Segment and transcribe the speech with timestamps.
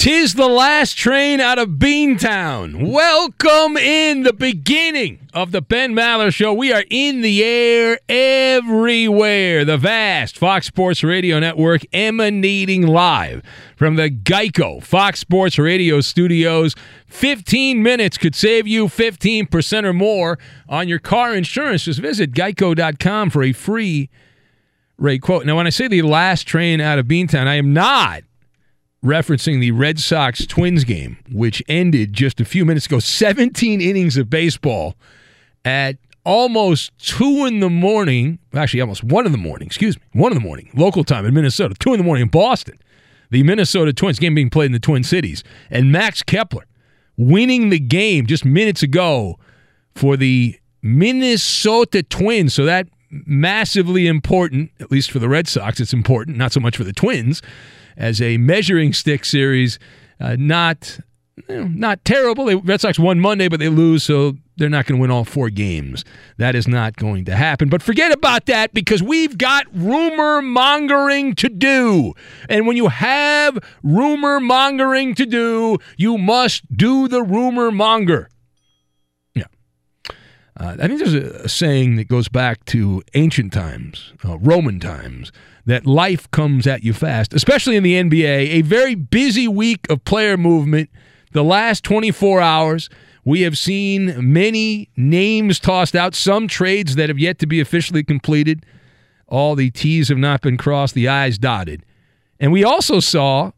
[0.00, 2.90] Tis the last train out of Beantown.
[2.90, 6.54] Welcome in the beginning of the Ben Maller Show.
[6.54, 9.66] We are in the air everywhere.
[9.66, 13.42] The vast Fox Sports Radio Network emanating live
[13.76, 16.74] from the Geico Fox Sports Radio studios.
[17.08, 21.84] 15 minutes could save you 15% or more on your car insurance.
[21.84, 24.08] Just visit geico.com for a free
[24.96, 25.44] rate quote.
[25.44, 28.22] Now, when I say the last train out of Beantown, I am not
[29.04, 32.98] referencing the Red Sox Twins game, which ended just a few minutes ago.
[32.98, 34.94] 17 innings of baseball
[35.64, 38.38] at almost two in the morning.
[38.54, 39.66] Actually, almost one in the morning.
[39.66, 41.74] Excuse me, one in the morning, local time in Minnesota.
[41.78, 42.78] Two in the morning in Boston.
[43.30, 46.66] The Minnesota Twins game being played in the Twin Cities, and Max Kepler
[47.16, 49.38] winning the game just minutes ago
[49.94, 52.54] for the Minnesota Twins.
[52.54, 55.80] So that massively important, at least for the Red Sox.
[55.80, 57.40] It's important, not so much for the Twins
[57.96, 59.78] as a measuring stick series.
[60.20, 60.98] Uh, not
[61.48, 62.46] you know, not terrible.
[62.46, 65.24] The Red Sox won Monday, but they lose, so they're not going to win all
[65.24, 66.04] four games.
[66.36, 67.70] That is not going to happen.
[67.70, 72.12] But forget about that because we've got rumor mongering to do.
[72.48, 78.28] And when you have rumor mongering to do, you must do the rumor monger.
[80.60, 84.78] Uh, I think there's a, a, saying that goes back to ancient times, uh, Roman
[84.78, 85.32] times,
[85.70, 88.54] that life comes at you fast, especially in the NBA.
[88.54, 90.90] A very busy week of player movement.
[91.32, 92.90] The last 24 hours,
[93.24, 98.02] we have seen many names tossed out, some trades that have yet to be officially
[98.02, 98.66] completed.
[99.28, 101.84] All the T's have not been crossed, the I's dotted.
[102.40, 103.52] And we also saw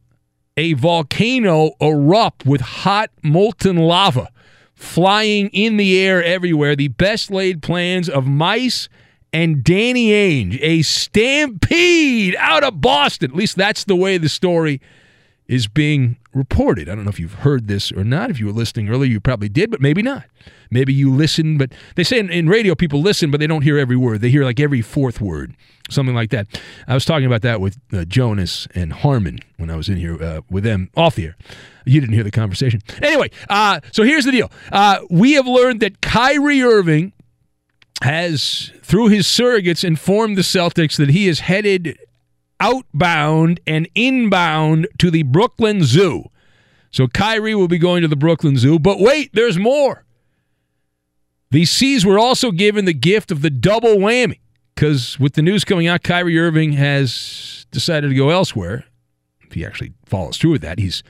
[0.58, 4.28] a volcano erupt with hot molten lava
[4.74, 6.76] flying in the air everywhere.
[6.76, 8.90] The best laid plans of mice
[9.32, 13.30] and Danny Ainge, a stampede out of Boston.
[13.30, 14.80] At least that's the way the story
[15.48, 16.88] is being reported.
[16.88, 18.30] I don't know if you've heard this or not.
[18.30, 20.24] If you were listening earlier, you probably did, but maybe not.
[20.70, 23.76] Maybe you listen, but they say in, in, radio people listen, but they don't hear
[23.76, 24.22] every word.
[24.22, 25.54] They hear like every fourth word,
[25.90, 26.46] something like that.
[26.88, 30.22] I was talking about that with uh, Jonas and Harmon when I was in here
[30.22, 31.36] uh, with them off the air.
[31.84, 32.80] You didn't hear the conversation.
[33.02, 34.50] Anyway, uh, so here's the deal.
[34.70, 37.12] Uh, we have learned that Kyrie Irving
[38.02, 41.98] has, through his surrogates, informed the Celtics that he is headed
[42.60, 46.24] outbound and inbound to the Brooklyn Zoo.
[46.90, 48.78] So Kyrie will be going to the Brooklyn Zoo.
[48.78, 50.04] But wait, there's more.
[51.50, 54.38] The C's were also given the gift of the double whammy
[54.74, 58.84] because with the news coming out, Kyrie Irving has decided to go elsewhere.
[59.40, 61.02] If he actually follows through with that, he's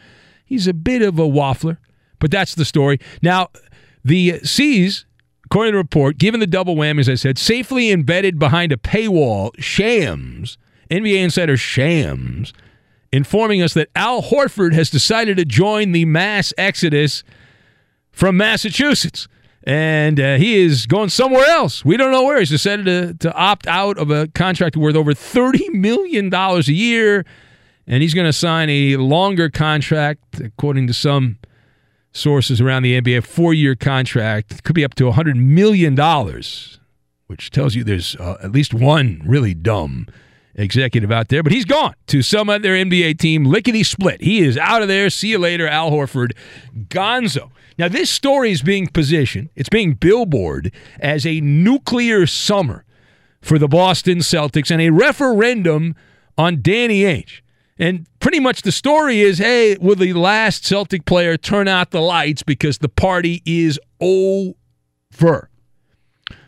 [0.44, 1.78] he's a bit of a waffler,
[2.18, 2.98] but that's the story.
[3.22, 3.48] Now,
[4.04, 5.06] the C's,
[5.52, 8.78] according to the report, given the double whammy, as I said, safely embedded behind a
[8.78, 10.56] paywall, Shams
[10.90, 12.54] NBA insider Shams
[13.12, 17.22] informing us that Al Horford has decided to join the mass exodus
[18.10, 19.28] from Massachusetts.
[19.64, 21.84] And uh, he is going somewhere else.
[21.84, 22.38] We don't know where.
[22.38, 27.26] He's decided to, to opt out of a contract worth over $30 million a year.
[27.86, 31.36] And he's going to sign a longer contract, according to some
[32.12, 34.62] sources around the NBA, four year contract.
[34.64, 35.96] Could be up to $100 million,
[37.26, 40.06] which tells you there's uh, at least one really dumb
[40.54, 44.20] executive out there, but he's gone to some other NBA team, lickety split.
[44.20, 45.08] He is out of there.
[45.10, 46.32] See you later, Al Horford.
[46.88, 47.50] Gonzo.
[47.78, 52.84] Now, this story is being positioned, it's being billboard as a nuclear summer
[53.40, 55.96] for the Boston Celtics and a referendum
[56.36, 57.40] on Danny Ainge.
[57.82, 62.00] And pretty much the story is hey, will the last Celtic player turn out the
[62.00, 65.50] lights because the party is over?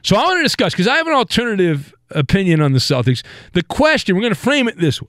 [0.05, 3.25] So I want to discuss because I have an alternative opinion on the Celtics.
[3.53, 5.09] The question, we're going to frame it this way.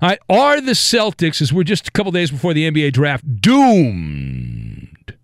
[0.00, 3.24] All right, are the Celtics, as we're just a couple days before the NBA draft,
[3.40, 5.16] doomed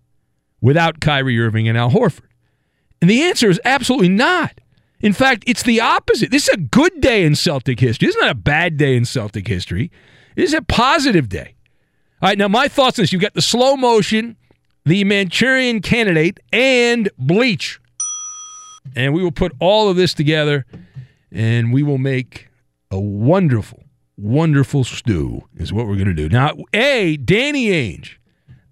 [0.59, 2.27] without Kyrie Irving and Al Horford?
[3.01, 4.59] And the answer is absolutely not.
[5.01, 6.29] In fact, it's the opposite.
[6.31, 8.07] This is a good day in Celtic history.
[8.07, 9.91] This is not a bad day in Celtic history.
[10.35, 11.55] This is a positive day.
[12.21, 13.13] All right, now my thoughts on this.
[13.13, 14.35] You've got the slow motion,
[14.85, 17.79] the Manchurian candidate, and bleach.
[18.95, 20.65] And we will put all of this together
[21.31, 22.49] and we will make
[22.91, 23.83] a wonderful,
[24.17, 26.27] wonderful stew, is what we're going to do.
[26.27, 28.15] Now, A, Danny Ainge.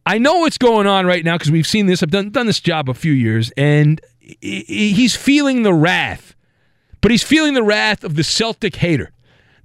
[0.05, 2.01] I know what's going on right now because we've seen this.
[2.01, 4.01] I've done, done this job a few years, and
[4.41, 6.35] he's feeling the wrath.
[7.01, 9.11] But he's feeling the wrath of the Celtic hater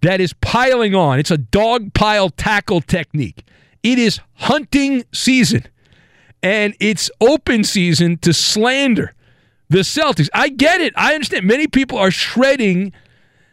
[0.03, 1.19] that is piling on.
[1.19, 3.45] It's a dog pile tackle technique.
[3.83, 5.67] It is hunting season,
[6.43, 9.15] and it's open season to slander
[9.69, 10.29] the Celtics.
[10.35, 10.93] I get it.
[10.97, 11.47] I understand.
[11.47, 12.93] Many people are shredding,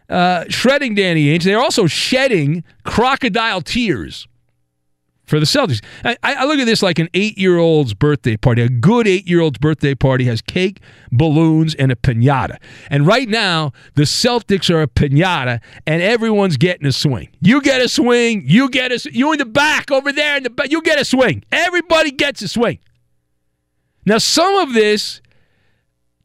[0.10, 1.44] uh, shredding Danny Ainge.
[1.44, 4.28] They're also shedding crocodile tears
[5.30, 5.82] for the Celtics.
[6.04, 8.64] I, I look at this like an eight-year-old's birthday party.
[8.64, 10.82] A good eight-year-old's birthday party has cake,
[11.12, 12.58] balloons, and a pinata.
[12.90, 17.30] And right now, the Celtics are a pinata, and everyone's getting a swing.
[17.42, 18.44] You get a swing.
[18.46, 19.10] You get a.
[19.14, 20.72] You in the back over there in the back.
[20.72, 21.44] You get a swing.
[21.52, 22.80] Everybody gets a swing.
[24.06, 25.22] Now, some of this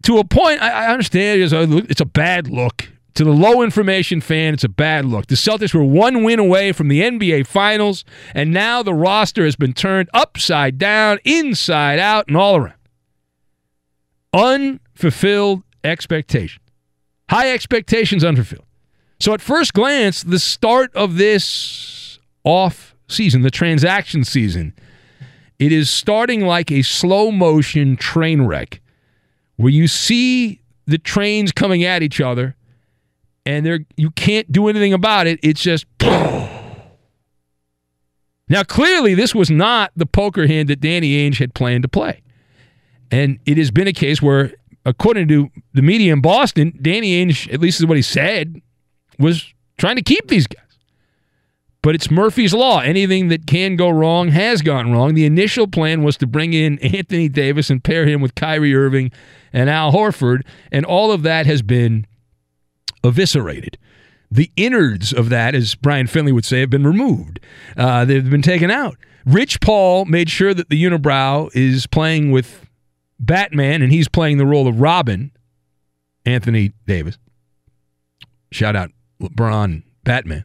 [0.04, 2.88] to a point, I, I understand it's a, it's a bad look.
[3.14, 5.26] To the low information fan, it's a bad look.
[5.28, 8.04] The Celtics were one win away from the NBA Finals,
[8.34, 12.74] and now the roster has been turned upside down, inside out, and all around.
[14.32, 16.60] Unfulfilled expectation.
[17.30, 18.66] High expectations unfulfilled.
[19.20, 24.74] So, at first glance, the start of this off season, the transaction season,
[25.60, 28.80] it is starting like a slow motion train wreck
[29.54, 32.56] where you see the trains coming at each other
[33.46, 35.38] and they you can't do anything about it.
[35.42, 35.86] It's just
[38.48, 42.22] Now clearly this was not the poker hand that Danny Ainge had planned to play.
[43.10, 44.52] And it has been a case where
[44.84, 48.60] according to the media in Boston, Danny Ainge, at least is what he said,
[49.18, 50.60] was trying to keep these guys.
[51.82, 52.80] But it's Murphy's Law.
[52.80, 55.14] Anything that can go wrong has gone wrong.
[55.14, 59.12] The initial plan was to bring in Anthony Davis and pair him with Kyrie Irving
[59.52, 62.06] and Al Horford, and all of that has been
[63.04, 63.78] eviscerated.
[64.30, 67.38] The innards of that, as Brian Finley would say, have been removed.
[67.76, 68.96] Uh, they've been taken out.
[69.24, 72.66] Rich Paul made sure that the unibrow is playing with
[73.20, 75.30] Batman, and he's playing the role of Robin,
[76.26, 77.16] Anthony Davis.
[78.50, 80.44] Shout out LeBron, Batman.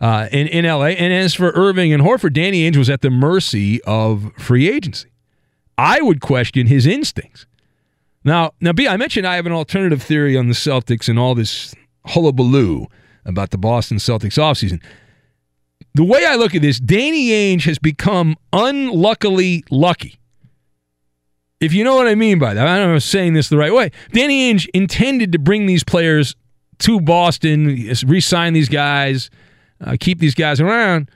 [0.00, 0.86] Uh, in, in LA.
[0.86, 5.10] And as for Irving and Horford, Danny Ainge was at the mercy of free agency.
[5.76, 7.46] I would question his instincts.
[8.24, 11.34] Now, now, B, I mentioned I have an alternative theory on the Celtics and all
[11.34, 11.74] this
[12.06, 12.86] hullabaloo
[13.24, 14.82] about the Boston Celtics offseason.
[15.94, 20.20] The way I look at this, Danny Ainge has become unluckily lucky.
[21.60, 23.48] If you know what I mean by that, I don't know if I'm saying this
[23.48, 23.90] the right way.
[24.12, 26.34] Danny Ainge intended to bring these players
[26.80, 27.66] to Boston,
[28.06, 29.30] re sign these guys,
[29.84, 31.10] uh, keep these guys around.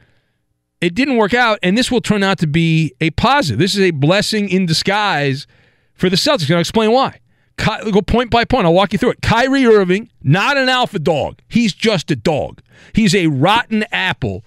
[0.80, 3.58] It didn't work out, and this will turn out to be a positive.
[3.58, 5.46] This is a blessing in disguise
[5.94, 6.46] for the Celtics.
[6.46, 7.20] And I'll explain why.
[7.56, 8.66] Ky- go point by point.
[8.66, 9.23] I'll walk you through it.
[9.23, 11.40] Kyrie Irving, not an alpha dog.
[11.49, 12.61] He's just a dog.
[12.92, 14.44] He's a rotten apple.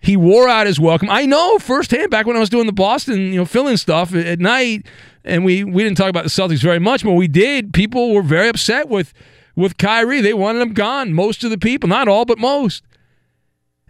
[0.00, 1.10] He wore out his welcome.
[1.10, 4.38] I know firsthand back when I was doing the Boston, you know, filling stuff at
[4.38, 4.86] night,
[5.24, 7.72] and we we didn't talk about the Celtics very much, but we did.
[7.72, 9.12] People were very upset with
[9.56, 10.20] with Kyrie.
[10.20, 11.12] They wanted him gone.
[11.12, 12.84] Most of the people, not all, but most.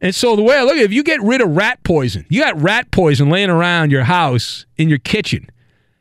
[0.00, 2.24] And so the way I look at it, if you get rid of rat poison,
[2.28, 5.48] you got rat poison laying around your house in your kitchen.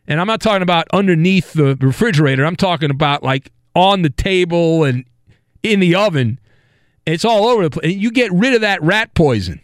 [0.07, 2.45] And I'm not talking about underneath the refrigerator.
[2.45, 5.05] I'm talking about like on the table and
[5.63, 6.39] in the oven.
[7.05, 7.95] It's all over the place.
[7.95, 9.61] You get rid of that rat poison.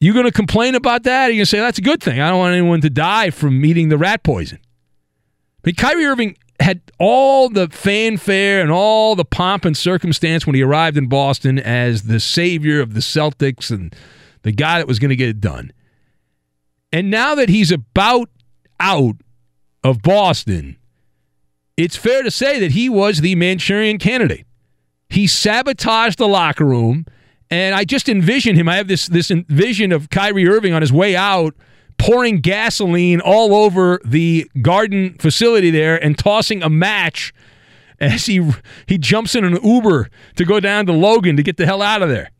[0.00, 1.28] You're going to complain about that?
[1.28, 2.20] Or you going to say that's a good thing?
[2.20, 4.58] I don't want anyone to die from eating the rat poison.
[5.62, 10.62] But Kyrie Irving had all the fanfare and all the pomp and circumstance when he
[10.62, 13.94] arrived in Boston as the savior of the Celtics and
[14.42, 15.72] the guy that was going to get it done.
[16.92, 18.28] And now that he's about
[18.78, 19.16] out
[19.84, 20.76] of Boston,
[21.76, 24.46] it's fair to say that he was the Manchurian candidate.
[25.08, 27.04] He sabotaged the locker room,
[27.50, 28.68] and I just envision him.
[28.68, 31.54] I have this this vision of Kyrie Irving on his way out
[31.98, 37.32] pouring gasoline all over the garden facility there and tossing a match
[38.00, 38.50] as he
[38.86, 42.02] he jumps in an Uber to go down to Logan to get the hell out
[42.02, 42.30] of there.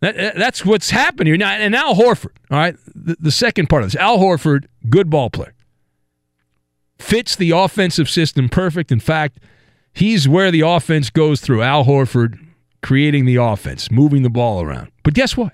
[0.00, 1.50] That, that's what's happened here now.
[1.50, 5.28] And Al Horford, all right, the, the second part of this, Al Horford, good ball
[5.28, 5.52] player,
[7.00, 8.92] fits the offensive system perfect.
[8.92, 9.38] In fact,
[9.92, 11.62] he's where the offense goes through.
[11.62, 12.38] Al Horford
[12.82, 14.90] creating the offense, moving the ball around.
[15.02, 15.52] But guess what?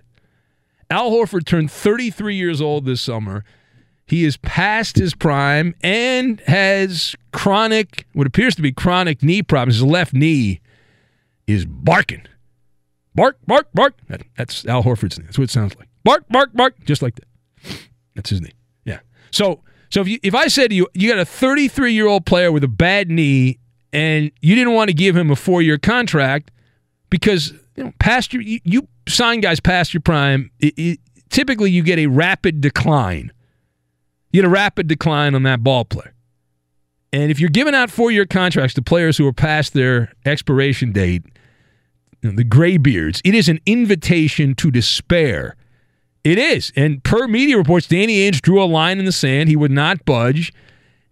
[0.91, 3.45] Al Horford turned 33 years old this summer.
[4.07, 9.77] He is past his prime and has chronic, what appears to be chronic knee problems.
[9.77, 10.61] His left knee
[11.49, 12.23] is barking.
[13.17, 13.95] Bark, bark, bark.
[14.09, 15.27] That, that's Al Horford's name.
[15.27, 15.89] That's what it sounds like.
[16.05, 16.85] Bark, bark, bark.
[16.85, 17.79] Just like that.
[18.15, 18.53] That's his name.
[18.85, 19.01] Yeah.
[19.33, 22.27] So, so if you, if I said to you, you got a 33 year old
[22.27, 23.59] player with a bad knee,
[23.93, 26.51] and you didn't want to give him a four year contract
[27.11, 31.01] because you know past your you, you sign guys past your prime, it, it,
[31.31, 33.33] typically you get a rapid decline.
[34.33, 36.15] You get a rapid decline on that ball player.
[37.13, 40.93] And if you're giving out four year contracts to players who are past their expiration
[40.93, 41.25] date,
[42.23, 45.57] you know, the graybeards, it is an invitation to despair.
[46.27, 46.73] It is.
[46.75, 49.49] And per media reports, Danny Ainge drew a line in the sand.
[49.49, 50.53] He would not budge.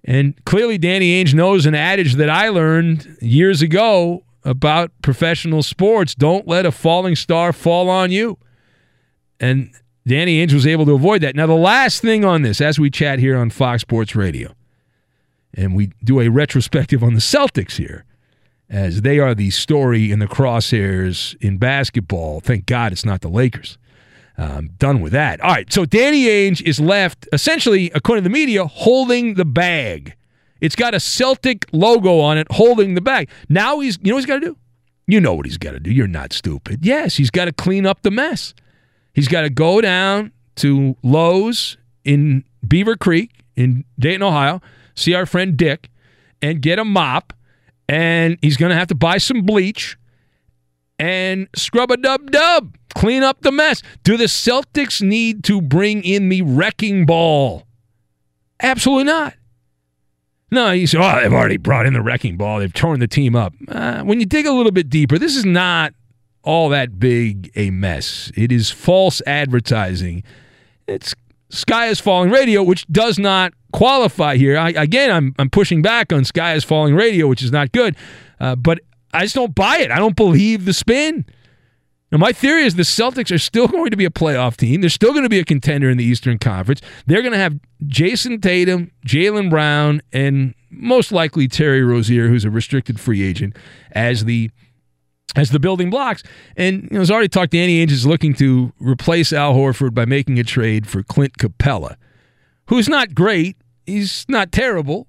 [0.03, 6.17] And clearly, Danny Ainge knows an adage that I learned years ago about professional sports.
[6.17, 8.39] Don't let a falling star fall on you.
[9.39, 9.71] And
[10.05, 11.37] Danny Ainge was able to avoid that.
[11.37, 14.53] Now, the last thing on this, as we chat here on Fox Sports Radio,
[15.55, 18.05] and we do a retrospective on the Celtics here,
[18.69, 22.41] as they are the story in the crosshairs in basketball.
[22.41, 23.79] Thank God it's not the Lakers.
[24.37, 25.41] Um, done with that.
[25.41, 30.17] All right, so Danny Ainge is left, essentially, according to the media, holding the bag.
[30.61, 33.29] It's got a Celtic logo on it holding the bag.
[33.49, 34.57] Now he's, you know what he's got to do?
[35.07, 35.93] You know what he's got to do.
[35.93, 36.85] You're not stupid.
[36.85, 38.55] Yes, he's got to clean up the mess.
[39.13, 44.61] He's got to go down to Lowe's in Beaver Creek in Dayton, Ohio,
[44.95, 45.91] see our friend Dick,
[46.43, 47.33] and get a mop.
[47.89, 49.99] And he's going to have to buy some bleach
[50.99, 53.83] and scrub a dub dub, clean up the mess.
[54.03, 57.65] Do the Celtics need to bring in the wrecking ball?
[58.61, 59.35] Absolutely not.
[60.51, 62.61] No, you say, oh, they've already brought in the wrecking ball.
[62.61, 63.55] They've torn the team up.
[63.67, 65.95] Uh, when you dig a little bit deeper, this is not
[66.45, 68.31] all that big a mess.
[68.37, 70.23] It is false advertising.
[70.87, 71.15] It's
[71.51, 74.57] Sky is Falling Radio, which does not qualify here.
[74.57, 77.97] I, again, I'm, I'm pushing back on Sky is Falling Radio, which is not good.
[78.39, 78.81] Uh, but
[79.15, 79.91] I just don't buy it.
[79.91, 81.25] I don't believe the spin.
[82.13, 84.81] Now, my theory is the Celtics are still going to be a playoff team.
[84.81, 86.81] They're still going to be a contender in the Eastern Conference.
[87.07, 92.51] They're going to have Jayson Tatum, Jaylen Brown, and most likely Terry Rozier, who's a
[92.51, 93.57] restricted free agent,
[93.93, 94.51] as the
[95.37, 96.23] as the building blocks.
[96.57, 100.05] And you know, as already talked, Danny Ainge is looking to replace Al Horford by
[100.05, 101.97] making a trade for Clint Capela,
[102.67, 103.57] who's not great.
[103.87, 105.09] He's not terrible.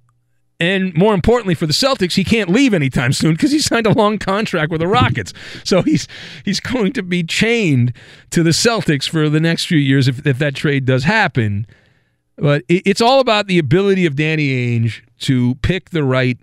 [0.59, 3.91] And more importantly for the Celtics, he can't leave anytime soon because he signed a
[3.91, 5.33] long contract with the Rockets.
[5.63, 6.07] so he's
[6.45, 7.93] he's going to be chained
[8.31, 11.67] to the Celtics for the next few years if, if that trade does happen.
[12.38, 16.38] But it, it's all about the ability of Danny Ainge to pick the right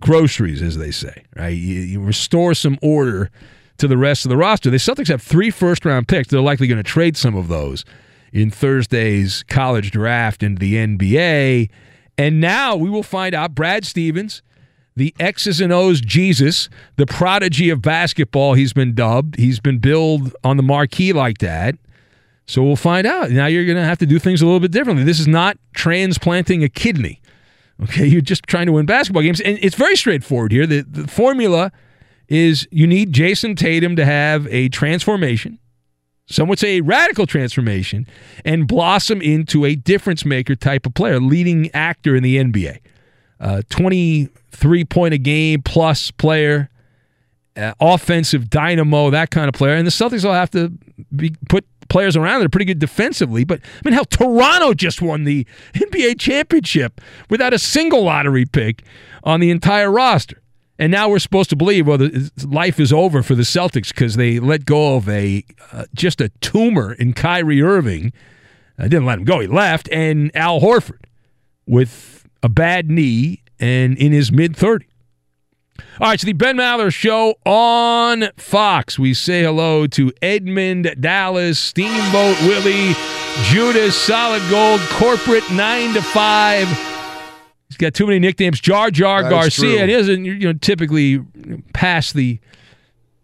[0.00, 1.24] groceries, as they say.
[1.36, 1.48] Right?
[1.50, 3.30] You, you restore some order
[3.78, 4.70] to the rest of the roster.
[4.70, 6.28] The Celtics have three first round picks.
[6.28, 7.84] They're likely going to trade some of those
[8.32, 11.70] in Thursday's college draft into the NBA.
[12.20, 14.42] And now we will find out Brad Stevens,
[14.94, 19.36] the X's and O's Jesus, the prodigy of basketball, he's been dubbed.
[19.36, 21.76] He's been billed on the marquee like that.
[22.44, 23.30] So we'll find out.
[23.30, 25.02] Now you're going to have to do things a little bit differently.
[25.02, 27.22] This is not transplanting a kidney.
[27.84, 29.40] Okay, you're just trying to win basketball games.
[29.40, 30.66] And it's very straightforward here.
[30.66, 31.72] The, the formula
[32.28, 35.58] is you need Jayson Tatum to have a transformation
[36.30, 38.06] some would say a radical transformation,
[38.44, 42.78] and blossom into a difference maker type of player, leading actor in the NBA.
[43.40, 46.70] Uh, 23 point a game plus player,
[47.56, 49.74] uh, offensive dynamo, that kind of player.
[49.74, 50.72] And the Celtics will have to
[51.14, 53.44] be, put players around that are pretty good defensively.
[53.44, 58.84] But I mean, hell, Toronto just won the NBA championship without a single lottery pick
[59.24, 60.39] on the entire roster.
[60.80, 64.16] And now we're supposed to believe, well, the, life is over for the Celtics because
[64.16, 68.14] they let go of a uh, just a tumor in Kyrie Irving.
[68.78, 71.04] I didn't let him go; he left, and Al Horford
[71.66, 74.86] with a bad knee and in his mid 30s.
[76.00, 78.98] All right, so the Ben Maller Show on Fox.
[78.98, 82.94] We say hello to Edmund Dallas, Steamboat Willie,
[83.44, 86.89] Judas, Solid Gold, Corporate 9 to 5.
[87.70, 88.60] He's got too many nicknames.
[88.60, 89.86] Jar Jar That Garcia.
[89.86, 91.20] doesn't you know typically
[91.72, 92.38] pass the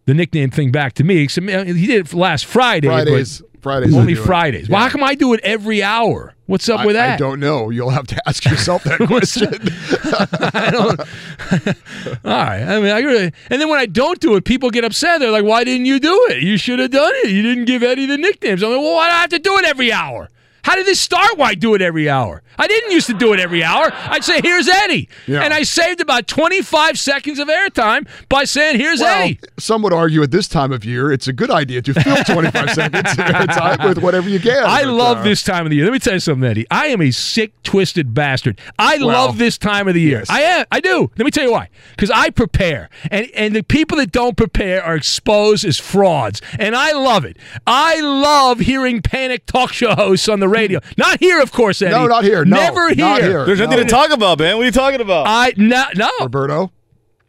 [0.06, 1.18] the nickname thing back to me.
[1.18, 2.86] Except, He did it last Friday.
[2.88, 4.18] but Fridays- Fridays Only it.
[4.20, 4.68] Fridays.
[4.68, 6.34] Well, how come I do it every hour?
[6.46, 7.14] What's up I, with that?
[7.14, 7.70] I don't know.
[7.70, 9.48] You'll have to ask yourself that question.
[10.54, 11.00] I don't.
[12.24, 12.62] All right.
[12.62, 15.18] I mean, I really, and then when I don't do it, people get upset.
[15.18, 16.44] They're like, "Why didn't you do it?
[16.44, 17.30] You should have done it.
[17.30, 19.56] You didn't give Eddie the nicknames." I'm like, "Well, why do I have to do
[19.58, 20.28] it every hour?
[20.66, 21.38] How did this start?
[21.38, 22.42] Why do it every hour?
[22.58, 23.92] I didn't used to do it every hour.
[23.92, 25.42] I'd say, "Here's Eddie," Yeah.
[25.42, 29.92] and I saved about 25 seconds of airtime by saying, "Here's well, Eddie." some would
[29.92, 33.16] argue at this time of year it's a good idea to fill 25 seconds of
[33.18, 34.64] airtime with whatever you get.
[34.64, 35.84] I love uh, this time of the year.
[35.84, 36.66] Let me tell you something, Eddie.
[36.70, 38.58] I am a sick, twisted bastard.
[38.78, 40.18] I Well, love this time of the year.
[40.20, 40.30] yes.
[40.30, 40.66] I am.
[40.72, 41.10] I do.
[41.16, 41.68] Let me tell you why.
[41.90, 46.74] Because I prepare, and and the people that don't prepare are exposed as frauds, and
[46.74, 47.36] I love it.
[47.68, 50.80] I love hearing panic talk show hosts on the radio.
[50.96, 51.92] Not here, of course, Eddie.
[51.94, 52.44] No, not here.
[52.44, 53.30] No, Never not here.
[53.30, 53.44] here.
[53.46, 53.84] There's nothing No.
[53.84, 54.56] to talk about, man.
[54.56, 55.26] What are you talking about?
[55.28, 56.10] I no no.
[56.20, 56.72] Roberto,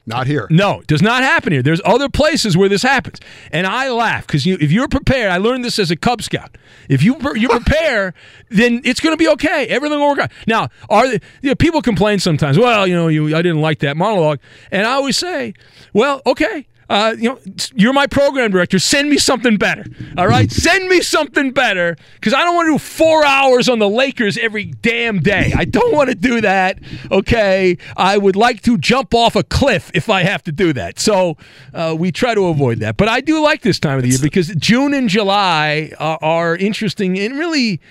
[0.05, 0.47] not here.
[0.49, 1.61] No, does not happen here.
[1.61, 3.19] There's other places where this happens,
[3.51, 6.57] and I laugh because you, if you're prepared, I learned this as a Cub Scout.
[6.89, 8.13] If you you prepare,
[8.49, 9.67] then it's going to be okay.
[9.67, 10.31] Everything will work out.
[10.47, 12.57] Now, are the, you know, people complain sometimes?
[12.57, 14.39] Well, you know, you, I didn't like that monologue,
[14.71, 15.53] and I always say,
[15.93, 16.65] well, okay.
[16.89, 17.39] Uh, you know,
[17.75, 18.79] you're my program director.
[18.79, 19.85] Send me something better.
[20.17, 23.79] All right, send me something better because I don't want to do four hours on
[23.79, 25.53] the Lakers every damn day.
[25.55, 26.79] I don't want to do that.
[27.11, 30.99] Okay, I would like to jump off a cliff if I have to do that.
[30.99, 31.37] So
[31.73, 32.97] uh, we try to avoid that.
[32.97, 36.55] But I do like this time of the year because June and July are, are
[36.55, 37.81] interesting and really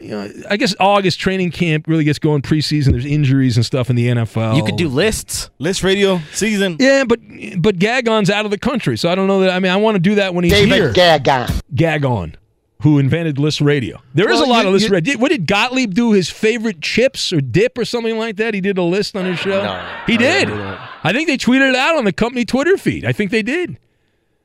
[0.00, 2.92] you know, I guess August training camp really gets going preseason.
[2.92, 4.56] There's injuries and stuff in the NFL.
[4.56, 6.76] You could do lists, list radio season.
[6.80, 7.20] Yeah, but
[7.58, 9.50] but Gagon's out of the country, so I don't know that.
[9.50, 10.92] I mean, I want to do that when he's David here.
[10.92, 11.60] Gagon.
[11.74, 12.34] Gagon,
[12.82, 14.00] who invented list radio.
[14.14, 15.18] There is Well, a lot you- of list you- radio.
[15.18, 16.12] What did Gottlieb do?
[16.12, 18.54] His favorite chips or dip or something like that?
[18.54, 19.62] He did a list on his show.
[19.62, 19.74] No,
[20.06, 20.18] he I did.
[20.18, 20.90] didn't do that.
[21.04, 23.04] I think they tweeted it out on the company Twitter feed.
[23.04, 23.78] I think they did.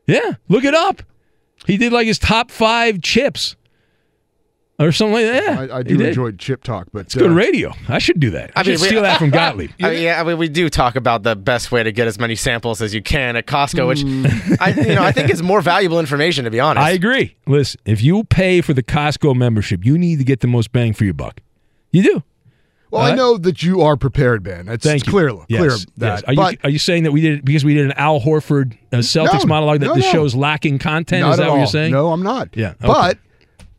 [0.08, 1.04] Yeah, look it up.
[1.66, 3.57] He did like his top five chips
[4.80, 5.44] or something like that.
[5.70, 7.74] Yeah, I, I do enjoy chip talk, but It's good uh, radio.
[7.88, 8.52] I should do that.
[8.56, 9.72] I, should we- steal that from Gottlieb.
[9.82, 12.20] I mean, yeah, I mean, we do talk about the best way to get as
[12.20, 15.62] many samples as you can at Costco, which I, you know, I think is more
[15.62, 16.46] valuable information.
[16.46, 17.36] To be honest, I agree.
[17.48, 20.94] Listen, if you pay for the Costco membership, you need to get the most bang
[20.94, 21.42] for your buck.
[21.92, 22.24] You do.
[22.90, 24.70] Well, All I know that you are prepared, Ben.
[24.70, 25.12] It's, Thank it's you.
[25.12, 25.86] clear, Yes, clear yes.
[25.98, 26.28] that.
[26.30, 28.78] Are you, are you saying that we did it because we did an Al Horford
[28.94, 30.12] uh, Celtics No, monologue that no, the no.
[30.12, 31.22] show's lacking content?
[31.24, 31.58] not Is that at what all.
[31.60, 31.92] you're saying?
[31.92, 32.56] No, I'm not.
[32.56, 32.88] Yeah, okay.
[32.88, 33.18] But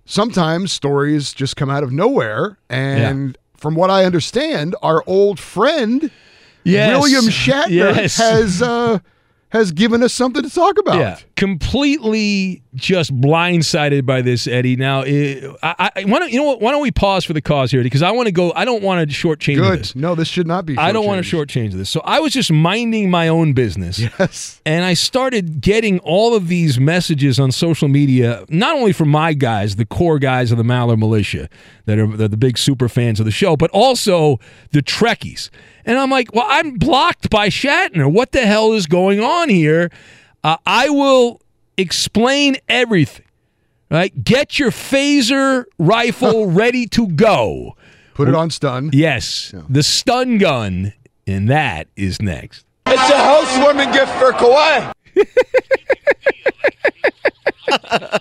[0.08, 6.10] sometimes stories just come out of nowhere, and from what I understand, our old friend
[6.64, 7.00] Yes.
[7.00, 8.16] William Shatner Yes.
[8.16, 8.98] has uh,
[9.50, 10.98] has given us something to talk about.
[10.98, 14.74] Yeah, completely just blindsided by this, Eddie.
[14.74, 16.60] Now, eh, I, I why don't you know what?
[16.60, 17.80] Why don't we pause for the cause here?
[17.84, 18.52] Because I want to go.
[18.56, 19.78] I don't want to shortchange Good.
[19.78, 19.94] this.
[19.94, 20.76] No, this should not be.
[20.76, 21.90] I don't want to shortchange this.
[21.90, 24.00] So I was just minding my own business.
[24.18, 24.60] Yes.
[24.66, 29.32] And I started getting all of these messages on social media, not only from my
[29.32, 31.48] guys, the core guys of the Maller Militia,
[31.84, 34.40] that are that are the big super fans of the show, but also
[34.72, 35.50] the Trekkies.
[35.84, 38.12] And I'm like, well, I'm blocked by Shatner.
[38.12, 39.90] What the hell is going on here?
[40.44, 41.40] Uh, I will
[41.76, 43.24] explain everything.
[43.90, 44.12] Right?
[44.22, 47.76] Get your phaser rifle ready to go.
[48.14, 48.90] Put it on stun.
[48.92, 50.92] Yes, the stun gun,
[51.26, 52.66] and that is next.
[52.86, 54.92] It's a housewarming gift for Kawhi.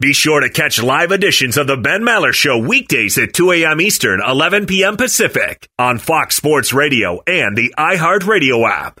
[0.00, 3.80] Be sure to catch live editions of the Ben Maller Show weekdays at 2 a.m.
[3.80, 4.96] Eastern, 11 p.m.
[4.96, 9.00] Pacific on Fox Sports Radio and the iHeartRadio app.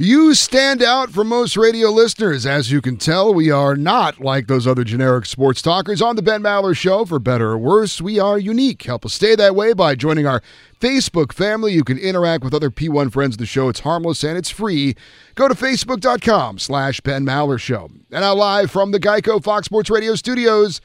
[0.00, 2.46] You stand out from most radio listeners.
[2.46, 6.22] As you can tell, we are not like those other generic sports talkers on the
[6.22, 7.04] Ben Maller Show.
[7.04, 8.80] For better or worse, we are unique.
[8.84, 10.40] Help us stay that way by joining our
[10.78, 11.72] Facebook family.
[11.72, 13.68] You can interact with other P1 friends of the show.
[13.68, 14.94] It's harmless and it's free.
[15.34, 17.86] Go to facebook.com slash Ben Maller Show.
[18.12, 20.80] And now live from the Geico Fox Sports Radio studios,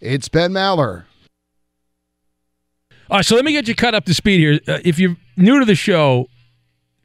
[0.00, 1.04] it's Ben Maller.
[3.10, 4.58] All right, so let me get you cut up to speed here.
[4.66, 6.28] Uh, if you're new to the show,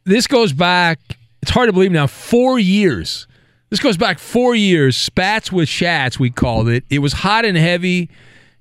[0.06, 1.00] this goes back,
[1.41, 3.28] it's hard to believe now, four years.
[3.69, 4.97] This goes back four years.
[4.97, 6.84] Spats with Shats, we called it.
[6.89, 8.10] It was hot and heavy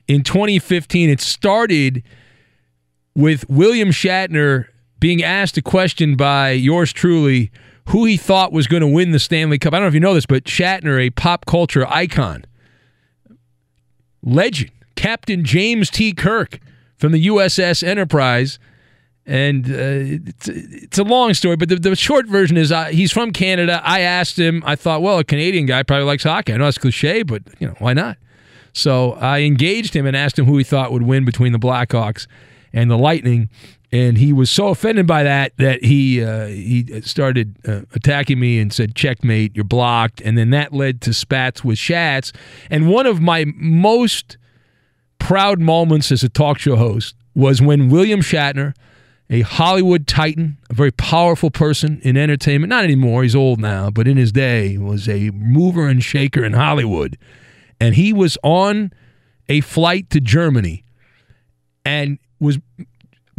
[0.07, 1.11] in 2015.
[1.11, 2.03] It started
[3.15, 4.67] with William Shatner
[5.01, 7.51] being asked a question by yours truly
[7.89, 9.73] who he thought was going to win the Stanley Cup.
[9.73, 12.45] I don't know if you know this, but Shatner, a pop culture icon,
[14.23, 16.13] legend, Captain James T.
[16.13, 16.59] Kirk
[16.97, 18.59] from the USS Enterprise.
[19.29, 23.13] And uh, it's, it's a long story, but the, the short version is uh, he's
[23.13, 23.83] from Canada.
[23.85, 26.55] I asked him, I thought, well, a Canadian guy probably likes hockey.
[26.55, 28.17] I know it's cliche, but you know why not?
[28.73, 32.27] So I engaged him and asked him who he thought would win between the Blackhawks
[32.73, 33.51] and the Lightning,
[33.93, 38.59] and he was so offended by that that he uh, he started uh, attacking me
[38.59, 42.35] and said, "Checkmate, you're blocked." And then that led to spats with Shats.
[42.71, 44.39] And one of my most
[45.19, 48.75] proud moments as a talk show host was when William Shatner,
[49.31, 54.09] a Hollywood titan, a very powerful person in entertainment, not anymore, he's old now, but
[54.09, 57.19] in his day was a mover and shaker in Hollywood.
[57.81, 58.93] And he was on
[59.49, 60.85] a flight to Germany
[61.85, 62.59] and was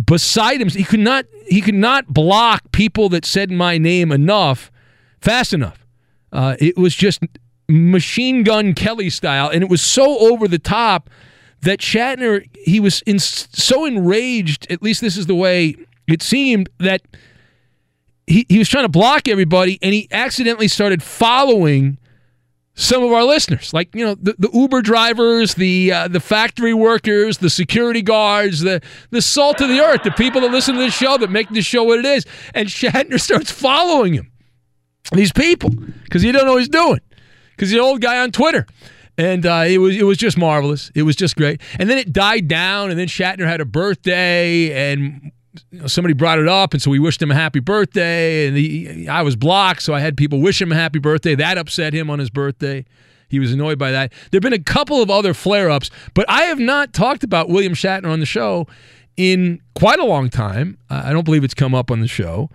[0.04, 0.70] beside him.
[0.70, 4.72] He could not he could not block people that said my name enough,
[5.20, 5.86] fast enough.
[6.32, 7.24] Uh, it was just
[7.68, 11.10] machine gun Kelly style, and it was so over the top
[11.62, 14.72] that Shatner he was in, so enraged.
[14.72, 15.76] At least this is the way
[16.08, 17.02] it seemed that
[18.28, 21.98] he he was trying to block everybody, and he accidentally started following
[22.80, 26.74] some of our listeners, like you know the, the Uber drivers, the uh, the factory
[26.74, 30.80] workers, the security guards, the the salt of the earth, the people that listen to
[30.80, 32.26] this show that make this show what it is.
[32.54, 34.32] And Shatner starts following him,
[35.12, 35.72] these people,
[36.06, 37.02] because he don't know what he's doing,
[37.52, 38.66] because he's an old guy on Twitter.
[39.20, 40.92] And uh, it was it was just marvelous.
[40.96, 41.60] It was just great.
[41.78, 42.90] And then it died down.
[42.90, 45.34] And then Shatner had a birthday, and
[45.72, 48.48] you know, somebody brought it up, and so we wished him a happy birthday.
[48.48, 51.36] And he, I was blocked, so I had people wish him a happy birthday.
[51.36, 52.86] That upset him on his birthday.
[53.28, 54.14] He was annoyed by that.
[54.32, 57.50] There have been a couple of other flare ups, but I have not talked about
[57.50, 58.68] William Shatner on the show
[59.18, 60.78] in quite a long time.
[60.90, 62.50] I don't believe it's come up on the show.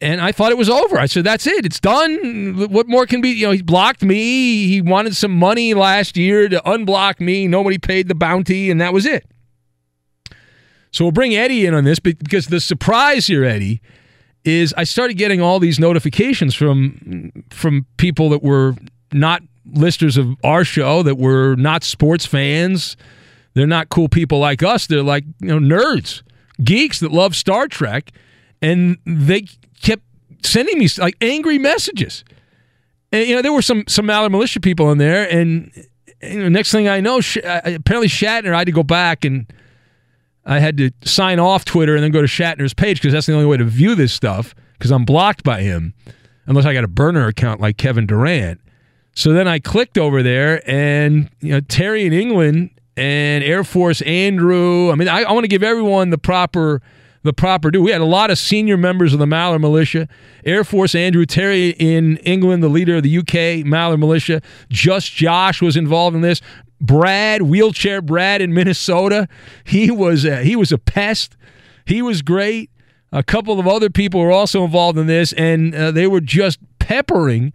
[0.00, 0.96] And I thought it was over.
[0.96, 1.66] I said, that's it.
[1.66, 2.68] It's done.
[2.70, 3.30] What more can be?
[3.30, 4.68] You know, he blocked me.
[4.68, 7.48] He wanted some money last year to unblock me.
[7.48, 9.26] Nobody paid the bounty, and that was it.
[10.92, 13.80] So we'll bring Eddie in on this because the surprise here, Eddie,
[14.44, 18.74] is I started getting all these notifications from from people that were
[19.12, 22.96] not listeners of our show, that were not sports fans.
[23.54, 24.86] They're not cool people like us.
[24.86, 26.22] They're like you know nerds,
[26.62, 28.12] geeks that love Star Trek,
[28.62, 29.46] and they
[29.82, 30.02] kept
[30.42, 32.24] sending me like angry messages.
[33.12, 35.70] And you know there were some some Maller militia people in there, and
[36.22, 39.50] you know, next thing I know, sh- apparently Shatner I had to go back and
[40.44, 43.34] I had to sign off Twitter and then go to Shatner's page because that's the
[43.34, 45.94] only way to view this stuff because I'm blocked by him
[46.46, 48.60] unless I got a burner account like Kevin Durant.
[49.14, 54.00] So then I clicked over there and you know Terry in England and Air Force
[54.02, 54.90] Andrew.
[54.90, 56.82] I mean, I, I want to give everyone the proper
[57.28, 57.82] the proper due.
[57.82, 60.08] We had a lot of senior members of the Maller Militia.
[60.46, 64.40] Air Force Andrew Terry in England, the leader of the UK Maller Militia.
[64.70, 66.40] Just Josh was involved in this.
[66.80, 69.28] Brad, wheelchair Brad in Minnesota,
[69.64, 71.36] he was a, he was a pest.
[71.84, 72.70] He was great.
[73.12, 76.60] A couple of other people were also involved in this, and uh, they were just
[76.78, 77.52] peppering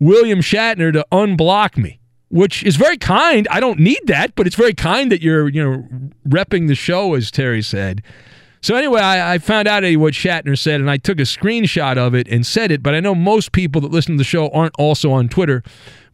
[0.00, 3.46] William Shatner to unblock me, which is very kind.
[3.50, 5.88] I don't need that, but it's very kind that you're you know
[6.26, 8.02] repping the show, as Terry said.
[8.64, 12.14] So anyway, I, I found out what Shatner said, and I took a screenshot of
[12.14, 12.82] it and said it.
[12.82, 15.62] But I know most people that listen to the show aren't also on Twitter.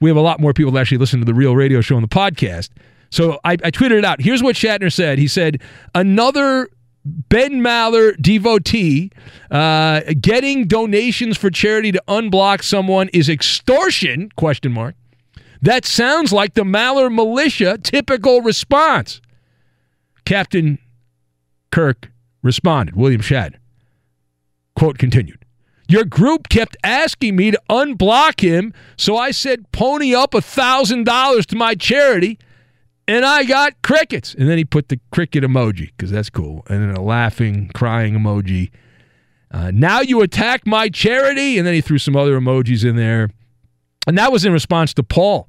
[0.00, 2.02] We have a lot more people that actually listen to the real radio show on
[2.02, 2.70] the podcast.
[3.10, 4.20] So I, I tweeted it out.
[4.20, 5.20] Here's what Shatner said.
[5.20, 5.62] He said,
[5.94, 6.68] "Another
[7.04, 9.12] Ben Maller devotee
[9.52, 14.96] uh, getting donations for charity to unblock someone is extortion?" Question mark.
[15.62, 19.20] That sounds like the Maller militia typical response.
[20.24, 20.80] Captain
[21.70, 22.10] Kirk
[22.42, 23.58] responded, William Shad.
[24.74, 25.44] Quote continued.
[25.88, 31.04] Your group kept asking me to unblock him, so I said pony up a thousand
[31.04, 32.38] dollars to my charity,
[33.08, 34.32] and I got crickets.
[34.34, 38.14] And then he put the cricket emoji because that's cool, and then a laughing, crying
[38.14, 38.70] emoji.
[39.50, 43.30] Uh, now you attack my charity, and then he threw some other emojis in there,
[44.06, 45.48] and that was in response to Paul,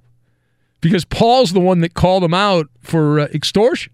[0.81, 3.93] because Paul's the one that called him out for uh, extortion.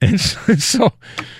[0.00, 0.92] And so,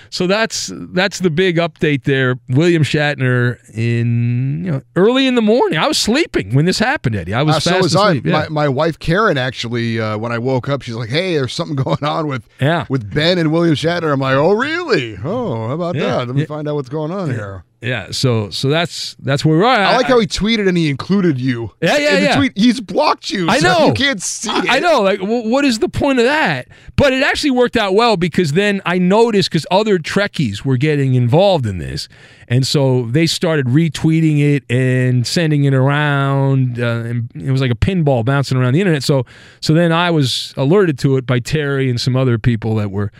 [0.09, 2.35] so, that's that's the big update there.
[2.49, 5.79] William Shatner in you know early in the morning.
[5.79, 7.33] I was sleeping when this happened, Eddie.
[7.33, 8.11] I was Uh, so was I.
[8.13, 8.31] Yeah.
[8.31, 11.75] My, my wife Karen actually, uh, when I woke up, she's like, "Hey, there's something
[11.85, 12.85] going on with yeah.
[12.89, 15.17] with Ben and William Shatner." I'm like, "Oh, really?
[15.23, 16.17] Oh, how about Yeah.
[16.17, 16.27] that?
[16.27, 18.11] Let me find out what's going on here." Yeah.
[18.11, 19.79] So so that's that's where we're at.
[19.79, 21.71] I like how he tweeted and he included you.
[21.81, 22.35] Yeah, yeah, in the yeah.
[22.35, 22.57] Tweet.
[22.57, 23.47] He's blocked you.
[23.49, 23.85] I so know.
[23.87, 24.69] you can't see I, it.
[24.69, 25.01] I know.
[25.01, 26.67] Like, wh- what is the point of that?
[26.97, 31.13] But it actually worked out well because then I noticed because other Trekkies were getting
[31.13, 32.09] involved in this,
[32.49, 37.71] and so they started retweeting it and sending it around, uh, and it was like
[37.71, 39.03] a pinball bouncing around the internet.
[39.03, 39.25] So,
[39.61, 43.11] so then I was alerted to it by Terry and some other people that were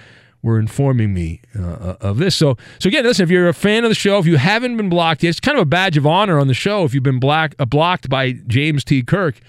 [0.41, 2.35] were informing me uh, of this.
[2.35, 4.89] So, so again, listen, if you're a fan of the show, if you haven't been
[4.89, 7.19] blocked yet, it's kind of a badge of honor on the show if you've been
[7.19, 9.03] black, uh, blocked by James T.
[9.03, 9.39] Kirk.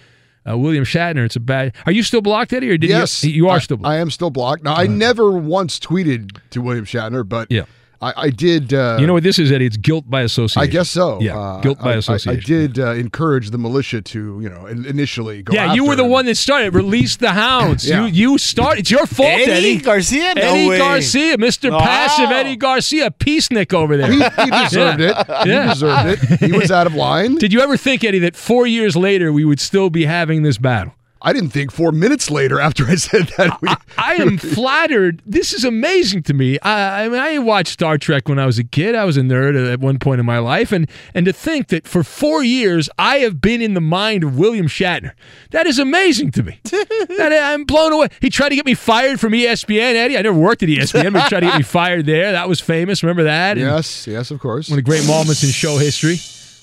[0.48, 1.74] Uh, William Shatner, it's a bad.
[1.84, 3.30] Are you still blocked, Eddie, or did yes, you?
[3.30, 3.92] You are I, still blocked.
[3.92, 4.62] I am still blocked.
[4.62, 7.64] Now, I never once tweeted to William Shatner, but Yeah.
[8.02, 8.72] I, I did.
[8.72, 9.66] Uh, you know what this is, Eddie?
[9.66, 10.62] It's guilt by association.
[10.62, 11.20] I guess so.
[11.20, 12.40] Yeah, Uh, guilt by I- I- association.
[12.42, 15.52] I, did uh, encourage the militia to, you know, initially go.
[15.52, 16.10] yeah, you were the him.
[16.10, 16.74] one that started.
[16.74, 17.84] Release the hounds.
[17.90, 18.06] Yeah.
[18.06, 18.78] You you start.
[18.78, 19.76] It's your fault, Eddie Eddie.
[19.78, 20.34] Garcia?
[20.34, 20.78] No Eddie way.
[20.78, 21.70] Garcia, Mr.
[21.72, 21.80] Wow.
[21.80, 24.10] Passive Eddie Garcia, peacenik over there.
[24.10, 25.20] He, he deserved Yeah.
[25.20, 25.44] it.
[25.44, 25.72] He Yeah.
[25.74, 26.40] deserved it.
[26.40, 27.34] He was out of line.
[27.38, 30.56] Did you ever think, Eddie, that four years later we would still be having this
[30.58, 30.94] battle?
[31.22, 33.60] I didn't think four minutes later after I said that.
[33.60, 35.22] We, I am flattered.
[35.26, 36.58] This is amazing to me.
[36.60, 38.94] I, I mean, I watched Star Trek when I was a kid.
[38.94, 41.86] I was a nerd at one point in my life, and and to think that
[41.86, 45.12] for four years I have been in the mind of William Shatner,
[45.50, 46.58] that is amazing to me.
[46.64, 48.08] that I'm blown away.
[48.20, 50.16] He tried to get me fired from ESPN, Eddie.
[50.16, 52.32] I never worked at ESPN, but he tried to get me fired there.
[52.32, 53.02] That was famous.
[53.02, 53.58] Remember that?
[53.58, 54.70] And yes, yes, of course.
[54.70, 56.16] One of the great moments in show history.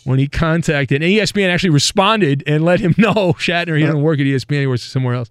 [0.08, 4.22] When he contacted, and ESPN actually responded and let him know Shatner he doesn't work
[4.22, 5.30] at ESPN, he works somewhere else.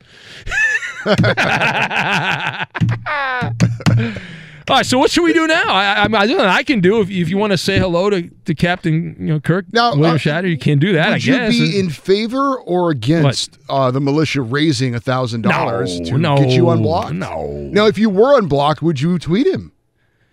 [4.69, 5.65] All right, so what should we do now?
[5.69, 8.55] I, I, I, I can do if, if you want to say hello to, to
[8.55, 10.51] Captain you know Kirk Now, William uh, Shatner.
[10.51, 11.09] You can't do that.
[11.09, 16.19] I Would you be in favor or against uh, the militia raising thousand dollars to
[16.19, 17.15] no, get you unblocked?
[17.15, 17.71] No.
[17.73, 19.73] Now, if you were unblocked, would you tweet him?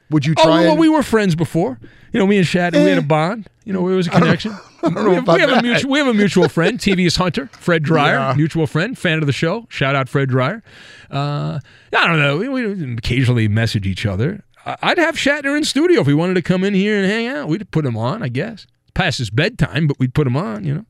[0.09, 0.61] Would you Oh, try?
[0.63, 1.79] well, and, we were friends before.
[2.13, 3.47] You know, me and Shatner, we had a bond.
[3.65, 4.51] You know, it was a connection.
[4.83, 7.15] I don't know we, have, we, have a mutual, we have a mutual friend, TV's
[7.15, 8.33] Hunter, Fred Dryer, Yeah.
[8.35, 9.65] mutual friend, fan of the show.
[9.69, 10.61] Shout out Fred Dryer.
[11.09, 11.59] Uh,
[11.95, 12.37] I don't know.
[12.37, 14.43] We, we occasionally message each other.
[14.65, 17.27] I- I'd have Shatner in studio if he wanted to come in here and hang
[17.27, 17.47] out.
[17.47, 18.67] We'd put him on, I guess.
[18.93, 20.85] Past his bedtime, but we'd put him on, you know.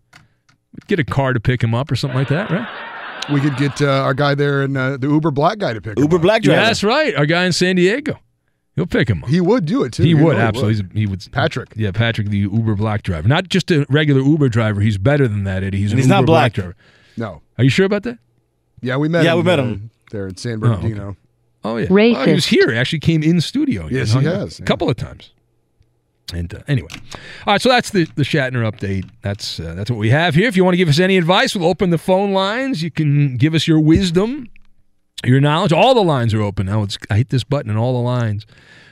[0.73, 2.67] We'd get a car to pick him up or something like that, right?
[3.31, 5.97] we could get uh, our guy there and uh, the Uber black guy to pick
[5.97, 6.21] him Uber up.
[6.21, 7.15] Black Yeah, that's right.
[7.15, 8.19] Our guy in San Diego.
[8.75, 9.29] He'll pick him up.
[9.29, 10.03] He would do it too.
[10.03, 10.75] He You would know absolutely.
[10.83, 11.27] He's- He would.
[11.31, 11.69] Patrick.
[11.75, 14.81] Yeah, Patrick, the Uber black driver, not just a regular Uber driver.
[14.81, 15.77] He's better than that, Eddie.
[15.77, 16.53] He's an he's Uber not black.
[16.53, 16.75] driver.
[17.15, 17.41] No.
[17.57, 18.17] Are you sure about that?
[18.81, 19.23] Yeah, we met.
[19.23, 19.91] Yeah, him, we met uh, him.
[20.11, 20.75] there in San Oh, okay.
[20.81, 21.17] Bernardino.
[21.63, 22.13] Oh yeah, Racist.
[22.13, 22.71] Well, he was here.
[22.71, 23.87] He actually came in studio.
[23.89, 24.65] Yes, he has, a yeah.
[24.65, 25.31] couple of times.
[26.33, 26.89] And uh, anyway,
[27.45, 27.61] all right.
[27.61, 29.07] So that's the the Shatner update.
[29.21, 30.47] That's uh, that's what we have here.
[30.47, 32.81] If you want to give us any advice, we'll open the phone lines.
[32.81, 34.49] You can give us your wisdom,
[35.23, 35.73] your knowledge.
[35.73, 36.83] All the lines are open now.
[36.83, 38.45] It's I hit this button and all the lines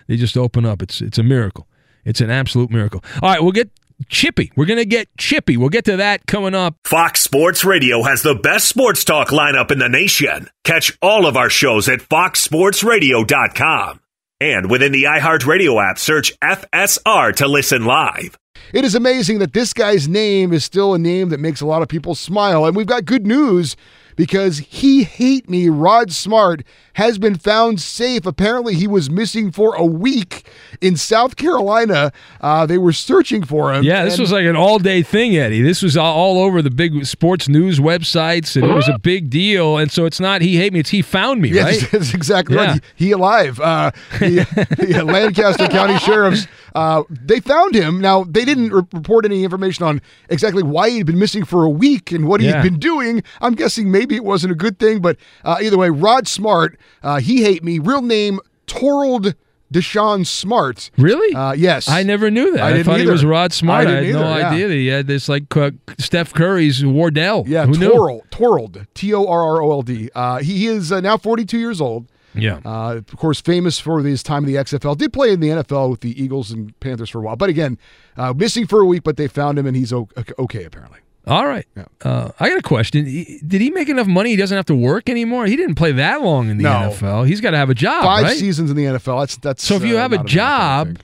[0.07, 0.81] they just open up.
[0.81, 1.67] It's it's a miracle.
[2.03, 3.03] It's an absolute miracle.
[3.21, 3.69] All right, we'll get
[4.09, 4.51] Chippy.
[4.55, 5.57] We're gonna get Chippy.
[5.57, 6.75] We'll get to that coming up.
[6.85, 10.49] Fox Sports Radio has the best sports talk lineup in the nation.
[10.63, 13.99] Catch all of our shows at foxsportsradio.com.
[14.39, 18.39] And within the iHeartRadio app, search FSR to listen live.
[18.73, 21.83] It is amazing that this guy's name is still a name that makes a lot
[21.83, 22.65] of people smile.
[22.65, 23.75] And we've got good news
[24.15, 26.63] because he hate me, Rod Smart,
[26.95, 28.25] has been found safe.
[28.25, 30.45] Apparently, he was missing for a week
[30.81, 32.11] in South Carolina.
[32.41, 33.83] Uh, they were searching for him.
[33.83, 35.61] Yeah, this was like an all day thing, Eddie.
[35.61, 39.77] This was all- over the big sports news websites, and it was a big deal.
[39.77, 41.91] And so it's not he hate me; it's he found me, Yes, right?
[41.91, 42.71] that's exactly Yeah.
[42.73, 42.83] right.
[42.95, 43.59] He, he alive.
[43.59, 44.45] Uh, the,
[44.93, 47.99] the Lancaster County Sheriffs, uh, they found him.
[48.01, 51.69] Now, they didn't re- report any information on exactly why he'd been missing for a
[51.69, 52.61] week and what Yeah.
[52.61, 53.23] he'd been doing.
[53.41, 57.19] I'm guessing maybe it wasn't a good thing, but uh, either way, Rod Smart, uh,
[57.19, 57.79] he hate me.
[57.79, 59.35] Real name, Torald
[59.71, 60.91] Deshaun Smart.
[60.97, 61.33] Really?
[61.35, 61.87] Uh, yes.
[61.87, 62.61] I never knew that.
[62.61, 63.87] I I, thought he was Rod Smart.
[63.87, 64.49] I I, had no yeah.
[64.49, 67.45] idea that he had this like uh, Steph Curry's Wardell.
[67.47, 67.89] Yeah, Who knew?
[67.89, 68.23] Torald.
[68.31, 68.85] Torald.
[68.93, 70.09] T O R R O L D.
[70.13, 72.07] Uh, he, he is uh, now 42 years old.
[72.33, 72.59] Yeah.
[72.65, 74.97] Uh, of course, famous for his time in the XFL.
[74.97, 77.35] Did play in the NFL with the Eagles and Panthers for a while.
[77.35, 77.77] But again,
[78.17, 80.99] uh, missing for a week, but they found him and he's okay, apparently.
[81.27, 81.67] All right.
[82.03, 83.05] Uh, I got a question.
[83.05, 84.31] Did he make enough money?
[84.31, 85.45] He doesn't have to work anymore.
[85.45, 86.89] He didn't play that long in the No.
[86.91, 87.27] NFL.
[87.27, 88.37] He's got to have a job, Five right?
[88.37, 89.21] seasons in the NFL.
[89.21, 89.63] That's that's.
[89.63, 91.03] So if you uh, have a not enough, I don't job,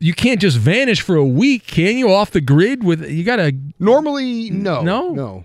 [0.00, 2.12] you can't just vanish for a week, can you?
[2.12, 5.44] Off the grid with you got to normally no no no.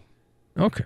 [0.57, 0.85] Okay.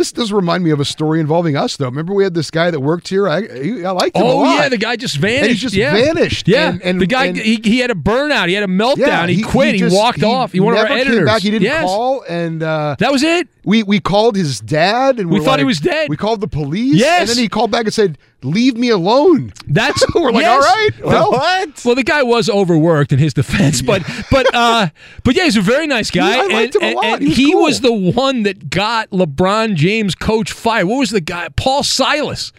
[0.00, 1.84] This does remind me of a story involving us, though.
[1.84, 3.28] Remember, we had this guy that worked here.
[3.28, 4.22] I he, I liked him.
[4.22, 5.42] a Oh yeah, the guy just vanished.
[5.42, 5.92] And he just yeah.
[5.92, 6.48] vanished.
[6.48, 8.48] Yeah, and, and the guy and- he, he had a burnout.
[8.48, 8.96] He had a meltdown.
[8.96, 9.74] Yeah, he, quit.
[9.74, 10.52] He, just- walked off.
[10.52, 11.16] He one of our never editors.
[11.18, 11.42] Came back.
[11.42, 11.84] He didn't Yes.
[11.84, 13.46] call, and uh, that was it.
[13.64, 16.08] We we called his dad, and We we're thought he was dead.
[16.08, 16.94] We called the police.
[16.96, 17.20] Yes.
[17.20, 20.64] and then he called back and said, "Leave me alone." That's we're like, yes.
[20.64, 20.90] all right.
[21.04, 21.82] Well, what?
[21.84, 24.88] Well, the guy was overworked in his defense, but but uh,
[25.24, 26.38] but yeah, he's a very nice guy.
[26.42, 27.04] I liked and, him a lot.
[27.04, 27.62] and He was he cool.
[27.62, 30.86] was the one that got LeBron James coach fired.
[30.86, 31.48] What was the guy?
[31.56, 32.52] Paul Silas.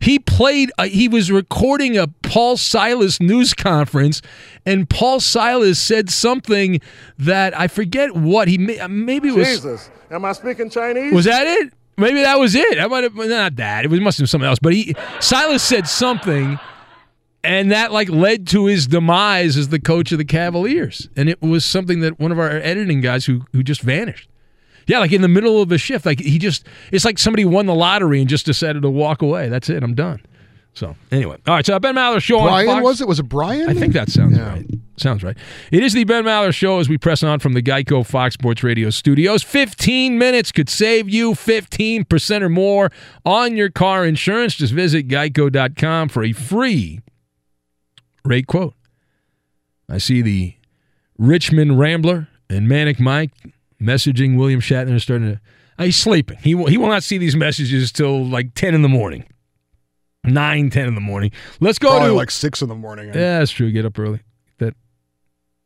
[0.00, 0.72] He played.
[0.78, 4.22] Uh, he was recording a Paul Silas news conference,
[4.64, 6.80] and Paul Silas said something
[7.18, 9.46] that I forget what he may, maybe it was.
[9.46, 11.12] Jesus, am I speaking Chinese?
[11.12, 11.74] Was that it?
[11.98, 12.78] Maybe that was it.
[12.78, 13.84] I might have not that.
[13.84, 14.58] It was must have been something else.
[14.58, 16.58] But he Silas said something,
[17.44, 21.10] and that like led to his demise as the coach of the Cavaliers.
[21.14, 24.29] And it was something that one of our editing guys who who just vanished.
[24.90, 27.66] Yeah, like in the middle of a shift, like he just it's like somebody won
[27.66, 29.48] the lottery and just decided to walk away.
[29.48, 29.84] That's it.
[29.84, 30.20] I'm done.
[30.74, 31.64] So anyway, all right.
[31.64, 32.82] So Ben Maller show on Brian Fox.
[32.82, 33.06] was it?
[33.06, 33.68] Was it Brian?
[33.68, 34.66] I think that sounds right.
[34.96, 35.36] Sounds right.
[35.70, 38.64] It is the Ben Maller Show as we press on from the Geico Fox Sports
[38.64, 39.44] Radio studios.
[39.44, 42.90] 15 minutes could save you 15% or more
[43.24, 44.56] on your car insurance.
[44.56, 47.00] Just visit geico.com for a free
[48.24, 48.74] rate quote.
[49.88, 50.54] I see the
[51.16, 53.30] Richmond Rambler and Manic Mike
[53.80, 55.40] messaging William Shatner is starting to.
[55.78, 56.38] uh, He's sleeping.
[56.42, 59.24] He will, he will not see these messages till like 10 in the morning.
[60.24, 61.30] 9, 10 in the morning.
[61.60, 63.06] Let's go Probably to like six in the morning.
[63.06, 63.70] yeah, that's true.
[63.72, 64.20] Get up early.
[64.58, 64.74] That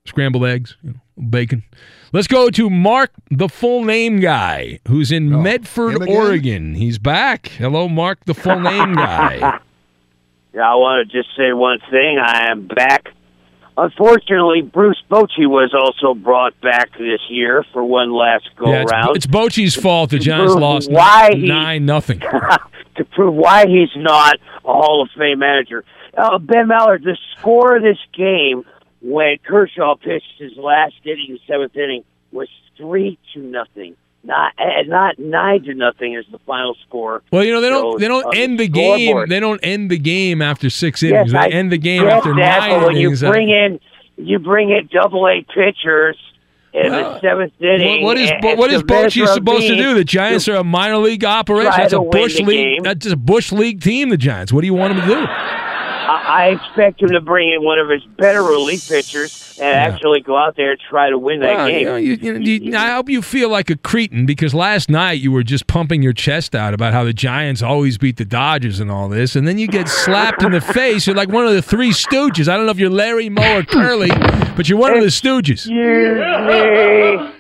[0.07, 1.65] scrambled eggs, you know, bacon.
[2.13, 6.09] Let's go to Mark, the full name guy, who's in Medford.
[6.09, 6.75] Oregon.
[6.77, 7.49] He's back.
[7.49, 9.39] Hello, Mark, the full name guy.
[10.55, 12.19] Yeah, I want to just say one thing.
[12.23, 13.09] I am back.
[13.77, 18.93] Unfortunately, Bruce Bochy was also brought back this year for one last go yeah, it's,
[18.93, 20.11] round it's Bochy's fault.
[20.11, 22.21] The Giants lost why he- nine nothing.
[22.97, 25.85] to prove why he's not a Hall of Fame manager.
[26.17, 28.65] Uh, ben Mallard, the score of this game
[29.03, 33.97] when Kershaw pitched his last inning, the seventh inning, was three to nothing.
[34.27, 37.23] Not uh, not nine to nothing is the final score.
[37.31, 39.29] Well, you know they don't shows they don't on end the scoreboard.
[39.29, 39.29] game.
[39.29, 41.35] They don't end the game after six Yes, innings.
[41.35, 43.21] I they end the game after that, nine but when innings.
[43.21, 43.81] you bring in
[44.17, 46.17] you bring in double A pitchers
[46.73, 48.03] in Well, the seventh inning.
[48.03, 49.93] What- is and- what is Bochy supposed to do?
[49.95, 51.73] The Giants are a minor league operation.
[51.77, 52.47] That's a bush league.
[52.49, 52.83] game.
[52.83, 54.09] That's a bush league team.
[54.09, 54.53] The Giants.
[54.55, 55.27] What do you want them to do?
[56.09, 60.21] I I expect him to bring in one of his better relief pitchers and actually
[60.21, 61.79] go out there and try to win that Well, game.
[61.81, 65.21] you know, you- you you- I hope you feel like a cretin because last night
[65.21, 68.81] you were just pumping your chest out about how the Giants always beat the Dodgers
[68.81, 71.07] and all this, and then you get slapped in the face.
[71.07, 72.49] You're like one of the three Stooges.
[72.49, 74.11] I don't know if you're Larry Moe or Curly,
[74.57, 75.69] but you're one of the Stooges.
[75.69, 77.31] Me.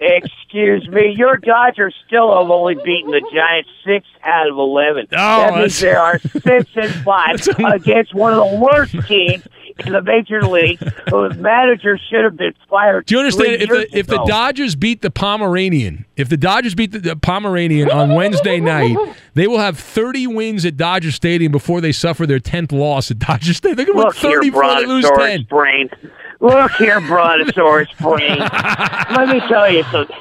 [0.00, 1.14] Excuse me.
[1.16, 5.06] Your Dodgers still have only beaten the Giants six out of eleven.
[5.10, 9.44] that means there are six and five against one of the worst teams
[9.84, 10.78] in the major league,
[11.10, 13.06] whose manager should have been fired.
[13.06, 13.62] Do you understand?
[13.62, 14.16] If the if the.
[14.26, 18.96] Dodgers beat the Pomeranian, if the Dodgers beat the, the Pomeranian on Wednesday night,
[19.34, 23.18] they will have 30 wins at Dodger Stadium before they suffer their 10th loss at
[23.18, 23.76] Dodger Stadium.
[23.76, 25.42] They're going to win Look here, 30 before they lose 10.
[25.44, 25.90] brain.
[26.40, 28.38] Look here, Brontosaurus brain.
[28.38, 30.16] Let me tell you something.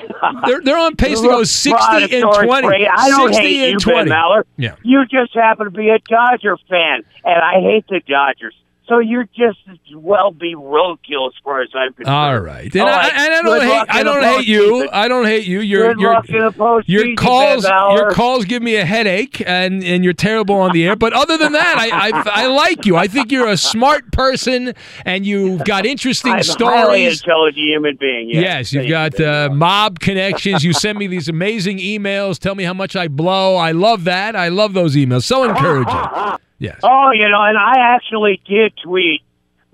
[0.45, 1.75] They're, they're on pace to go 60
[2.15, 2.67] and 20.
[2.67, 4.09] brain, I don't 60 hate and you, 20.
[4.09, 4.43] Ben Maller.
[4.57, 4.75] Yeah.
[4.83, 8.55] You just happen to be a Dodger fan, and I hate the Dodgers.
[8.87, 12.15] So you're just as well be roadkill as far as I'm concerned.
[12.15, 12.71] All right.
[12.71, 14.61] And, All I, and I don't hate I don't hate you.
[14.61, 14.89] postseason.
[14.93, 15.59] I don't hate you.
[15.61, 19.41] Your Good your luck in the postseason, your calls your calls give me a headache
[19.47, 20.95] and and you're terrible on the air.
[20.95, 22.95] But other than that, I I, I like you.
[22.95, 24.73] I think you're a smart person
[25.03, 27.21] and you've got interesting I'm a highly stories.
[27.21, 28.29] intelligent human being.
[28.29, 30.63] Yes, Yes, you've got uh, mob connections.
[30.63, 32.37] You send me these amazing emails.
[32.37, 33.55] Tell me how much I blow.
[33.55, 34.35] I love that.
[34.35, 35.23] I love those emails.
[35.23, 36.37] So encouraging.
[36.57, 36.79] Yes.
[36.83, 39.21] Oh, you know, and I actually did tweet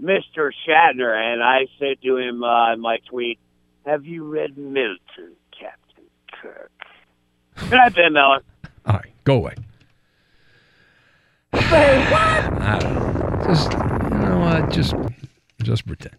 [0.01, 0.51] Mr.
[0.67, 3.39] Shatner, and I said to him uh, in my tweet,
[3.85, 6.05] "Have you read Milton, Captain
[6.41, 6.71] Kirk?"
[7.55, 8.41] Good night, Ben Miller.
[8.85, 9.53] All right, go away.
[11.53, 13.43] I don't know.
[13.45, 14.71] Just you know what?
[14.71, 14.95] Just
[15.61, 16.15] just pretend.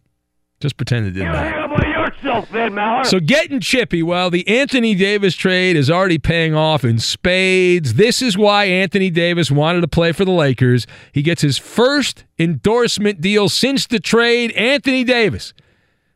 [0.63, 1.91] Just pretend it didn't happen.
[1.91, 3.07] yourself.
[3.09, 4.01] So getting chippy.
[4.01, 7.95] Well, the Anthony Davis trade is already paying off in spades.
[7.95, 10.87] This is why Anthony Davis wanted to play for the Lakers.
[11.11, 14.53] He gets his first endorsement deal since the trade.
[14.53, 15.53] Anthony Davis,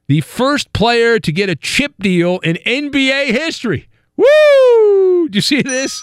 [0.07, 3.89] the first player to get a chip deal in NBA history.
[4.17, 5.29] Woo!
[5.29, 6.01] Do you see this?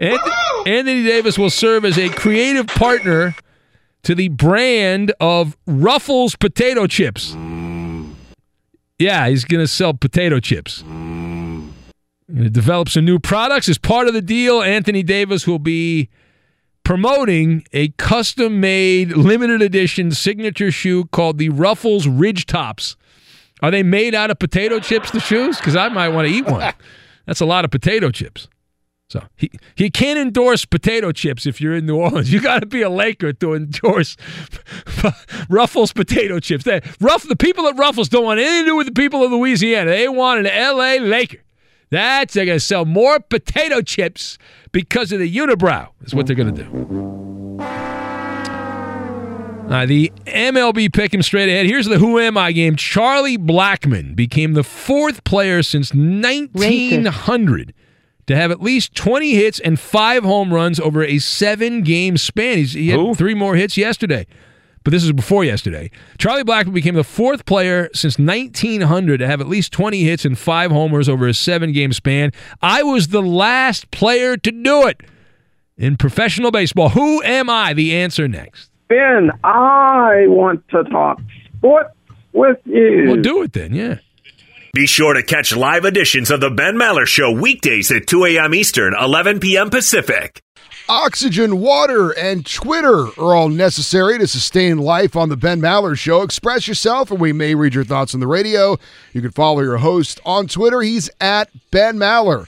[0.00, 0.34] Anthony,
[0.66, 3.36] Anthony Davis will serve as a creative partner
[4.02, 7.36] to the brand of Ruffles potato chips.
[8.98, 10.82] Yeah, he's going to sell potato chips.
[10.82, 11.70] Mm.
[12.30, 14.62] Going to develop some new products as part of the deal.
[14.62, 16.08] Anthony Davis will be
[16.82, 22.96] promoting a custom made limited edition signature shoe called the Ruffles Ridge Tops.
[23.62, 25.56] Are they made out of potato chips, the shoes?
[25.58, 26.72] Because I might want to eat one.
[27.26, 28.48] That's a lot of potato chips.
[29.08, 32.32] So he, he can't endorse potato chips if you're in New Orleans.
[32.36, 34.16] You got to be a Laker to endorse
[35.48, 36.64] Ruffles potato chips.
[36.64, 39.30] They, Ruff, the people at Ruffles don't want anything to do with the people of
[39.30, 39.90] Louisiana.
[39.90, 40.98] They want an L.A.
[40.98, 41.38] Laker.
[41.90, 44.38] That's they're going to sell more potato chips
[44.72, 45.88] because of the unibrow.
[46.02, 47.60] Is what they're going to do.
[49.72, 51.66] Uh, the MLB pick him straight ahead.
[51.66, 52.76] Here's the Who Am I game.
[52.76, 57.72] Charlie Blackmon became the fourth player since 1900
[58.26, 62.58] to have at least 20 hits and five home runs over a seven game span.
[62.58, 64.26] He's, he had three more hits yesterday,
[64.84, 65.90] but this is before yesterday.
[66.18, 70.38] Charlie Blackmon became the fourth player since 1900 to have at least 20 hits and
[70.38, 72.32] five homers over a seven game span.
[72.60, 75.02] I was the last player to do it
[75.76, 76.90] in professional baseball.
[76.90, 77.74] Who am I?
[77.74, 78.70] The answer next.
[78.88, 81.20] Ben, I want to talk
[81.56, 81.90] sports
[82.32, 83.04] with you.
[83.08, 83.98] Well, do it then, yeah.
[84.76, 88.52] Be sure to catch live editions of the Ben Maller Show weekdays at 2 a.m.
[88.52, 89.70] Eastern, 11 p.m.
[89.70, 90.42] Pacific.
[90.86, 96.20] Oxygen, water, and Twitter are all necessary to sustain life on the Ben Maller Show.
[96.20, 98.76] Express yourself, and we may read your thoughts on the radio.
[99.14, 100.82] You can follow your host on Twitter.
[100.82, 102.46] He's at Ben Maller.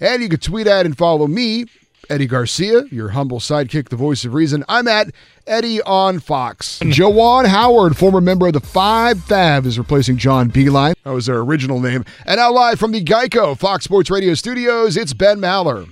[0.00, 1.66] And you can tweet at and follow me,
[2.08, 4.64] Eddie Garcia, your humble sidekick, the voice of reason.
[4.68, 5.08] I'm at
[5.46, 6.78] Eddie on Fox.
[6.80, 10.94] Juwan Howard, former member of the Five Fab, is replacing John Beilein.
[11.04, 12.04] That was their original name.
[12.24, 15.88] And now live from the Geico Fox Sports Radio studios, it's Ben Maller.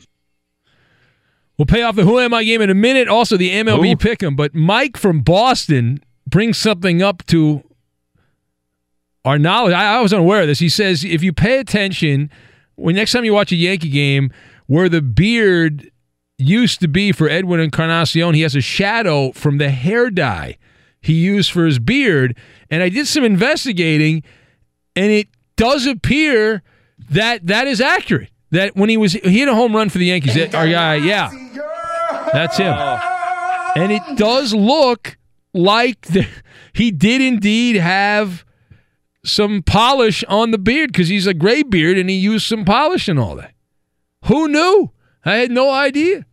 [1.59, 3.07] We'll pay off the Who Am I game in a minute.
[3.07, 4.35] Also, the MLB pick 'em.
[4.35, 7.62] But Mike from Boston brings something up to
[9.25, 9.73] our knowledge.
[9.73, 10.59] I, I was unaware of this.
[10.59, 12.29] He says if you pay attention,
[12.75, 14.33] when next time you watch a Yankee game,
[14.67, 15.91] where the beard
[16.39, 20.57] used to be for Edwin Encarnacion, he has a shadow from the hair dye
[21.01, 22.37] he used for his beard.
[22.70, 24.22] And I did some investigating,
[24.97, 26.62] and it does appear
[27.11, 28.30] that that is accurate.
[28.51, 30.95] That when he was he hit a home run for the Yankees, that- our guy,
[30.97, 31.30] yeah,
[32.32, 32.72] that's him.
[33.76, 35.16] And it does look
[35.53, 36.26] like the,
[36.72, 38.45] he did indeed have
[39.24, 43.09] some polish on the beard because he's a gray beard and he used some polish
[43.09, 43.53] and all that.
[44.26, 44.91] Who knew?
[45.25, 46.27] I had no idea.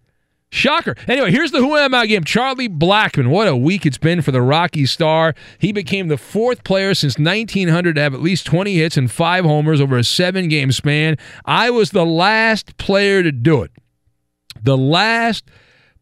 [0.54, 0.96] Shocker.
[1.08, 2.26] Anyway, here's the Who Am I game.
[2.26, 3.30] Charlie Blackmon.
[3.30, 5.34] What a week it's been for the Rocky Star.
[5.60, 9.46] He became the fourth player since 1900 to have at least 20 hits and five
[9.46, 11.16] homers over a seven game span.
[11.46, 13.72] I was the last player to do it.
[14.62, 15.46] The last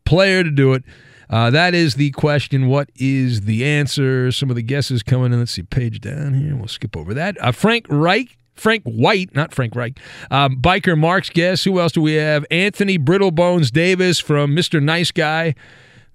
[0.03, 0.83] player to do it.
[1.29, 2.67] Uh, that is the question.
[2.67, 4.31] What is the answer?
[4.31, 5.37] Some of the guesses coming in.
[5.37, 6.55] Let's see, page down here.
[6.55, 7.37] We'll skip over that.
[7.39, 8.35] Uh, Frank Reich.
[8.59, 9.99] Frank White, not Frank Reich.
[10.29, 11.63] Um, Biker Marks guess.
[11.63, 12.45] Who else do we have?
[12.51, 14.81] Anthony Brittlebones Davis from Mr.
[14.81, 15.55] Nice Guy.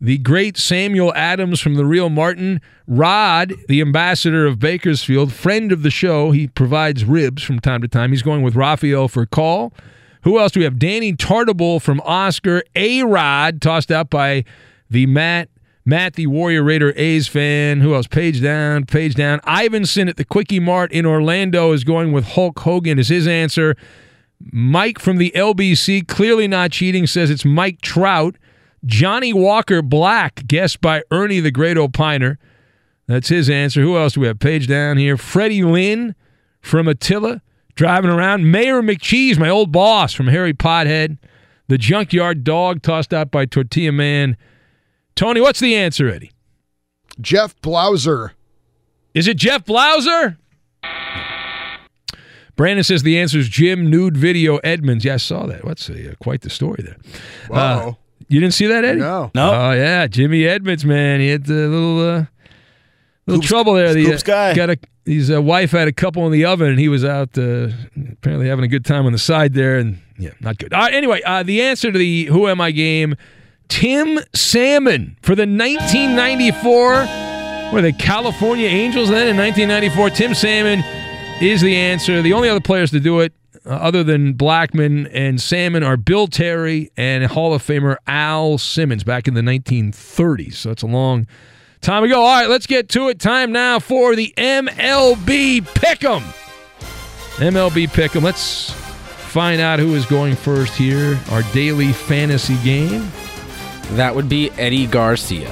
[0.01, 2.61] The great Samuel Adams from The Real Martin.
[2.87, 6.31] Rod, the ambassador of Bakersfield, friend of the show.
[6.31, 8.11] He provides ribs from time to time.
[8.11, 9.73] He's going with Rafael Furcal.
[10.23, 10.79] Who else do we have?
[10.79, 12.63] Danny Tartabull from Oscar.
[12.75, 14.45] A Rod, tossed out by
[14.91, 15.49] the Matt.
[15.87, 17.81] Matt, the Warrior Raider A's fan.
[17.81, 18.07] Who else?
[18.07, 19.41] Page down, page down.
[19.45, 23.77] Ivanson at the Quickie Mart in Orlando is going with Hulk Hogan as his answer.
[24.41, 28.37] Mike from the LBC, clearly not cheating, says it's Mike Trout.
[28.85, 32.37] Johnny Walker Black, guessed by Ernie the Great Opiner.
[33.07, 33.83] That's his answer.
[33.83, 34.39] Who else do we have?
[34.39, 35.17] Page down here.
[35.17, 36.15] Freddie Lynn
[36.61, 37.43] from Attila,
[37.75, 38.51] driving around.
[38.51, 41.19] Mayor McCheese, my old boss from Harry Pothead.
[41.69, 44.37] The Junkyard Dog, tossed out by Tortilla Man.
[45.15, 46.33] Tony, what's the answer, Eddie?
[47.21, 48.33] Jeff Blauser.
[49.15, 50.37] Is it Jeff Blauser?
[52.57, 55.05] Brandon says the answer is Jim Nude Video Edmonds.
[55.05, 55.65] Yeah, I saw that.
[55.65, 56.97] What's a, uh, quite the story there.
[57.51, 57.93] Uh,
[58.29, 59.01] you didn't see that, Eddie?
[59.01, 59.31] No.
[59.35, 59.53] No.
[59.53, 61.21] Oh yeah, Jimmy Edmonds, man.
[61.21, 62.25] He had a little uh,
[63.27, 63.93] little Hoops- trouble there.
[63.93, 64.55] The, Hoops guy.
[64.55, 67.37] Got a his uh, wife had a couple in the oven, and he was out
[67.37, 67.69] uh,
[68.13, 70.73] apparently having a good time on the side there, and yeah, not good.
[70.73, 73.17] Uh, anyway, uh, the answer to the Who Am I game.
[73.69, 80.11] Tim Salmon for the 1994, were the California Angels then in 1994?
[80.11, 80.83] Tim Salmon
[81.41, 82.23] is the answer.
[82.23, 83.33] The only other players to do it,
[83.67, 89.05] uh, other than Blackmon and Salmon, are Bill Terry and Hall of Famer Al Simmons
[89.05, 90.55] back in the 1930s.
[90.55, 91.27] So it's a long
[91.81, 92.21] time ago.
[92.21, 93.19] All right, let's get to it.
[93.19, 96.23] Time now for the MLB Pick'em.
[97.39, 98.23] MLB Pick'em.
[98.23, 101.19] Let's find out who is going first here.
[101.31, 103.11] Our daily fantasy game.
[103.97, 105.51] That would be Eddie Garcia.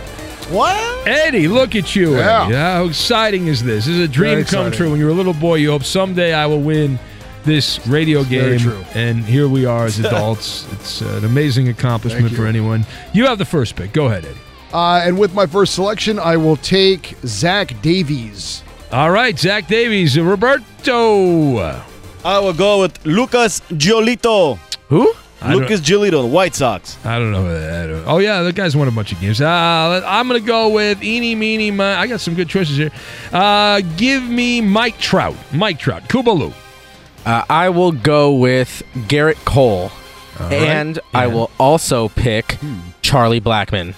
[0.50, 1.06] What?
[1.06, 2.16] Eddie, look at you.
[2.16, 2.44] Yeah.
[2.44, 2.54] Eddie.
[2.54, 3.86] How exciting is this?
[3.86, 4.72] This is a dream Very come exciting.
[4.76, 4.90] true.
[4.90, 6.98] When you were a little boy, you hope someday I will win
[7.44, 8.60] this radio Very game.
[8.60, 8.84] true.
[8.94, 10.66] And here we are as adults.
[10.72, 12.84] it's an amazing accomplishment for anyone.
[13.12, 13.92] You have the first pick.
[13.92, 14.36] Go ahead, Eddie.
[14.72, 18.62] Uh, and with my first selection, I will take Zach Davies.
[18.90, 21.58] All right, Zach Davies, Roberto.
[22.24, 24.58] I will go with Lucas Giolito.
[24.88, 25.12] Who?
[25.42, 26.96] I don't- Lucas Giolito, the White Sox.
[27.04, 27.42] I don't know.
[27.42, 28.04] who that is.
[28.06, 29.40] Oh yeah, the guy's won a bunch of games.
[29.40, 31.70] Uh, I'm gonna go with eeny meeny.
[31.70, 32.90] Mi- I got some good choices here.
[33.32, 35.34] Uh, give me Mike Trout.
[35.52, 36.04] Mike Trout.
[36.08, 36.52] Kubaloo.
[37.24, 39.92] Uh, I will go with Gerrit Cole,
[40.40, 40.52] right.
[40.52, 42.58] and I will also pick
[43.00, 43.94] Charlie Blackmon.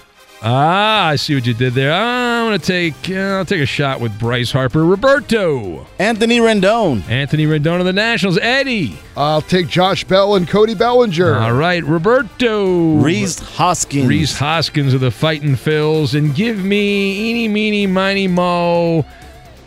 [0.47, 1.91] Ah, I see what you did there.
[1.91, 3.09] I'm gonna take.
[3.09, 4.85] Uh, I'll take a shot with Bryce Harper.
[4.85, 5.87] Roberto.
[5.99, 7.03] Anthony Rendon.
[7.09, 8.37] Anthony Rendon of the Nationals.
[8.37, 8.99] Eddie.
[9.17, 11.35] I'll take Josh Bell and Cody Bellinger.
[11.35, 12.97] All right, Roberto.
[12.97, 14.07] Rhys Hoskins.
[14.07, 16.15] Rhys Hoskins of the Fighting Phils.
[16.15, 19.07] And give me eeny, meeny, miny, mo.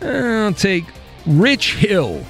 [0.03, 0.85] I'll take
[1.25, 2.23] Rich Hill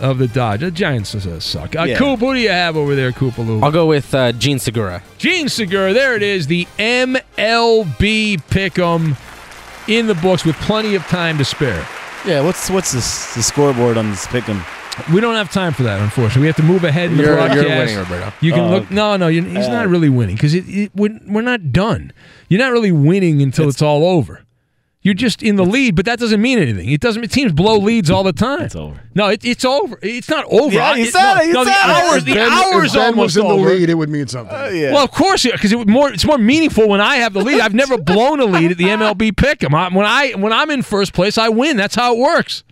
[0.00, 0.60] of the Dodge.
[0.60, 1.76] The Giants uh, suck.
[1.76, 1.96] Uh, Yeah.
[1.98, 3.62] Coop, who do you have over there, Koopaloo?
[3.62, 5.02] I'll go with uh, Jean Segura.
[5.18, 5.92] Jean Segura.
[5.92, 6.46] There it is.
[6.46, 9.16] The MLB Pick'em
[9.88, 11.86] in the books with plenty of time to spare.
[12.26, 14.62] Yeah, what's what's this, the scoreboard on this pick'em?
[15.14, 16.42] We don't have time for that, unfortunately.
[16.42, 18.32] We have to move ahead in the You're- you're winning, Roberto.
[18.42, 18.90] You can Oh, look.
[18.90, 22.12] No, no, you he's uh, not really winning because it, it, we're, we're not done.
[22.48, 24.42] You're not really winning until it's, all over.
[25.02, 26.90] You're just in the lead, but that doesn't mean anything.
[26.90, 27.26] It doesn't.
[27.32, 28.60] Teams blow leads all the time.
[28.64, 29.00] It's over.
[29.14, 29.98] No, it, it's over.
[30.02, 30.74] It's not over.
[30.74, 32.12] Yeah, I- you it- said no, it, you no, the said it.
[32.12, 32.24] hours.
[32.24, 33.64] The ben, hours ben almost was in over.
[33.70, 34.54] the lead, it would mean something.
[34.54, 34.92] Oh, yeah.
[34.92, 37.60] Well, of course, because it more it's more meaningful when I have the lead.
[37.60, 39.72] I've never blown a lead at the MLB pick'em.
[39.72, 41.78] I, when I when I'm in first place, I win.
[41.78, 42.62] That's how it works.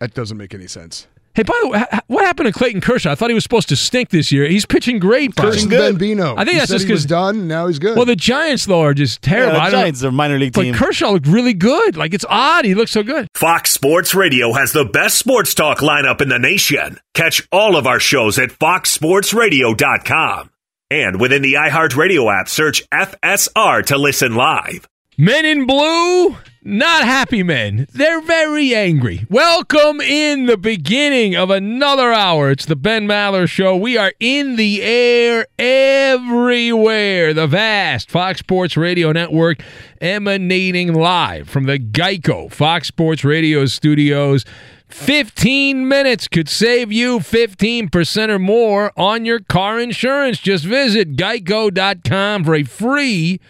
[0.00, 1.06] That doesn't make any sense.
[1.34, 3.10] Hey, by the way, what happened to Clayton Kershaw?
[3.10, 4.46] I thought he was supposed to stink this year.
[4.48, 5.34] He's pitching great.
[5.34, 5.90] by Curtis the way.
[5.90, 6.34] Bambino.
[6.36, 7.06] I think He that's said just he was because.
[7.34, 7.48] done.
[7.48, 7.96] Now he's good.
[7.96, 9.56] Well, the Giants though are just terrible.
[9.56, 9.84] Yeah, I the don't know.
[9.84, 10.74] Giants are minor league But team.
[10.74, 11.96] Kershaw looked really good.
[11.96, 12.64] Like it's odd.
[12.64, 13.26] He looks so good.
[13.34, 16.98] Fox Sports Radio has the best sports talk lineup in the nation.
[17.14, 20.50] Catch all of our shows at foxsportsradio.com.
[20.90, 24.86] And within the iHeartRadio app, search FSR to listen live.
[25.16, 27.86] Men in blue, not happy men.
[27.92, 29.26] They're very angry.
[29.28, 32.50] Welcome in the beginning of another hour.
[32.50, 33.76] It's the Ben Maller Show.
[33.76, 37.34] We are in the air everywhere.
[37.34, 39.60] The vast Fox Sports Radio Network
[40.00, 44.46] emanating live from the Geico Fox Sports Radio studios.
[44.88, 50.38] 15 minutes could save you 15% or more on your car insurance.
[50.38, 53.40] Just visit geico.com for a free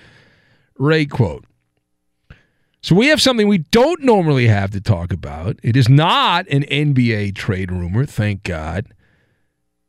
[0.78, 1.44] rate quote.
[2.84, 5.58] So we have something we don't normally have to talk about.
[5.62, 8.84] It is not an NBA trade rumor, thank God.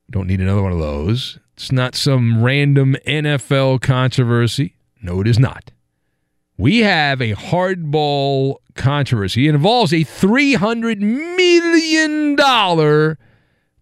[0.09, 1.37] Don't need another one of those.
[1.55, 4.77] It's not some random NFL controversy.
[5.01, 5.71] No, it is not.
[6.57, 9.49] We have a hardball controversy.
[9.49, 12.37] It involves a $300 million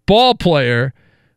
[0.08, 0.92] ball player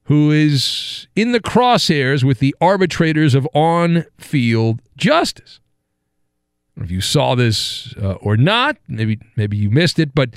[0.05, 5.61] who is in the crosshairs with the arbitrators of on field justice.
[6.81, 8.77] If you saw this uh, or not.
[8.89, 10.31] Maybe maybe you missed it, but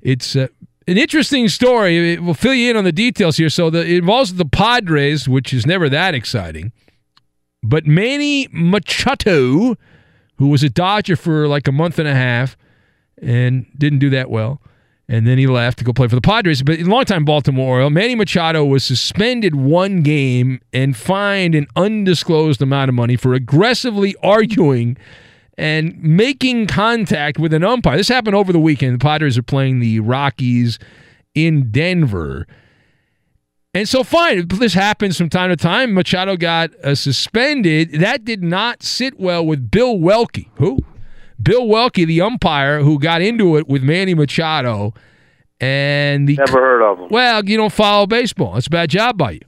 [0.00, 0.48] it's uh,
[0.88, 2.14] an interesting story.
[2.14, 3.50] It will fill you in on the details here.
[3.50, 6.72] So the, it involves the Padres, which is never that exciting.
[7.62, 9.76] But Manny Machado,
[10.36, 12.56] who was a Dodger for like a month and a half
[13.20, 14.60] and didn't do that well,
[15.08, 16.62] and then he left to go play for the Padres.
[16.62, 22.62] But in longtime Baltimore Oriole, Manny Machado was suspended one game and fined an undisclosed
[22.62, 24.96] amount of money for aggressively arguing
[25.58, 27.96] and making contact with an umpire.
[27.96, 28.94] This happened over the weekend.
[28.94, 30.78] The Padres are playing the Rockies
[31.34, 32.46] in Denver.
[33.74, 35.94] And so, fine, this happens from time to time.
[35.94, 37.92] Machado got uh, suspended.
[38.00, 40.48] That did not sit well with Bill Welke.
[40.56, 40.78] Who?
[41.42, 44.92] Bill Welke, the umpire who got into it with Manny Machado.
[45.58, 47.08] And the Never heard of him.
[47.10, 48.54] well, you don't follow baseball.
[48.54, 49.40] That's a bad job by you.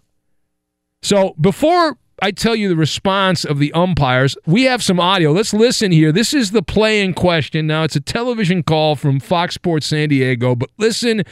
[1.03, 5.33] So before I tell you the response of the umpires, we have some audio.
[5.33, 6.13] Let's listen here.
[6.13, 7.67] This is the play in question.
[7.67, 11.25] Now, it's a television call from Fox Sports San Diego, but listen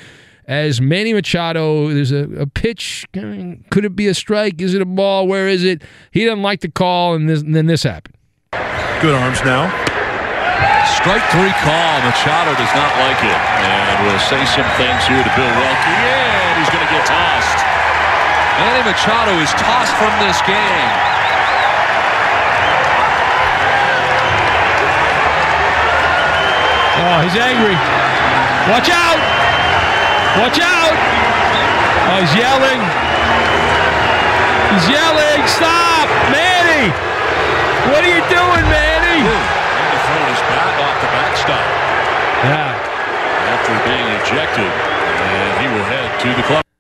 [0.46, 3.06] as Manny Machado, there's a, a pitch.
[3.12, 4.60] Could it be a strike?
[4.60, 5.28] Is it a ball?
[5.28, 5.82] Where is it?
[6.10, 8.16] He doesn't like the call, and, this, and then this happened.
[9.00, 9.70] Good arms now.
[10.98, 11.94] Strike three call.
[12.02, 13.38] Machado does not like it.
[13.38, 15.94] And we'll say some things here to Bill Welke.
[15.94, 17.61] And he's going to get tossed.
[18.58, 20.92] Manny Machado is tossed from this game.
[27.02, 27.74] Oh, he's angry.
[28.70, 29.20] Watch out!
[30.38, 30.94] Watch out!
[32.08, 32.80] Oh, he's yelling.
[34.72, 35.40] He's yelling.
[35.48, 36.08] Stop!
[36.30, 36.92] Manny!
[37.90, 39.18] What are you doing, Manny?
[39.26, 41.66] Manny throwing his bat off the backstop.
[42.46, 42.70] Yeah.
[43.52, 46.71] After being ejected, and he will head to the club.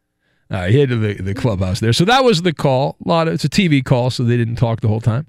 [0.52, 1.94] Uh, he headed to the, the clubhouse there.
[1.94, 2.96] So that was the call.
[3.04, 5.26] A lot of it's a TV call, so they didn't talk the whole time.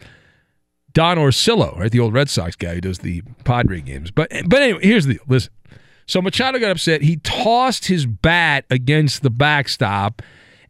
[0.92, 4.12] Don Orsillo, right, the old Red Sox guy who does the Padre games.
[4.12, 5.24] But but anyway, here's the deal.
[5.28, 5.52] Listen.
[6.06, 7.02] So Machado got upset.
[7.02, 10.22] He tossed his bat against the backstop,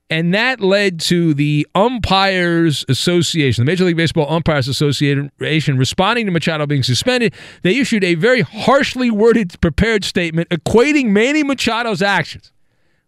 [0.07, 6.31] and that led to the Umpires Association, the Major League Baseball Umpires Association, responding to
[6.31, 7.33] Machado being suspended.
[7.63, 12.52] They issued a very harshly worded, prepared statement equating Manny Machado's actions,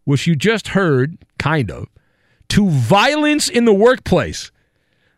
[0.06, 1.88] which you just heard, kind of,
[2.50, 4.52] to violence in the workplace.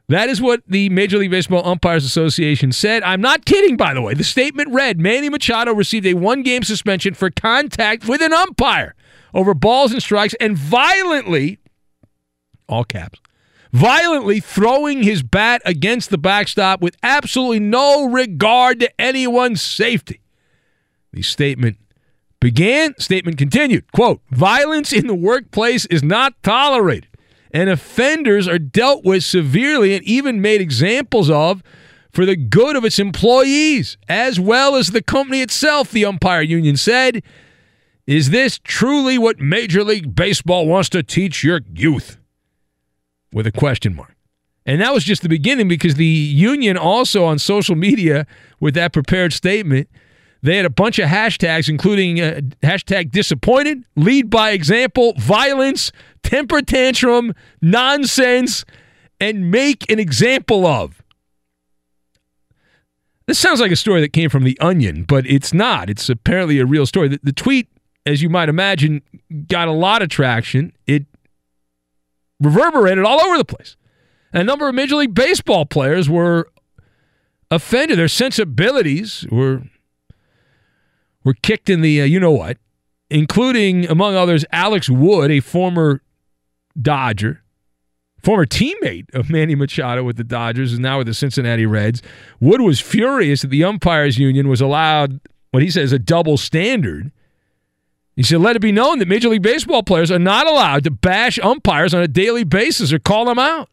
[0.10, 3.04] That is what the Major League Baseball Umpires Association said.
[3.04, 4.14] I'm not kidding, by the way.
[4.14, 8.96] The statement read Manny Machado received a one game suspension for contact with an umpire
[9.34, 11.60] over balls and strikes and violently,
[12.70, 13.20] all caps,
[13.74, 20.22] violently throwing his bat against the backstop with absolutely no regard to anyone's safety.
[21.12, 21.78] The statement
[22.40, 27.08] began, statement continued, quote, violence in the workplace is not tolerated
[27.52, 31.64] and offenders are dealt with severely and even made examples of
[32.12, 36.78] for the good of its employees as well as the company itself, the umpire union
[36.78, 37.24] said.
[38.06, 42.18] Is this truly what Major League Baseball wants to teach your youth?
[43.34, 44.16] With a question mark.
[44.66, 48.26] And that was just the beginning because the union also on social media
[48.60, 49.90] with that prepared statement,
[50.42, 55.92] they had a bunch of hashtags, including uh, hashtag disappointed, lead by example, violence,
[56.24, 58.66] temper tantrum, nonsense,
[59.20, 61.02] and make an example of.
[63.26, 65.90] This sounds like a story that came from The Onion, but it's not.
[65.90, 67.10] It's apparently a real story.
[67.10, 67.68] The, the tweet,
[68.06, 69.02] as you might imagine,
[69.48, 70.72] got a lot of traction.
[70.86, 71.06] It
[72.40, 73.76] reverberated all over the place.
[74.32, 76.50] And a number of Major League Baseball players were
[77.52, 77.98] offended.
[77.98, 79.64] Their sensibilities were
[81.28, 82.58] were kicked in the uh, you know what,
[83.10, 86.02] including among others Alex Wood, a former
[86.82, 87.44] Dodger,
[88.24, 92.02] former teammate of Manny Machado with the Dodgers, and now with the Cincinnati Reds.
[92.40, 95.20] Wood was furious that the umpires union was allowed
[95.52, 97.12] what he says a double standard.
[98.16, 100.92] He said, let it be known that Major League Baseball players are not allowed to
[100.92, 103.70] bash umpires on a daily basis or call them out.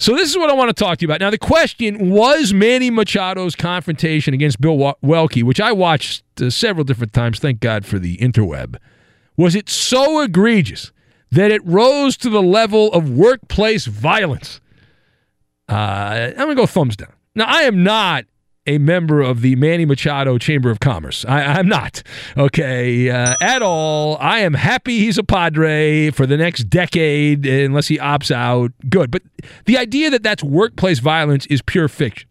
[0.00, 1.20] So this is what I want to talk to you about.
[1.20, 6.84] Now, the question was Manny Machado's confrontation against Bill Welke, which I watched uh, several
[6.84, 7.40] different times.
[7.40, 8.76] Thank God for the interweb.
[9.36, 10.92] Was it so egregious
[11.32, 14.60] that it rose to the level of workplace violence?
[15.68, 17.12] Uh, I'm to go thumbs down.
[17.34, 18.24] Now, I am not
[18.68, 21.24] a member of the Manny Machado Chamber of Commerce.
[21.24, 22.02] I, am not,
[22.36, 24.18] okay, uh, at all.
[24.20, 28.72] I am happy he's a Padre for the next decade unless he opts out.
[28.90, 29.10] Good.
[29.10, 29.22] But
[29.64, 32.28] the idea that that's workplace violence is pure fiction.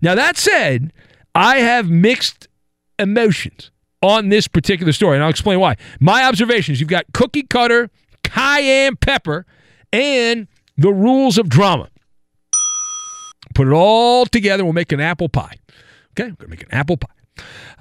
[0.00, 0.92] Now, that said,
[1.34, 2.46] I have mixed
[2.98, 5.76] emotions on this particular story, and I'll explain why.
[5.98, 7.90] My observations you've got cookie cutter,
[8.22, 9.46] cayenne pepper,
[9.92, 10.46] and
[10.76, 11.88] the rules of drama.
[13.56, 15.54] Put it all together, we'll make an apple pie.
[16.10, 17.08] Okay, we're going to make an apple pie.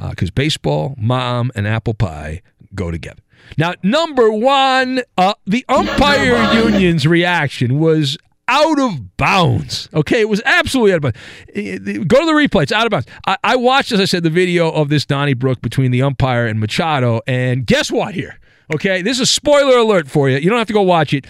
[0.09, 3.19] Because uh, baseball, mom, and apple pie go together.
[3.57, 8.17] Now, number one, uh, the umpire union's reaction was
[8.47, 9.89] out of bounds.
[9.93, 12.05] Okay, it was absolutely out of bounds.
[12.05, 13.07] Go to the replay; it's out of bounds.
[13.28, 16.57] I, I, watched, as I said, the video of this Donnybrook between the umpire and
[16.57, 18.13] Machado, and guess what?
[18.13, 18.39] Here,
[18.73, 20.38] okay, this is spoiler alert for you.
[20.38, 21.28] You don't have to go watch it.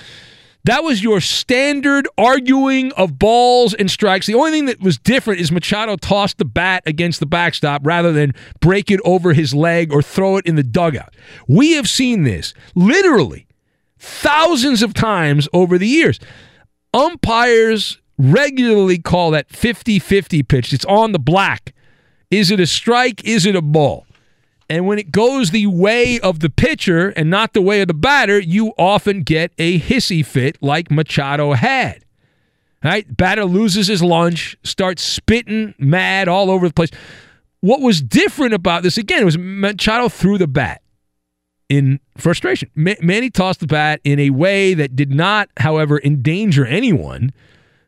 [0.65, 4.25] That was your standard arguing of balls and strikes.
[4.25, 8.11] The only thing that was different is Machado tossed the bat against the backstop rather
[8.11, 11.15] than break it over his leg or throw it in the dugout.
[11.47, 13.45] We have seen this literally
[13.99, 16.19] thousands of times over the years.
[16.95, 20.73] Umpires regularly call that 50 50 pitch.
[20.73, 21.75] It's on the black.
[22.31, 23.23] Is it a strike?
[23.23, 24.07] Is it a ball?
[24.69, 27.93] And when it goes the way of the pitcher and not the way of the
[27.93, 32.03] batter, you often get a hissy fit like Machado had.
[32.83, 33.15] Right?
[33.15, 36.91] Batter loses his lunch, starts spitting mad all over the place.
[37.61, 40.81] What was different about this, again, was Machado threw the bat
[41.67, 42.69] in frustration.
[42.75, 47.33] Manny tossed the bat in a way that did not, however, endanger anyone.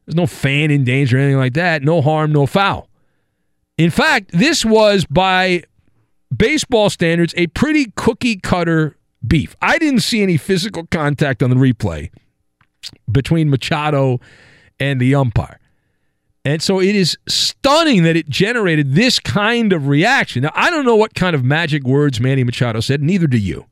[0.05, 1.83] There's no fan in danger or anything like that.
[1.83, 2.89] No harm, no foul.
[3.77, 5.63] In fact, this was by
[6.35, 9.55] baseball standards, a pretty cookie cutter beef.
[9.61, 12.11] I didn't see any physical contact on the replay
[13.11, 14.19] between Machado
[14.79, 15.59] and the umpire.
[16.45, 20.43] And so it is stunning that it generated this kind of reaction.
[20.43, 23.65] Now, I don't know what kind of magic words Manny Machado said, neither do you.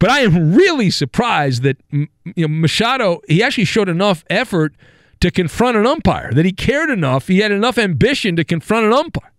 [0.00, 4.74] But I am really surprised that you know, Machado, he actually showed enough effort
[5.20, 8.92] to confront an umpire, that he cared enough, he had enough ambition to confront an
[8.92, 9.32] umpire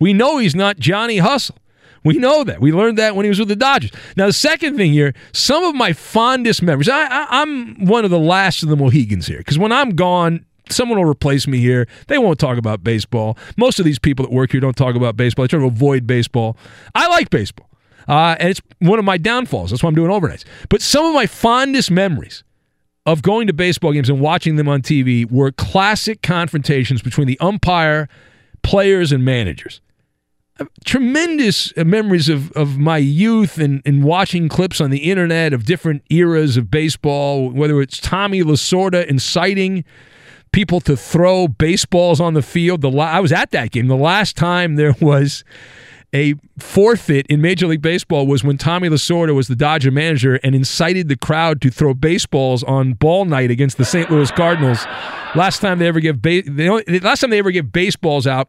[0.00, 1.56] We know he's not Johnny Hustle.
[2.04, 2.60] We know that.
[2.60, 3.90] We learned that when he was with the Dodgers.
[4.16, 8.10] Now, the second thing here, some of my fondest memories, I, I, I'm one of
[8.10, 11.86] the last of the Mohegans here because when I'm gone, someone will replace me here.
[12.06, 13.36] They won't talk about baseball.
[13.56, 15.44] Most of these people that work here don't talk about baseball.
[15.44, 16.56] They try to avoid baseball.
[16.94, 17.68] I like baseball,
[18.06, 19.70] uh, and it's one of my downfalls.
[19.70, 20.44] That's why I'm doing overnights.
[20.68, 22.44] But some of my fondest memories
[23.06, 27.40] of going to baseball games and watching them on TV were classic confrontations between the
[27.40, 28.08] umpire,
[28.62, 29.80] players, and managers.
[30.84, 35.64] Tremendous uh, memories of, of my youth and, and watching clips on the internet of
[35.64, 39.84] different eras of baseball, whether it's Tommy Lasorda inciting
[40.52, 42.80] people to throw baseballs on the field.
[42.80, 43.86] The I was at that game.
[43.86, 45.44] The last time there was
[46.14, 50.54] a forfeit in Major League Baseball was when Tommy Lasorda was the Dodger manager and
[50.54, 54.10] incited the crowd to throw baseballs on ball night against the St.
[54.10, 54.86] Louis Cardinals.
[55.34, 58.48] Last time they ever give ba- they only, last time they ever give baseballs out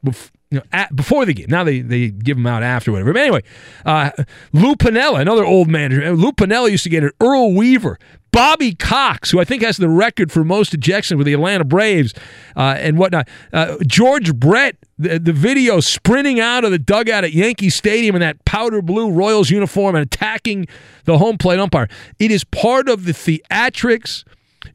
[0.52, 1.48] you know, at, before the game.
[1.50, 3.14] Now they, they give them out after whatever.
[3.14, 3.44] But anyway,
[3.86, 4.12] uh,
[4.52, 6.12] Lou Piniella, another old manager.
[6.14, 7.14] Lou Piniella used to get it.
[7.22, 8.00] Earl Weaver,
[8.32, 12.14] Bobby Cox, who I think has the record for most ejections with the Atlanta Braves
[12.56, 13.28] uh, and whatnot.
[13.54, 18.22] Uh, George Brett, the, the video sprinting out of the dugout at Yankee Stadium in
[18.22, 20.68] that powder blue Royals uniform and attacking
[21.06, 21.88] the home plate umpire.
[22.18, 24.24] It is part of the theatrics.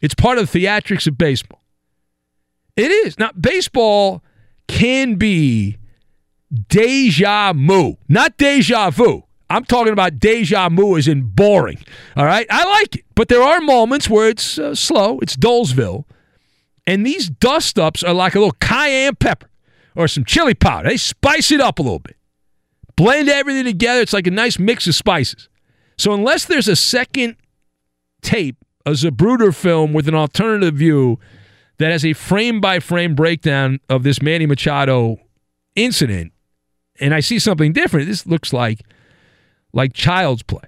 [0.01, 1.63] It's part of the theatrics of baseball.
[2.77, 3.19] It is.
[3.21, 4.24] Now, baseball
[4.69, 5.79] can be
[6.69, 9.25] deja vu, not deja vu.
[9.51, 11.79] I'm talking about deja vu as in boring.
[12.17, 12.47] All right.
[12.51, 13.05] I like it.
[13.15, 16.05] But there are moments where it's uh, slow, it's Dolesville.
[16.87, 19.49] And these dust ups are like a little cayenne pepper
[19.95, 20.89] or some chili powder.
[20.89, 22.17] They spice it up a little bit,
[22.97, 24.01] blend everything together.
[24.01, 25.49] It's like a nice mix of spices.
[25.97, 27.37] So, unless there's a second
[28.21, 31.19] tape, a Zapruder film with an alternative view
[31.79, 35.19] that has a frame by frame breakdown of this Manny Machado
[35.75, 36.33] incident,
[37.01, 38.81] and I see something different, this looks like
[39.73, 40.63] like child's play.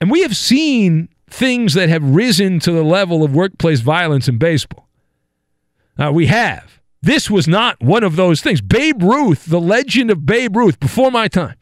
[0.00, 4.38] And we have seen things that have risen to the level of workplace violence in
[4.38, 4.88] baseball.
[5.96, 6.80] Uh, we have.
[7.02, 8.60] This was not one of those things.
[8.60, 11.56] Babe Ruth, the legend of Babe Ruth, before my time,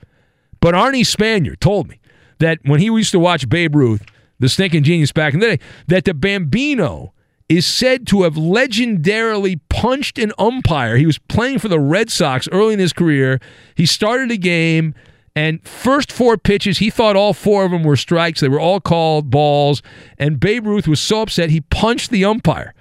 [0.61, 2.01] but Arnie Spanier told me
[2.39, 4.05] that when he used to watch Babe Ruth,
[4.39, 7.13] the stinking genius back in the day, that the Bambino
[7.49, 10.97] is said to have legendarily punched an umpire.
[10.97, 13.41] He was playing for the Red Sox early in his career.
[13.75, 14.95] He started a game,
[15.35, 18.41] and first four pitches, he thought all four of them were strikes.
[18.41, 19.83] They were all called balls.
[20.19, 22.75] And Babe Ruth was so upset, he punched the umpire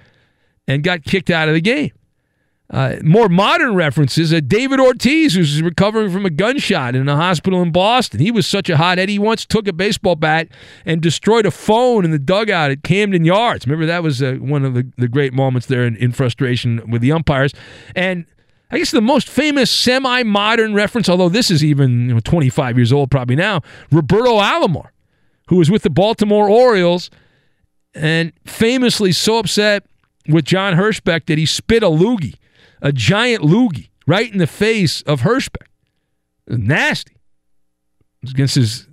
[0.66, 1.92] and got kicked out of the game.
[2.70, 7.62] Uh, more modern references uh, David Ortiz, who's recovering from a gunshot in a hospital
[7.62, 8.20] in Boston.
[8.20, 9.08] He was such a hothead.
[9.08, 10.48] He once took a baseball bat
[10.84, 13.66] and destroyed a phone in the dugout at Camden Yards.
[13.66, 17.00] Remember, that was uh, one of the, the great moments there in, in frustration with
[17.00, 17.54] the umpires.
[17.96, 18.26] And
[18.70, 22.76] I guess the most famous semi modern reference, although this is even you know, 25
[22.76, 24.88] years old probably now, Roberto Alomar,
[25.48, 27.08] who was with the Baltimore Orioles
[27.94, 29.86] and famously so upset
[30.28, 32.34] with John Hirschbeck that he spit a loogie
[32.80, 35.66] a giant loogie right in the face of Hirschbeck.
[36.48, 37.16] Nasty.
[38.28, 38.88] Against his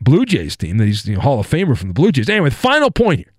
[0.00, 2.28] Blue Jays team that he's the Hall of Famer from the Blue Jays.
[2.28, 3.32] Anyway, final point here.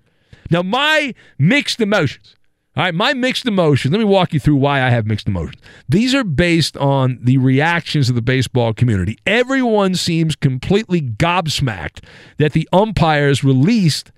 [0.49, 2.35] Now, my mixed emotions.
[2.75, 3.91] All right, my mixed emotions.
[3.91, 5.61] Let me walk you through why I have mixed emotions.
[5.89, 9.17] These are based on the reactions of the baseball community.
[9.25, 12.03] Everyone seems completely gobsmacked
[12.37, 14.11] that the umpires released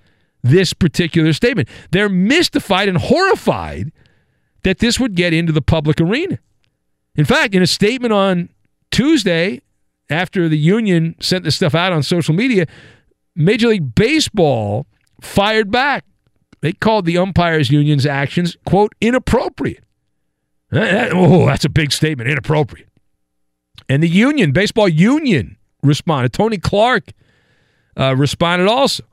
[0.44, 1.68] this particular statement.
[1.92, 3.92] They're mystified and horrified
[4.64, 6.40] that this would get into the public arena.
[7.16, 8.50] In fact, in a statement on
[8.92, 9.62] Tuesday,
[10.10, 12.66] after the union sent this stuff out on social media,
[13.36, 14.86] Major League Baseball
[15.22, 16.06] fired back.
[16.62, 19.84] They called the umpires union's actions, quote, inappropriate.
[20.72, 22.90] Oh, that's a big statement, inappropriate.
[23.90, 26.34] And the union, baseball union, responded.
[26.34, 27.12] Tony Clark
[27.98, 29.04] uh, responded also.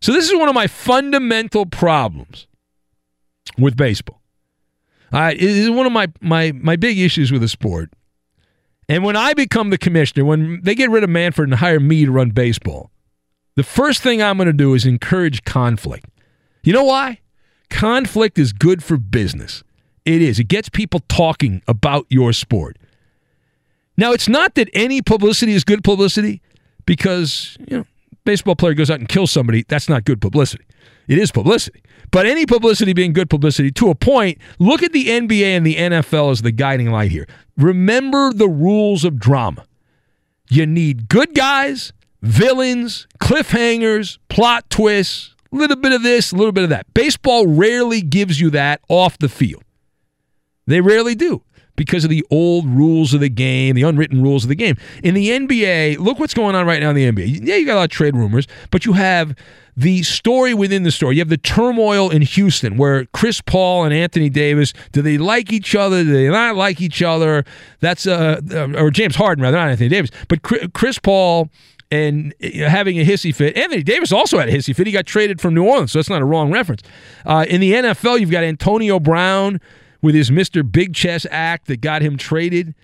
[0.00, 2.46] So this is one of my fundamental problems
[3.58, 4.20] with baseball.
[5.14, 7.92] It is one of my, my, my big issues with the sport.
[8.88, 12.04] And when I become the commissioner, when they get rid of Manfred and hire me
[12.04, 12.90] to run baseball,
[13.56, 16.06] the first thing I'm going to do is encourage conflict.
[16.62, 17.20] You know why?
[17.70, 19.62] Conflict is good for business.
[20.04, 20.38] It is.
[20.38, 22.76] It gets people talking about your sport.
[23.96, 26.42] Now, it's not that any publicity is good publicity
[26.84, 27.86] because, you know,
[28.24, 29.64] baseball player goes out and kills somebody.
[29.68, 30.64] That's not good publicity.
[31.08, 31.82] It is publicity.
[32.10, 35.76] But any publicity being good publicity to a point, look at the NBA and the
[35.76, 37.26] NFL as the guiding light here.
[37.56, 39.64] Remember the rules of drama.
[40.48, 41.92] You need good guys,
[42.22, 46.92] villains, cliffhangers, plot twists, a little bit of this, a little bit of that.
[46.94, 49.64] Baseball rarely gives you that off the field.
[50.66, 51.42] They rarely do.
[51.76, 54.76] because of the old rules of the game, the unwritten rules of the game.
[55.02, 57.46] In the NBA, look what's going on right now in the NBA.
[57.46, 59.34] Yeah, you got a lot of trade rumors, but you have
[59.76, 61.16] the story within the story.
[61.16, 65.52] You have the turmoil in Houston where Chris Paul and Anthony Davis, do they like
[65.52, 66.04] each other?
[66.04, 67.44] Do they not like each other?
[67.80, 71.50] That's uh, uh or James Harden rather, not Anthony Davis, but Chris Paul
[71.90, 73.56] and uh, having a hissy fit.
[73.56, 74.86] Anthony Davis also had a hissy fit.
[74.86, 76.82] He got traded from New Orleans, so that's not a wrong reference.
[77.24, 79.60] Uh, in the NFL, you've got Antonio Brown
[80.02, 80.70] with his Mr.
[80.70, 82.74] Big Chest act that got him traded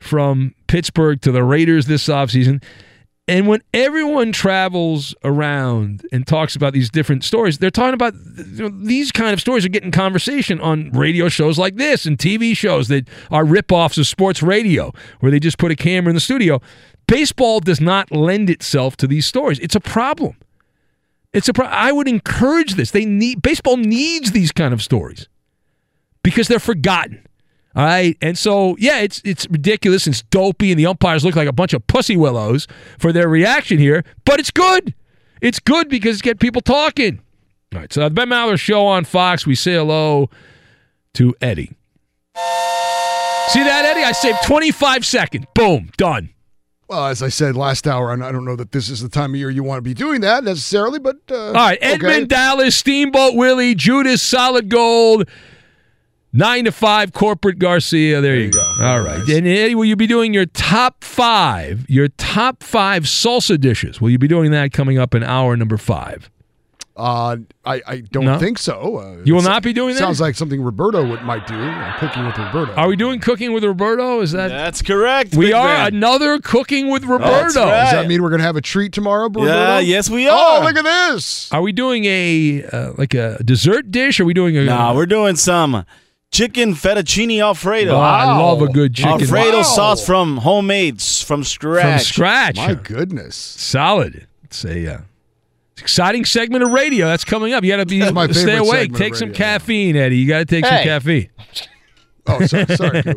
[0.00, 2.62] from Pittsburgh to the Raiders this offseason.
[3.32, 8.68] And when everyone travels around and talks about these different stories, they're talking about you
[8.68, 12.54] know, these kind of stories are getting conversation on radio shows like this and TV
[12.54, 16.20] shows that are ripoffs of sports radio, where they just put a camera in the
[16.20, 16.60] studio.
[17.06, 19.58] Baseball does not lend itself to these stories.
[19.60, 20.36] It's a problem.
[21.32, 22.90] It's a pro- I would encourage this.
[22.90, 25.26] They need baseball needs these kind of stories
[26.22, 27.26] because they're forgotten.
[27.74, 28.16] All right.
[28.20, 30.06] And so, yeah, it's it's ridiculous.
[30.06, 32.66] It's dopey, and the umpires look like a bunch of pussy willows
[32.98, 34.94] for their reaction here, but it's good.
[35.40, 37.20] It's good because it's getting people talking.
[37.74, 37.92] All right.
[37.92, 40.28] So, the Ben Maller show on Fox, we say hello
[41.14, 41.72] to Eddie.
[43.48, 44.04] See that, Eddie?
[44.04, 45.46] I saved 25 seconds.
[45.54, 45.90] Boom.
[45.96, 46.30] Done.
[46.88, 49.32] Well, as I said last hour, and I don't know that this is the time
[49.32, 51.16] of year you want to be doing that necessarily, but.
[51.30, 51.78] Uh, All right.
[51.80, 52.24] Edmund okay.
[52.26, 55.28] Dallas, Steamboat Willie, Judas, Solid Gold.
[56.34, 58.20] Nine to five, corporate Garcia.
[58.22, 58.60] There, there you, go.
[58.78, 58.84] go.
[58.86, 59.18] All right.
[59.18, 59.36] Nice.
[59.36, 64.00] And Eddie, will you be doing your top five, your top five salsa dishes?
[64.00, 66.30] Will you be doing that coming up in hour number five?
[66.94, 68.38] Uh, I, I don't No?
[68.38, 68.98] think so.
[68.98, 69.98] Uh, You will not be doing that?
[70.00, 71.54] Sounds like something Roberto would, might do.
[71.54, 72.72] uh, cooking with Roberto.
[72.74, 74.20] Are we doing cooking with Roberto?
[74.20, 75.34] Is that That's correct.
[75.34, 75.94] we are man.
[75.94, 77.60] another cooking with Roberto?
[77.64, 77.84] Right.
[77.84, 79.46] Does that mean we're going to have a treat tomorrow, Roberto?
[79.46, 80.60] Yeah, yes, we are.
[80.60, 81.50] Oh, look at this.
[81.52, 84.20] Are we doing a uh, like a dessert dish?
[84.20, 84.64] Are we doing a?
[84.64, 85.86] Nah, we're doing some
[86.32, 87.92] chicken fettuccine alfredo.
[87.94, 89.12] Oh, I love a good chicken.
[89.12, 89.62] Alfredo Wow.
[89.62, 92.02] sauce from homemade, s- from from scratch.
[92.04, 92.56] scratch.
[92.56, 93.36] My goodness.
[93.36, 94.26] Solid.
[94.44, 94.98] It's a uh,
[95.78, 97.62] exciting segment of radio that's coming up.
[97.64, 98.94] You got to be That's my stay favorite awake.
[98.94, 100.16] Take some caffeine, Eddie.
[100.18, 101.28] You got to take some caffeine.
[102.26, 102.66] Oh, sorry.
[102.76, 103.02] sorry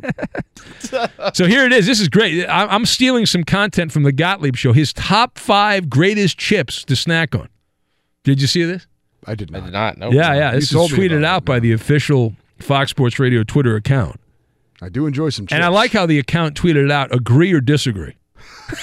[1.34, 1.86] So here it is.
[1.86, 2.46] This is great.
[2.48, 4.74] I- I'm stealing some content from the Gottlieb show.
[4.74, 7.50] His top five greatest chips to snack on.
[8.24, 8.88] Did you see this?
[9.28, 9.64] I did not.
[9.64, 9.94] I not.
[9.96, 10.18] did not know.
[10.18, 10.54] Yeah, yeah.
[10.54, 14.20] You This is tweeted out it, by the official Fox Sports Radio Twitter account.
[14.82, 15.54] I do enjoy some chips.
[15.56, 18.16] And I like how the account tweeted it out agree or disagree.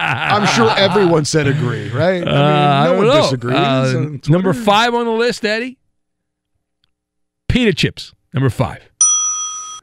[0.00, 2.26] I'm sure everyone said agree, right?
[2.26, 3.22] Uh, I mean, no don't one know.
[3.22, 3.56] disagrees.
[3.56, 5.78] Uh, number five on the list, Eddie.
[7.48, 8.14] Pita chips.
[8.32, 8.82] Number five.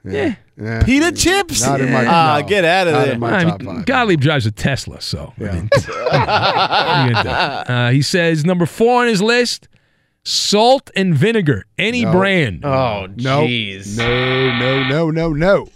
[0.04, 0.36] Yeah.
[0.56, 0.84] yeah.
[0.84, 1.62] Pita chips?
[1.66, 2.06] Not in my.
[2.08, 3.14] Ah, no, get out of not there.
[3.16, 3.86] in my I top mean, five.
[3.86, 7.74] Gottlieb drives a Tesla, so I mean, what are you gonna do?
[7.74, 9.68] Uh, he says number four on his list:
[10.26, 12.12] salt and vinegar, any No.
[12.12, 12.66] brand.
[12.66, 13.98] Oh, No, jeez.
[13.98, 15.68] no, no, no, no, no.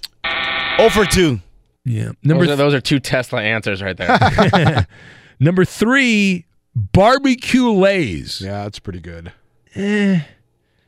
[0.78, 1.40] Oh for two.
[1.86, 2.12] Yeah.
[2.24, 4.88] Number Those are, those are two Tesla answers right there.
[5.40, 6.46] number three:
[6.76, 8.42] barbecue lays.
[8.42, 9.32] Yeah, that's pretty good.
[9.76, 10.20] Eh,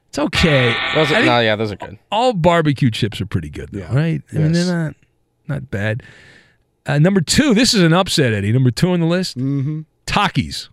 [0.09, 0.75] it's okay.
[0.95, 1.97] Those are, think no, yeah, those are good.
[2.11, 3.93] all barbecue chips are pretty good, though, Yeah.
[3.95, 4.21] right?
[4.33, 4.65] I mean, Yes.
[4.67, 4.95] they're not
[5.47, 6.03] not bad.
[6.85, 8.51] Uh, number two, this is an upset, Eddie.
[8.51, 9.81] Number two on the list: Mm-hmm.
[10.05, 10.69] Takis.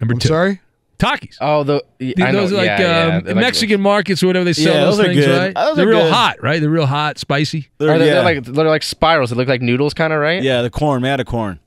[0.00, 0.60] Number I'm two, sorry.
[0.98, 1.36] Takis.
[1.40, 1.82] Oh, the
[2.20, 4.74] I those are like yeah, yeah, um, they're like- Mexican markets or whatever they sell
[4.74, 5.38] Yeah, those, those are things, good.
[5.38, 5.54] right?
[5.54, 6.12] Those they're real good.
[6.12, 6.60] hot, right?
[6.60, 7.68] They're real hot, spicy.
[7.78, 8.18] They're, Are they, yeah.
[8.20, 9.30] are like they're like spirals.
[9.30, 10.42] They look like noodles, kind of, right?
[10.42, 11.60] yeah, the corn, made of corn.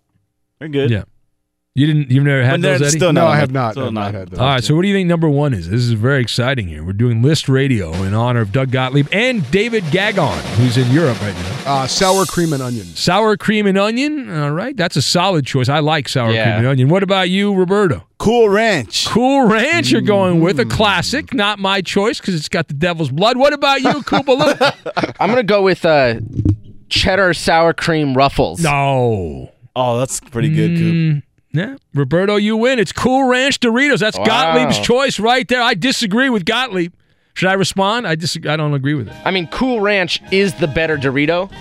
[0.60, 0.92] They're good.
[0.92, 1.04] Yeah.
[1.74, 2.12] You didn't.
[2.12, 2.98] You've never had But those, Eddie?
[2.98, 3.28] still No.
[3.28, 3.76] I have not.
[3.76, 4.14] Still I've not not.
[4.14, 4.40] had those.
[4.40, 4.62] All right.
[4.62, 5.70] So, what do you think number one is?
[5.70, 6.84] This is very exciting here.
[6.84, 11.22] We're doing List Radio in honor of Doug Gottlieb and David Gagon, who's in Europe
[11.22, 11.64] right now.
[11.66, 12.84] Uh, sour cream and onion.
[12.84, 14.30] Sour cream and onion.
[14.30, 15.70] All right, that's a solid choice.
[15.70, 16.44] I like sour Yeah.
[16.44, 16.90] cream and onion.
[16.90, 18.04] What about you, Roberto?
[18.18, 19.06] Cool Ranch.
[19.08, 19.92] Cool Ranch.
[19.92, 23.38] You're going with a classic, not my choice because it's got the devil's blood.
[23.38, 25.14] What about you, Koopaloo?
[25.22, 26.16] I'm gonna go with uh,
[26.90, 28.60] cheddar sour cream ruffles.
[28.62, 29.52] no.
[29.74, 31.24] Oh, that's pretty good, Coop.
[31.54, 32.80] Yeah, Roberto, you win.
[32.80, 34.00] It's Cool Ranch Doritos.
[34.00, 34.26] That's Wow.
[34.26, 35.62] Gottlieb's choice right there.
[35.62, 36.94] I disagree with Gottlieb.
[37.34, 38.08] Should I respond?
[38.08, 38.50] I disagree.
[38.52, 39.14] I don't agree with it.
[39.26, 41.52] I mean, Cool Ranch is the better Dorito.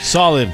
[0.00, 0.52] Solid.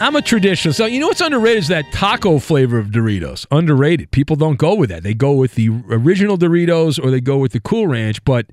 [0.00, 0.74] I'm a traditional.
[0.74, 3.46] So you know what's underrated is that taco flavor of Doritos.
[3.52, 4.10] Underrated.
[4.10, 5.04] People don't go with that.
[5.04, 8.24] They go with the original Doritos or they go with the Cool Ranch.
[8.24, 8.46] But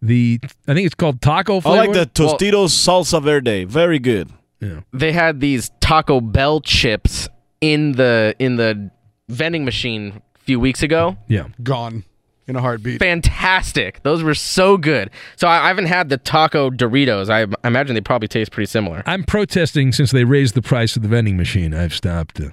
[0.00, 0.38] the
[0.68, 3.64] I think it's called taco I like the Tostitos salsa verde.
[3.64, 4.30] Very good.
[4.60, 4.80] Yeah.
[4.92, 7.28] They had these Taco Bell chips
[7.62, 8.90] in the in the
[9.30, 11.16] vending machine a few weeks ago.
[11.28, 11.48] Yeah.
[11.62, 12.04] Gone
[12.46, 12.98] in a heartbeat.
[12.98, 14.02] Fantastic.
[14.02, 15.10] Those were so good.
[15.36, 17.30] So I, I haven't had the taco Doritos.
[17.30, 19.02] I, I imagine they probably taste pretty similar.
[19.06, 21.72] I'm protesting since they raised the price of the vending machine.
[21.72, 22.48] I've stopped uh,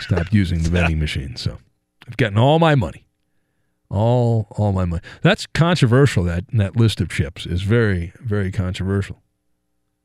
[0.00, 1.36] stopped using the vending machine.
[1.36, 1.58] So
[2.08, 3.06] I've gotten all my money.
[3.88, 5.02] All all my money.
[5.22, 6.24] That's controversial.
[6.24, 9.22] That that list of chips is very very controversial.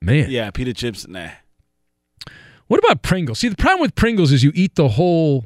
[0.03, 1.29] Man, Yeah, pita chips, nah.
[2.71, 3.39] What about Pringles?
[3.39, 5.45] See, the problem with Pringles is you eat the whole,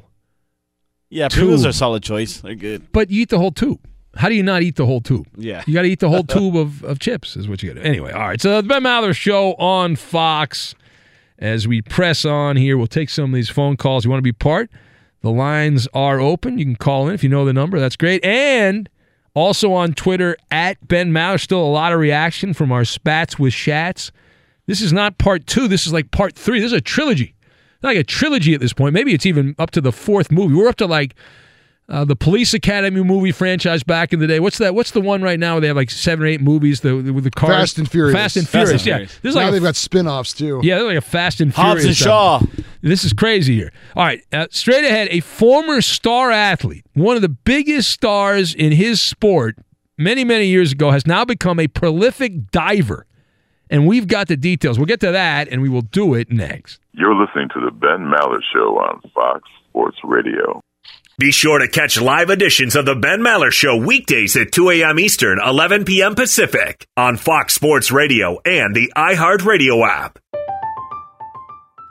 [1.10, 2.40] Yeah, Pringles are a solid choice.
[2.40, 2.92] They're good.
[2.92, 3.80] but you eat the whole tube.
[4.14, 5.26] How do you not eat the whole tube?
[5.36, 5.64] Yeah.
[5.66, 7.84] You got to eat the whole tube of, of chips, is what you got to
[7.84, 8.40] Anyway, all right.
[8.40, 10.76] So, the Ben Maller Show on Fox.
[11.40, 14.04] As we press on here, we'll take some of these phone calls.
[14.04, 14.70] You want to be part?
[15.22, 16.58] The lines are open.
[16.58, 17.80] You can call in if you know the number.
[17.80, 18.24] That's great.
[18.24, 18.88] And
[19.34, 21.40] also on Twitter, at Ben Maller.
[21.40, 24.12] Still a lot of reaction from our Spats with Shats.
[24.66, 25.68] This is not part two.
[25.68, 26.60] This is like part three.
[26.60, 27.34] This is a trilogy.
[27.82, 28.94] Like a trilogy at this point.
[28.94, 30.54] Maybe it's even up to the fourth movie.
[30.54, 31.14] We're up to like
[31.88, 34.40] uh, the Police Academy movie franchise back in the day.
[34.40, 34.74] What's that?
[34.74, 37.22] What's the one right now where they have like seven or eight movies the, with
[37.22, 37.52] the cars?
[37.52, 38.14] Fast and Furious.
[38.16, 39.12] Fast and Fast and Furious.
[39.12, 40.60] yeah, this is now like a they've got spin-offs too.
[40.64, 41.86] yeah, they're like a Fast and Hobbs Furious.
[41.86, 42.38] and Shaw.
[42.40, 42.64] stuff.
[42.82, 43.72] This is crazy here.
[43.94, 48.72] All right, uh, straight ahead, a former star athlete, one of the biggest stars in
[48.72, 49.56] his sport,
[49.96, 53.06] many many years ago, has now become a prolific diver,
[53.70, 54.78] and we've got the details.
[54.78, 56.80] We'll get to that, and we will do it next.
[56.92, 60.60] You're listening to the Ben Maller Show on Fox Sports Radio.
[61.18, 64.98] Be sure to catch live editions of the Ben Maller Show weekdays at 2 a.m.
[64.98, 66.14] Eastern, 11 p.m.
[66.14, 70.18] Pacific on Fox Sports Radio and the iHeartRadio app.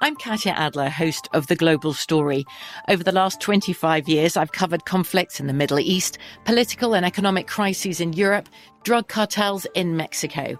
[0.02, 2.46] I'm Katya Adler, host of The Global Story.
[2.88, 7.48] Over the last 25 years, I've covered conflicts in the Middle East, political and economic
[7.48, 8.48] crises in Europe,
[8.84, 10.60] drug cartels in Mexico.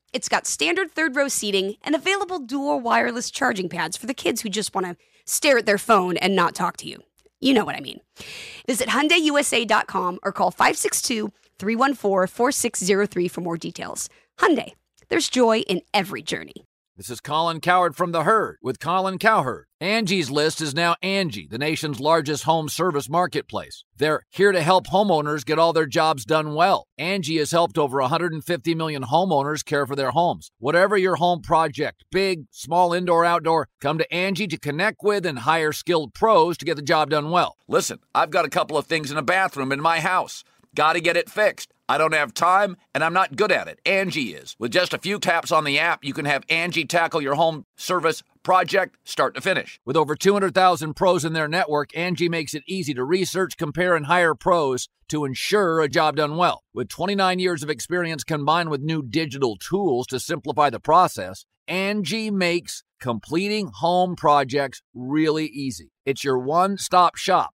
[0.13, 4.41] it's got standard third row seating and available dual wireless charging pads for the kids
[4.41, 4.95] who just want to
[5.25, 6.97] stare at their phone and not talk to you.
[7.39, 7.99] You know what I mean.
[8.67, 14.09] Visit HyundaiUSA.com or call 562-314-4603 for more details.
[14.37, 14.73] Hyundai,
[15.09, 16.53] there's joy in every journey.
[16.97, 19.65] This is Colin Cowherd from The Herd with Colin Cowherd.
[19.81, 23.83] Angie's List is now Angie, the nation's largest home service marketplace.
[23.97, 26.85] They're here to help homeowners get all their jobs done well.
[26.99, 30.51] Angie has helped over 150 million homeowners care for their homes.
[30.59, 35.39] Whatever your home project, big, small, indoor, outdoor, come to Angie to connect with and
[35.39, 37.55] hire skilled pros to get the job done well.
[37.67, 40.43] Listen, I've got a couple of things in a bathroom in my house.
[40.75, 41.73] Got to get it fixed.
[41.89, 43.79] I don't have time and I'm not good at it.
[43.85, 44.55] Angie is.
[44.57, 47.65] With just a few taps on the app, you can have Angie tackle your home
[47.75, 49.79] service project start to finish.
[49.85, 54.05] With over 200,000 pros in their network, Angie makes it easy to research, compare, and
[54.05, 56.63] hire pros to ensure a job done well.
[56.73, 62.31] With 29 years of experience combined with new digital tools to simplify the process, Angie
[62.31, 65.91] makes completing home projects really easy.
[66.05, 67.53] It's your one stop shop.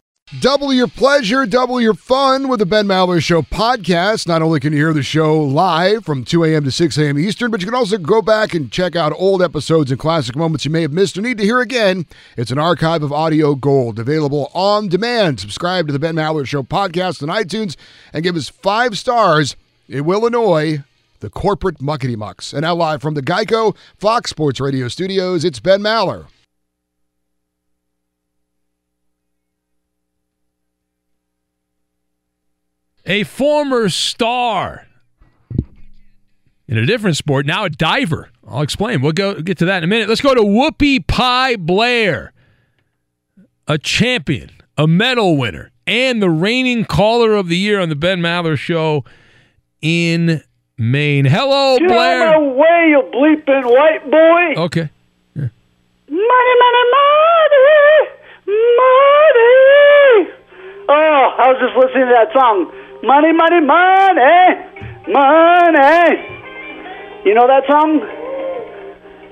[0.39, 4.29] Double your pleasure, double your fun with the Ben Maller Show podcast.
[4.29, 6.63] Not only can you hear the show live from 2 a.m.
[6.63, 7.19] to 6 a.m.
[7.19, 10.63] Eastern, but you can also go back and check out old episodes and classic moments
[10.63, 12.05] you may have missed or need to hear again.
[12.37, 15.41] It's an archive of audio gold available on demand.
[15.41, 17.75] Subscribe to the Ben Maller Show podcast on iTunes
[18.13, 19.57] and give us five stars.
[19.89, 20.85] It will annoy
[21.19, 22.53] the corporate muckety mucks.
[22.53, 26.27] And now live from the Geico Fox Sports Radio studios, it's Ben Maller.
[33.05, 34.87] A former star
[36.67, 38.29] in a different sport, now a diver.
[38.47, 39.01] I'll explain.
[39.01, 40.07] We'll go get to that in a minute.
[40.09, 42.33] Let's go to Whoopi Pie Blair,
[43.67, 48.19] a champion, a medal winner, and the reigning caller of the year on the Ben
[48.21, 49.03] Maller Show
[49.81, 50.41] in
[50.77, 51.25] Maine.
[51.25, 52.23] Hello, Get Blair.
[52.23, 54.61] out of my way, you bleeping white boy.
[54.63, 54.89] Okay.
[55.35, 58.09] Money, money, money,
[58.91, 60.33] money.
[60.93, 62.71] Oh, I was just listening to that song.
[63.03, 64.45] Money, money, money,
[65.07, 66.27] money.
[67.25, 67.99] You know that song?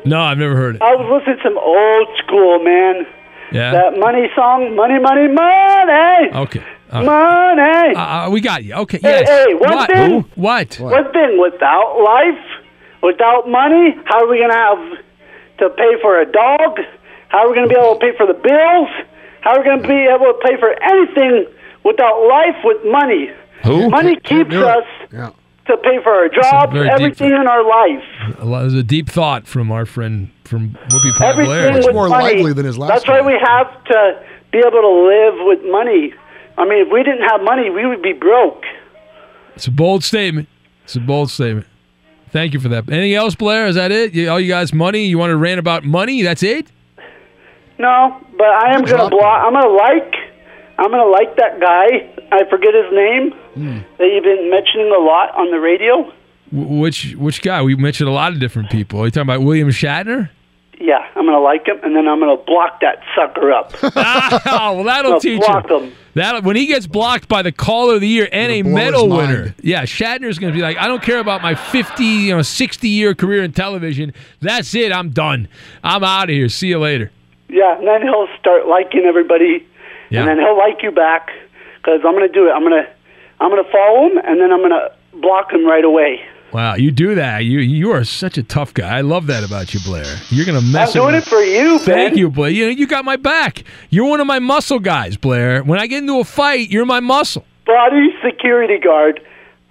[0.06, 0.82] No, I've never heard it.
[0.82, 3.06] I was listening to some old school, man.
[3.52, 3.72] Yeah.
[3.74, 6.64] That money song, money, money, money, Okay.
[6.91, 7.56] All right.
[7.58, 7.96] money.
[7.96, 8.74] Uh, uh, we got you.
[8.76, 9.00] Okay.
[9.04, 9.28] Yes.
[9.30, 9.90] hey, one what?
[9.91, 10.76] thing- What?
[10.80, 12.46] One thing, without life,
[13.04, 14.98] without money, how are we going to have
[15.60, 16.80] to pay for a dog?
[17.30, 18.90] How are we going to be able to pay for the bills?
[19.41, 21.46] How are we going to be able to pay for anything
[21.86, 23.30] without life with money?
[23.65, 23.90] Who?
[23.90, 24.68] Money keeps do it.
[24.68, 25.30] us Yeah.
[25.68, 28.03] to pay for our a jobs, everything in our life.
[28.40, 31.73] A lot- There's a deep thought from our friend from Whoopi Pie Everything Blair.
[31.73, 32.88] with money.
[32.88, 34.19] That's why we have to
[34.52, 36.14] be able to live with money.
[36.57, 38.64] I mean, if we didn't have money, we would be broke.
[39.56, 40.48] It's a bold statement.
[40.86, 41.68] It's a bold statement.
[42.31, 42.90] Thank you for that.
[42.90, 43.68] Anything else, Blair?
[43.68, 44.14] Is that it?
[44.14, 45.06] You, all you guys, money?
[45.06, 46.22] You want to rant about money?
[46.22, 46.68] That's it?
[47.77, 49.44] No, but I am gonna block.
[49.45, 50.14] I'm gonna like.
[50.80, 52.10] I'm gonna like that guy.
[52.31, 53.80] I forget his name hmm.
[53.97, 56.10] that you've been mentioning a lot on the radio.
[56.51, 57.61] Wh- Which which guy?
[57.61, 59.01] We mentioned a lot of different people.
[59.01, 60.30] Are you talking about William Shatner?
[60.80, 63.73] Yeah, I'm gonna like him, and then I'm gonna block that sucker up.
[63.84, 65.80] oh, well, that'll I'll teach block you.
[65.80, 65.93] him.
[66.14, 68.76] That when he gets blocked by the caller of the year and a blow his
[68.76, 69.31] medal mind.
[69.31, 72.41] winner, yeah, Shatner's going to be like, I don't care about my 50, you know,
[72.41, 74.14] 60 year career in television.
[74.41, 74.91] That's it.
[74.91, 75.47] I'm done.
[75.84, 76.49] I'm out of here.
[76.49, 77.11] See you later.
[77.47, 79.68] Yeah, and then he'll start liking everybody,
[80.10, 80.22] Yeah.
[80.22, 81.30] and then he'll like you back
[81.77, 82.52] because I'm gonna do it.
[82.52, 82.88] I'm gonna,
[83.40, 86.22] I'm gonna follow him, and then I'm gonna block him right away.
[86.52, 87.45] Wow, you do that.
[87.45, 88.98] You you are such a tough guy.
[88.98, 90.06] I love that about you, Blair.
[90.30, 90.95] You're gonna mess.
[90.95, 92.49] I'm doing it for you, Thank you, Blair.
[92.49, 93.64] You know you got my back.
[93.90, 95.64] You're one of my muscle guys, Blair.
[95.64, 97.45] When I get into a fight, you're my muscle.
[97.65, 99.22] Body security guard.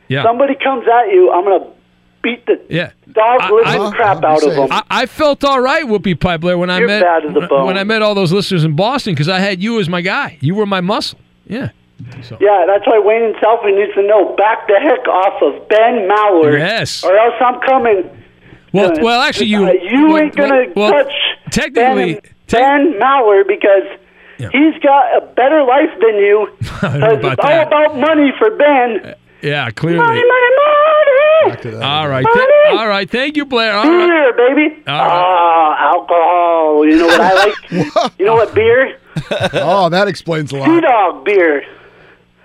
[0.06, 0.23] Yeah.
[0.23, 1.70] Somebody comes at you, I'm gonna
[2.36, 2.90] beat the Yeah.
[3.12, 4.68] dog living crap out of them.
[4.70, 7.38] I, I felt all right, Whoopi Pie Blair, when I You're met bad as a
[7.40, 7.66] when, bone.
[7.66, 10.38] when I met all those listeners in Boston because I had you as my guy.
[10.40, 11.18] You were my muscle.
[11.46, 11.70] Yeah.
[12.40, 14.34] Yeah, that's why Wayne and Selfie needs to know.
[14.36, 16.56] Back the heck off of Ben Maller.
[16.56, 17.02] Yes.
[17.02, 18.09] Or else I'm coming.
[18.72, 21.12] Well, Uh, well, actually, you uh, you well, ain't gonna well, touch
[21.50, 23.82] technically- Ben, ben Maller because
[24.38, 26.48] he's got a better life than you.
[26.82, 29.14] I don't know 'Cause about it's all about money for Ben.
[29.43, 29.98] Yeah, clearly.
[29.98, 31.82] Money, money, money.
[31.82, 32.27] All right.
[32.32, 33.09] Th- all right.
[33.09, 33.74] Thank you, Blair.
[33.77, 34.06] All right.
[34.06, 34.82] Beer, baby.
[34.86, 35.10] All right.
[35.10, 36.86] Ah, alcohol.
[36.86, 38.12] You know what I like?
[38.19, 38.98] you know what beer?
[39.55, 40.66] oh, that explains a lot.
[40.66, 40.81] Sea.
[40.81, 41.65] Dog beer.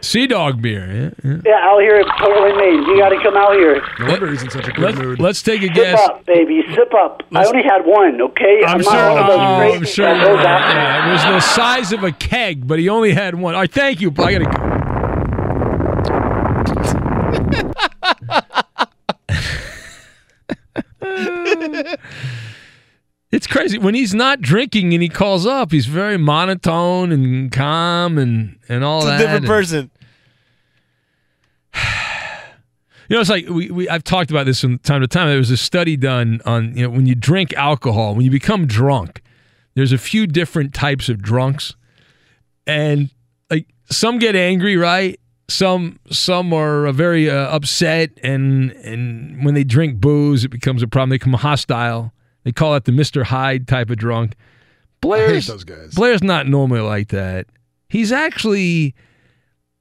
[0.01, 0.85] Sea Dog beer.
[1.23, 1.41] Yeah, yeah.
[1.45, 2.83] Yeah, out here at Portland, Maine.
[2.83, 3.81] You got to come out here.
[3.99, 5.19] No wonder he's in such a good Let, mood.
[5.19, 5.99] let's take a Sip guess.
[6.01, 6.61] up, baby.
[6.75, 7.23] Sip up.
[7.31, 8.61] I Let's- only had one, okay?
[8.65, 9.09] I'm not sure.
[9.11, 10.05] one of Oh, those crazy I'm sure.
[10.37, 13.55] that Yeah, it was the size of a keg, but he only had one.
[13.55, 14.09] All right, thank you.
[14.17, 14.82] I gotta go.
[23.33, 25.71] It's crazy when he's not drinking and he calls up.
[25.71, 29.15] He's very monotone and calm and and all that.
[29.15, 29.91] A different and- person.
[33.09, 35.27] You know, it's like we, we I've talked about this from time to time.
[35.27, 38.65] There was a study done on you know when you drink alcohol, when you become
[38.65, 39.21] drunk,
[39.75, 41.75] there's a few different types of drunks,
[42.65, 43.09] and
[43.51, 45.19] like some get angry, right?
[45.53, 50.81] Some some are uh, very uh, upset, and and when they drink booze, it becomes
[50.81, 51.11] a problem.
[51.11, 52.11] They become hostile.
[52.43, 54.33] They call it the Mister Hyde type of drunk.
[54.99, 55.93] Blair's those guys.
[55.93, 57.45] Blair's not normally like that.
[57.87, 58.95] He's actually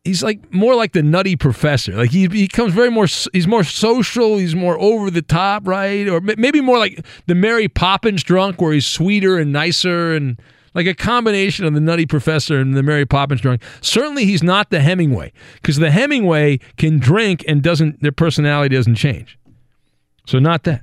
[0.04, 1.94] he's like more like the nutty professor.
[1.94, 3.06] Like he he becomes very more.
[3.32, 4.36] He's more social.
[4.36, 6.06] He's more over the top, right?
[6.06, 10.38] Or maybe more like the Mary Poppins drunk, where he's sweeter and nicer and
[10.74, 13.62] like a combination of the nutty professor and the Mary Poppins drunk.
[13.80, 18.02] Certainly, he's not the Hemingway because the Hemingway can drink and doesn't.
[18.02, 19.38] Their personality doesn't change.
[20.26, 20.82] So not that.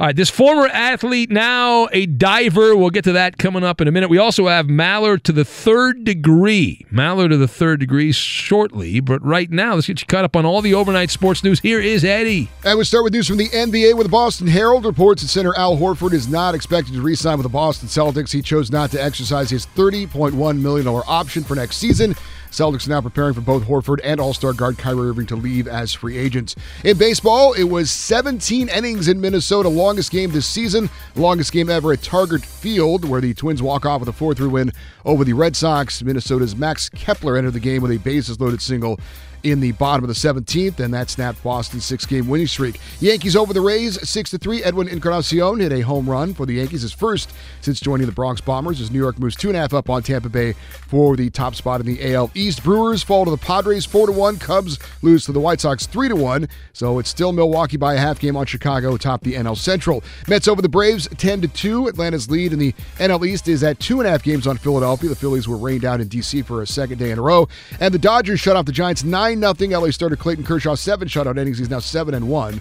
[0.00, 2.74] All right, this former athlete, now a diver.
[2.74, 4.08] We'll get to that coming up in a minute.
[4.08, 6.86] We also have Maller to the third degree.
[6.90, 10.46] Maller to the third degree shortly, but right now, let's get you caught up on
[10.46, 11.60] all the overnight sports news.
[11.60, 12.48] Here is Eddie.
[12.64, 14.86] And we start with news from the NBA with the Boston Herald.
[14.86, 18.32] Reports that center Al Horford is not expected to re sign with the Boston Celtics.
[18.32, 22.14] He chose not to exercise his $30.1 million option for next season.
[22.50, 25.94] Celtics now preparing for both Horford and All Star guard Kyrie Irving to leave as
[25.94, 26.56] free agents.
[26.84, 31.92] In baseball, it was 17 innings in Minnesota, longest game this season, longest game ever
[31.92, 34.72] at Target Field, where the Twins walk off with a 4 3 win
[35.04, 36.02] over the Red Sox.
[36.02, 38.98] Minnesota's Max Kepler entered the game with a bases loaded single
[39.42, 42.80] in the bottom of the 17th, and that snapped Boston's six-game winning streak.
[43.00, 44.62] Yankees over the Rays, six to three.
[44.62, 48.40] Edwin Encarnacion hit a home run for the Yankees, his first since joining the Bronx
[48.40, 48.80] Bombers.
[48.80, 50.54] As New York moves two and a half up on Tampa Bay
[50.88, 52.62] for the top spot in the AL East.
[52.62, 54.38] Brewers fall to the Padres four to one.
[54.38, 56.48] Cubs lose to the White Sox three to one.
[56.72, 60.02] So it's still Milwaukee by a half game on Chicago, top the NL Central.
[60.28, 61.88] Mets over the Braves ten to two.
[61.88, 65.08] Atlanta's lead in the NL East is at two and a half games on Philadelphia.
[65.08, 67.48] The Phillies were rained out in DC for a second day in a row,
[67.78, 69.80] and the Dodgers shut off the Giants nine 9 0.
[69.80, 71.58] LA starter Clayton Kershaw, seven shutout innings.
[71.58, 72.60] He's now 7 and 1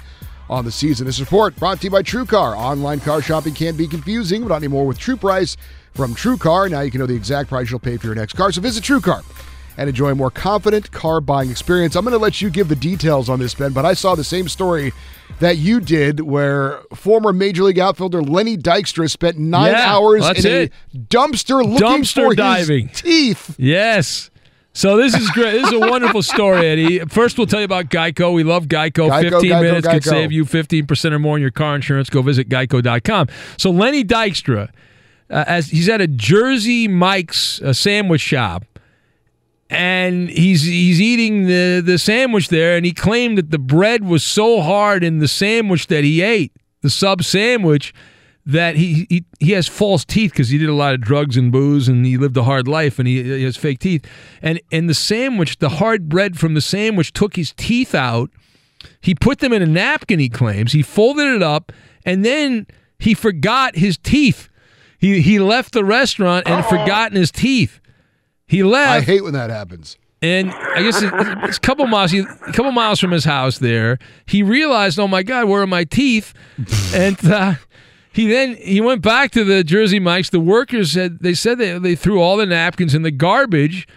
[0.50, 1.06] on the season.
[1.06, 2.58] This report brought to you by TrueCar.
[2.58, 5.58] Online car shopping can be confusing, but not anymore with True Price
[5.94, 6.72] from TrueCar.
[6.72, 8.52] Now you can know the exact price you'll pay for your next car.
[8.52, 9.24] So visit TrueCar
[9.78, 11.96] and enjoy a more confident car buying experience.
[11.96, 14.24] I'm going to let you give the details on this, Ben, but I saw the
[14.26, 14.92] same story
[15.40, 20.46] that you did where former Major League outfielder Lenny Dykstra spent nine Yeah, hours in
[20.52, 20.74] it.
[20.94, 22.90] a dumpster looking Dumpster for diving.
[22.90, 23.56] his teeth.
[23.58, 24.29] Yes.
[24.80, 25.52] So this is great.
[25.52, 27.00] This is a wonderful story, Eddie.
[27.00, 28.34] First, we'll tell you about Geico.
[28.34, 29.10] We love Geico.
[29.10, 32.10] Geico, 15 Geico, minutes could save you 15% or more on your car insurance.
[32.10, 33.28] Go visit geico.com.
[33.58, 34.70] So Lenny Dykstra,
[35.30, 38.64] uh, as he's at a Jersey Mike's uh, sandwich shop,
[39.70, 44.24] and he's he's eating the the sandwich there, and he claimed that the bread was
[44.24, 46.54] so hard in the sandwich that he ate,
[46.84, 47.94] the sub sandwich,
[48.46, 51.52] that he he, he has false teeth because he did a lot of drugs and
[51.52, 54.06] booze and he lived a hard life and he, he has fake teeth.
[54.42, 58.30] And and the sandwich, the hard bread from the sandwich took his teeth out.
[59.02, 60.72] He put them in a napkin, he claims.
[60.72, 61.72] He folded it up
[62.06, 62.66] and then
[62.98, 64.50] he forgot his teeth.
[64.98, 67.80] He he left the restaurant and forgotten his teeth.
[68.48, 68.92] He left.
[68.92, 69.98] I hate when that happens.
[70.22, 73.60] And I guess it's a couple miles, a couple miles from his house.
[73.60, 76.34] There, he realized, "Oh my God, where are my teeth?"
[76.94, 77.54] and uh,
[78.12, 80.30] he then he went back to the Jersey Mike's.
[80.30, 83.88] The workers said they said they they threw all the napkins in the garbage.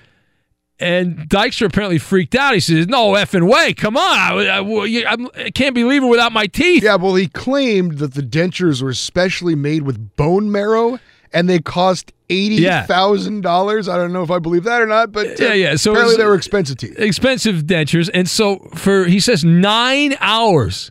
[0.78, 2.54] And Dykstra apparently freaked out.
[2.54, 3.72] He says, "No effing way!
[3.72, 7.98] Come on, I, I- I can't be leaving without my teeth." Yeah, well, he claimed
[7.98, 10.98] that the dentures were specially made with bone marrow,
[11.32, 13.88] and they cost eighty thousand dollars.
[13.88, 15.76] I don't know if I believe that or not, but uh, Yeah, yeah.
[15.76, 16.98] So apparently they were expensive teeth.
[16.98, 18.10] expensive dentures.
[18.12, 20.90] And so for he says nine hours,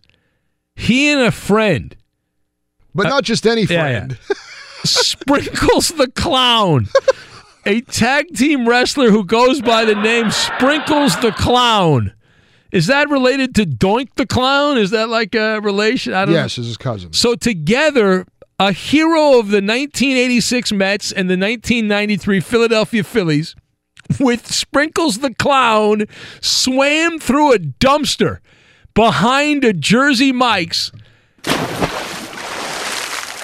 [0.75, 1.97] he and a friend,
[2.95, 4.17] but uh, not just any friend,
[4.83, 6.87] Sprinkles the Clown,
[7.65, 12.13] a tag team wrestler who goes by the name Sprinkles the Clown.
[12.71, 14.77] Is that related to Doink the Clown?
[14.77, 16.13] Is that like a relation?
[16.13, 16.61] I don't Yes, know.
[16.61, 17.11] as his cousin.
[17.13, 18.25] So together,
[18.59, 23.55] a hero of the 1986 Mets and the 1993 Philadelphia Phillies,
[24.19, 26.05] with Sprinkles the Clown,
[26.41, 28.39] swam through a dumpster
[28.93, 30.91] behind a Jersey Mike's.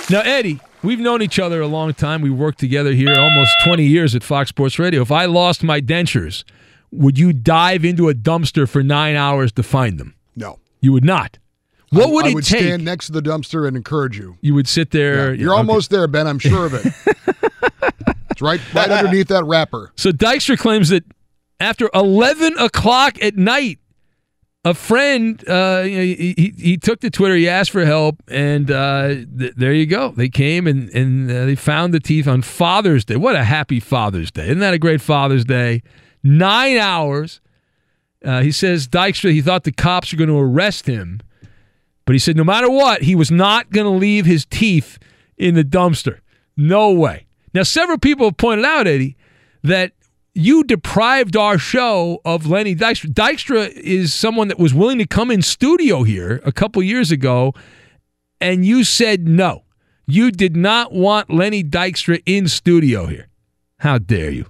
[0.09, 2.21] Now, Eddie, we've known each other a long time.
[2.21, 5.01] We worked together here almost 20 years at Fox Sports Radio.
[5.01, 6.45] If I lost my dentures,
[6.91, 10.15] would you dive into a dumpster for nine hours to find them?
[10.35, 10.59] No.
[10.79, 11.39] You would not.
[11.89, 12.61] What I, would I it would take?
[12.61, 14.38] stand next to the dumpster and encourage you.
[14.41, 15.34] You would sit there.
[15.34, 15.57] You're okay.
[15.57, 16.27] almost there, Ben.
[16.27, 16.85] I'm sure of it.
[18.31, 19.91] it's right, right underneath that wrapper.
[19.95, 21.03] So Dykstra claims that
[21.59, 23.79] after 11 o'clock at night,
[24.69, 28.69] a friend, uh, you know, he, he, took to Twitter, he asked for help, and
[28.69, 29.07] uh,
[29.38, 30.10] th- there you go.
[30.10, 33.15] They came and, and uh, they found the teeth on Father's Day.
[33.15, 34.45] What a happy Father's Day.
[34.45, 35.84] Isn't that a great Father's Day?
[36.22, 37.39] Nine hours.
[38.26, 41.22] Uh, he says Dykstra, he thought the cops were going to arrest him,
[42.06, 44.99] but he said no matter what, he was not going to leave his teeth
[45.38, 46.19] in the dumpster.
[46.57, 47.27] No way.
[47.53, 49.15] Now, several people have pointed out, Eddie,
[49.64, 49.94] that
[50.38, 53.14] you deprived our show of Lenny Dykstra.
[53.14, 57.53] Dykstra is someone that was willing to come in studio here a couple years ago,
[58.39, 59.64] and you said no.
[60.05, 63.27] You did not want Lenny Dykstra in studio here.
[63.80, 64.45] How dare you?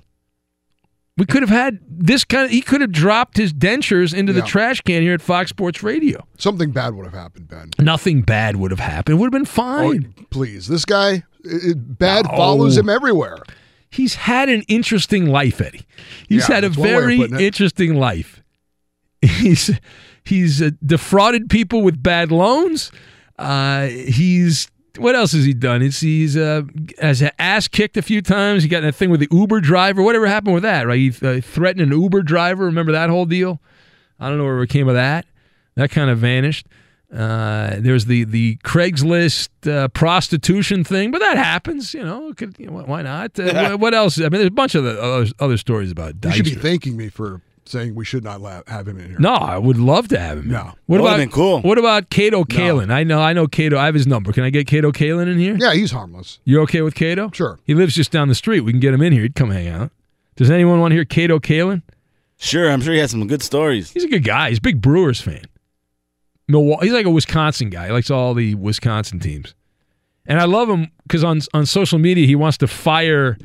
[1.17, 2.51] We could have had this kind of.
[2.51, 6.27] He could have dropped his dentures into the trash can here at Fox Sports Radio.
[6.37, 7.71] Something bad would have happened, Ben.
[7.79, 9.17] Nothing bad would have happened.
[9.17, 10.13] It would have been oh, fine.
[10.29, 12.37] Please, this guy, i- i- bad No.
[12.37, 13.39] follows him everywhere.
[13.89, 15.85] He's had an interesting life, Eddie.
[16.27, 18.43] He's Yeah, had a that's one way of very interesting life.
[19.21, 19.71] He's
[20.23, 22.91] he's uh, defrauded people with bad loans.
[23.39, 25.81] Uh, he's what else has he done?
[25.81, 26.63] He's he's uh,
[26.99, 28.61] has ass kicked a few times.
[28.63, 30.03] He got in a thing with the Uber driver.
[30.03, 30.85] Whatever happened with that?
[30.85, 30.99] Right?
[30.99, 32.65] He uh, threatened an Uber driver.
[32.65, 33.59] Remember that whole deal?
[34.19, 35.25] I don't know where it came of that.
[35.75, 36.67] That kind of vanished.
[37.13, 41.93] Uh, there's the the Craigslist uh, prostitution thing, but that happens.
[41.93, 43.39] You know, Could, you know, why not?
[43.39, 44.17] Uh, what- what else?
[44.19, 46.15] I mean, there's a bunch of the other, other stories about.
[46.23, 49.19] You should be thanking me for saying we should not la- have him in here.
[49.19, 50.49] No, I would love to have him.
[50.49, 50.73] No.
[50.85, 51.61] What That about been cool.
[51.61, 52.91] What about Kato Kaelin?
[52.91, 53.77] I know, I know Kato.
[53.77, 54.31] I have his number.
[54.33, 55.55] Can I get Kato Kaelin in here?
[55.57, 56.39] Yeah, he's harmless.
[56.45, 57.29] You're okay with Kato?
[57.33, 57.57] Sure.
[57.65, 58.61] He lives just down the street.
[58.61, 59.21] We can get him in here.
[59.23, 59.91] He'd come hang out.
[60.37, 61.81] Does anyone want to hear Kato Kaelin?
[62.37, 63.91] Sure, I'm sure he has some good stories.
[63.91, 64.49] He's a good guy.
[64.49, 65.43] He's a big Brewers fan.
[66.47, 66.87] Milwaukee.
[66.87, 67.87] He's like a Wisconsin guy.
[67.87, 69.53] He likes all the Wisconsin teams.
[70.25, 73.37] And I love him because on on social media he wants to fire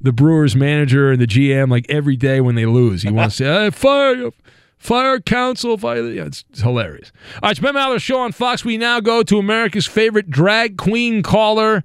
[0.00, 3.02] the Brewers manager and the GM like every day when they lose.
[3.02, 4.30] He wants to "Hey, fire
[4.78, 6.02] fire Counsell fire.
[6.10, 7.12] Yeah, it's, it's hilarious.
[7.36, 8.64] All right, it's Ben Maller show on Fox.
[8.64, 11.84] We now go to America's favorite drag queen caller,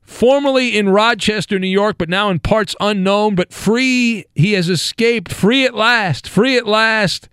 [0.00, 4.24] formerly in Rochester, New York, but now in parts unknown, but free.
[4.34, 7.28] He has escaped, free at last, free at last.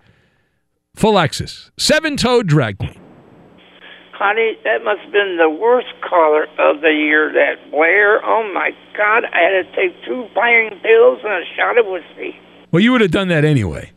[0.96, 3.00] Philexis, seven-toed drag queen.
[4.14, 8.24] Honey, that must have been the worst caller of the year, that Blair.
[8.24, 12.40] Oh my God, I had to take two firing pills and a shot of whiskey.
[12.72, 13.92] Well, you would have done that anyway.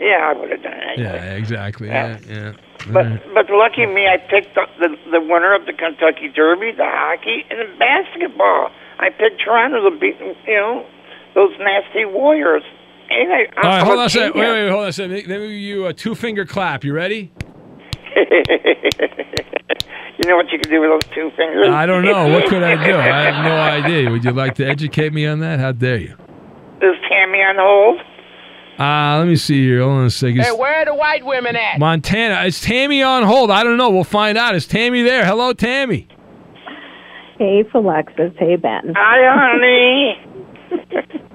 [0.00, 0.98] Yeah, I would have done it.
[0.98, 1.88] Yeah, exactly.
[1.88, 2.52] Yeah, yeah.
[2.92, 3.34] But mm-hmm.
[3.34, 7.44] but lucky me, I picked up the the winner of the Kentucky Derby, the hockey,
[7.50, 8.70] and the basketball.
[8.98, 10.86] I picked Toronto to beat you know
[11.34, 12.62] those nasty Warriors.
[13.10, 13.46] Ain't I?
[13.56, 14.38] All right, I'm hold on a second.
[14.38, 14.64] Wait, genius.
[14.64, 15.12] wait, hold on a second.
[15.12, 16.84] Let me give you a two-finger clap.
[16.84, 17.32] You ready?
[18.16, 18.24] you
[20.28, 21.68] know what you can do with those two fingers?
[21.68, 22.28] I don't know.
[22.28, 22.94] What could I do?
[22.94, 23.56] I have no
[23.88, 24.10] idea.
[24.10, 25.58] Would you like to educate me on that?
[25.58, 26.14] How dare you?
[26.82, 28.00] Is Tammy on hold?
[28.78, 29.80] Uh, let me see here.
[29.82, 30.40] Hold on a second.
[30.42, 31.78] Hey, where are the white women at?
[31.80, 32.44] Montana.
[32.44, 33.50] Is Tammy on hold?
[33.50, 33.90] I don't know.
[33.90, 34.54] We'll find out.
[34.54, 35.24] Is Tammy there?
[35.24, 36.06] Hello, Tammy.
[37.38, 38.32] Hey, Alexis.
[38.38, 38.92] Hey, Ben.
[38.96, 40.16] Hi,
[40.70, 41.18] honey.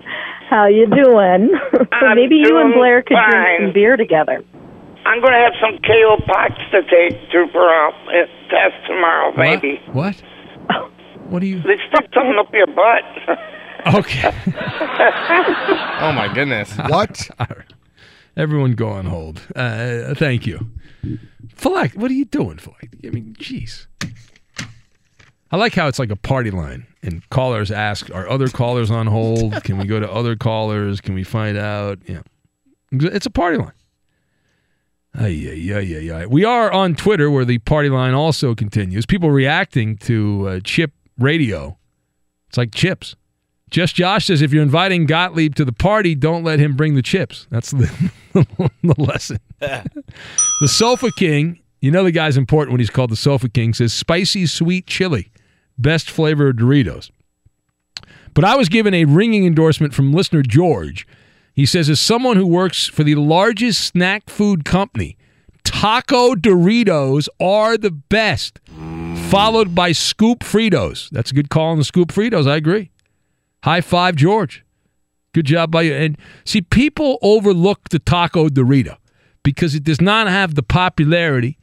[0.49, 1.49] How you doing?
[1.91, 3.31] I'm Maybe you and Blair could fine.
[3.31, 4.43] drink some beer together.
[5.05, 9.35] I'm going to have some KO Pox to take to for a uh, test tomorrow,
[9.35, 9.81] baby.
[9.91, 10.21] What?
[11.27, 11.57] What do you?
[11.63, 13.37] They stuck something up your butt.
[13.85, 14.31] Okay.
[15.99, 16.73] Oh my goodness.
[16.87, 17.29] What?
[18.37, 19.41] Everyone go on hold.
[19.55, 20.69] Uh, thank you.
[21.53, 22.89] Fleck, what are you doing, Fleck?
[23.05, 23.87] I mean, jeez.
[25.53, 29.05] I like how it's like a party line, and callers ask, "Are other callers on
[29.05, 29.53] hold?
[29.63, 30.99] Can we go to other callers?
[30.99, 32.21] Can we find out?" Yeah,
[32.91, 33.71] it's a party line.
[35.15, 36.25] Yeah, yeah, yeah, ay, ay.
[36.25, 39.05] We are on Twitter, where the party line also continues.
[39.05, 41.77] People reacting to uh, Chip Radio.
[42.47, 43.15] It's like chips.
[43.69, 47.03] Just Josh says, if you're inviting Gottlieb to the party, don't let him bring the
[47.03, 47.45] chips.
[47.51, 49.37] That's the, the lesson.
[49.59, 53.93] the Sofa King, you know the guy's important when he's called the Sofa King, says
[53.93, 55.31] spicy sweet chili,
[55.83, 57.11] best flavor of Doritos.
[58.33, 61.05] But I was given a ringing endorsement from listener George.
[61.53, 65.17] He says, as someone who works for the largest snack food company,
[65.63, 68.59] Taco Doritos are the best,
[69.29, 71.09] followed by Scoop Fritos.
[71.11, 72.49] That's a good call on the Scoop Fritos.
[72.49, 72.89] I agree.
[73.63, 74.65] High five, George.
[75.33, 75.93] Good job by you.
[75.93, 78.97] And see, people overlook the Taco Dorito
[79.43, 81.57] because it does not have the popularity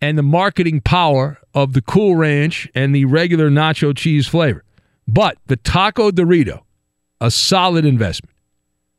[0.00, 4.62] and the marketing power of the Cool Ranch and the regular nacho cheese flavor.
[5.08, 6.60] But the Taco Dorito,
[7.20, 8.34] a solid investment.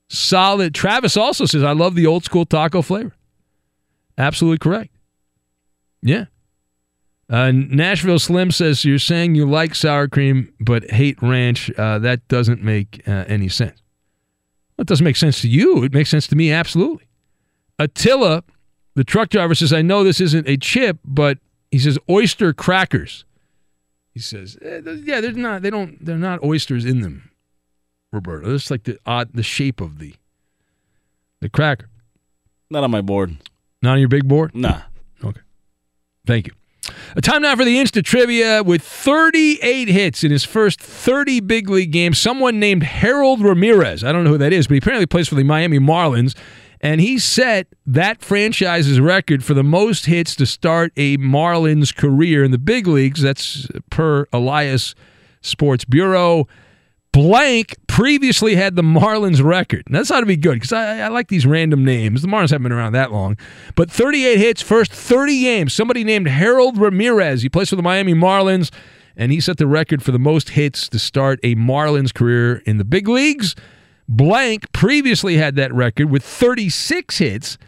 [0.09, 0.75] Solid.
[0.75, 3.15] Travis also says, I love the old school taco flavor.
[4.17, 4.93] Absolutely correct.
[6.01, 6.25] Yeah.
[7.29, 11.71] Uh, Nashville Slim says, You're saying you like sour cream but hate ranch.
[11.77, 13.81] Uh, that doesn't make uh, any sense.
[14.75, 15.83] Well, it doesn't make sense to you.
[15.83, 17.07] It makes sense to me, absolutely.
[17.77, 18.43] Attila,
[18.95, 21.37] the truck driver, says, I know this isn't a chip, but
[21.71, 23.25] he says oyster crackers.
[24.13, 27.31] He says, eh, yeah, they're not, they don't, they're not oysters in them,
[28.11, 28.53] Roberto.
[28.53, 30.15] It's like the odd, the shape of the,
[31.41, 31.89] the cracker.
[32.69, 33.37] Not on my board.
[33.81, 34.55] Not on your big board?
[34.55, 34.81] Nah.
[35.23, 35.41] Okay.
[36.25, 36.53] Thank you.
[37.15, 38.63] A time now for the Insta Trivia.
[38.63, 44.11] With 38 hits in his first 30 big league games, someone named Harold Ramirez, I
[44.11, 46.35] don't know who that is, but he apparently plays for the Miami Marlins,
[46.81, 52.43] and he set that franchise's record for the most hits to start a Marlins career
[52.43, 53.21] in the big leagues.
[53.21, 54.95] That's per Elias
[55.41, 56.47] Sports Bureau.
[57.11, 59.83] Blank previously had the Marlins record.
[59.87, 62.21] And that's ought to be good because I, I like these random names.
[62.21, 63.35] The Marlins haven't been around that long.
[63.75, 65.73] But 38 hits, first 30 games.
[65.73, 67.41] Somebody named Harold Ramirez.
[67.41, 68.71] He plays for the Miami Marlins,
[69.17, 72.77] and he set the record for the most hits to start a Marlins career in
[72.77, 73.55] the big leagues.
[74.11, 77.59] Blank previously had that record with 36 hits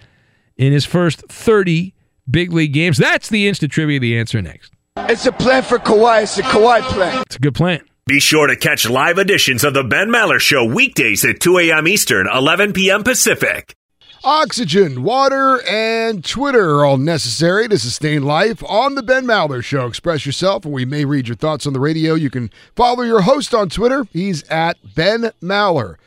[0.57, 1.93] in his first 30
[2.29, 2.97] big league games.
[2.97, 3.99] That's the instant trivia.
[3.99, 4.73] The answer next.
[4.97, 6.23] It's a plan for Kawhi.
[6.23, 7.21] It's a Kawhi plan.
[7.27, 7.81] It's a good plan.
[8.07, 11.87] Be sure to catch live editions of the Ben Maller Show weekdays at 2 a.m.
[11.87, 13.03] Eastern, 11 p.m.
[13.03, 13.75] Pacific.
[14.23, 19.85] Oxygen, water, and Twitter are all necessary to sustain life on the Ben Maller Show.
[19.85, 22.15] Express yourself, and we may read your thoughts on the radio.
[22.15, 24.05] You can follow your host on Twitter.
[24.11, 25.97] He's at Ben Maller.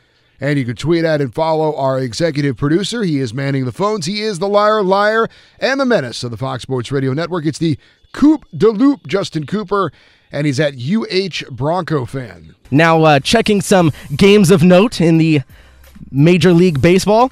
[0.41, 3.03] And you can tweet at and follow our executive producer.
[3.03, 4.07] He is manning the phones.
[4.07, 5.29] He is the liar, liar,
[5.59, 7.47] and the menace of the Fox Sports Radio Network.
[7.47, 7.79] It's the
[8.13, 9.93] Coop de Loop, Justin Cooper,
[10.33, 12.55] and he's at UH Bronco fan.
[12.71, 15.43] Now, uh, checking some games of note in the
[16.11, 17.31] Major League Baseball.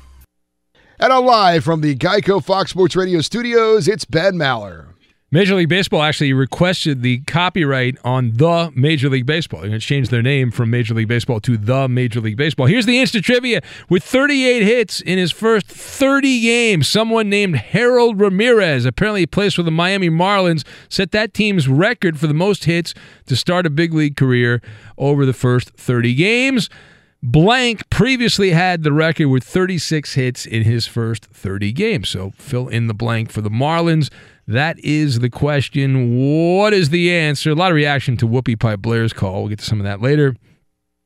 [0.98, 4.86] And live from the Geico Fox Sports Radio studios, it's Ben Maller.
[5.34, 9.60] Major League Baseball actually requested the copyright on the Major League Baseball.
[9.60, 12.66] They're going to change their name from Major League Baseball to the Major League Baseball.
[12.66, 13.62] Here's the instant trivia.
[13.88, 19.62] With 38 hits in his first 30 games, someone named Harold Ramirez, apparently plays for
[19.62, 22.92] the Miami Marlins, set that team's record for the most hits
[23.24, 24.60] to start a big league career
[24.98, 26.68] over the first 30 games.
[27.22, 32.08] Blank previously had the record with 36 hits in his first 30 games.
[32.08, 34.10] So fill in the blank for the Marlins.
[34.48, 36.16] That is the question.
[36.16, 37.50] What is the answer?
[37.50, 39.42] A lot of reaction to Whoopi Pie Blair's call.
[39.42, 40.34] We'll get to some of that later.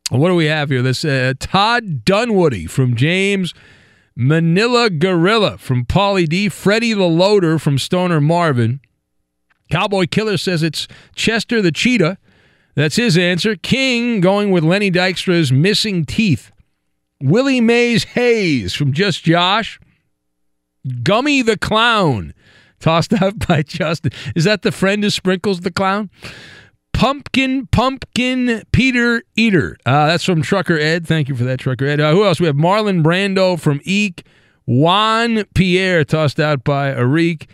[0.08, 0.80] What do we have here?
[0.80, 3.52] This uh, Todd Dunwoody from James,
[4.14, 8.80] Manila Gorilla from Paulie D, Freddie the Loader from Stoner Marvin.
[9.70, 12.16] Cowboy Killer says it's Chester the Cheetah.
[12.76, 13.56] That's his answer.
[13.56, 16.52] King going with Lenny Dykstra's Missing Teeth.
[17.20, 19.80] Willie Mays Hayes from Just Josh.
[21.02, 22.34] Gummy the Clown
[22.78, 24.12] tossed out by Justin.
[24.34, 26.10] Is that the friend who sprinkles the clown?
[26.92, 29.76] Pumpkin, Pumpkin, Peter Eater.
[29.84, 31.06] Uh, that's from Trucker Ed.
[31.06, 32.00] Thank you for that, Trucker Ed.
[32.00, 32.40] Uh, who else?
[32.40, 34.24] We have Marlon Brando from Eek.
[34.66, 37.48] Juan Pierre tossed out by Arik.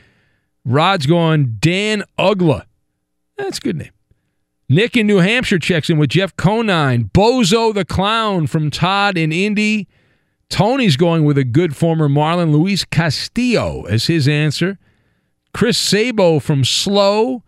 [0.64, 2.64] Rod's going Dan Uggla.
[3.36, 3.90] That's a good name.
[4.72, 7.10] Nick in New Hampshire checks in with Jeff Conine.
[7.12, 9.86] Bozo the Clown from Todd in Indy.
[10.48, 14.78] Tony's going with a good former Marlin, Luis Castillo, as his answer.
[15.52, 17.42] Chris Sabo from Slow.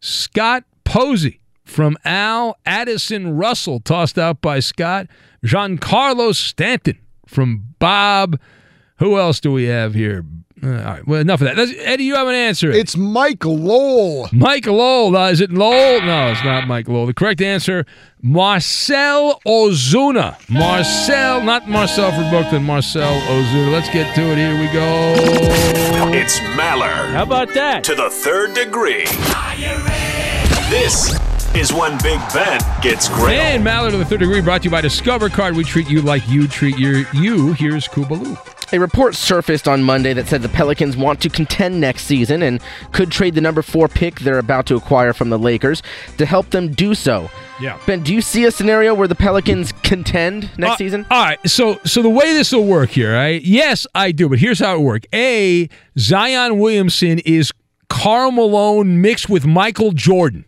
[0.00, 2.56] Scott Posey from Al.
[2.64, 5.06] Addison Russell, tossed out by Scott.
[5.44, 8.40] Giancarlo Stanton from Bob.
[9.00, 10.24] Who else do we have here?
[10.62, 11.56] Uh, all right, well, enough of that.
[11.56, 12.70] Let's, Eddie, you have an answer.
[12.70, 14.28] It's Mike Lowell.
[14.32, 15.16] Mike Lowell.
[15.16, 16.02] Uh, is it Lowell?
[16.02, 17.06] No, it's not Mike Lowell.
[17.06, 17.86] The correct answer,
[18.22, 20.36] Marcell Ozuna.
[20.50, 23.72] Marcel, not Marcel from Brooklyn, Marcell Ozuna.
[23.72, 24.36] Let's get to it.
[24.36, 25.14] Here we go.
[26.12, 27.10] It's Maller.
[27.12, 27.82] How about that?
[27.84, 29.04] To the third degree.
[30.68, 31.18] This
[31.54, 33.30] is when Big Ben gets grilled.
[33.30, 35.56] And Maller to the third degree brought to you by Discover Card.
[35.56, 37.54] We treat you like you treat your you.
[37.54, 38.36] Here's Kubaloo.
[38.72, 42.60] A report surfaced on Monday that said the Pelicans want to contend next season and
[42.92, 45.82] could trade the number four pick they're about to acquire from the Lakers
[46.18, 47.28] to help them do so.
[47.60, 47.78] Yeah.
[47.86, 51.06] Ben, do you see a scenario where the Pelicans contend next Uh, season?
[51.10, 51.38] All right.
[51.50, 53.42] So so the way this will work here, right?
[53.42, 55.06] Yes, I do, but here's how it works.
[55.12, 55.68] A
[55.98, 57.50] Zion Williamson is
[57.88, 60.46] Karl Malone mixed with Michael Jordan.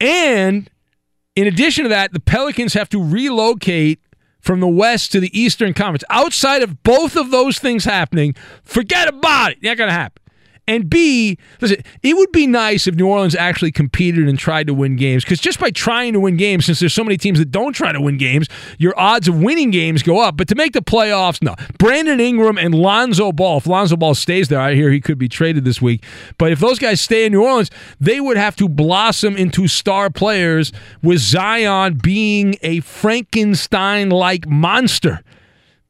[0.00, 0.70] And
[1.34, 3.98] in addition to that, the Pelicans have to relocate
[4.42, 6.04] from the West to the Eastern Conference.
[6.10, 9.62] Outside of both of those things happening, forget about it.
[9.62, 10.21] Not going to happen.
[10.68, 14.74] And B, listen, it would be nice if New Orleans actually competed and tried to
[14.74, 15.24] win games.
[15.24, 17.90] Because just by trying to win games, since there's so many teams that don't try
[17.90, 18.46] to win games,
[18.78, 20.36] your odds of winning games go up.
[20.36, 21.56] But to make the playoffs, no.
[21.78, 25.28] Brandon Ingram and Lonzo Ball, if Lonzo Ball stays there, I hear he could be
[25.28, 26.04] traded this week.
[26.38, 30.10] But if those guys stay in New Orleans, they would have to blossom into star
[30.10, 30.72] players
[31.02, 35.22] with Zion being a Frankenstein like monster.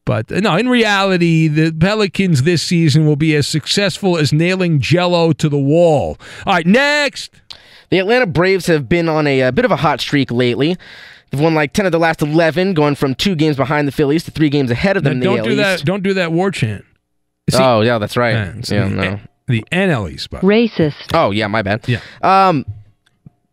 [0.05, 4.81] But uh, no, in reality, the Pelicans this season will be as successful as nailing
[4.81, 6.19] Jello to the wall.
[6.47, 7.31] All right, next.
[7.91, 10.77] The Atlanta Braves have been on a, a bit of a hot streak lately.
[11.31, 14.25] They've won like 10 of the last 11, going from two games behind the Phillies
[14.25, 15.85] to three games ahead of them Now, in the don't AL do that.
[15.85, 16.85] Don't do that war chant.
[17.55, 18.33] oh, yeah, that's right.
[18.33, 19.21] Yeah, yeah, the, no.
[19.47, 21.13] the NL East, but Racist.
[21.15, 21.87] Oh, yeah, my bad.
[21.89, 22.01] Yeah.
[22.23, 22.67] Um,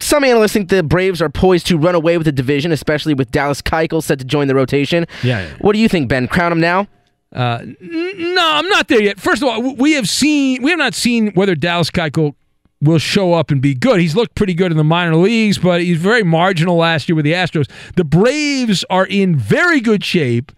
[0.02, 3.32] some analysts think the Braves are poised to run away with the division, especially with
[3.32, 5.06] Dallas Keuchel set to join the rotation.
[5.24, 5.54] Yeah, yeah.
[5.60, 6.28] What do you think, Ben?
[6.28, 6.88] Crown him now?
[7.34, 9.20] Uh, n- no, I'm not there yet.
[9.20, 12.34] First of all, we have seen we have not seen whether Dallas Keuchel
[12.82, 14.00] will show up and be good.
[14.00, 17.26] He's looked pretty good in the minor leagues, but he's very marginal last year with
[17.26, 17.70] the Astros.
[17.98, 20.54] The Braves are in very good shape,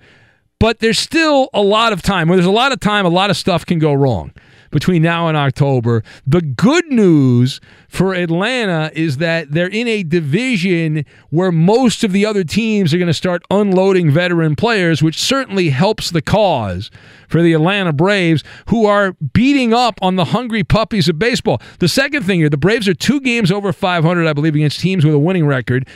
[0.60, 2.28] but there's still a lot of time.
[2.28, 4.32] Where there's a lot of time, a lot of stuff can go wrong
[4.72, 6.04] between now and October.
[6.26, 12.26] The good news for Atlanta is that they're in a division where most of the
[12.26, 16.90] other teams are going to start unloading veteran players, which certainly helps the cause
[17.28, 21.62] for the Atlanta Braves, who are beating up on the hungry puppies of baseball.
[21.80, 25.06] The second thing here, the Braves are two games over 500, I believe, against teams
[25.06, 25.88] with a winning record.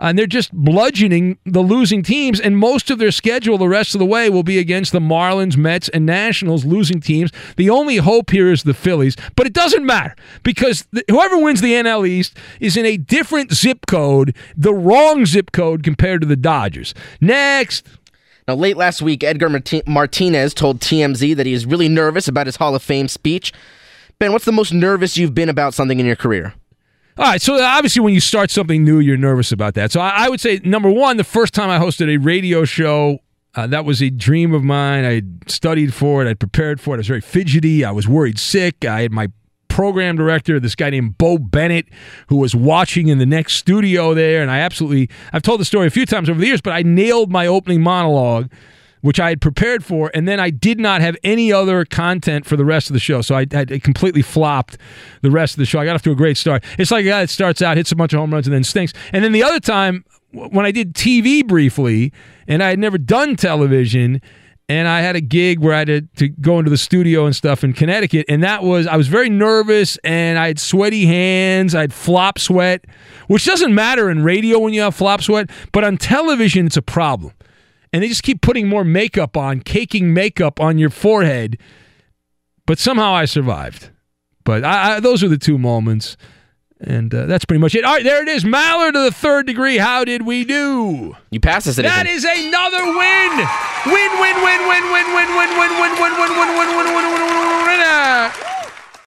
[0.00, 3.98] And they're just bludgeoning the losing teams, and most of their schedule the rest of
[3.98, 7.30] the way will be against the Marlins, Mets, and Nationals losing teams.
[7.56, 11.60] The only hope here is the Phillies, but it doesn't matter because the, whoever wins
[11.60, 16.26] the NL East is in a different zip code, the wrong zip code compared to
[16.26, 16.94] the Dodgers.
[17.20, 17.86] Next.
[18.46, 22.46] Now, late last week, Edgar Marti- Martinez told TMZ that he is really nervous about
[22.46, 23.52] his Hall of Fame speech.
[24.18, 26.54] Ben, what's the most nervous you've been about something in your career?
[27.16, 29.92] All right, so obviously, when you start something new, you're nervous about that.
[29.92, 33.20] So I would say number one, the first time I hosted a radio show,
[33.56, 35.04] uh, that was a dream of mine.
[35.04, 36.98] I studied for it, I prepared for it.
[36.98, 37.84] I was very fidgety.
[37.84, 38.84] I was worried sick.
[38.84, 39.28] I had my
[39.68, 41.86] program director, this guy named Bo Bennett,
[42.28, 45.86] who was watching in the next studio there, and I absolutely I've told the story
[45.86, 48.50] a few times over the years, but I nailed my opening monologue
[49.04, 52.56] which I had prepared for, and then I did not have any other content for
[52.56, 53.20] the rest of the show.
[53.20, 54.78] So I, I completely flopped
[55.20, 55.78] the rest of the show.
[55.78, 56.64] I got off to a great start.
[56.78, 58.64] It's like a guy that starts out, hits a bunch of home runs, and then
[58.64, 58.94] stinks.
[59.12, 62.12] And then the other time, when I did TV briefly,
[62.46, 64.20] and I had never done television,
[64.68, 67.36] and I had a gig where I had to, to, go into the studio and
[67.36, 71.74] stuff in Connecticut, and that was I was very nervous and I had sweaty hands,
[71.74, 72.86] I had flop sweat,
[73.28, 76.82] which doesn't matter in radio when you have flop sweat, but on television it's a
[76.82, 77.32] problem
[77.94, 81.56] and they just keep putting more makeup on, caking makeup on your forehead.
[82.66, 83.90] But somehow I survived.
[84.42, 86.16] But I, I, those are the two moments.
[86.80, 87.84] And uh, that's pretty much it.
[87.84, 88.44] All right, there it is.
[88.44, 89.78] Maller to the third degree.
[89.78, 91.16] How did we do?
[91.30, 91.76] You passed us.
[91.76, 93.46] That is another win.
[93.86, 96.94] Win, win, win, win, win, win, win, win, win, win, win, win, win, win, win,
[96.94, 97.74] win, win, win.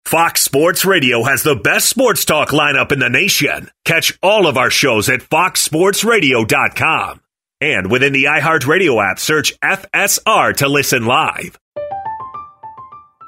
[0.08, 3.70] Fox Sports Radio has the best sports talk lineup in the nation.
[3.84, 7.20] Catch all of our shows at foxsportsradio.com.
[7.60, 11.60] And within the iHeartRadio app, search FSR to listen live.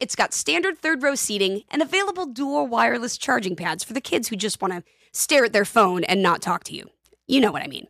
[0.00, 4.28] it's got standard third row seating and available dual wireless charging pads for the kids
[4.28, 4.82] who just want to
[5.12, 6.90] stare at their phone and not talk to you.
[7.26, 7.88] You know what I mean.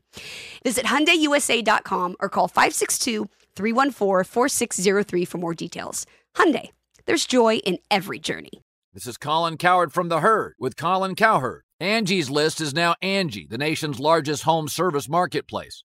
[0.65, 6.07] Visit HyundaiUSA.com or call 562-314-4603 for more details.
[6.37, 6.70] Hyundai,
[7.07, 8.62] there's joy in every journey.
[8.95, 11.62] This is Colin Cowherd from The Herd with Colin Cowherd.
[11.78, 15.85] Angie's List is now Angie, the nation's largest home service marketplace.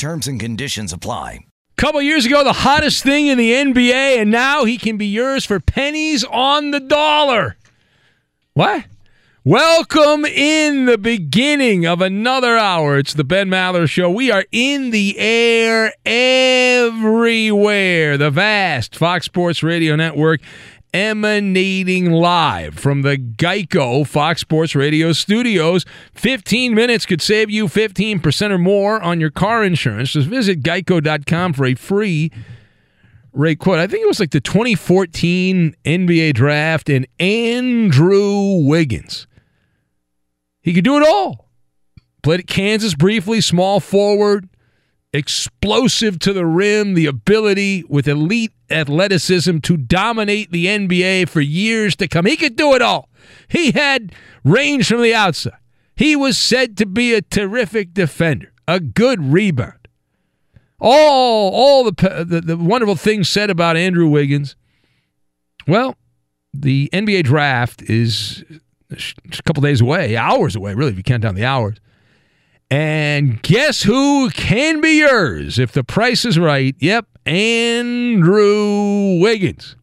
[0.00, 1.40] Terms and conditions apply.
[1.76, 5.44] Couple years ago, the hottest thing in the NBA, and now he can be yours
[5.44, 7.58] for pennies on the dollar.
[8.54, 8.86] What?
[9.44, 12.96] Welcome in the beginning of another hour.
[12.96, 14.08] It's the Ben Maller Show.
[14.08, 17.36] We are in the air everywhere.
[18.16, 20.40] The vast Fox Sports Radio Network
[20.92, 25.84] emanating live from the Geico Fox Sports Radio studios.
[26.14, 30.12] 15 minutes could save you 15% or more on your car insurance.
[30.12, 32.30] Just visit geico.com for a free
[33.32, 33.78] rate quote.
[33.78, 39.26] I think it was like the 2014 NBA draft and Andrew Wiggins.
[40.62, 41.48] He could do it all.
[42.22, 44.48] Played at Kansas briefly, small forward,
[45.12, 51.96] explosive to the rim, the ability with elite athleticism to dominate the NBA for years
[51.96, 52.26] to come.
[52.26, 53.08] He could do it all.
[53.48, 54.12] He had
[54.44, 55.54] range from the outside.
[55.96, 59.74] He was said to be a terrific defender, a good rebound.
[60.80, 64.56] All, all the, the, the wonderful things said about Andrew Wiggins.
[65.66, 65.96] Well,
[66.54, 68.44] the NBA draft is
[68.90, 71.76] a couple days away, hours away, really, if you count down the hours.
[72.70, 76.76] And guess who can be yours if the price is right?
[76.78, 79.74] Yep, Andrew Wiggins.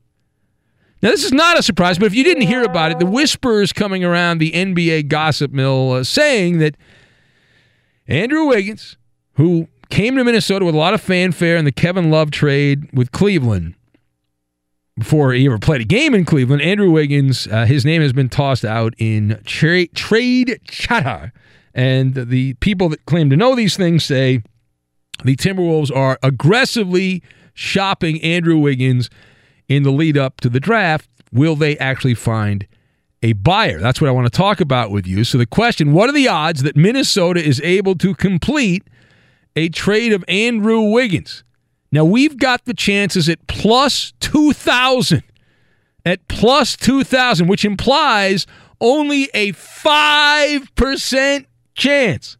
[1.01, 3.71] Now, this is not a surprise, but if you didn't hear about it, the whispers
[3.71, 6.75] coming around the NBA gossip mill uh, saying that
[8.07, 8.97] Andrew Wiggins,
[9.33, 13.11] who came to Minnesota with a lot of fanfare in the Kevin Love trade with
[13.11, 13.75] Cleveland,
[14.97, 18.29] before he ever played a game in Cleveland, Andrew Wiggins, uh, his name has been
[18.29, 21.31] tossed out in tra- trade chatter.
[21.73, 24.41] And the people that claim to know these things say
[25.23, 27.23] the Timberwolves are aggressively
[27.53, 29.09] shopping Andrew Wiggins
[29.67, 31.09] in the lead up to the draft.
[31.31, 32.67] Will they actually find
[33.21, 33.79] a buyer?
[33.79, 35.23] That's what I want to talk about with you.
[35.23, 38.83] So, the question what are the odds that Minnesota is able to complete
[39.55, 41.43] a trade of Andrew Wiggins?
[41.91, 45.23] Now, we've got the chances at plus 2,000.
[46.05, 48.45] At plus 2,000, which implies
[48.79, 51.45] only a 5%
[51.77, 52.37] chance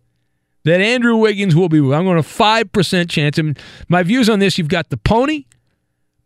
[0.65, 1.77] that Andrew Wiggins will be.
[1.77, 3.37] I'm going to 5% chance.
[3.37, 3.57] And
[3.87, 5.45] my views on this you've got the pony,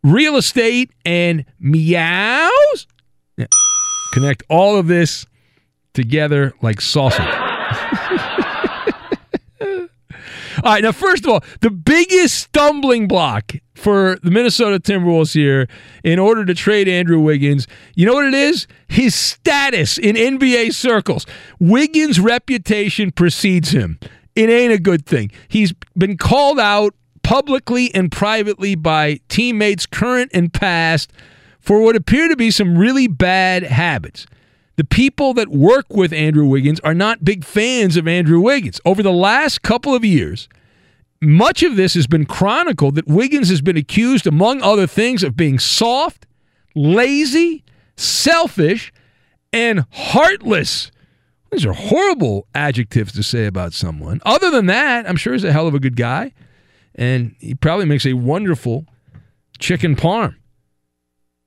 [0.04, 2.88] real estate, and meows.
[3.38, 3.46] Yeah.
[4.14, 5.28] Connect all of this
[5.94, 7.28] together like sausage.
[10.64, 15.68] All right, now first of all, the biggest stumbling block for the Minnesota Timberwolves here
[16.04, 18.68] in order to trade Andrew Wiggins, you know what it is?
[18.88, 21.26] His status in NBA circles.
[21.60, 24.00] Wiggins' reputation precedes him.
[24.36, 25.32] It ain't a good thing.
[25.48, 26.94] He's been called out
[27.24, 31.12] publicly and privately by teammates current and past
[31.60, 34.28] for what appear to be some really bad habits.
[34.82, 38.82] The people that work with Andrew Wiggins are not big fans of Andrew Wiggins.
[38.84, 40.50] Over the last couple of years,
[41.22, 45.38] much of this has been chronicled that Wiggins has been accused, among other things, of
[45.38, 46.26] being soft,
[46.74, 47.64] lazy,
[47.96, 48.92] selfish,
[49.54, 50.90] and heartless.
[51.52, 54.20] These are horrible adjectives to say about someone.
[54.26, 56.34] Other than that, I'm sure he's a hell of a good guy,
[56.96, 58.88] and he probably makes a wonderful
[59.60, 60.38] chicken parm.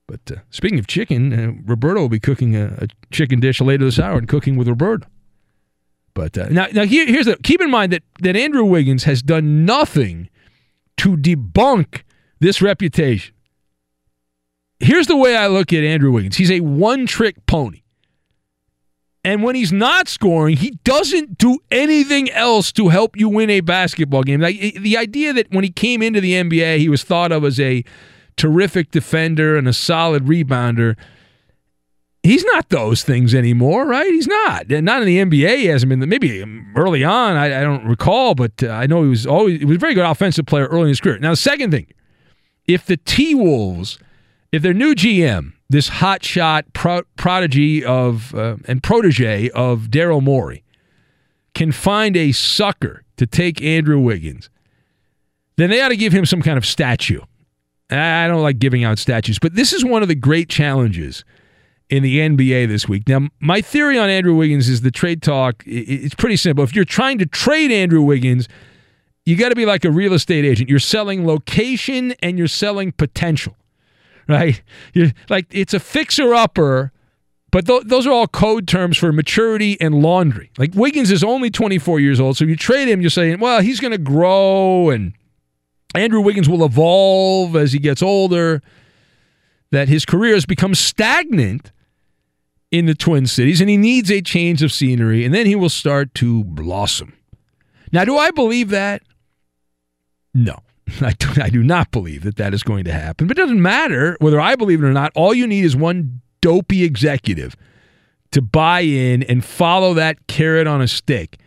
[0.07, 3.85] But uh, speaking of chicken, uh, Roberto will be cooking a, a chicken dish later
[3.85, 5.07] this hour and cooking with Roberto.
[6.13, 9.21] But uh, now, now here, here's the keep in mind that that Andrew Wiggins has
[9.21, 10.29] done nothing
[10.97, 12.03] to debunk
[12.39, 13.33] this reputation.
[14.79, 16.35] Here's the way I look at Andrew Wiggins.
[16.35, 17.81] He's a one-trick pony.
[19.23, 23.61] And when he's not scoring, he doesn't do anything else to help you win a
[23.61, 24.39] basketball game.
[24.39, 27.59] Like the idea that when he came into the NBA, he was thought of as
[27.59, 27.83] a
[28.37, 30.95] terrific defender and a solid rebounder.
[32.23, 34.07] He's not those things anymore, right?
[34.07, 34.69] He's not.
[34.69, 35.57] Not in the NBA.
[35.57, 36.07] He hasn't been.
[36.09, 36.43] Maybe
[36.75, 39.59] early on, I, I don't recall, but uh, I know he was always.
[39.59, 41.19] He was a very good offensive player early in his career.
[41.19, 41.87] Now, the second thing,
[42.67, 43.99] if the T Wolves,
[44.51, 50.63] if their new GM, this hotshot pro- prodigy of uh, and protege of Daryl Morey,
[51.53, 54.49] can find a sucker to take Andrew Wiggins,
[55.57, 57.21] then they ought to give him some kind of statue.
[57.89, 61.23] I don't like giving out statues, but this is one of the great challenges
[61.89, 63.07] in the NBA this week.
[63.07, 65.63] Now, my theory on Andrew Wiggins is the trade talk.
[65.67, 66.63] It's pretty simple.
[66.63, 68.47] If you're trying to trade Andrew Wiggins,
[69.25, 70.69] you got to be like a real estate agent.
[70.69, 73.55] You're selling location and you're selling potential,
[74.27, 74.61] right?
[74.93, 76.91] You're like it's a fixer upper,
[77.51, 80.51] but th- those are all code terms for maturity and laundry.
[80.57, 83.79] Like Wiggins is only 24 years old, so you trade him, you're saying, well, he's
[83.79, 85.13] going to grow and
[85.95, 88.61] Andrew Wiggins will evolve as he gets older.
[89.71, 91.71] That his career has become stagnant
[92.71, 95.69] in the Twin Cities and he needs a change of scenery and then he will
[95.69, 97.13] start to blossom.
[97.91, 99.01] Now, do I believe that?
[100.33, 100.59] No,
[101.01, 103.27] I do, I do not believe that that is going to happen.
[103.27, 105.11] But it doesn't matter whether I believe it or not.
[105.15, 107.55] All you need is one dopey executive
[108.31, 111.39] to buy in and follow that carrot on a stick.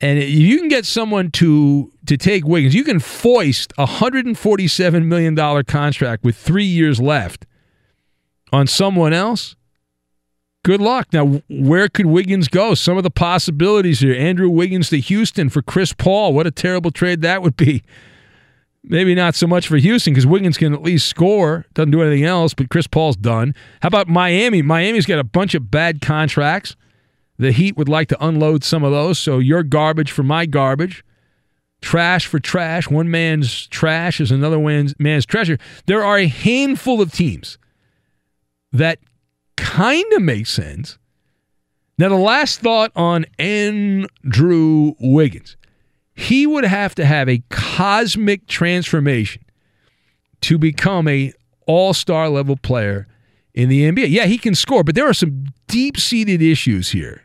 [0.00, 2.74] And you can get someone to to take Wiggins.
[2.74, 7.46] You can foist a hundred and forty seven million dollar contract with three years left
[8.52, 9.56] on someone else
[10.66, 11.06] good luck.
[11.12, 12.74] Now, where could Wiggins go?
[12.74, 14.16] Some of the possibilities here.
[14.16, 16.32] Andrew Wiggins to Houston for Chris Paul.
[16.32, 17.84] What a terrible trade that would be.
[18.82, 22.24] Maybe not so much for Houston because Wiggins can at least score, doesn't do anything
[22.24, 23.54] else, but Chris Paul's done.
[23.80, 24.60] How about Miami?
[24.60, 26.74] Miami's got a bunch of bad contracts.
[27.38, 31.04] The Heat would like to unload some of those, so your garbage for my garbage.
[31.82, 32.88] Trash for trash.
[32.88, 34.58] One man's trash is another
[34.98, 35.58] man's treasure.
[35.84, 37.58] There are a handful of teams
[38.72, 38.98] that
[39.56, 40.98] kind of makes sense.
[41.98, 45.56] Now, the last thought on Andrew Wiggins.
[46.14, 49.44] He would have to have a cosmic transformation
[50.40, 51.32] to become a
[51.66, 53.06] all-star level player
[53.54, 54.06] in the NBA.
[54.08, 57.22] Yeah, he can score, but there are some deep-seated issues here.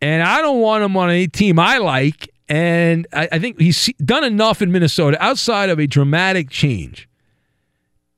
[0.00, 2.32] And I don't want him on any team I like.
[2.48, 7.08] And I, I think he's done enough in Minnesota outside of a dramatic change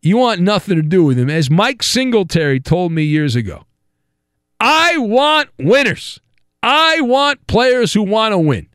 [0.03, 1.29] you want nothing to do with him.
[1.29, 3.65] As Mike Singletary told me years ago,
[4.59, 6.21] I want winners.
[6.63, 8.69] I want players who want to win.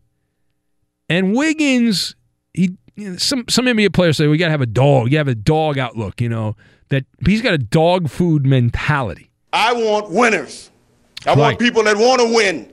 [1.09, 2.15] And Wiggins,
[2.53, 5.11] he you know, some some NBA players say we got to have a dog.
[5.11, 6.55] You have a dog outlook, you know
[6.89, 9.31] that he's got a dog food mentality.
[9.51, 10.69] I want winners.
[11.25, 11.37] I right.
[11.37, 12.71] want people that want to win.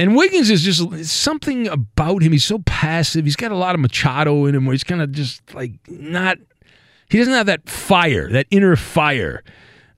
[0.00, 2.32] And Wiggins is just something about him.
[2.32, 3.26] He's so passive.
[3.26, 6.38] He's got a lot of Machado in him, where he's kind of just like not
[7.10, 9.44] he doesn't have that fire, that inner fire.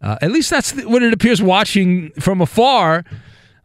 [0.01, 3.05] Uh, at least that's what it appears watching from afar.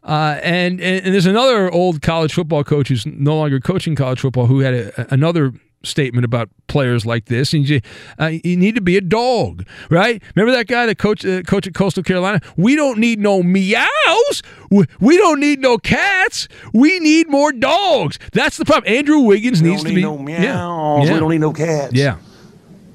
[0.04, 4.20] Uh, and, and, and there's another old college football coach who's no longer coaching college
[4.20, 5.52] football who had a, another
[5.88, 7.54] statement about players like this.
[7.54, 7.82] And you,
[8.20, 10.22] uh, you need to be a dog, right?
[10.36, 12.42] Remember that guy that coach uh, coach at Coastal Carolina?
[12.56, 14.44] We don't need no meows.
[14.70, 16.48] We, we don't need no cats.
[16.74, 18.20] We need more dogs.
[18.34, 18.94] That's the problem.
[18.94, 20.44] Andrew Wiggins we needs to be no meows.
[20.44, 21.14] Yeah, yeah.
[21.14, 21.94] We don't need no cats.
[21.94, 22.18] Yeah.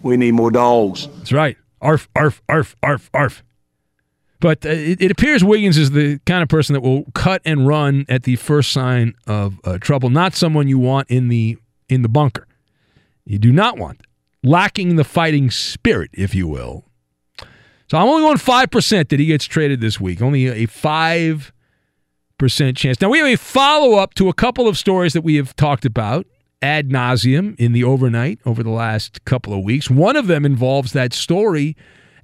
[0.02, 1.08] We need more dogs.
[1.18, 1.56] That's right.
[1.80, 3.42] Arf, arf, arf, arf, arf.
[4.42, 7.66] But uh, it, it, appears Wiggins is the kind of person that will cut and
[7.66, 10.10] run at the first sign of uh, trouble.
[10.10, 11.58] Not someone you want in the
[11.88, 12.48] in the bunker.
[13.24, 14.02] You do not want
[14.42, 16.84] lacking the fighting spirit, if you will.
[17.90, 20.22] So I'm only going five percent that he gets traded this week.
[20.22, 21.52] Only a five
[22.38, 23.00] percent chance.
[23.00, 25.84] Now we have a follow up to a couple of stories that we have talked
[25.84, 26.26] about
[26.62, 29.90] ad nauseum in the overnight over the last couple of weeks.
[29.90, 31.76] One of them involves that story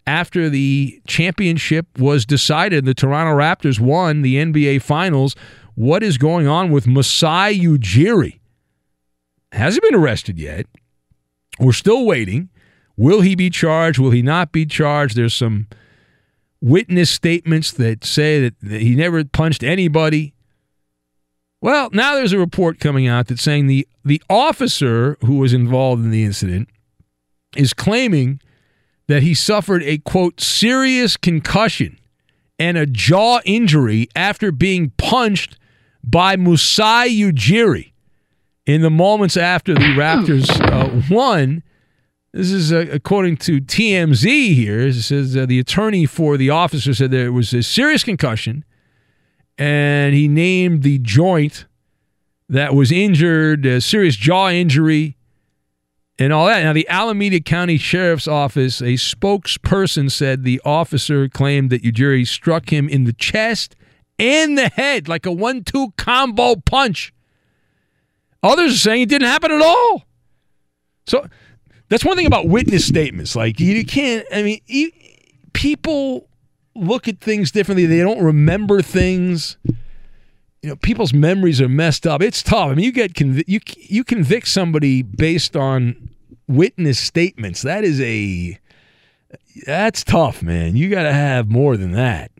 [0.06, 2.84] after the championship was decided.
[2.84, 5.36] The Toronto Raptors won the NBA Finals.
[5.74, 8.40] What is going on with Masai Ujiri?
[9.52, 10.66] Hasn't been arrested yet.
[11.58, 12.50] We're still waiting.
[12.96, 13.98] Will he be charged?
[13.98, 15.16] Will he not be charged?
[15.16, 15.68] There's some
[16.60, 20.34] witness statements that say that, that he never punched anybody.
[21.60, 26.04] Well, now there's a report coming out that's saying the, the officer who was involved
[26.04, 26.68] in the incident
[27.56, 28.40] is claiming
[29.08, 31.98] that he suffered a quote serious concussion
[32.58, 35.58] and a jaw injury after being punched
[36.04, 37.87] by Masai Ujiri
[38.68, 41.62] in the moments after the Raptors uh, won.
[42.32, 44.80] This is uh, according to TMZ here.
[44.80, 48.64] It says uh, the attorney for the officer said there was a serious concussion,
[49.56, 51.64] and he named the joint
[52.50, 55.16] that was injured, a serious jaw injury,
[56.18, 56.62] and all that.
[56.62, 62.70] Now, the Alameda County Sheriff's Office, a spokesperson said the officer claimed that Ujiri struck
[62.70, 63.74] him in the chest
[64.18, 67.14] and the head like a one two combo punch.
[68.42, 70.04] Others are saying it didn't happen at all.
[71.06, 71.26] So
[71.88, 73.34] that's one thing about witness statements.
[73.34, 74.90] Like, you can't, I mean,
[75.52, 76.28] people
[76.74, 79.56] look at things differently, they don't remember things
[80.62, 82.22] you know people's memories are messed up.
[82.22, 82.70] It's tough.
[82.70, 86.10] I mean, you get conv- you you convict somebody based on
[86.46, 87.62] witness statements.
[87.62, 88.58] That is a
[89.66, 90.76] that's tough, man.
[90.76, 92.30] You got to have more than that.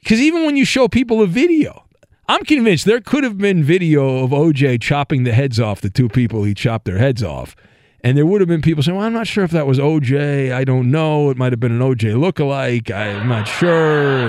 [0.00, 1.84] Because even when you show people a video,
[2.28, 6.10] I'm convinced there could have been video of OJ chopping the heads off the two
[6.10, 7.56] people he chopped their heads off.
[8.04, 10.52] And there would have been people saying, well, I'm not sure if that was OJ.
[10.52, 11.30] I don't know.
[11.30, 12.94] It might have been an OJ lookalike.
[12.94, 14.28] I'm not sure.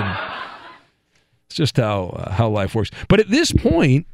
[1.46, 2.90] It's just how uh, how life works.
[3.08, 4.06] But at this point,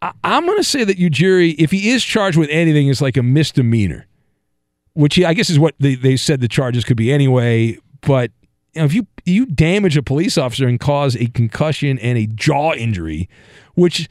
[0.00, 3.16] I, am going to say that Ujiri, if he is charged with anything, is like
[3.16, 4.06] a misdemeanor,
[4.92, 7.78] which he, I guess is what they, they said the charges could be anyway.
[8.02, 8.30] But
[8.74, 12.26] you know, if you you damage a police officer and cause a concussion and a
[12.26, 13.28] jaw injury,
[13.74, 14.08] which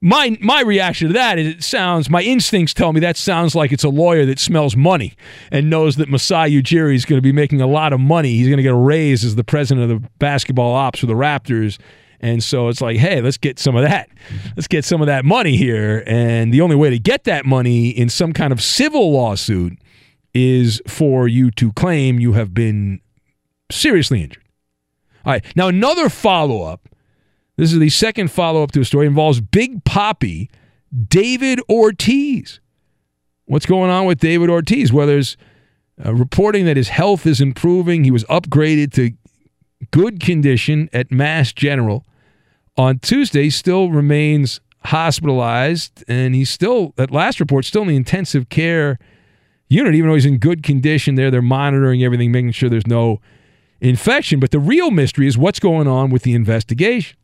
[0.00, 3.70] my my reaction to that is it sounds my instincts tell me that sounds like
[3.70, 5.14] it's a lawyer that smells money
[5.52, 8.30] and knows that Masai Ujiri is going to be making a lot of money.
[8.30, 11.14] He's going to get a raise as the president of the basketball ops for the
[11.14, 11.78] Raptors.
[12.24, 14.08] And so it's like, hey, let's get some of that.
[14.56, 16.04] Let's get some of that money here.
[16.06, 19.76] And the only way to get that money in some kind of civil lawsuit
[20.32, 23.00] is for you to claim you have been
[23.70, 24.42] seriously injured.
[25.24, 25.44] All right.
[25.56, 26.88] Now, another follow up
[27.56, 29.06] this is the second follow up to a story.
[29.06, 30.50] Involves Big Poppy,
[31.08, 32.60] David Ortiz.
[33.44, 34.92] What's going on with David Ortiz?
[34.92, 35.36] Well, there's
[36.04, 38.04] uh, reporting that his health is improving.
[38.04, 39.12] He was upgraded to
[39.90, 42.06] good condition at Mass General.
[42.76, 48.48] On Tuesday, still remains hospitalized, and he's still, at last report, still in the intensive
[48.48, 48.98] care
[49.68, 51.30] unit, even though he's in good condition there.
[51.30, 53.20] They're monitoring everything, making sure there's no
[53.82, 54.40] infection.
[54.40, 57.18] But the real mystery is what's going on with the investigation.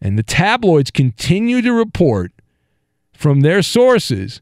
[0.00, 2.32] And the tabloids continue to report
[3.12, 4.40] from their sources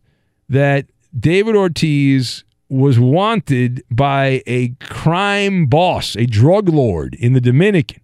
[0.48, 0.86] that
[1.18, 8.02] David Ortiz was wanted by a crime boss, a drug lord in the Dominican,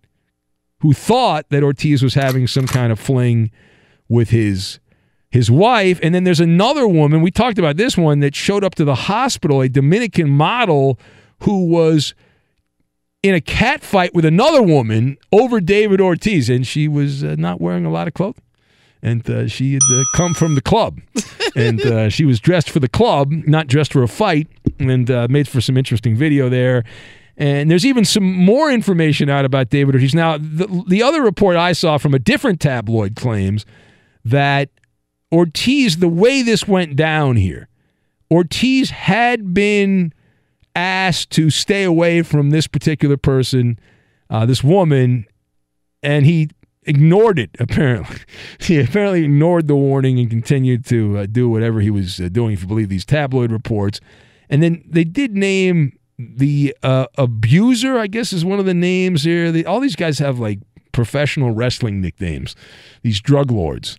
[0.81, 3.51] who thought that Ortiz was having some kind of fling
[4.09, 4.81] with his
[5.31, 5.99] his wife.
[6.03, 8.95] And then there's another woman, we talked about this one, that showed up to the
[8.95, 10.99] hospital, a Dominican model
[11.41, 12.15] who was
[13.23, 17.61] in a cat fight with another woman over David Ortiz, and she was uh, not
[17.61, 18.37] wearing a lot of clothes.
[19.05, 21.01] And uh, she had uh, come from the club,
[21.57, 25.27] and uh, she was dressed for the club, not dressed for a fight, and uh,
[25.29, 26.85] made for some interesting video there.
[27.37, 30.15] And there's even some more information out about David Ortiz.
[30.15, 33.67] Now, the, the other report I saw from a different tabloid claims
[34.25, 34.69] that
[35.33, 37.69] Ortiz, the way this went down here,
[38.31, 40.13] Ortiz had been
[40.75, 43.79] asked to stay away from this particular person,
[44.31, 45.27] uh, this woman,
[46.03, 46.51] and he
[46.85, 47.51] ignored it.
[47.59, 48.19] Apparently,
[48.59, 52.53] he apparently ignored the warning and continued to uh, do whatever he was uh, doing.
[52.53, 54.01] If you believe these tabloid reports,
[54.49, 57.99] and then they did name the uh, abuser.
[57.99, 59.53] I guess is one of the names here.
[59.53, 60.61] They, all these guys have like
[60.93, 62.55] professional wrestling nicknames.
[63.03, 63.99] These drug lords.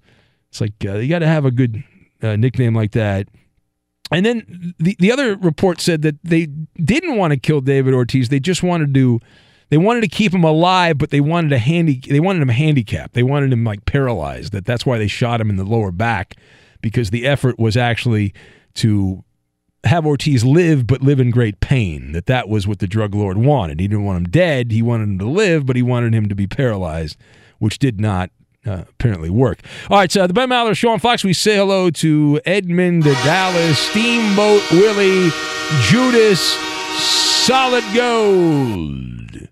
[0.49, 1.83] It's like uh, you got to have a good
[2.21, 3.27] uh, nickname like that.
[4.13, 8.29] And then the, the other report said that they didn't want to kill David Ortiz.
[8.29, 9.19] They just wanted to
[9.69, 13.13] they wanted to keep him alive, but they wanted a handy they wanted him handicapped.
[13.13, 14.51] They wanted him like paralyzed.
[14.53, 16.35] That that's why they shot him in the lower back
[16.81, 18.33] because the effort was actually
[18.75, 19.23] to
[19.83, 22.11] have Ortiz live but live in great pain.
[22.11, 23.79] That that was what the drug lord wanted.
[23.79, 24.71] He didn't want him dead.
[24.71, 27.17] He wanted him to live, but he wanted him to be paralyzed,
[27.59, 28.29] which did not
[28.65, 29.59] uh, apparently work.
[29.89, 31.23] All right, so the Ben Maller Show on Fox.
[31.23, 35.29] We say hello to Edmund, Dallas, Steamboat Willie,
[35.81, 36.39] Judas,
[37.45, 39.47] Solid Gold,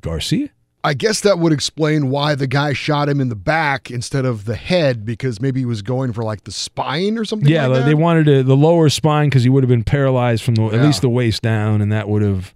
[0.00, 0.50] Garcia.
[0.84, 4.44] I guess that would explain why the guy shot him in the back instead of
[4.44, 7.48] the head because maybe he was going for like the spine or something.
[7.48, 10.54] Yeah, like they wanted to, the lower spine because he would have been paralyzed from
[10.54, 10.78] the, Yeah.
[10.78, 12.54] at least the waist down, and that would have,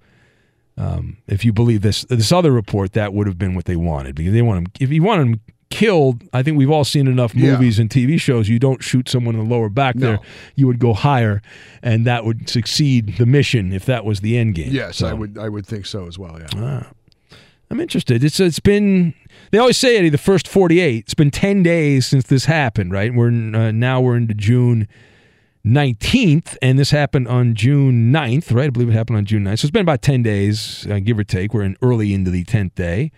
[0.79, 4.15] um, if you believe this this other report, that would have been what they wanted
[4.15, 4.67] because they want him.
[4.81, 5.41] If you want him
[5.73, 7.53] killed, I think we've all seen enough Yeah.
[7.53, 8.49] movies and TV shows.
[8.49, 10.21] You don't shoot someone in the lower back there.
[10.55, 11.41] You would go higher,
[11.83, 14.71] and that would succeed the mission if that was the end game.
[14.73, 16.39] Yes, I would I would think so as well.
[16.39, 16.47] Yeah.
[16.57, 16.91] Ah.
[17.71, 18.23] I'm interested.
[18.23, 19.15] It's it's been
[19.51, 21.05] they always say Eddie the first 48.
[21.05, 23.15] It's been 10 days since this happened, right?
[23.15, 24.87] We're uh, now we're into June
[25.65, 28.67] 19th, and this happened on June 9th, right?
[28.67, 29.61] I believe it happened on June 9th.
[29.61, 31.55] So it's been about 10 days, uh, give or take.
[31.55, 33.11] We're in early into the 10th day.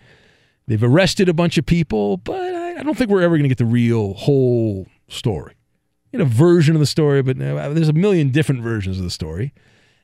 [0.67, 3.49] They've arrested a bunch of people, but I, I don't think we're ever going to
[3.49, 5.53] get the real whole story.
[6.11, 9.11] Get a version of the story, but uh, there's a million different versions of the
[9.11, 9.53] story.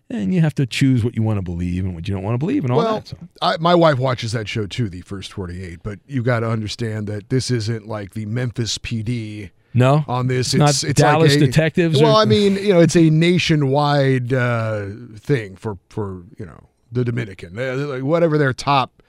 [0.09, 2.33] And you have to choose what you want to believe and what you don't want
[2.33, 3.07] to believe and all well, that.
[3.07, 3.17] So.
[3.41, 7.07] I, my wife watches that show too, the first 48, but you got to understand
[7.07, 9.51] that this isn't like the Memphis PD.
[9.73, 12.73] No, on this It's not it's, Dallas like a, detectives Well, or- I mean, you
[12.73, 17.55] know, it's a nationwide uh, thing for for you know the Dominican,
[17.89, 19.00] like whatever their top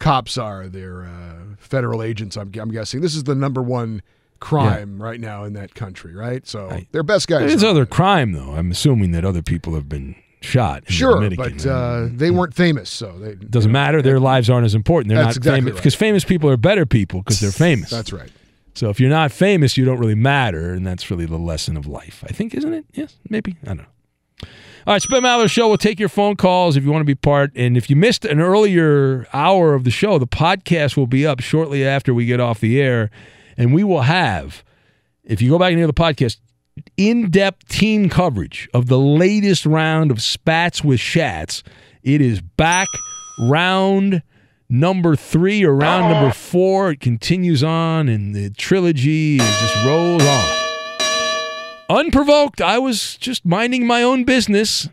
[0.00, 2.36] cops are, their uh, federal agents.
[2.36, 4.02] I'm, I'm guessing this is the number one
[4.40, 6.44] crime right now in that country, right?
[6.46, 7.48] So their best guys.
[7.48, 8.52] There's other crime, though.
[8.52, 10.86] I'm assuming that other people have been shot.
[10.86, 11.58] the Sure, Dominican.
[11.58, 14.02] but uh, they weren't famous, so they doesn't matter.
[14.02, 15.08] Their lives aren't as important.
[15.10, 15.76] They're not exactly famous right.
[15.76, 17.90] because famous people are better people because they're famous.
[17.90, 18.30] That's right.
[18.74, 21.86] So if you're not famous, you don't really matter, and that's really the lesson of
[21.86, 22.24] life.
[22.26, 22.86] I think, isn't it?
[22.92, 23.56] Yes, maybe.
[23.64, 23.84] I don't know.
[24.86, 25.68] All right, Spin Maller Show.
[25.68, 27.52] We'll take your phone calls if you want to be part.
[27.54, 31.40] And if you missed an earlier hour of the show, the podcast will be up
[31.40, 33.10] shortly after we get off the air.
[33.56, 34.64] And we will have,
[35.22, 36.38] if you go back and hear the podcast,
[36.96, 41.62] in depth team coverage of the latest round of Spats with Shats.
[42.02, 42.88] It is back
[43.38, 44.22] round
[44.68, 46.92] number three or round number four.
[46.92, 50.59] It continues on, and the trilogy just rolls on.
[51.90, 54.88] Unprovoked, I was just minding my own business.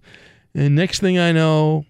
[0.56, 1.86] And next thing I know,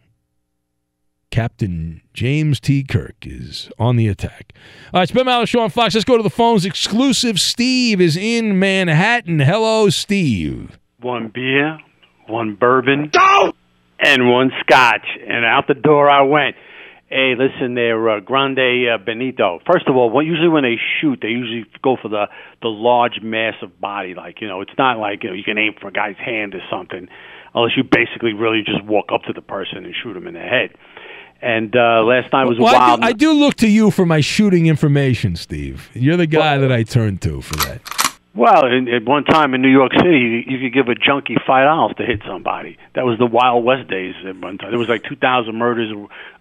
[1.31, 2.83] Captain James T.
[2.83, 4.51] Kirk is on the attack.
[4.93, 5.93] All right, Spin Maller Show on Fox.
[5.95, 6.65] Let's go to the phones.
[6.65, 9.39] Exclusive Steve is in Manhattan.
[9.39, 10.77] Hello, Steve.
[10.99, 11.79] one beer,
[12.27, 13.09] one bourbon,
[13.99, 15.07] and one scotch.
[15.25, 16.57] And out the door I went.
[17.09, 18.59] Hey, listen there, uh, Grande
[18.93, 19.59] uh, Benito.
[19.65, 22.25] First of all, what, usually when they shoot, they usually go for the
[22.61, 24.13] the large, massive body.
[24.13, 26.53] Like you know, it's not like you know you can aim for a guy's hand
[26.53, 27.07] or something,
[27.55, 30.41] unless you basically really just walk up to the person and shoot him in the
[30.41, 30.71] head.
[31.41, 33.01] And uh, last night was a Well, I, wild.
[33.01, 35.89] do, I do look to you for my shooting information, Steve.
[35.93, 37.79] You're the guy that I turn to for that.
[38.37, 41.65] Well, in, at one time in New York City, you, could give a junkie five
[41.65, 42.77] dollars to hit somebody.
[42.93, 44.13] That was the Wild West days.
[44.27, 45.91] At one time, there was like two thousand murders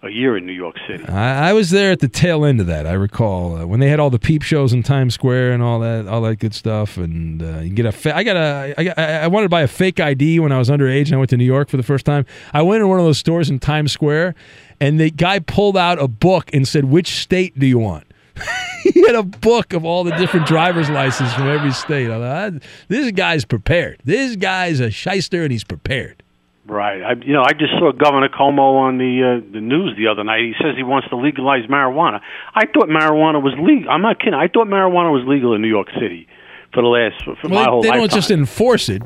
[0.03, 1.03] a, year in New York City.
[1.07, 2.85] I, I was there at the tail end of that.
[2.85, 5.79] I recall uh, when they had all the peep shows in Times Square and all
[5.79, 6.97] that, all that good stuff.
[6.97, 9.61] And uh, you get a, fa- I got a, I, got, I wanted to buy
[9.61, 11.83] a fake ID when I was underage and I went to New York for the
[11.83, 12.27] first time.
[12.53, 14.35] I went in one of those stores in Times Square,
[14.79, 18.06] and the guy pulled out a book and said, "Which state do you want?"
[18.83, 22.09] he had a book of all the different driver's licenses from every state.
[22.09, 23.99] I thought, "Ah, this guy's prepared.
[24.03, 26.23] This guy's a shyster and he's prepared.
[26.65, 27.01] Right.
[27.01, 30.23] I, you know, I just saw Governor Cuomo on the uh, the news the other
[30.25, 30.41] night.
[30.41, 32.19] He says he wants to legalize marijuana.
[32.55, 33.89] I thought marijuana was legal.
[33.89, 34.33] I'm not kidding.
[34.33, 36.27] I thought marijuana was legal in New York City
[36.73, 38.01] for the last for, Well, my whole they lifetime.
[38.09, 39.01] don't just enforce it.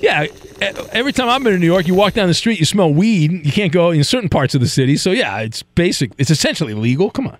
[0.00, 0.26] Yeah,
[0.90, 3.46] every time I've been in New York, you walk down the street, you smell weed.
[3.46, 4.96] You can't go in certain parts of the city.
[4.96, 6.10] So yeah, it's basic.
[6.18, 7.10] It's essentially legal.
[7.12, 7.38] Come on.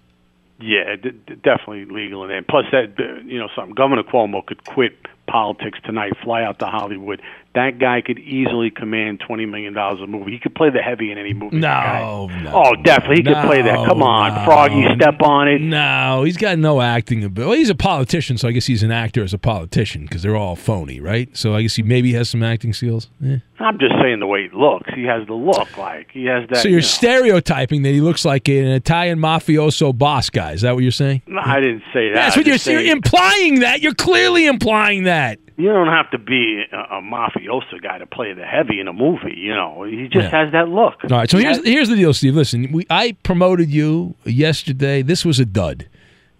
[0.62, 1.10] Yeah, d-
[1.42, 2.22] definitely legal.
[2.22, 2.94] And then plus that,
[3.26, 3.74] you know, something.
[3.74, 7.20] Governor Cuomo could quit politics tonight, fly out to Hollywood.
[7.54, 10.30] That guy could easily command twenty million dollars a movie.
[10.32, 11.58] He could play the heavy in any movie.
[11.58, 13.86] No, no, Oh, definitely, he could play that.
[13.86, 15.60] Come on, no, Froggy, step on it.
[15.60, 17.48] No, he's got no acting ability.
[17.50, 20.36] Well, he's a politician, so I guess he's an actor as a politician because they're
[20.36, 21.28] all phony, right?
[21.36, 23.10] So I guess he maybe has some acting skills.
[23.24, 23.36] Eh.
[23.58, 24.90] I'm just saying the way he looks.
[24.94, 26.56] He has the look like he has that.
[26.58, 26.86] so you you're know.
[26.86, 30.52] stereotyping that he looks like an Italian mafioso boss guy.
[30.52, 31.22] Is that what you're saying?
[31.26, 32.14] No, I didn't say that.
[32.14, 33.60] That's what you're, just you're implying.
[33.60, 35.38] That you're clearly implying that.
[35.56, 38.92] You don't have to be a, a mafioso guy to play the heavy in a
[38.92, 39.34] movie.
[39.36, 40.94] You know, he just has that look.
[41.04, 42.34] All right, so He here's here's the deal, Steve.
[42.34, 45.02] Listen, we I promoted you yesterday.
[45.02, 45.88] This was a dud.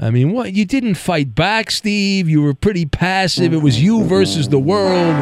[0.01, 2.29] I mean, what you didn't fight back, Steve.
[2.29, 3.53] You were pretty passive.
[3.53, 5.15] It was you versus the world,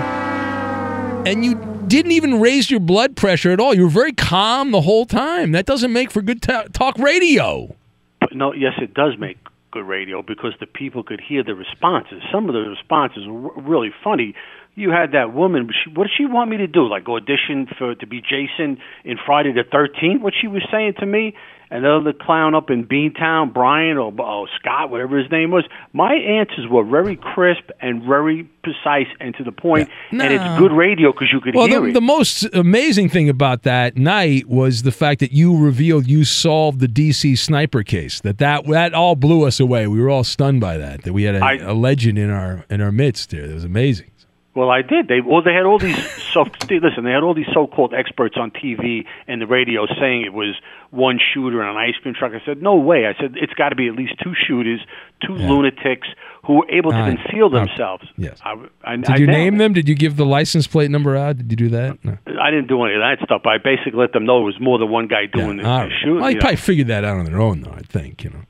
[1.27, 1.57] and you
[1.87, 3.75] didn't even raise your blood pressure at all.
[3.75, 5.53] You were very calm the whole time.
[5.53, 7.75] That doesn't make for good ta- talk radio.
[8.21, 9.39] But no, yes, it does make
[9.71, 12.23] good radio because the people could hear the responses.
[12.33, 14.35] Some of the responses were really funny.
[14.75, 15.69] you had that woman.
[15.85, 16.89] She, what did she want me to do?
[16.89, 20.23] Like audition for to be Jason in Friday the Thirteenth?
[20.23, 21.35] What she was saying to me?
[21.73, 25.65] And the other clown up in Beantown, Brian or, or Scott, whatever his name was.
[25.93, 29.89] My answers were very crisp and very precise and to the point.
[29.89, 31.93] point, and it's good radio because you could Well, hear the, it.
[31.95, 36.81] the most amazing thing about that night was the fact that you revealed you solved
[36.81, 38.21] the DC sniper case.
[38.21, 39.87] That that that all blew us away.
[39.87, 41.05] We were all stunned by that.
[41.05, 43.31] That we had a, I- a legend in our in our midst.
[43.31, 44.11] There, it was amazing.
[44.53, 45.07] Well, I did.
[45.07, 45.97] They well, they had all these
[46.33, 47.05] so listen.
[47.05, 50.57] They had all these so-called experts on TV and the radio saying it was
[50.91, 52.33] one shooter and an ice cream truck.
[52.33, 53.07] I said, no way.
[53.07, 54.81] I said it's got to be at least two shooters,
[55.25, 56.09] two lunatics
[56.45, 58.05] who were able to conceal themselves.
[58.17, 58.41] Yes.
[58.45, 59.73] I, I, Did I you name them?
[59.73, 61.37] Did you give the license plate number out?
[61.39, 62.05] Did you do that?
[62.05, 62.19] No.
[62.41, 63.43] I didn't do any of that stuff.
[63.47, 65.85] I basically let them know it was more than one guy doing the, All the
[65.87, 65.93] right.
[66.03, 66.21] shooting.
[66.21, 66.41] Well, you know.
[66.41, 67.71] probably figured that out on their own, though.
[67.73, 68.41] I think you know.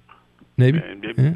[0.56, 0.78] Maybe.
[0.78, 1.34] It- Yeah.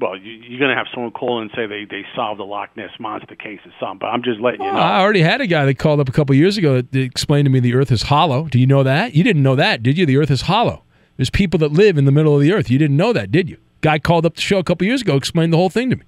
[0.00, 2.76] Well, you, you're going to have someone call and say they they solved the Loch
[2.76, 3.98] Ness monster case or something.
[3.98, 4.78] But I'm just letting you know.
[4.78, 7.50] I already had a guy that called up a couple years ago that explained to
[7.50, 8.46] me the Earth is hollow.
[8.48, 9.14] Do you know that?
[9.14, 10.06] You didn't know that, did you?
[10.06, 10.82] The Earth is hollow.
[11.16, 12.70] There's people that live in the middle of the Earth.
[12.70, 13.58] You didn't know that, did you?
[13.82, 16.02] Guy called up the show a couple years ago, explained the whole thing to me.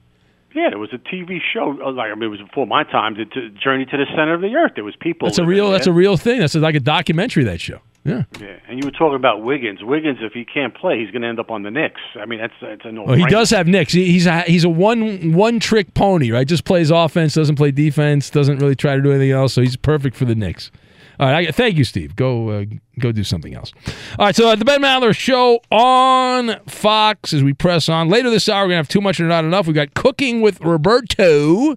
[0.55, 1.79] Yeah, there was a TV show.
[1.83, 3.15] uh, Like I mean, it was before my time.
[3.15, 3.25] The
[3.63, 4.73] Journey to the Center of the Earth.
[4.75, 5.29] There was people.
[5.29, 5.71] That's a real.
[5.71, 6.41] That's a real thing.
[6.41, 7.45] That's like a documentary.
[7.45, 7.81] That show.
[8.05, 8.25] Yeah.
[8.41, 9.81] Yeah, and you were talking about Wiggins.
[9.83, 12.01] Wiggins, if he can't play, he's going to end up on the Knicks.
[12.21, 13.05] I mean, that's that's a no.
[13.05, 13.93] Well, he does have nicks.
[13.93, 16.47] He, he's a he's a one one trick pony, right?
[16.47, 19.53] Just plays offense, doesn't play defense, doesn't really try to do anything else.
[19.53, 20.73] So he's perfect for the Knicks.
[21.21, 22.17] All right, I, thank you, Steve.
[22.17, 22.65] Go uh,
[22.99, 23.73] go do something else.
[24.19, 28.31] All right, so uh, the Ben Maller Show on Fox as we press on later
[28.31, 28.65] this hour.
[28.65, 29.69] We're gonna have too much or not enough.
[29.69, 31.77] We got cooking with Roberto.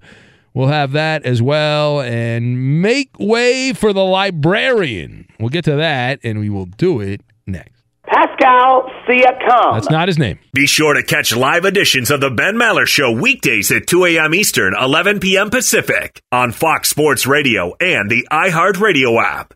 [0.55, 5.27] We'll have that as well, and make way for the librarian.
[5.37, 7.83] We'll get to that, and we will do it next.
[8.07, 9.73] Pascal Siakam.
[9.73, 10.39] That's not his name.
[10.53, 14.33] Be sure to catch live editions of The Ben Maller Show weekdays at 2 a.m.
[14.33, 15.49] Eastern, 11 p.m.
[15.49, 19.53] Pacific on Fox Sports Radio and the iHeartRadio app.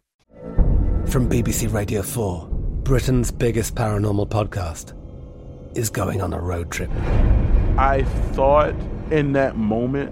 [1.09, 2.47] From BBC Radio 4,
[2.83, 4.93] Britain's biggest paranormal podcast
[5.77, 6.91] is going on a road trip.
[7.77, 8.03] I
[8.33, 8.73] thought
[9.11, 10.11] in that moment,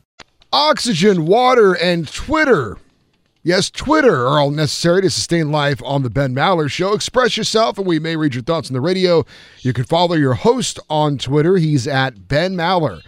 [0.53, 2.77] Oxygen, water, and Twitter.
[3.41, 6.93] Yes, Twitter are all necessary to sustain life on the Ben Maller Show.
[6.93, 9.25] Express yourself, and we may read your thoughts on the radio.
[9.61, 11.55] You can follow your host on Twitter.
[11.55, 12.99] He's at Ben Maller.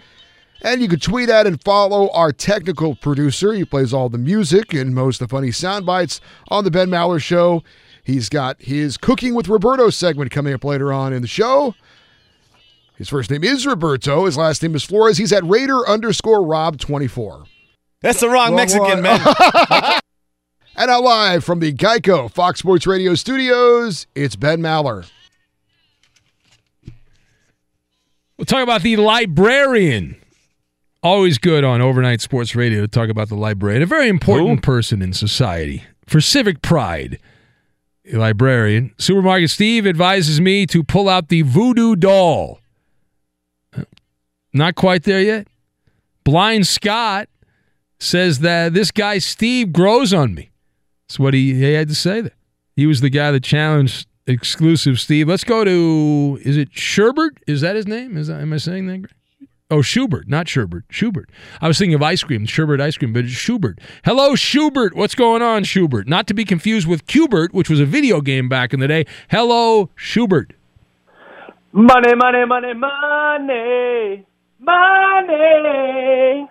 [0.62, 3.52] And you can tweet at and follow our technical producer.
[3.52, 6.88] He plays all the music and most of the funny sound bites on the Ben
[6.88, 7.62] Maller Show.
[8.02, 11.74] He's got his Cooking with Roberto segment coming up later on in the show.
[12.96, 14.26] His first name is Roberto.
[14.26, 15.18] His last name is Flores.
[15.18, 17.44] He's at Raider underscore Rob 24.
[18.00, 19.02] That's the wrong, Wrong Mexican, one.
[19.02, 20.00] man.
[20.76, 25.08] And now live from the Geico Fox Sports Radio studios, it's Ben Maller.
[28.36, 30.16] We'll talk about the librarian.
[31.00, 35.00] Always good on overnight sports radio to talk about the librarian, a very important person
[35.00, 37.20] in society for civic pride.
[38.12, 38.92] A librarian.
[38.98, 42.58] Supermarket Steve advises me to pull out the voodoo doll.
[44.54, 45.48] Not quite there yet.
[46.22, 47.28] Blind Scott
[47.98, 50.50] says that this guy Steve grows on me.
[51.08, 52.36] That's what he, he had to say there.
[52.76, 55.28] He was the guy that challenged exclusive Steve.
[55.28, 57.38] Let's go to is it Sherbert?
[57.46, 58.16] Is that his name?
[58.16, 59.10] Is that, am I saying that?
[59.70, 60.82] Oh, Schubert, not Sherbert.
[60.90, 61.30] Schubert.
[61.60, 63.80] I was thinking of ice cream, Sherbert ice cream, but it's Schubert.
[64.04, 64.94] Hello, Schubert.
[64.94, 66.06] What's going on, Schubert?
[66.06, 69.06] Not to be confused with Q*bert, which was a video game back in the day.
[69.30, 70.52] Hello, Schubert.
[71.72, 74.26] Money, money, money, money,
[74.58, 76.48] money.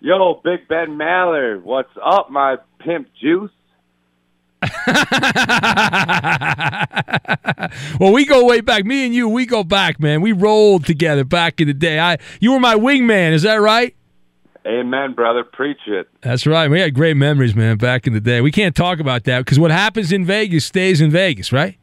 [0.00, 3.50] Yo, Big Ben Maller, what's up, my pimp juice?
[8.00, 8.84] well, we go way back.
[8.84, 10.20] Me and you, we go back, man.
[10.20, 11.98] We rolled together back in the day.
[11.98, 13.32] I, you were my wingman.
[13.32, 13.94] Is that right?
[14.66, 15.42] Amen, brother.
[15.42, 16.08] Preach it.
[16.20, 16.70] That's right.
[16.70, 18.40] We had great memories, man, back in the day.
[18.40, 21.78] We can't talk about that because what happens in Vegas stays in Vegas, right?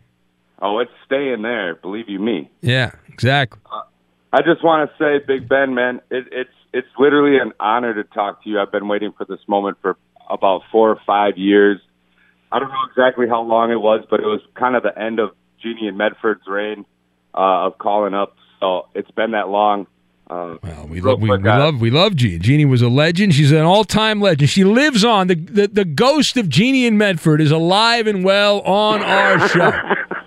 [0.62, 1.76] Oh, it's staying there.
[1.76, 2.50] Believe you me.
[2.62, 3.60] Yeah, exactly.
[3.72, 3.82] Uh,
[4.38, 8.04] I just want to say, Big Ben, man, it, it's it's literally an honor to
[8.04, 8.60] talk to you.
[8.60, 9.98] I've been waiting for this moment for
[10.30, 11.80] about four or five years.
[12.52, 15.18] I don't know exactly how long it was, but it was kind of the end
[15.20, 16.86] of Jeannie and Medford's reign
[17.34, 18.36] uh, of calling up.
[18.60, 19.88] So it's been that long.
[20.30, 22.38] Uh, well, We, love, we, we love we love Jeannie.
[22.38, 23.34] Jeannie was a legend.
[23.34, 24.52] She's an all time legend.
[24.52, 28.60] She lives on the, the the ghost of Jeannie and Medford is alive and well
[28.62, 29.72] on our show.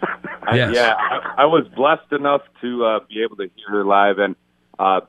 [0.51, 0.75] I, Yes.
[0.75, 4.37] yeah, I, I was blessed enough to uh, be able to hear her live, and
[4.79, 5.01] uh,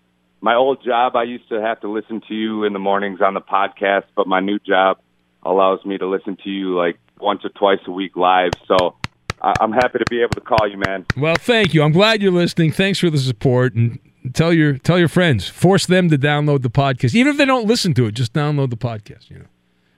[0.42, 3.34] my old job, I used to have to listen to you in the mornings on
[3.36, 4.98] the podcast, but my new job
[5.44, 8.52] allows me to listen to you like once or twice a week live.
[8.68, 8.96] So
[9.42, 11.06] I, I'm happy to be able to call you, man.
[11.16, 11.84] Well, thank you.
[11.84, 12.72] I'm glad you're listening.
[12.72, 14.00] Thanks for the support and
[14.34, 15.48] tell your tell your friends.
[15.48, 18.14] Force them to download the podcast, even if they don't listen to it.
[18.14, 19.30] Just download the podcast.
[19.30, 19.46] You know.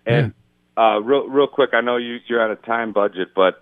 [0.06, 0.34] And
[0.78, 3.61] uh, real, real quick, I know you, you're on a time budget, but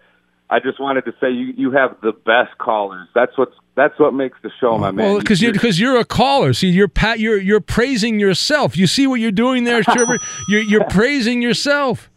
[0.52, 3.08] I just wanted to say you, you have the best callers.
[3.16, 5.06] That's what's that's what makes the show, my man.
[5.06, 6.52] Well, because you because you're a caller.
[6.52, 7.20] See, you're pat.
[7.20, 8.76] You're you're praising yourself.
[8.76, 10.20] You see what you're doing there, Sherbert?
[10.50, 12.10] you're you're praising yourself.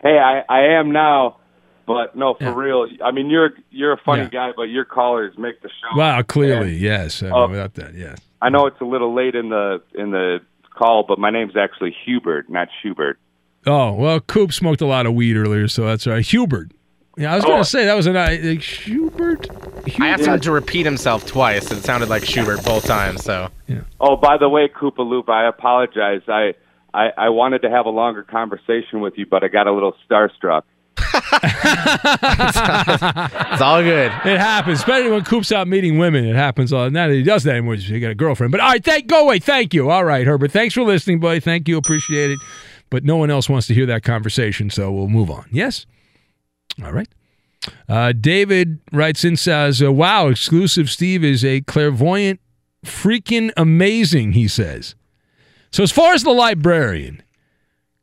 [0.00, 1.38] Hey, I, I am now,
[1.86, 2.86] but no, for real.
[3.04, 5.98] I mean, you're you're a funny guy, but your callers make the show.
[5.98, 7.20] Wow, clearly, yes.
[7.22, 8.18] I mean, Uh, without that, yes.
[8.40, 10.38] I know it's a little late in the in the
[10.72, 13.18] call, but my name's actually Hubert, not Schubert.
[13.66, 16.24] Oh well, Coop smoked a lot of weed earlier, so that's all right.
[16.24, 16.70] Hubert.
[17.16, 17.62] Yeah, I was going Oh.
[17.62, 19.48] to say that was a nice uh, like, Schubert.
[20.00, 21.70] I asked him to repeat himself twice.
[21.70, 23.22] It sounded like Schubert both times.
[23.24, 23.48] So
[24.00, 26.22] Oh, by the way, Koopa Loop, I apologize.
[26.28, 26.54] I,
[26.94, 29.94] I I wanted to have a longer conversation with you, but I got a little
[30.08, 30.62] starstruck.
[31.02, 31.22] it's
[33.60, 34.06] all good.
[34.24, 36.24] It happens, especially when Coop's out meeting women.
[36.24, 36.90] It happens all.
[36.90, 37.74] Not that he does that anymore.
[37.76, 38.52] He got a girlfriend.
[38.52, 39.38] But all right, thank go away.
[39.38, 39.90] Thank you.
[39.90, 40.50] All right, Herbert.
[40.52, 41.40] Thanks for listening, buddy.
[41.40, 41.76] Thank you.
[41.78, 42.38] Appreciate it.
[42.90, 45.46] But no one else wants to hear that conversation, so we'll move on.
[45.50, 45.86] Yes.
[46.84, 47.08] All right.
[47.88, 52.40] Uh, David writes in says, uh, "Wow, exclusive Steve is a clairvoyant,
[52.84, 54.94] freaking amazing." He says.
[55.70, 57.22] So as far as the librarian,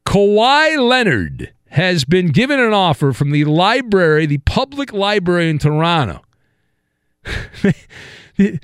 [0.05, 6.21] Kawhi Leonard has been given an offer from the library, the public library in Toronto.
[8.37, 8.57] The-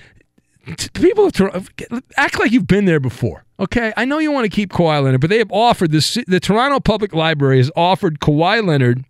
[0.77, 1.61] t- People of Toronto,
[2.17, 3.43] act like you've been there before.
[3.59, 6.39] Okay, I know you want to keep Kawhi Leonard, but they have offered the the
[6.39, 9.03] Toronto Public Library has offered Kawhi Leonard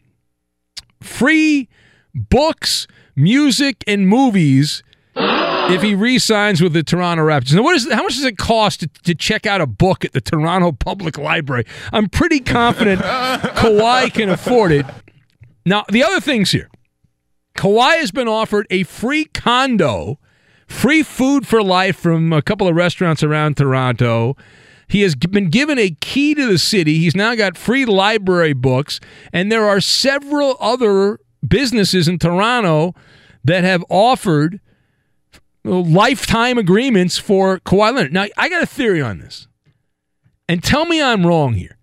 [1.05, 1.69] free
[2.13, 4.83] books, music, and movies
[5.15, 7.53] if he re-signs with the Toronto Raptors.
[7.53, 10.13] Now, what is how much does it cost to, to check out a book at
[10.13, 11.65] the Toronto Public Library?
[11.93, 14.85] I'm pretty confident Kawhi can afford it.
[15.65, 16.69] Now, the other things here.
[17.57, 20.19] Kawhi has been offered a free condo,
[20.67, 24.35] free food for life from a couple of restaurants around Toronto.
[24.87, 26.99] He has been given a key to the city.
[26.99, 28.99] He's now got free library books,
[29.33, 32.93] and there are several other businesses in Toronto
[33.43, 34.59] that have offered
[35.63, 38.13] lifetime agreements for Kawhi Leonard.
[38.13, 39.47] Now, I got a theory on this,
[40.47, 41.77] and tell me I'm wrong here.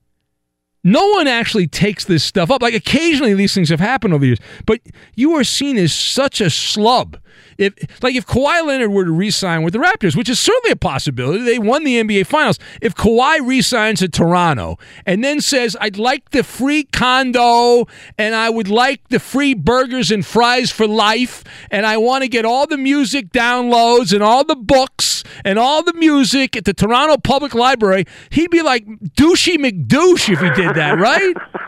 [0.85, 2.61] No one actually takes this stuff up.
[2.61, 4.81] Like occasionally these things have happened over the years, but
[5.15, 7.21] you are seen as such a slub.
[7.59, 10.77] If like if Kawhi Leonard were to re-sign with the Raptors, which is certainly a
[10.77, 12.59] possibility, they won the NBA Finals.
[12.81, 17.87] If Kawhi re-signs to Toronto and then says, "I'd like the free condo
[18.19, 22.29] and I would like the free burgers and fries for life, and I want to
[22.29, 26.75] get all the music downloads and all the books and all the music at the
[26.75, 28.87] Toronto Public Library," he'd be like
[29.17, 31.35] douchey McDouche if he did that, right?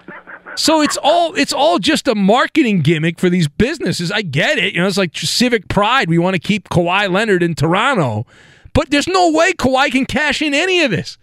[0.56, 4.10] So it's all it's all just a marketing gimmick for these businesses.
[4.12, 4.74] I get it.
[4.74, 6.09] You know, it's like civic pride.
[6.09, 8.26] We want to keep Kawhi Leonard in Toronto,
[8.72, 11.18] but there's no way Kawhi can cash in any of this.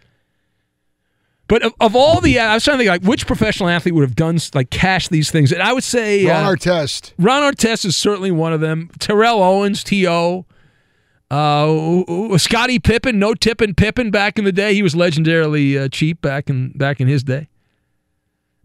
[1.52, 4.04] But of, of all the, I was trying to think like which professional athlete would
[4.04, 7.12] have done like cash these things, and I would say Ron uh, Artest.
[7.20, 8.90] Ron Artest is certainly one of them.
[9.00, 10.46] Terrell Owens, T.O.
[11.30, 14.74] Uh, Scottie Pippen, no tipping Pippen back in the day.
[14.74, 17.50] He was legendarily uh, cheap back in back in his day.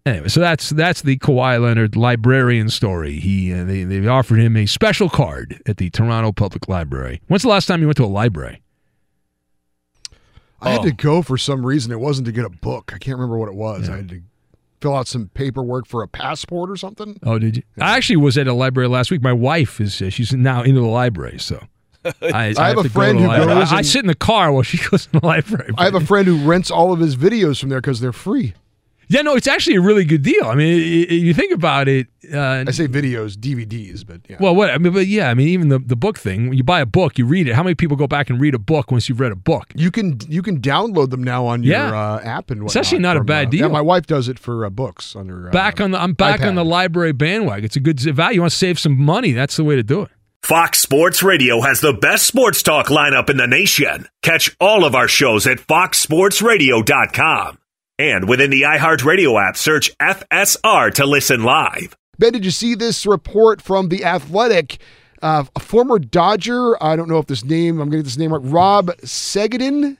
[0.07, 3.19] Anyway, so that's that's the Kawhi Leonard librarian story.
[3.19, 7.21] He uh, they they offered him a special card at the Toronto Public Library.
[7.27, 8.63] When's the last time you went to a library?
[10.61, 10.85] I had Oh.
[10.85, 11.91] to go for some reason.
[11.93, 12.93] It wasn't to get a book.
[12.95, 13.89] I can't remember what it was.
[13.91, 14.23] I had to
[14.81, 17.19] fill out some paperwork for a passport or something.
[17.25, 17.63] Oh, did you?
[17.81, 19.23] I actually was at a library last week.
[19.23, 21.63] My wife is uh, she's now into the library, so
[22.23, 24.53] I, I have a to go friend who goes I, I sit in the car
[24.53, 25.75] while she goes to the library.
[25.77, 28.55] I have a friend who rents all of his videos from there because they're free.
[29.09, 30.47] Yeah, no, it's actually a really good deal.
[30.47, 32.09] I mean, i- i- you think about it.
[32.35, 34.37] Uh, I say videos, DVDs, but yeah.
[34.41, 36.49] Well, what I mean, but yeah, I mean, even the, the book thing.
[36.49, 37.55] When you buy a book, you read it.
[37.55, 39.69] How many people go back and read a book once you've read a book?
[39.77, 41.97] You can you can download them now on your Yeah.
[41.97, 43.61] uh, app and It's actually not a bad uh, deal.
[43.61, 45.49] Yeah, my wife does it for uh, books on her.
[45.49, 47.65] Uh, Back on the, I'm back on the library bandwagon.
[47.65, 48.35] It's a good value.
[48.37, 49.31] You want to save some money?
[49.33, 50.09] That's the way to do it.
[50.43, 54.09] Fox Sports Radio has the best sports talk lineup in the nation.
[54.23, 57.59] Catch all of our shows at foxsportsradio.com.
[57.99, 61.97] And within the iHeartRadio app, search FSR to listen live.
[62.19, 64.79] Ben, did you see this report from the Athletic?
[65.23, 68.19] Uh, a former Dodger, I don't know if this name, I'm going to get this
[68.19, 69.97] name right, Rob Segedin,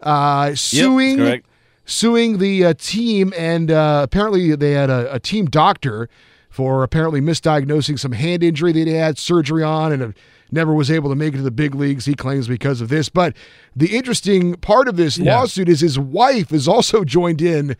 [0.00, 1.46] uh, suing correct.
[1.84, 6.08] suing the uh, team, and uh, apparently they had a, a team doctor
[6.48, 10.12] for apparently misdiagnosing some hand injury that he had surgery on, and uh,
[10.50, 12.04] never was able to make it to the big leagues.
[12.06, 13.08] He claims because of this.
[13.08, 13.36] But
[13.74, 15.38] the interesting part of this Yeah.
[15.40, 17.76] lawsuit is his wife is also joined in,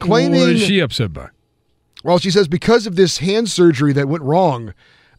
[0.00, 1.28] claiming What is she upset by?
[2.04, 4.72] well, she says because of this hand surgery that went wrong,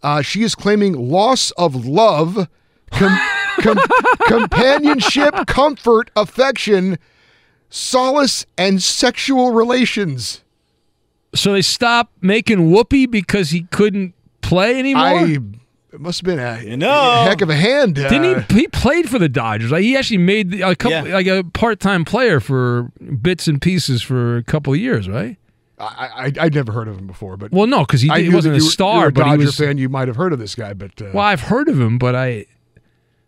[0.04, 2.48] uh, she is claiming loss of love,
[2.92, 3.20] com-
[3.62, 3.80] com-
[4.28, 6.98] companionship, comfort, affection,
[7.70, 10.44] solace, and sexual relations.
[11.36, 15.04] So they stopped making Whoopi because he couldn't play anymore.
[15.04, 15.38] I
[15.98, 16.90] it must have been a, you know.
[16.92, 17.98] a heck of a hand.
[18.00, 18.62] uh, Didn't he?
[18.62, 19.72] He played for the Dodgers.
[19.72, 21.14] Like, he actually made a couple, Yeah.
[21.16, 22.92] like a part-time player for
[23.22, 25.38] bits and pieces for a couple of years, right?
[25.80, 25.86] I,
[26.40, 28.58] I I'd never heard of him before, but Well, no, because he, he wasn't a
[28.60, 29.58] you were- star, you were a but he Dodger was.
[29.58, 29.78] fan.
[29.78, 32.16] You might have heard of this guy, but uh, Well, I've heard of him, but
[32.16, 32.46] I.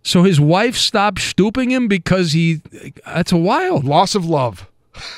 [0.04, 2.62] So his wife stopped stooping him because he.
[3.06, 3.84] That's a wild.
[3.84, 4.68] loss of love.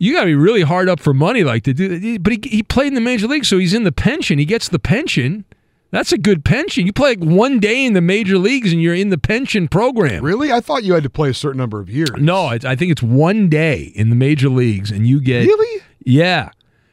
[0.00, 2.20] You got to be really hard up for money, like to do.
[2.20, 4.38] But he, he played in the major league, so he's in the pension.
[4.38, 5.44] He gets the pension.
[5.90, 6.84] That's a good pension.
[6.86, 10.22] You play like one day in the major leagues, and you're in the pension program.
[10.22, 12.10] Really, I thought you had to play a certain number of years.
[12.18, 15.82] No, it's, I think it's one day in the major leagues, and you get Really?
[16.04, 16.50] yeah.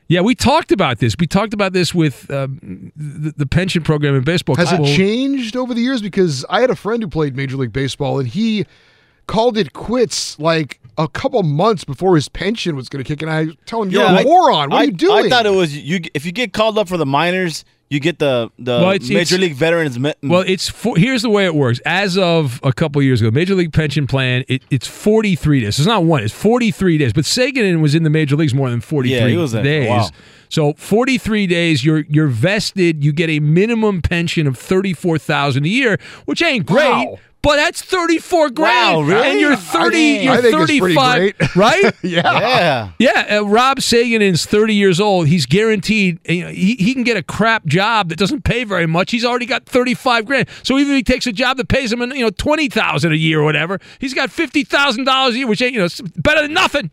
[0.07, 1.15] Yeah, we talked about this.
[1.19, 4.55] We talked about this with um, the, the pension program in baseball.
[4.55, 5.99] Has it changed over the years?
[5.99, 8.67] Because I had a friend who played Major League Baseball, and he
[9.25, 13.29] called it quits like a couple months before his pension was going to kick in.
[13.29, 14.69] I tell him, "You're Yeah, a I- moron.
[14.69, 15.99] What I, are you doing?" I thought it was you.
[16.13, 19.35] If you get called up for the minors, you get the the Well, it's- major
[19.35, 19.97] it's- league veterans.
[19.99, 21.79] Me- Well, it's for, here's the way it works.
[21.85, 25.77] As of a couple years ago, Major League Pension Plan, it, it's 43 days.
[25.79, 27.13] It's not one; it's 43 days.
[27.13, 29.87] But Sagan was in the major leagues more than 43 Yeah, he was a days.
[29.89, 30.11] while.
[30.49, 33.03] So 43 days, you're you're vested.
[33.03, 36.87] You get a minimum pension of 34,000 a year, which ain't great.
[36.89, 37.19] Wow.
[37.45, 38.97] But that's 34 grand.
[38.97, 39.27] Wow, really?
[39.27, 41.35] And you're I 30, you're I think it's 35, great.
[41.55, 41.93] right?
[42.01, 42.39] yeah.
[42.39, 42.89] yeah.
[42.97, 45.27] Yeah, uh, Rob Sagan is 30 years old.
[45.27, 48.87] He's guaranteed you know, he, he can get a crap job that doesn't pay very
[48.87, 49.11] much.
[49.11, 50.49] He's already got 35 grand.
[50.63, 53.41] So even if he takes a job that pays him you know 20,000 a year
[53.41, 56.89] or whatever, he's got $50,000 a year, which ain't you know better than nothing.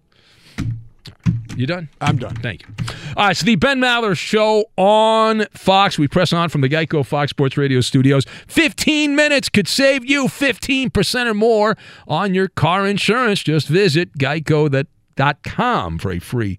[1.56, 1.88] You done?
[2.00, 2.34] I'm done.
[2.36, 2.68] Thank you.
[3.16, 5.98] All right, so the Ben Maller show on Fox.
[5.98, 8.24] We press on from the Geico Fox Sports Radio studios.
[8.46, 11.76] 15 minutes could save you 15% or more
[12.08, 13.42] on your car insurance.
[13.42, 16.58] Just visit geico.com for a free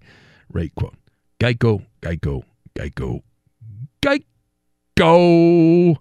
[0.52, 0.94] rate quote.
[1.40, 2.44] Geico, Geico,
[2.76, 3.22] Geico,
[4.96, 5.96] Geico.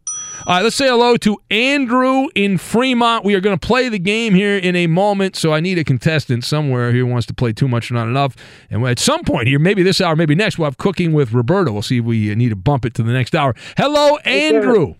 [0.46, 3.24] All right, let's say hello to Andrew in Fremont.
[3.24, 5.86] We are going to play the game here in a moment, so I need a
[5.86, 8.36] contestant somewhere who wants to play too much or not enough.
[8.70, 11.72] And at some point here, maybe this hour, maybe next, we'll have cooking with Roberto.
[11.72, 13.56] We'll see if we uh, need to bump it to the next hour.
[13.78, 14.96] Hello, Andrew.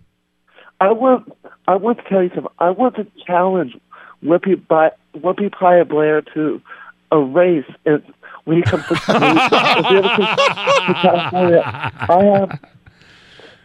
[0.80, 1.30] I want
[1.68, 2.54] I want to tell you something.
[2.60, 3.78] I want to challenge
[4.24, 6.62] Whippy by Whippy Pia Blair to
[7.12, 8.02] a race and
[8.46, 11.64] when he comes to, if he comes to California.
[11.66, 12.60] I have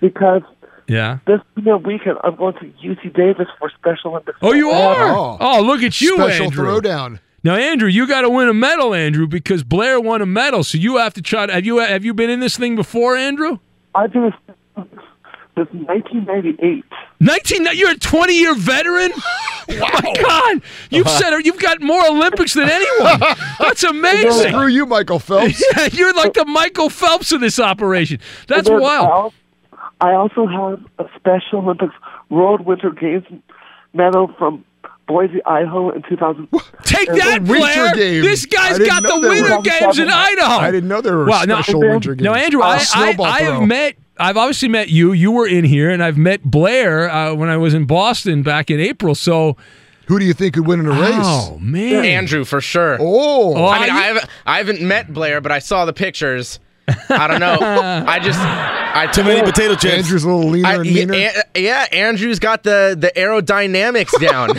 [0.00, 0.42] because
[0.88, 1.18] Yeah.
[1.26, 4.38] this you know, weekend I'm going to UC Davis for Special Olympics.
[4.42, 5.38] Oh, you are?
[5.40, 6.64] Oh, look at you, Special Andrew.
[6.64, 7.20] throwdown.
[7.44, 10.64] Now, Andrew, you got to win a medal, Andrew, because Blair won a medal.
[10.64, 11.52] So you have to try to.
[11.52, 13.58] Have you have you been in this thing before, Andrew?
[13.94, 14.32] I've been
[14.74, 16.84] since 1998.
[17.20, 17.66] 19.
[17.74, 19.12] You're a 20 year veteran.
[19.14, 19.64] Oh
[20.02, 23.20] my God, you've said you've got more Olympics than anyone.
[23.60, 24.52] That's amazing.
[24.52, 25.62] Screw you, Michael Phelps.
[25.76, 28.20] Yeah, you're like the Michael Phelps of this operation.
[28.46, 29.08] That's wild.
[29.08, 29.34] Al-
[30.00, 31.94] I also have a Special Olympics
[32.30, 33.24] World Winter Games
[33.92, 34.64] medal from
[35.06, 36.48] Boise, Idaho in 2000.
[36.84, 37.94] Take that, Blair.
[37.94, 38.24] Games.
[38.24, 40.58] This guy's got the there were- Winter Games in Idaho.
[40.60, 42.24] I didn't know there were Well, now- special winter games.
[42.24, 43.96] Now, Andrew, Uh, I, I, I have met.
[44.20, 45.12] I've obviously met you.
[45.12, 48.70] You were in here, and I've met Blair uh, when I was in Boston back
[48.70, 49.14] in April.
[49.14, 49.56] So,
[50.08, 51.14] who do you think could win in a race?
[51.20, 52.98] Oh man, Andrew for sure.
[53.00, 56.58] Oh, I mean, I haven't, I haven't met Blair, but I saw the pictures.
[57.10, 57.58] I don't know.
[57.60, 59.94] I just, I Too many potato chips.
[59.94, 61.30] Andrew's a little leaner I, and yeah, meaner.
[61.54, 64.50] a- yeah, Andrew's got the the aerodynamics down.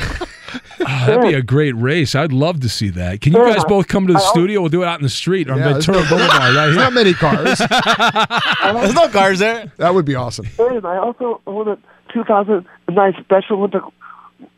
[0.82, 2.16] Ah, that'd be a great race.
[2.16, 3.22] I'd love to see that.
[3.22, 4.62] Can you guys both come to the studio?
[4.62, 6.76] We'll do it out in the street on Yeah, there's Ventura no- Boulevard, right There's
[6.76, 6.84] here.
[6.84, 7.58] not many cars.
[8.82, 9.72] There's no cars there.
[9.78, 10.48] That would be awesome.
[10.60, 11.78] I also won a
[12.14, 13.82] 2009 Special Olympic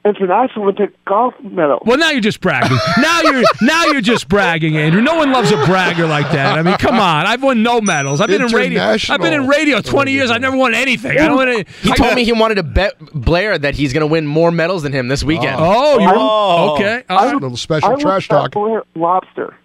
[0.03, 1.81] International Olympic golf medal.
[1.85, 2.77] Well, now you're just bragging.
[2.99, 4.99] now you're now you're just bragging, Andrew.
[5.01, 6.57] No one loves a bragger like that.
[6.57, 7.27] I mean, come on.
[7.27, 8.19] I've won no medals.
[8.19, 8.81] I've been in radio.
[8.83, 10.31] I've been in radio 20 years.
[10.31, 11.11] I've never won anything.
[11.11, 11.65] I don't win any.
[11.83, 14.51] He I- told me he wanted to bet Blair that he's going to win more
[14.51, 15.55] medals than him this weekend.
[15.59, 16.73] Oh, you're Oh.
[16.75, 17.03] okay.
[17.09, 18.51] A little special I trash talk.
[18.53, 19.55] Blair lobster.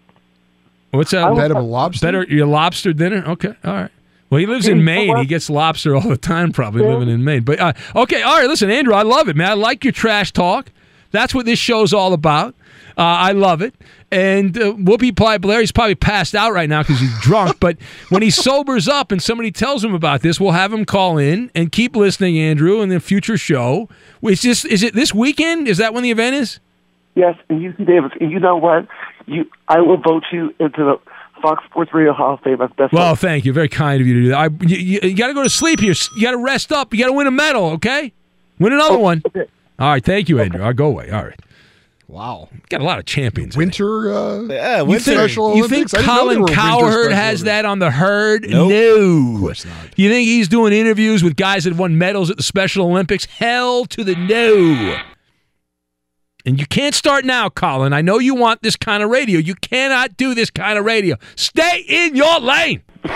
[0.90, 1.34] What's that?
[1.34, 2.06] Bet him a lobster.
[2.06, 3.24] Better your lobster dinner.
[3.26, 3.90] Okay, all right.
[4.31, 5.16] Well, he lives in Maine.
[5.19, 7.43] He gets lobster all the time, probably living in Maine.
[7.43, 8.48] But uh, okay, all right.
[8.48, 9.51] Listen, Andrew, I love it, man.
[9.51, 10.70] I like your trash talk.
[11.12, 12.55] That's what this show's all about.
[12.98, 13.74] Uh, I love it.
[14.11, 17.59] And uh, Whoopi Pie Blair, he's probably passed out right now because he's drunk.
[17.61, 17.77] but
[18.09, 21.51] when he sobers up and somebody tells him about this, we'll have him call in
[21.55, 23.89] and keep listening, Andrew, in the future show.
[24.23, 25.69] Is this is it this weekend?
[25.69, 26.59] Is that when the event is?
[27.15, 28.12] Yes, and UC Davis.
[28.20, 28.86] And you know what?
[29.27, 30.98] You, I will vote you into the
[31.42, 32.92] Fox Sports Radio Hall of Fame best.
[32.92, 33.52] Well, thank you.
[33.52, 34.38] Very kind of you to do that.
[34.38, 35.94] I, you you, you got to go to sleep here.
[36.16, 36.92] You got to rest up.
[36.92, 38.12] You got to win a medal, okay?
[38.58, 39.22] Win another one.
[39.78, 40.04] All right.
[40.04, 40.62] Thank you, Andrew.
[40.62, 41.10] I'll go away.
[41.10, 41.38] All right.
[42.08, 42.48] Wow.
[42.68, 43.56] Got a lot of champions.
[43.56, 45.04] Winter, uh, Yeah, You winter.
[45.04, 45.94] think, Special you think Olympics?
[45.94, 48.48] I Colin there were Cowherd has that on the herd?
[48.48, 48.70] Nope.
[48.70, 49.34] No.
[49.34, 49.74] Of course not.
[49.98, 53.24] You think he's doing interviews with guys that won medals at the Special Olympics?
[53.24, 54.98] Hell to the no.
[56.47, 57.93] And you can't start now, Colin.
[57.93, 59.40] I know you want this kind of radio.
[59.40, 61.16] You cannot do this kind of radio.
[61.35, 62.82] Stay in your lane.
[63.05, 63.12] All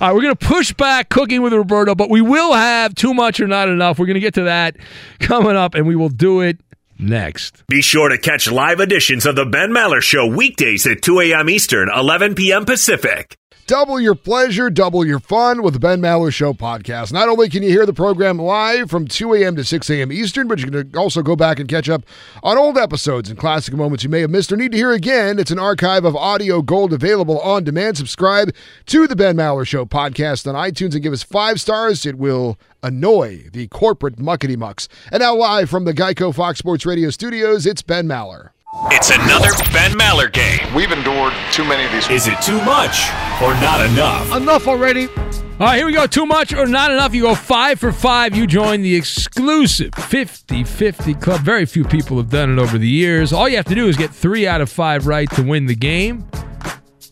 [0.00, 3.40] right, we're going to push back cooking with Roberto, but we will have too much
[3.40, 4.00] or not enough.
[4.00, 4.76] We're going to get to that
[5.20, 6.58] coming up, and we will do it
[6.98, 7.64] next.
[7.68, 11.48] Be sure to catch live editions of The Ben Maller Show weekdays at 2 a.m.
[11.48, 12.64] Eastern, 11 p.m.
[12.64, 13.36] Pacific.
[13.70, 17.12] Double your pleasure, double your fun with the Ben Maller Show podcast.
[17.12, 19.54] Not only can you hear the program live from 2 a.m.
[19.54, 20.10] to 6 a.m.
[20.10, 22.02] Eastern, but you can also go back and catch up
[22.42, 25.38] on old episodes and classic moments you may have missed or need to hear again.
[25.38, 27.96] It's an archive of audio gold available on demand.
[27.96, 28.52] Subscribe
[28.86, 32.04] to the Ben Maller Show podcast on iTunes and give us five stars.
[32.04, 34.88] It will annoy the corporate muckety mucks.
[35.12, 38.50] And now, live from the Geico Fox Sports Radio studios, it's Ben Maller.
[38.72, 40.72] It's another Ben Maller game.
[40.74, 42.08] We've endured too many of these.
[42.08, 43.10] Is it too much
[43.42, 44.36] or not enough?
[44.36, 45.08] Enough already.
[45.08, 46.06] All right, here we go.
[46.06, 47.12] Too much or not enough?
[47.12, 48.36] You go five for five.
[48.36, 51.40] You join the exclusive 50 50 club.
[51.40, 53.32] Very few people have done it over the years.
[53.32, 55.74] All you have to do is get three out of five right to win the
[55.74, 56.28] game.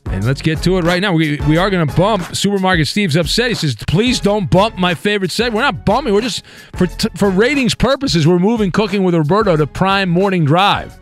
[0.07, 1.13] And let's get to it right now.
[1.13, 2.37] We, we are going to bump.
[2.37, 3.49] Supermarket Steve's upset.
[3.49, 5.57] He says, please don't bump my favorite segment.
[5.57, 6.15] We're not bumping.
[6.15, 6.45] We're just,
[6.77, 10.99] for, t- for ratings purposes, we're moving Cooking with Roberto to prime morning drive.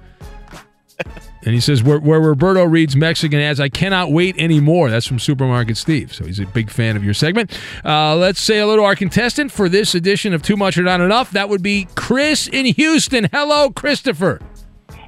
[1.45, 4.91] And he says, where, where Roberto reads Mexican ads, I cannot wait anymore.
[4.91, 6.13] That's from Supermarket Steve.
[6.13, 7.57] So he's a big fan of your segment.
[7.85, 11.01] Uh, let's say hello to our contestant for this edition of Too Much or Not
[11.01, 11.31] Enough.
[11.31, 13.29] That would be Chris in Houston.
[13.33, 14.41] Hello, Christopher.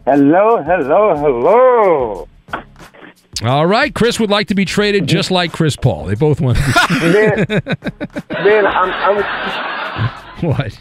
[0.05, 2.29] Hello, hello, hello.
[3.45, 3.95] All right.
[3.95, 6.07] Chris would like to be traded just like Chris Paul.
[6.07, 6.73] They both want to be.
[7.47, 7.47] Ben,
[8.29, 10.79] ben I'm, I'm, what?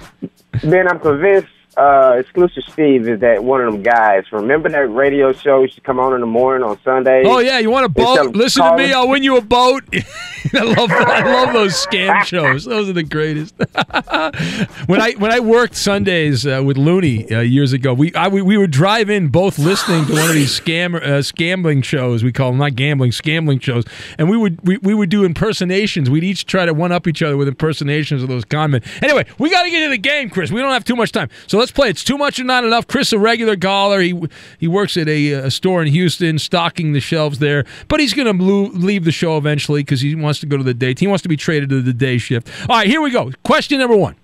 [0.63, 4.23] Ben, I'm convinced uh, exclusive Steve is that one of them guys.
[4.31, 7.23] Remember that radio show used to come on in the morning on Sunday?
[7.25, 8.35] Oh yeah, you want a boat?
[8.35, 8.91] Listen to me.
[8.93, 9.83] I'll win you a boat.
[10.53, 12.65] I love I love those scam shows.
[12.65, 13.55] Those are the greatest.
[14.87, 18.41] when I when I worked Sundays uh, with Looney uh, years ago, we, I, we
[18.41, 22.23] we would drive in both listening to one of these scam uh, scambling shows.
[22.23, 23.83] We call them not gambling, scambling shows,
[24.17, 26.09] and we would we, we would do impersonations.
[26.09, 28.83] We'd each try to one up each other with impersonations of those conmen.
[29.03, 30.51] Anyway, we got to get into the game, Chris.
[30.51, 31.89] We don't have too much time, so let's play.
[31.89, 32.88] It's too much or not enough.
[32.88, 34.02] Chris, a regular caller.
[34.02, 34.19] He
[34.57, 38.38] he works at a, a store in Houston, stocking the shelves there, but he's going
[38.38, 40.95] to leave the show eventually because he wants to go to the day.
[40.98, 42.49] He wants to be traded to the day shift.
[42.69, 43.31] All right, here we go.
[43.44, 44.15] Question number one: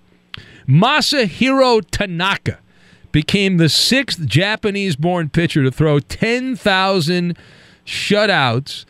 [0.68, 2.58] Masahiro Tanaka
[3.12, 7.38] became the sixth Japanese-born pitcher to throw ten thousand
[7.86, 8.84] shutouts.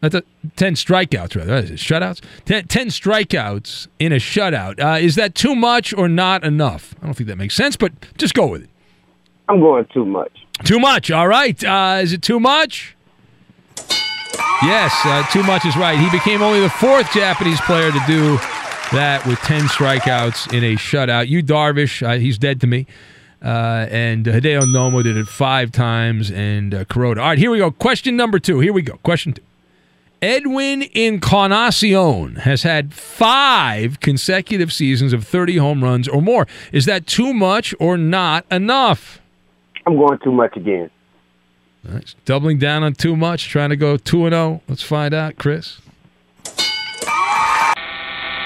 [0.00, 0.22] That's a,
[0.56, 1.54] 10 strikeouts, rather.
[1.54, 1.74] What is it?
[1.78, 2.22] Shutouts?
[2.44, 4.80] 10, 10 strikeouts in a shutout.
[4.80, 6.94] Uh, is that too much or not enough?
[7.02, 8.70] I don't think that makes sense, but just go with it.
[9.48, 10.32] I'm going too much.
[10.64, 11.10] Too much.
[11.10, 11.62] All right.
[11.64, 12.96] Uh, is it too much?
[14.62, 15.96] Yes, uh, too much is right.
[15.98, 18.36] He became only the fourth Japanese player to do
[18.92, 21.28] that with 10 strikeouts in a shutout.
[21.28, 22.86] Yu Darvish, uh, he's dead to me.
[23.40, 27.18] Uh, and Hideo Nomo did it five times, and uh, Kuroda.
[27.18, 27.70] All right, here we go.
[27.70, 28.58] Question number two.
[28.58, 28.96] Here we go.
[29.04, 29.42] Question two.
[30.20, 36.46] Edwin Encarnacion has had five consecutive seasons of 30 home runs or more.
[36.72, 39.20] Is that too much or not enough?
[39.86, 40.90] I'm going too much again.
[41.84, 42.16] Nice.
[42.24, 44.60] Doubling down on too much, trying to go 2 and 0.
[44.68, 45.80] Let's find out, Chris.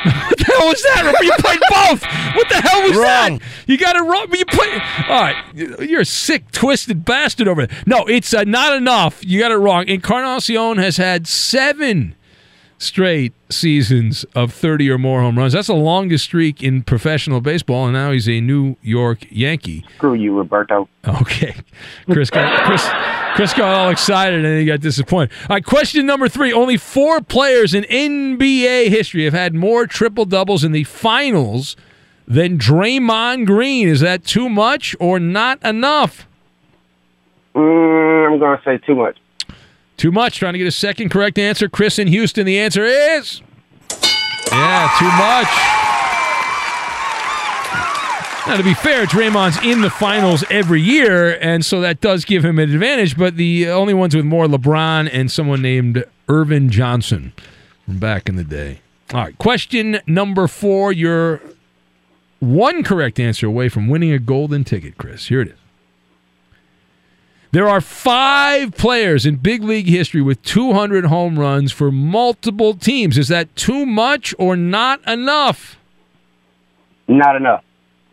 [0.66, 1.24] what hell was that?
[1.24, 2.02] You played both.
[2.36, 3.38] What the hell was Wrong.
[3.38, 3.42] that?
[3.66, 4.26] You got it wrong.
[4.32, 4.82] You played.
[5.08, 7.82] All right, you're a sick, twisted bastard over there.
[7.86, 9.24] No, it's uh, not enough.
[9.24, 9.86] You got it wrong.
[9.88, 12.14] Encarnacion has had seven
[12.82, 15.52] straight seasons of 30 or more home runs.
[15.52, 19.84] That's the longest streak in professional baseball, and now he's a New York Yankee.
[19.96, 20.88] Screw you, Roberto.
[21.06, 21.54] Okay,
[22.10, 22.86] Chris got Chris.
[23.34, 25.32] Chris got all excited and he got disappointed.
[25.48, 26.52] All right, question number three.
[26.52, 31.74] Only four players in NBA history have had more triple doubles in the finals
[32.28, 33.88] than Draymond Green.
[33.88, 36.26] Is that too much or not enough?
[37.54, 39.16] Mm, I'm going to say too much.
[40.02, 40.40] Too much.
[40.40, 41.68] Trying to get a second correct answer.
[41.68, 43.40] Chris in Houston, the answer is.
[44.50, 45.46] Yeah, too much.
[48.48, 52.44] Now, to be fair, Draymond's in the finals every year, and so that does give
[52.44, 53.16] him an advantage.
[53.16, 57.32] But the only ones with more LeBron and someone named Earvin Johnson
[57.84, 58.80] from back in the day.
[59.14, 60.92] All right, question number four.
[60.92, 61.40] You're
[62.40, 65.26] one correct answer away from winning a golden ticket, Chris.
[65.28, 65.61] Here it is.
[67.52, 73.18] There are five players in big league history with 200 home runs for multiple teams.
[73.18, 75.76] Is that too much or not enough?
[77.06, 77.62] Not enough.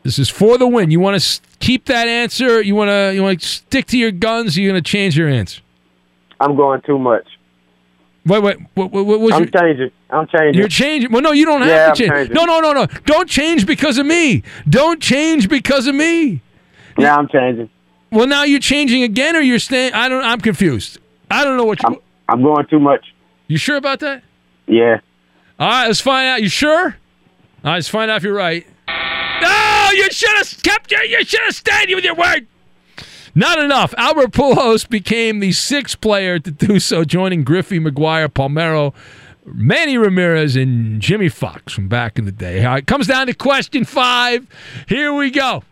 [0.03, 0.91] This is for the win.
[0.91, 2.61] You want to keep that answer?
[2.61, 4.57] You want to you want to stick to your guns?
[4.57, 5.61] Or you going to change your answer?
[6.41, 7.25] I'm going too much.
[8.25, 8.57] Wait, wait.
[8.75, 9.91] What, what, what was I'm your, changing.
[10.09, 10.59] I'm changing.
[10.59, 11.11] You're changing.
[11.11, 12.11] Well, no, you don't have Yeah, to I'm change.
[12.11, 12.33] changing.
[12.33, 12.85] No, no, no, no.
[13.05, 14.43] Don't change because of me.
[14.67, 16.41] Don't change because of me.
[16.97, 17.69] Now I'm changing.
[18.11, 19.93] Well, now you're changing again, or you're staying.
[19.93, 20.23] I don't.
[20.23, 20.97] I'm confused.
[21.29, 22.01] I don't know what you.
[22.27, 23.13] I'm going too much.
[23.47, 24.23] You sure about that?
[24.67, 24.99] Yeah.
[25.59, 26.41] All right, let's find out.
[26.41, 26.85] You sure?
[26.85, 26.91] All
[27.63, 28.65] right, let's find out if you're right.
[28.87, 31.03] No, you should have kept your.
[31.03, 32.47] You should have stayed with your word.
[33.35, 33.93] Not enough.
[33.97, 38.93] Albert Pujols became the sixth player to do so, joining Griffey, McGwire, Palmeiro,
[39.45, 42.65] Manny Ramirez, and Jimmie Foxx from back in the day.
[42.65, 44.47] All right, comes down to question five.
[44.87, 45.63] Here we go.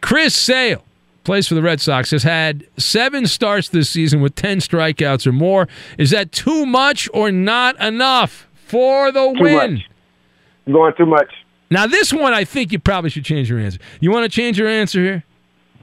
[0.00, 0.84] Chris Sale
[1.26, 5.32] plays for the Red Sox, has had seven starts this season with 10 strikeouts or
[5.32, 5.68] more.
[5.98, 9.74] Is that too much or not enough for the Too win?
[9.74, 9.90] much.
[10.72, 11.30] Going too much.
[11.70, 13.78] Now, this one, I think you probably should change your answer.
[14.00, 15.24] You want to change your answer here?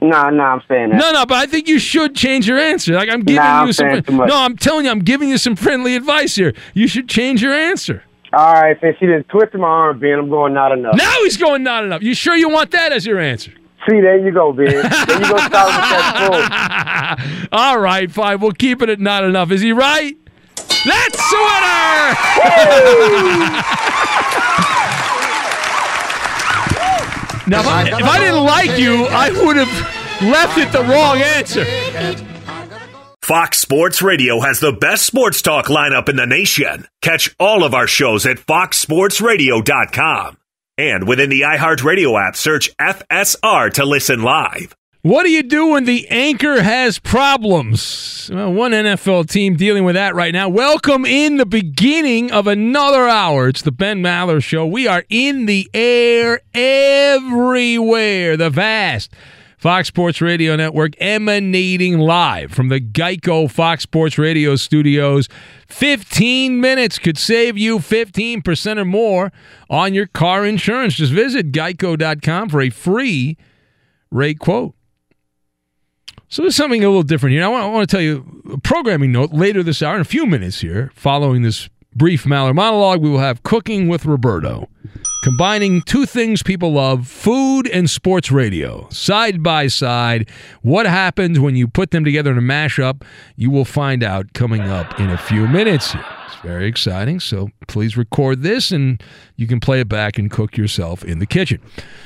[0.00, 0.96] Nah, nah, I'm saying that.
[0.96, 2.94] No, no, but I think you should change your answer.
[2.94, 4.02] Like I'm giving Nah, I'm you some.
[4.02, 4.04] saying.
[4.08, 6.52] No, I'm telling you, I'm giving you some friendly advice here.
[6.74, 8.02] You should change your answer.
[8.32, 10.96] All right, since she just twisted my arm, Ben, I'm going not enough.
[10.96, 12.02] Now he's going not enough.
[12.02, 13.52] You sure you want that as your answer?
[13.88, 14.66] See, there you go, Ben.
[14.66, 17.18] there you go, start with that
[17.50, 17.58] full.
[17.58, 18.40] All right, fine.
[18.40, 19.50] We'll keep it at not enough.
[19.50, 20.16] Is he right?
[20.56, 22.14] That's the winner!
[27.46, 29.68] now, if I, if I didn't like you, I would have
[30.22, 31.64] left it the wrong answer.
[33.22, 36.86] Fox Sports Radio has the best sports talk lineup in the nation.
[37.00, 40.36] Catch all of our shows at foxsportsradio.com.
[40.76, 44.74] And within the iHeartRadio app, search FSR to listen live.
[45.02, 48.28] What do you do when the anchor has problems?
[48.32, 50.48] Well, one NFL team dealing with that right now.
[50.48, 53.46] Welcome in the beginning of another hour.
[53.46, 54.66] It's the Ben Maller Show.
[54.66, 58.36] We are in the air everywhere.
[58.36, 59.12] The vast
[59.64, 65.26] Fox Sports Radio Network emanating live from the Geico Fox Sports Radio studios.
[65.68, 69.32] 15 minutes could save you 15% or more
[69.70, 70.96] on your car insurance.
[70.96, 73.38] Just visit geico.com for a free
[74.10, 74.74] rate quote.
[76.28, 77.42] So there's something a little different here.
[77.42, 80.04] I want, I want to tell you a programming note later this hour in a
[80.04, 80.92] few minutes here.
[80.94, 84.68] Following this brief Maller monologue, we will have Cooking with Roberto,
[85.24, 90.28] combining two things people love food and sports radio, side by side.
[90.60, 93.02] What happens when you put them together in a mashup?
[93.34, 95.94] You will find out coming up in a few minutes.
[96.26, 97.20] It's very exciting.
[97.20, 99.02] So please record this and
[99.36, 101.58] you can play it back and cook yourself in the kitchen.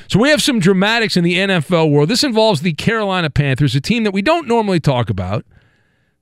[0.07, 2.07] So we have some dramatics in the NFL world.
[2.07, 5.43] This involves the Carolina Panthers, a team that we don't normally talk about.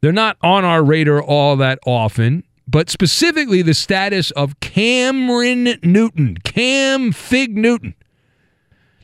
[0.01, 6.38] They're not on our radar all that often, but specifically the status of Cameron Newton,
[6.44, 7.96] Cam Fig Newton.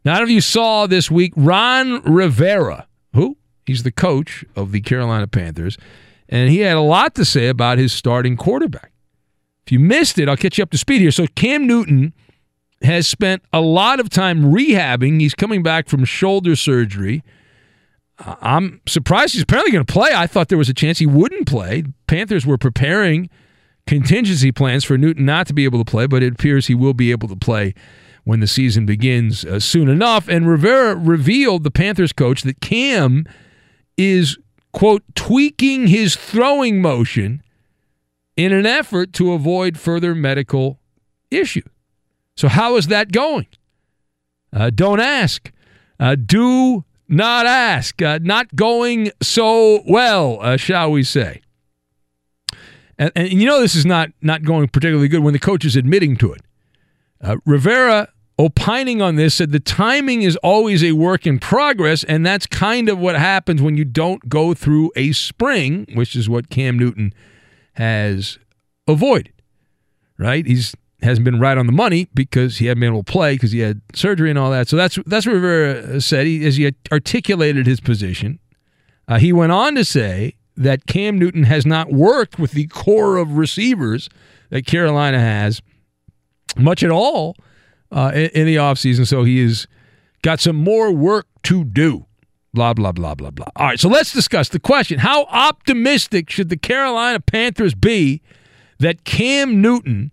[0.03, 4.43] Now, I don't know if you saw this week, Ron Rivera, who he's the coach
[4.55, 5.77] of the Carolina Panthers,
[6.27, 8.91] and he had a lot to say about his starting quarterback.
[9.65, 11.11] If you missed it, I'll catch you up to speed here.
[11.11, 12.13] So Cam Newton
[12.81, 15.21] has spent a lot of time rehabbing.
[15.21, 17.23] He's coming back from shoulder surgery.
[18.19, 20.11] Uh, I'm surprised he's apparently going to play.
[20.13, 21.85] I thought there was a chance he wouldn't play.
[22.07, 23.29] Panthers were preparing
[23.87, 26.93] contingency plans for Newton not to be able to play, but it appears he will
[26.93, 27.73] be able to play
[28.23, 30.27] when the season begins uh, soon enough.
[30.27, 33.25] And Rivera revealed, the Panthers coach, that Cam
[33.97, 34.37] is,
[34.71, 37.43] quote, tweaking his throwing motion
[38.35, 40.79] in an effort to avoid further medical
[41.29, 41.65] issues.
[42.35, 43.47] So, how is that going?
[44.51, 45.51] Uh, don't ask.
[45.99, 48.01] Uh, do not ask.
[48.01, 51.41] Uh, not going so well, uh, shall we say.
[52.97, 55.75] And, and you know this is not, not going particularly good when the coach is
[55.75, 56.41] admitting to it.
[57.21, 62.25] Uh, Rivera, opining on this, said the timing is always a work in progress, and
[62.25, 66.49] that's kind of what happens when you don't go through a spring, which is what
[66.49, 67.13] Cam Newton
[67.73, 68.37] has
[68.87, 69.33] avoided.
[70.17, 70.45] Right?
[70.45, 73.51] He's hasn't been right on the money because he hadn't been able to play because
[73.51, 74.67] he had surgery and all that.
[74.67, 76.25] So that's that's what Rivera said.
[76.25, 78.39] He, as he articulated his position,
[79.07, 83.17] uh, he went on to say that Cam Newton has not worked with the core
[83.17, 84.09] of receivers
[84.49, 85.61] that Carolina has
[86.57, 87.35] much at all
[87.91, 89.07] uh, in, in the offseason.
[89.07, 89.67] So he has
[90.21, 92.05] got some more work to do.
[92.53, 93.47] Blah, blah, blah, blah, blah.
[93.55, 94.99] All right, so let's discuss the question.
[94.99, 98.21] How optimistic should the Carolina Panthers be
[98.77, 100.11] that Cam Newton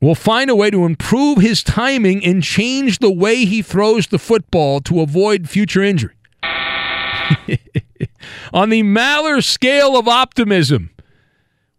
[0.00, 4.18] will find a way to improve his timing and change the way he throws the
[4.18, 6.14] football to avoid future injury?
[8.52, 10.90] On the Maller scale of optimism,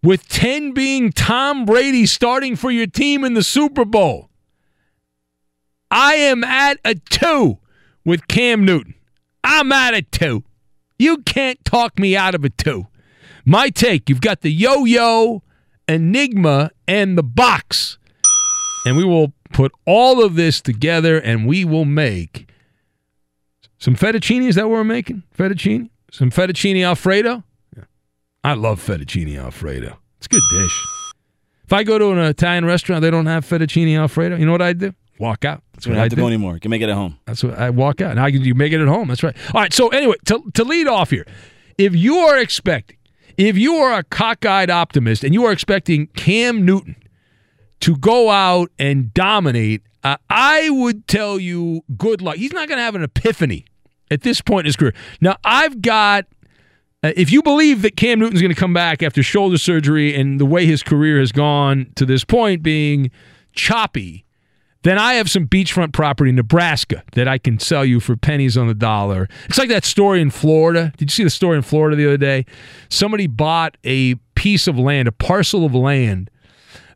[0.04, 4.30] with 10 being Tom Brady starting for your team in the Super Bowl,
[5.90, 7.60] I am at a two
[8.04, 8.96] with Cam Newton.
[9.44, 10.44] I'm at a two.
[10.98, 12.88] You can't talk me out of a two.
[13.46, 15.44] My take you've got the yo yo,
[15.88, 17.98] Enigma, and the box.
[18.86, 22.50] And we will put all of this together and we will make
[23.78, 24.48] some fettuccine.
[24.48, 25.24] Is that what we're making?
[25.38, 25.90] Fettuccine?
[26.16, 27.44] Some fettuccine Alfredo?
[27.76, 27.84] Yeah.
[28.44, 29.98] I love fettuccine Alfredo.
[30.18, 30.86] It's a good dish.
[31.66, 34.38] If I go to an Italian restaurant, they don't have fettuccine Alfredo.
[34.38, 34.94] You know what I do?
[35.20, 35.64] walk out.
[35.74, 36.22] That's what I have to do.
[36.22, 36.54] go anymore.
[36.54, 37.20] You can make it at home.
[37.26, 38.16] That's what I walk out.
[38.16, 39.08] Now you you make it at home.
[39.08, 39.36] That's right.
[39.54, 39.74] All right.
[39.74, 41.26] So anyway, to to lead off here,
[41.78, 42.98] if you are expecting,
[43.38, 46.96] if you are a cockeyed optimist and you are expecting Cam Newton
[47.82, 52.38] to go out and dominate, uh, I would tell you good luck.
[52.38, 53.66] He's not going to have an epiphany
[54.12, 54.94] at this point in his career.
[55.22, 56.26] Now I've got.
[57.04, 60.40] Uh, if you believe that Cam Newton's going to come back after shoulder surgery and
[60.40, 63.12] the way his career has gone to this point being
[63.54, 64.26] choppy,
[64.86, 68.56] then I have some beachfront property in Nebraska that I can sell you for pennies
[68.56, 69.28] on the dollar.
[69.46, 70.94] It's like that story in Florida.
[70.98, 72.46] Did you see the story in Florida the other day?
[72.90, 76.30] Somebody bought a piece of land, a parcel of land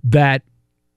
[0.04, 0.44] that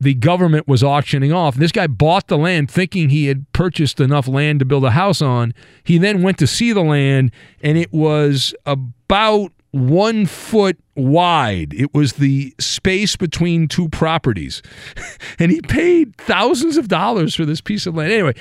[0.02, 1.54] the government was auctioning off.
[1.54, 5.22] This guy bought the land thinking he had purchased enough land to build a house
[5.22, 5.54] on.
[5.84, 7.30] He then went to see the land,
[7.62, 11.72] and it was about one foot wide.
[11.72, 14.60] It was the space between two properties.
[15.38, 18.12] and he paid thousands of dollars for this piece of land.
[18.12, 18.34] Anyway,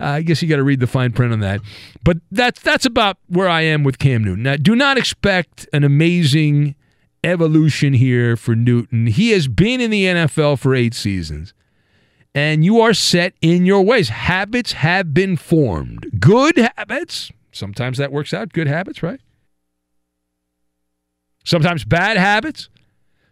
[0.00, 1.60] uh, I guess you got to read the fine print on that.
[2.04, 4.44] But that's that's about where I am with Cam Newton.
[4.44, 6.76] Now, do not expect an amazing
[7.24, 9.06] evolution here for Newton.
[9.06, 11.54] He has been in the NFL for eight seasons,
[12.34, 14.08] and you are set in your ways.
[14.08, 16.20] Habits have been formed.
[16.20, 17.30] Good habits.
[17.52, 18.52] Sometimes that works out.
[18.52, 19.20] Good habits, right?
[21.44, 22.68] Sometimes bad habits.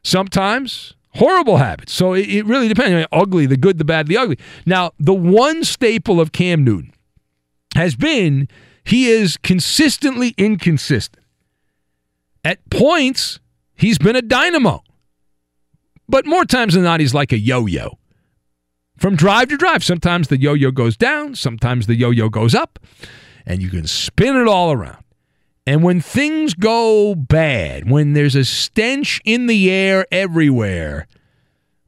[0.03, 1.93] Sometimes horrible habits.
[1.93, 2.93] So it, it really depends.
[2.93, 4.39] I mean, ugly, the good, the bad, the ugly.
[4.65, 6.93] Now, the one staple of Cam Newton
[7.75, 8.49] has been
[8.85, 11.25] he is consistently inconsistent.
[12.45, 13.41] At points,
[13.77, 14.83] he's been a dynamo.
[16.09, 17.99] But more times than not, he's like a yo yo.
[18.97, 22.55] From drive to drive, sometimes the yo yo goes down, sometimes the yo yo goes
[22.55, 22.79] up,
[23.45, 25.05] and you can spin it all around.
[25.67, 31.09] And when things go bad, when there's a stench in the air everywhere,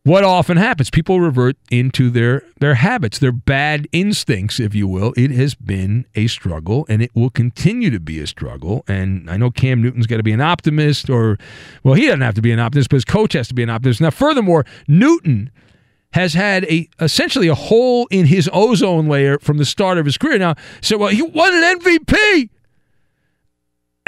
[0.08, 0.88] what often happens?
[0.88, 5.12] People revert into their their habits, their bad instincts, if you will.
[5.18, 8.84] It has been a struggle, and it will continue to be a struggle.
[8.88, 11.36] And I know Cam Newton's got to be an optimist, or
[11.84, 13.68] well, he doesn't have to be an optimist, but his coach has to be an
[13.68, 14.00] optimist.
[14.00, 15.50] Now, furthermore, Newton
[16.12, 20.16] has had a essentially a hole in his ozone layer from the start of his
[20.16, 20.38] career.
[20.38, 22.48] Now, so well, he won an MVP.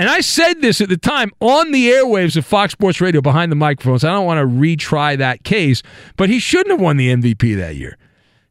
[0.00, 3.52] And I said this at the time on the airwaves of Fox Sports Radio behind
[3.52, 4.02] the microphones.
[4.02, 5.82] I don't want to retry that case,
[6.16, 7.98] but he shouldn't have won the MVP that year.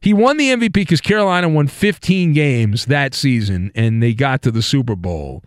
[0.00, 4.52] He won the MVP because Carolina won 15 games that season and they got to
[4.52, 5.42] the Super Bowl.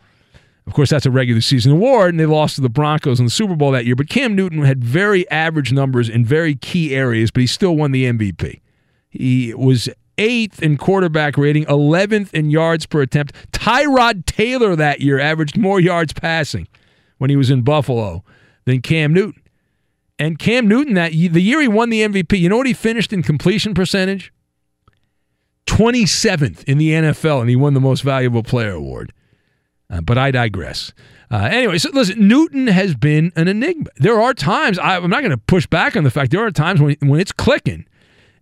[0.68, 3.32] Of course, that's a regular season award, and they lost to the Broncos in the
[3.32, 3.96] Super Bowl that year.
[3.96, 7.94] But Cam Newton had very average numbers in very key areas, but he still won
[7.94, 8.60] the MVP.
[9.10, 13.34] He was eighth in quarterback rating, 11th in yards per attempt.
[13.52, 16.68] Tyrod Taylor that year averaged more yards passing
[17.18, 18.24] when he was in Buffalo
[18.66, 19.42] than Cam Newton.
[20.20, 23.12] And Cam Newton, that the year he won the MVP, you know what he finished
[23.12, 24.32] in completion percentage?
[25.66, 29.14] 27th in the NFL, and he won the most valuable player award.
[29.90, 30.94] Uh, but I digress.
[31.32, 33.90] Uh, anyway, so listen, Newton has been an enigma.
[33.98, 36.52] There are times, I, I'm not going to push back on the fact, there are
[36.52, 37.86] times when, when it's clicking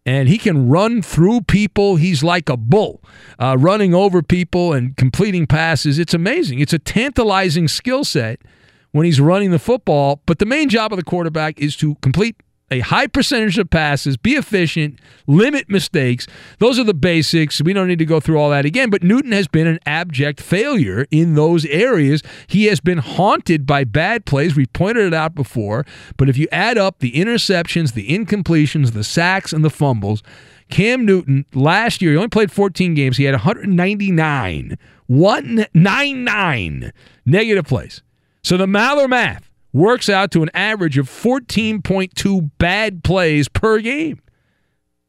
[0.05, 1.95] and he can run through people.
[1.95, 3.03] He's like a bull,
[3.39, 5.99] uh, running over people and completing passes.
[5.99, 6.59] It's amazing.
[6.59, 8.41] It's a tantalizing skill set
[8.91, 10.21] when he's running the football.
[10.25, 12.35] But the main job of the quarterback is to complete
[12.71, 16.25] a high percentage of passes, be efficient, limit mistakes.
[16.59, 17.61] Those are the basics.
[17.61, 18.89] We don't need to go through all that again.
[18.89, 22.23] But Newton has been an abject failure in those areas.
[22.47, 24.55] He has been haunted by bad plays.
[24.55, 25.85] We've pointed it out before.
[26.17, 30.23] But if you add up the interceptions, the incompletions, the sacks, and the fumbles,
[30.69, 33.17] Cam Newton last year, he only played 14 games.
[33.17, 34.77] He had 199,
[35.07, 36.93] 199
[37.25, 38.01] negative plays.
[38.41, 44.21] So the Maller math works out to an average of 14.2 bad plays per game.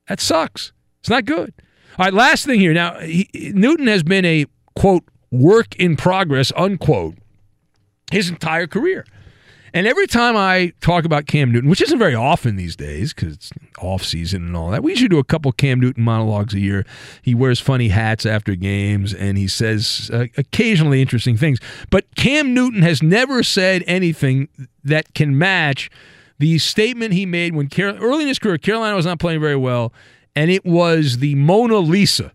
[0.08, 0.73] That sucks.
[1.00, 1.52] It's not good.
[1.99, 2.73] All right, last thing here.
[2.73, 7.16] Now, he, Newton has been a quote work in progress unquote
[8.10, 9.05] his entire career.
[9.75, 13.34] And every time I talk about Cam Newton, which isn't very often these days because
[13.34, 16.60] it's off season and all that, we usually do a couple Cam Newton monologues a
[16.60, 16.84] year.
[17.23, 21.59] He wears funny hats after games and he says uh, occasionally interesting things.
[21.91, 24.49] But Cam Newton has never said anything
[24.84, 25.91] that can match
[26.39, 29.57] the statement he made when Carol- early in his career, Carolina was not playing very
[29.57, 29.92] well,
[30.34, 32.33] and it was the Mona Lisa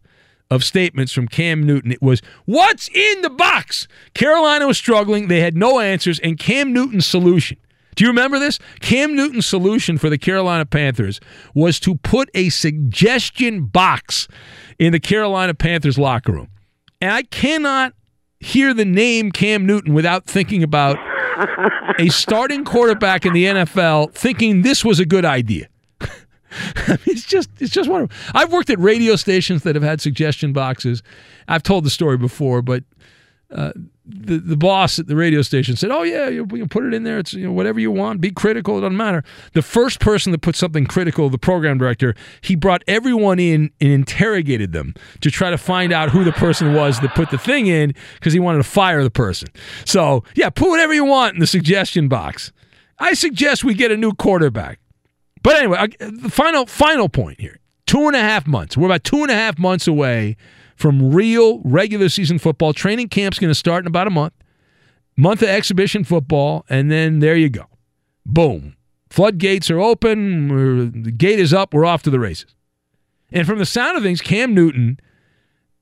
[0.50, 1.92] of statements from Cam Newton.
[1.92, 3.88] It was, What's in the box?
[4.14, 5.28] Carolina was struggling.
[5.28, 6.20] They had no answers.
[6.20, 7.58] And Cam Newton's solution,
[7.96, 8.60] do you remember this?
[8.80, 11.20] Cam Newton's solution for the Carolina Panthers
[11.54, 14.28] was to put a suggestion box
[14.78, 16.50] in the Carolina Panthers locker room.
[17.02, 17.94] And I cannot
[18.40, 20.98] hear the name Cam Newton without thinking about
[22.00, 25.68] a starting quarterback in the NFL thinking this was a good idea.
[27.06, 28.16] It's just it's just wonderful.
[28.34, 31.04] I've worked at radio stations that have had suggestion boxes.
[31.48, 32.84] I've told the story before, but
[33.52, 33.72] uh,
[34.06, 37.04] the the boss at the radio station said, "Oh yeah, you, you put it in
[37.04, 37.18] there.
[37.18, 38.20] It's you know whatever you want.
[38.22, 38.78] Be critical.
[38.78, 42.84] It doesn't matter." The first person that put something critical, the program director, he brought
[42.88, 47.16] everyone in and interrogated them to try to find out who the person was that
[47.16, 49.50] put the thing in because he wanted to fire the person.
[49.86, 52.52] So yeah, put whatever you want in the suggestion box.
[53.00, 54.80] I suggest we get a new quarterback.
[55.48, 58.76] But anyway, the final final point here: two and a half months.
[58.76, 60.36] We're about two and a half months away
[60.76, 62.74] from real regular season football.
[62.74, 64.34] Training camp's going to start in about a month.
[65.16, 67.64] Month of exhibition football, and then there you go.
[68.26, 68.76] Boom.
[69.10, 71.04] Floodgates are open.
[71.04, 71.74] The gate is up.
[71.74, 72.54] We're off to the races.
[73.32, 75.00] And from the sound of things, Cam Newton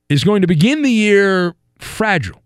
[0.08, 2.40] is going to begin the year fragile.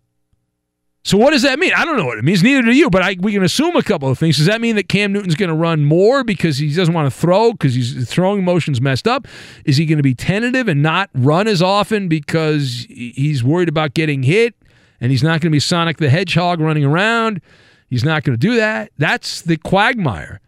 [1.03, 1.71] So what does that mean?
[1.75, 2.43] I don't know what it means.
[2.43, 2.89] Neither do you.
[2.89, 4.37] But I, we can assume a couple of things.
[4.37, 7.19] Does that mean that Cam Newton's going to run more because he doesn't want to
[7.19, 9.27] throw because his throwing motion's messed up?
[9.65, 13.95] Is he going to be tentative and not run as often because he's worried about
[13.95, 14.53] getting hit
[14.99, 17.41] and he's not going to be Sonic the Hedgehog running around?
[17.89, 18.91] He's not going to do that.
[18.97, 20.39] That's the quagmire.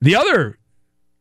[0.00, 0.58] The other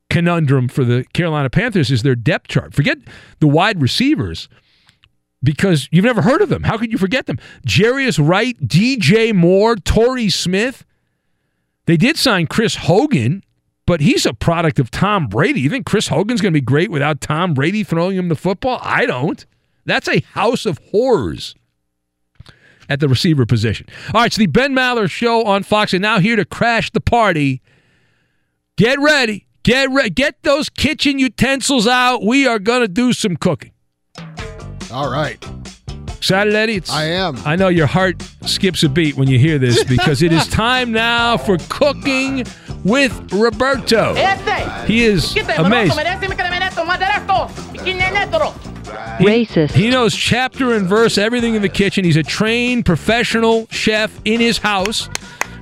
[0.09, 2.73] conundrum for the Carolina Panthers is their depth chart.
[2.73, 2.97] Forget
[3.39, 4.49] the wide receivers
[5.43, 6.63] because you've never heard of them.
[6.63, 7.37] How could you forget them?
[7.65, 10.85] Jarius Wright, DJ Moore, Torrey Smith.
[11.85, 13.43] They did sign Chris Hogan,
[13.85, 15.61] but he's a product of Tom Brady.
[15.61, 18.79] You think Chris Hogan's going to be great without Tom Brady throwing him the football?
[18.81, 19.45] I don't.
[19.85, 21.55] That's a house of horrors
[22.89, 23.87] at the receiver position.
[24.13, 27.01] All right, so the Ben Maller show on Fox and now here to crash the
[27.01, 27.61] party.
[28.75, 29.47] Get ready.
[29.63, 32.23] Get re- get those kitchen utensils out.
[32.23, 33.71] We are going to do some cooking.
[34.91, 35.43] All right.
[36.17, 36.75] Excited, Eddie?
[36.75, 37.37] It's, I am.
[37.45, 40.91] I know your heart skips a beat when you hear this because it is time
[40.91, 42.43] now for cooking
[42.83, 44.13] with Roberto.
[44.85, 45.95] He is amazing.
[49.19, 49.71] Racist.
[49.71, 52.03] He knows chapter and verse, everything in the kitchen.
[52.05, 55.07] He's a trained professional chef in his house.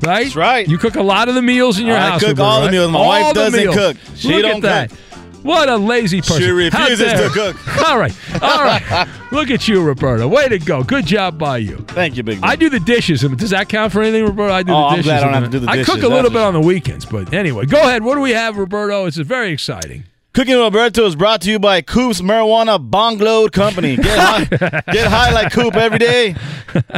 [0.01, 0.23] Right?
[0.25, 0.67] That's right.
[0.67, 2.19] You cook a lot of the meals in your I house.
[2.21, 2.91] cook Roberto, all the meals.
[2.91, 3.75] My All wife doesn't meals.
[3.75, 3.97] cook.
[4.15, 4.99] She Look don't at that.
[5.45, 6.39] What a lazy person.
[6.41, 7.85] She refuses to cook.
[7.87, 8.15] All right.
[8.41, 9.07] All right.
[9.31, 10.27] Look at you, Roberto.
[10.27, 10.83] Way to go.
[10.83, 11.77] Good job by you.
[11.89, 12.49] Thank you, big man.
[12.49, 13.21] I do the dishes.
[13.21, 14.51] Does that count for anything, Roberto?
[14.51, 16.07] I do Oh, the I'm glad I don't have to do the I cook a
[16.07, 18.03] little bit on the weekends, but anyway, go ahead.
[18.03, 19.05] What do we have, Roberto?
[19.05, 20.05] It's very exciting.
[20.35, 23.95] Cooking with Roberto is brought to you by Coop's Marijuana Bong Load Company.
[23.95, 24.43] Get high,
[24.91, 26.35] get high like Coop every day.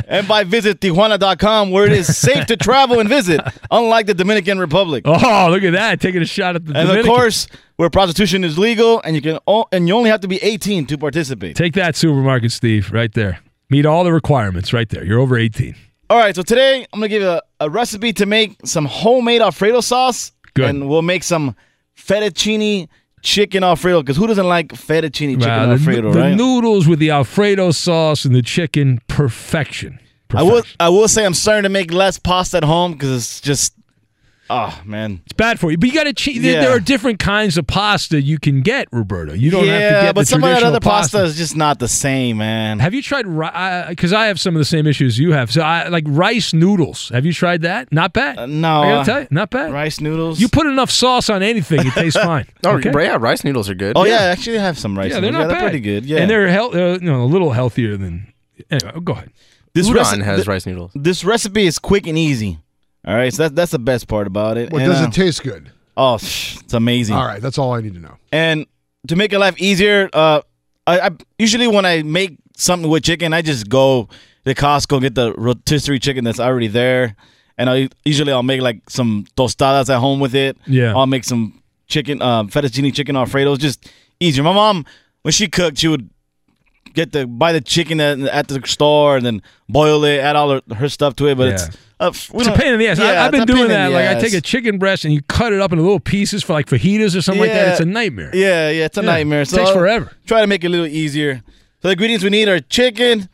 [0.07, 4.57] And by visit Tijuana.com where it is safe to travel and visit, unlike the Dominican
[4.57, 5.03] Republic.
[5.05, 6.01] Oh, look at that.
[6.01, 7.11] Taking a shot at the and Dominican.
[7.11, 10.27] of course, where prostitution is legal and you can o- and you only have to
[10.27, 11.55] be 18 to participate.
[11.55, 13.37] Take that, supermarket Steve, right there.
[13.69, 15.05] Meet all the requirements right there.
[15.05, 15.75] You're over 18.
[16.09, 19.41] All right, so today I'm gonna give you a, a recipe to make some homemade
[19.43, 20.31] Alfredo sauce.
[20.55, 20.67] Good.
[20.71, 21.55] And we'll make some
[21.95, 22.87] fettuccine
[23.27, 26.29] chicken Alfredo because who doesn't like fettuccine chicken the, Alfredo, the right?
[26.29, 29.99] The noodles with the Alfredo sauce and the chicken, perfection.
[30.33, 30.63] I will.
[30.79, 33.73] I will say I'm starting to make less pasta at home because it's just,
[34.49, 36.13] oh man, It's bad for you, but you got to.
[36.13, 36.61] Che- there- Yeah.
[36.61, 39.33] There are different kinds of pasta you can get, Roberto.
[39.33, 41.35] You don't yeah, have to get but the some of that traditional other pasta is
[41.37, 42.79] just not the same, man.
[42.79, 43.23] Have you tried
[43.89, 45.51] because I have some of the same issues you have?
[45.51, 47.09] So I like rice noodles.
[47.09, 47.91] Have you tried that?
[47.91, 48.37] Not bad.
[48.37, 49.71] Uh, no, I gotta tell you, not bad.
[49.73, 50.39] Rice noodles.
[50.39, 52.45] You put enough sauce on anything, it tastes fine.
[52.63, 52.91] Oh, okay?
[53.03, 53.93] yeah, rice noodles are good.
[53.97, 55.11] Oh yeah, I actually have some rice.
[55.11, 55.47] yeah, they're noodles.
[55.49, 55.61] not yeah, bad.
[55.61, 56.05] They're pretty good.
[56.05, 58.33] Yeah, and they're health, uh, you know, a little healthier than.
[58.71, 59.29] Anyway, go ahead.
[59.73, 60.91] this Udon reci- has th- rice noodles.
[60.95, 62.57] This recipe is quick and easy.
[63.07, 64.69] All right, so that's that's the best part about it.
[64.71, 65.71] What And, does uh, it taste good?
[65.95, 67.15] Oh, psh, it's amazing.
[67.15, 68.17] All right, that's all I need to know.
[68.33, 68.65] And
[69.07, 70.41] to make your life easier, uh,
[70.85, 74.09] I, I usually when I make something with chicken, I just go
[74.45, 77.15] to Costco get the rotisserie chicken that's already there,
[77.57, 80.57] and I usually I'll make like some tostadas at home with it.
[80.67, 80.93] Yeah.
[80.93, 84.43] I'll make some chicken, uh, fettuccine chicken alfredos, just easier.
[84.43, 84.85] My mom,
[85.21, 86.09] when she cooked, she would
[86.97, 90.49] get the buy the chicken at, at the store and then boil it, add all
[90.49, 91.35] her, her stuff to it.
[91.37, 92.07] But it's Yeah.
[92.07, 92.99] uh, It's a pain in the ass.
[92.99, 93.91] I, Yeah, I've been doing that.
[93.91, 96.53] Like I take a chicken breast and you cut it up into little pieces for
[96.53, 97.67] like fajitas or something like that.
[97.69, 98.31] It's a nightmare.
[98.33, 99.41] Yeah, yeah, it's a Yeah, nightmare.
[99.43, 100.11] it So takes I'll forever.
[100.25, 101.41] Try to make it a little easier.
[101.81, 103.29] So the ingredients we need are chicken,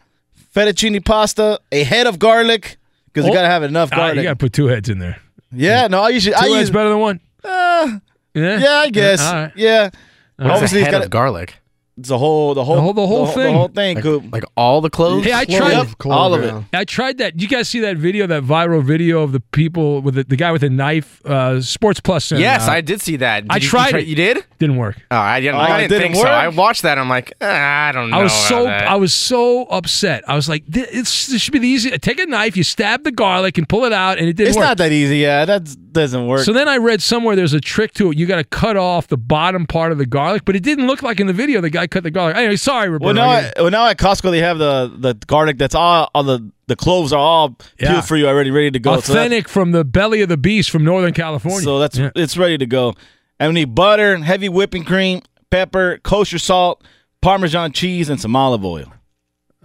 [0.56, 2.78] fettuccine pasta, a head of garlic
[3.08, 3.30] because Oh.
[3.30, 4.18] you gotta have enough Ah, garlic.
[4.18, 5.18] you gotta put two heads in there.
[5.52, 7.20] yeah, no, I usually Two I heads use better than one.
[7.44, 8.00] uh,
[8.34, 9.22] Yeah, yeah, I guess.
[9.22, 9.52] right.
[9.56, 9.90] Yeah,
[10.38, 11.56] What's obviously a it's head gotta- of garlic?
[11.96, 13.54] It's the whole, the whole, The whole- the whole thing.
[13.54, 13.96] the whole thing.
[13.98, 14.24] Like, Coop.
[14.34, 15.26] like all the clothes.
[15.26, 15.58] Hey, I Clothes.
[15.60, 16.52] tried Yep, all of it.
[16.74, 17.40] I tried that.
[17.40, 20.52] You guys see that video, that viral video of the people with the, the guy
[20.52, 22.26] with a knife, uh, Sports Plus.
[22.26, 22.70] sent Yes, out.
[22.70, 23.44] I did see that.
[23.48, 24.08] I Did you- you tried try- it.
[24.08, 24.44] You did?
[24.58, 24.96] Didn't work.
[25.12, 25.56] Oh, I didn't.
[25.56, 26.24] Oh, I didn't didn't think so.
[26.28, 26.98] I watched that.
[26.98, 28.18] I'm like, ah, I don't know.
[28.18, 28.88] I was about so that.
[28.90, 30.24] I was so upset.
[30.28, 31.92] I was like, this, this should be the easy.
[32.00, 34.58] Take a knife, you stab the garlic, and pull it out, and it didn't It's
[34.58, 34.66] work.
[34.66, 35.18] not that easy.
[35.18, 36.42] Yeah, that doesn't work.
[36.42, 38.18] So then I read somewhere there's a trick to it.
[38.18, 41.02] You got to cut off the bottom part of the garlic, but it didn't look
[41.04, 42.36] like in the video the guy cut the garlic.
[42.36, 43.06] Anyway, sorry, Roberto.
[43.06, 46.24] well, now, I, well, now at Costco they have the the garlic that's all, all
[46.24, 48.02] the the cloves are all peeled Yeah.
[48.02, 49.00] for you already, ready to go.
[49.00, 51.62] So authentic from the belly of the beast from Northern California.
[51.62, 52.10] So that's Yeah.
[52.16, 52.94] it's ready to go.
[53.40, 56.84] And we need butter, heavy whipping cream, pepper, kosher salt,
[57.22, 58.92] Parmesan cheese, and some olive oil.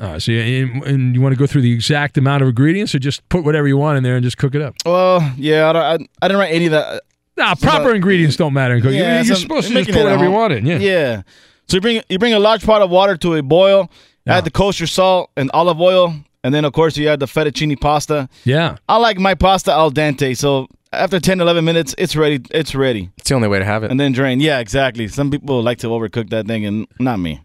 [0.00, 2.48] All right, so you, and, and you want to go through the exact amount of
[2.48, 4.76] ingredients, or just put whatever you want in there and just cook it up?
[4.86, 7.02] Well, yeah, I, don't, I, I didn't write any of that.
[7.36, 8.98] Nah, proper ingredients don't matter in cooking.
[8.98, 10.38] Yeah, You're so supposed to I'm just put whatever you home.
[10.40, 10.66] want in.
[10.66, 10.78] Yeah.
[10.78, 11.22] Yeah.
[11.68, 13.90] So you bring you bring a large pot of water to a boil.
[14.26, 17.80] Add the kosher salt and olive oil, and then of course you add the fettuccine
[17.80, 18.28] pasta.
[18.44, 18.76] Yeah.
[18.88, 22.40] I like my pasta al dente, so after 10, 11 minutes, it's ready.
[22.50, 23.10] It's ready.
[23.18, 23.90] It's the only way to have it.
[23.90, 24.40] And then drain.
[24.40, 25.08] Yeah, exactly.
[25.08, 27.40] Some people like to overcook that thing, and not me.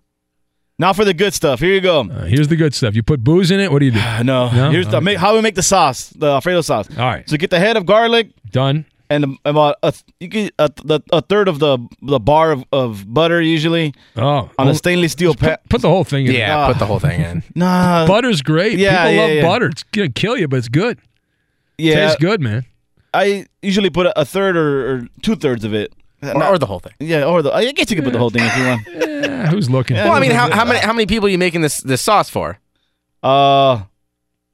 [0.80, 1.60] Now for the good stuff.
[1.60, 2.02] Here you go.
[2.02, 2.95] Uh, here's the good stuff.
[2.95, 3.72] You put booze in it.
[3.72, 4.00] What do you do?
[4.24, 4.50] no.
[4.52, 4.72] No?
[4.72, 5.03] Here's the, Okay.
[5.06, 6.88] make, how we make the sauce, the Alfredo sauce.
[6.98, 7.27] All right.
[7.30, 8.30] So get the head of garlic.
[8.52, 8.85] Done.
[9.10, 13.14] And about a, you get a, the, a third of the the bar of, of
[13.14, 15.58] butter usually Oh, on a stainless steel pan.
[15.69, 16.32] Put the whole thing in.
[16.34, 16.68] Yeah, Ah.
[16.69, 17.43] put the whole thing in.
[17.56, 18.80] Nah, Butter's great.
[18.80, 19.42] Yeah, People yeah, love yeah.
[19.43, 19.66] butter.
[19.68, 20.98] It's gonna kill you, but it's good.
[21.77, 22.66] yeah, Tastes good, man.
[23.14, 25.93] I usually put a, a third or, or two thirds of it,
[26.24, 26.93] Or, or the whole thing.
[27.00, 28.88] Yeah, or the I guess you could put the whole thing if you want.
[29.24, 29.95] Yeah, who's looking?
[29.95, 32.30] Well, I mean, how, how many how many people are you making this this sauce
[32.30, 32.60] for?
[33.22, 33.84] Uh,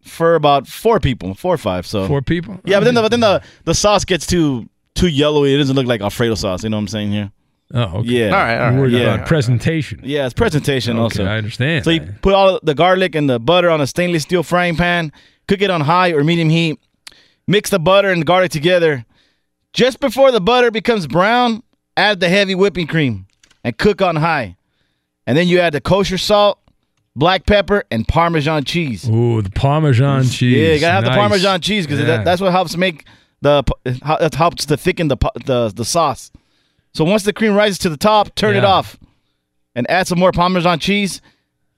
[0.03, 1.85] for about four people, four or five.
[1.87, 2.59] So Four people.
[2.65, 5.53] Yeah, but then the, but then the the sauce gets too too yellowy.
[5.55, 6.63] It doesn't look like Alfredo sauce.
[6.63, 7.31] You know what I'm saying here?
[7.73, 8.09] Oh, okay.
[8.09, 8.25] Yeah.
[8.25, 8.71] All right, all right.
[8.71, 9.13] You're worried Yeah.
[9.15, 10.01] about presentation.
[10.03, 11.25] Yeah, it's presentation Okay, also.
[11.25, 11.85] I understand.
[11.85, 15.11] So you put all the garlic and the butter on a stainless steel frying pan.
[15.47, 16.79] Cook it on high or medium heat.
[17.47, 19.05] Mix the butter and the garlic together.
[19.73, 21.63] Just before the butter becomes brown,
[21.95, 23.27] add the heavy whipping cream
[23.63, 24.55] and cook on high.
[25.27, 26.59] And then you add the kosher salt,
[27.15, 29.07] black pepper, and Parmesan cheese.
[29.07, 30.57] Ooh, the Parmesan cheese.
[30.57, 32.05] Yeah, you gotta have the Parmesan cheese because Yeah.
[32.17, 33.05] that, that's what helps make
[33.41, 36.31] the that helps to thicken the the the sauce.
[36.93, 38.97] So once the cream rises to the top, turn it off,
[39.75, 41.21] and add some more Parmesan cheese.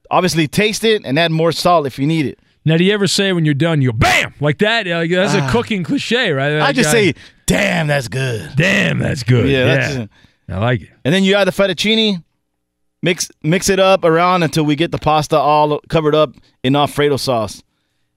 [0.10, 2.40] Obviously, taste it and add more salt if you need it.
[2.64, 4.86] Now, do you ever say when you're done, you go bam like that?
[4.88, 5.52] Like, that's a Ah.
[5.52, 6.60] cooking cliche, right?
[6.61, 7.14] I just say,
[7.52, 9.50] "Damn, that's good." damn, that's good.
[9.50, 10.10] Yeah, Yeah, that's it.
[10.50, 10.90] I like it.
[11.06, 12.24] And then you add the fettuccine.
[13.04, 17.18] Mix mix it up around until we get the pasta all covered up in Alfredo
[17.18, 17.64] sauce.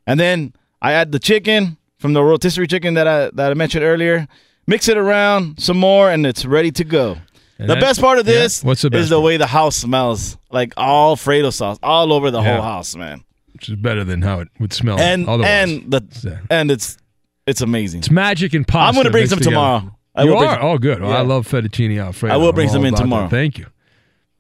[0.07, 3.83] And then I add the chicken from the rotisserie chicken that I that I mentioned
[3.85, 4.27] earlier.
[4.67, 7.17] Mix it around some more, and it's ready to go.
[7.59, 10.37] And the best part of yeah, this what's the is the way the house smells,
[10.51, 12.55] like Alfredo sauce all over the Yeah.
[12.55, 13.23] whole house, man.
[13.55, 15.49] Which is better than how it would smell And otherwise.
[15.51, 16.99] and the uh, and it's
[17.47, 18.01] it's amazing.
[18.01, 18.89] it's magic and pasta.
[18.89, 19.55] I'm gonna bring some together.
[19.57, 19.97] tomorrow.
[20.15, 20.55] I you are?
[20.57, 21.01] some- oh, good.
[21.03, 22.35] Well, I love fettuccine alfredo.
[22.35, 23.03] I will bring some in about that.
[23.03, 23.29] tomorrow.
[23.29, 23.67] Thank you.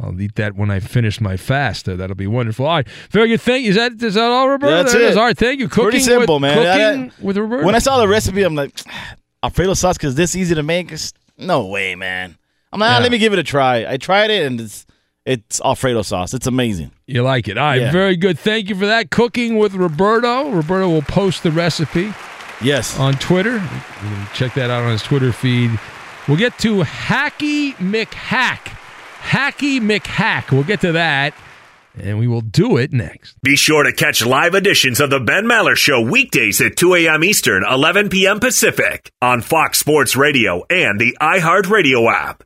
[0.00, 1.89] I'll eat that when I finish my fast.
[1.89, 2.66] Uh, that'll be wonderful.
[2.66, 3.41] All right, very good.
[3.41, 3.70] Thank you.
[3.70, 4.73] is that is that all, Roberto?
[4.74, 5.10] That's There it.
[5.10, 5.16] is.
[5.16, 5.68] All right, thank you.
[5.68, 6.57] Cooking Pretty simple, with, man.
[6.57, 7.65] Cooking I- with Roberto.
[7.65, 8.78] When I saw the recipe, I'm like,
[9.42, 10.92] Alfredo sauce because this easy to make.
[11.39, 12.36] No way, man.
[12.73, 13.86] I'm like, ah, let me give it a try.
[13.91, 14.84] I tried it and it's
[15.26, 16.34] it's Alfredo sauce.
[16.34, 16.91] It's amazing.
[17.07, 17.57] You like it.
[17.57, 17.92] All right, Yeah.
[17.92, 18.39] very good.
[18.39, 19.10] Thank you for that.
[19.10, 20.50] Cooking with Roberto.
[20.50, 22.12] Roberto will post the recipe
[22.62, 22.99] Yes.
[22.99, 23.62] on Twitter.
[24.34, 25.78] Check that out on his Twitter feed.
[26.28, 28.73] We'll get to Hacky McHack.
[29.20, 30.50] Hacky McHack.
[30.50, 31.34] We'll get to that,
[31.99, 33.36] and we will do it next.
[33.42, 37.24] Be sure to catch live editions of the Ben Maller Show weekdays at 2 a.m.
[37.24, 38.41] Eastern, 11 p.m.
[38.41, 42.42] Pacific on Fox Sports Radio and the iHeartRadio app.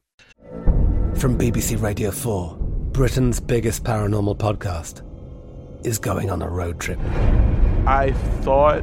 [1.19, 2.57] From BBC Radio 4,
[2.93, 5.03] Britain's biggest paranormal podcast
[5.85, 6.99] is going on a road trip.
[7.87, 8.13] I
[8.43, 8.83] thought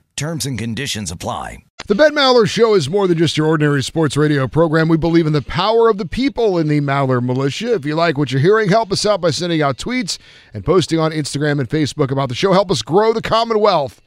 [0.21, 1.63] Terms and conditions apply.
[1.87, 4.87] The Ben Maller Show is more than just your ordinary sports radio program.
[4.87, 7.73] We believe in the power of the people in the Maller Militia.
[7.73, 10.19] If you like what you're hearing, help us out by sending out tweets
[10.53, 12.53] and posting on Instagram and Facebook about the show.
[12.53, 13.99] Help us grow the Commonwealth.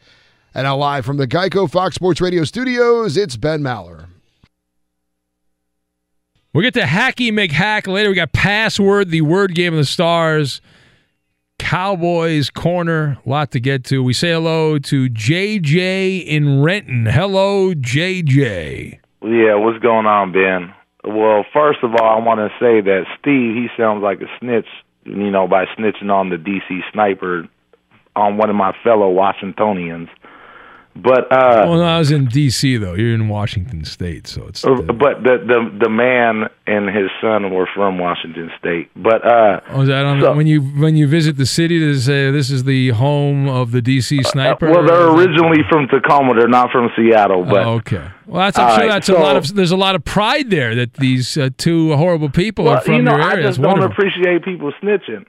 [0.54, 4.06] And now, live from the Geico Fox Sports Radio studios, it's Ben Maller.
[6.52, 8.10] We'll get to Hacky McHack later.
[8.10, 10.60] We got Password, the word game of the stars.
[11.58, 14.02] Cowboys corner, a lot to get to.
[14.02, 17.06] We say hello to JJ in Renton.
[17.06, 18.98] Hello, JJ.
[19.22, 20.74] Yeah, what's going on, Ben?
[21.04, 24.66] Well, first of all, I want to say that Steve, he sounds like a snitch,
[25.04, 27.48] you know, by snitching on the DC sniper
[28.16, 30.08] on one of my fellow Washingtonians.
[30.96, 32.76] But uh well, no, I was in D.C.
[32.76, 32.94] though.
[32.94, 34.64] You're in Washington State, so it's.
[34.64, 38.90] uh, but the the the man and his son were from Washington State.
[38.94, 42.62] But uh Oh, so- when you when you visit the city to say this is
[42.64, 44.22] the home of the D.C.
[44.22, 44.68] sniper?
[44.68, 46.34] Uh, well, they're originally from Tacoma.
[46.38, 47.44] They're not from Seattle.
[47.44, 48.06] But Oh, okay.
[48.26, 49.52] Well, that's I'm sure right, that's a lot of.
[49.54, 52.94] There's a lot of pride there that these uh, two horrible people well, are from
[52.94, 53.42] you know, your I area.
[53.48, 55.26] just It's don't appreciate people snitching.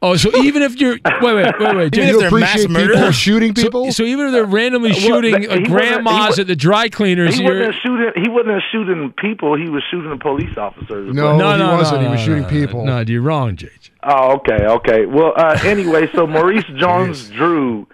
[0.00, 3.14] Oh, so even if you're wait, wait, wait, wait, Even Jay, if they're mass murderers?
[3.14, 3.90] shooting people?
[3.92, 7.44] So, even if they're randomly shooting but uh, he grandmas at the dry cleaners, He
[7.44, 8.12] wasn't shooting.
[8.22, 9.56] He wasn't shooting people.
[9.56, 11.14] He was shooting police officers.
[11.14, 12.02] No, no, he no, wasn't.
[12.02, 12.84] no, he was no, shooting no, people.
[12.84, 13.70] No, you're wrong, Jay.
[14.04, 15.06] Oh, okay, okay.
[15.06, 17.86] Well, uh, anyway, so Maurice Jones-Drew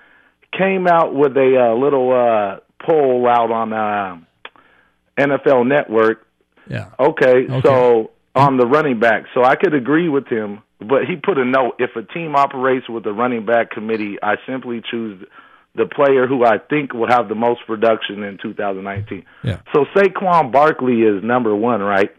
[0.56, 4.18] came out with a uh, little uh, poll out on uh,
[5.18, 6.26] NFL Network.
[6.68, 6.90] Yeah.
[6.98, 7.60] Okay, Okay.
[7.62, 11.44] so on the running back, so I could agree with him, but he put a
[11.44, 15.24] note: if a team operates with a running back committee, I simply choose
[15.74, 19.24] the player who I think will have the most production in 2019.
[19.42, 19.60] Yeah.
[19.74, 22.10] So Saquon Barkley is number one, right?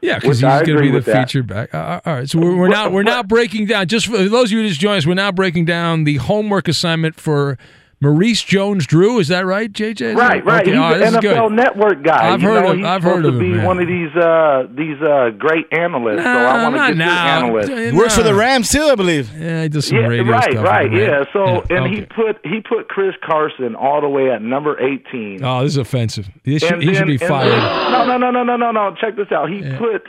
[0.00, 1.28] Yeah, because he's going to be the that.
[1.28, 1.72] featured back.
[1.72, 3.86] Uh, uh, all right, so we're, we're now we're now breaking down.
[3.86, 6.66] Just for those of you who just joined us, we're now breaking down the homework
[6.66, 7.56] assignment for
[8.02, 9.20] Maurice Jones-Drew.
[9.20, 10.00] Is that right, JJ?
[10.00, 10.62] Is Right, right.
[10.62, 11.52] Okay, He's all right, an NFL good.
[11.56, 12.32] Network guy.
[12.34, 13.64] I've You heard know, of- he's I've supposed heard to of him, be yeah.
[13.64, 16.24] one of these uh, these uh, great analysts.
[16.24, 17.52] so I want to not get now.
[17.56, 17.96] this analyst.
[17.96, 19.32] Works for the Rams too, I believe.
[19.38, 20.64] Yeah, he does some Yeah, radio right, stuff.
[20.64, 21.24] right, with the yeah.
[21.32, 21.94] So, Yeah, and okay.
[21.94, 25.44] he put he put Chris Carson all the way at number eighteen.
[25.44, 26.28] Oh, this is offensive.
[26.44, 27.50] He should, And he should be fired.
[27.92, 28.94] no, no, no, no, no, no, no.
[29.00, 29.48] Check this out.
[29.48, 30.02] He put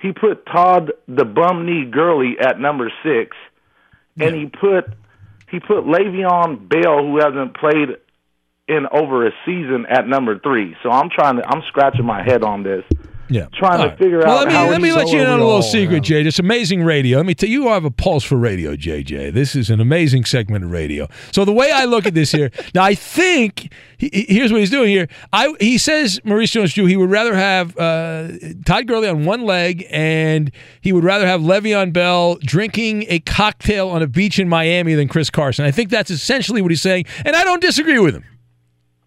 [0.00, 3.36] he put Todd the bum knee Gurley at number six,
[4.20, 4.84] and he put
[5.52, 7.90] he put Le'Veon Bell, who hasn't played
[8.66, 10.74] in over a season, at number three.
[10.82, 12.84] So I'm trying to I'm scratching my head on this.
[13.32, 13.46] Yeah.
[13.54, 13.98] Trying All to right.
[13.98, 16.02] figure well, out let me how let me let you in on a little secret,
[16.02, 16.26] JJ.
[16.26, 17.16] It's amazing radio.
[17.18, 19.32] Let me tell you, you have a pulse for radio, JJ.
[19.32, 21.08] This is an amazing segment of radio.
[21.32, 24.60] So the way I look at this here, now I think he, he- here's what
[24.60, 25.08] he's doing here.
[25.32, 28.28] I he says Maurice Jones-Drew he would rather have uh,
[28.66, 33.88] Todd Gurley on one leg, and he would rather have Le'Veon Bell drinking a cocktail
[33.88, 35.64] on a beach in Miami than Chris Carson.
[35.64, 38.24] I think that's essentially what he's saying, and I don't disagree with him.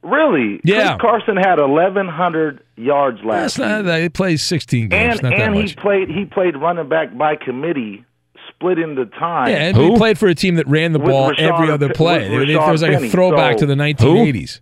[0.06, 0.62] Really?
[0.64, 0.98] Yeah.
[0.98, 4.02] Chris Carson had 1,100 yards last That's not that.
[4.02, 5.14] He plays 16 games.
[5.16, 5.72] and not that and much.
[5.72, 8.06] he played he played running back by committee,
[8.50, 9.50] splitting the time.
[9.50, 11.90] Yeah, and he played for a team that ran the With ball Rashad every other
[11.94, 12.26] play.
[12.26, 14.60] It, There- there was like a throwback so- to the 1980s.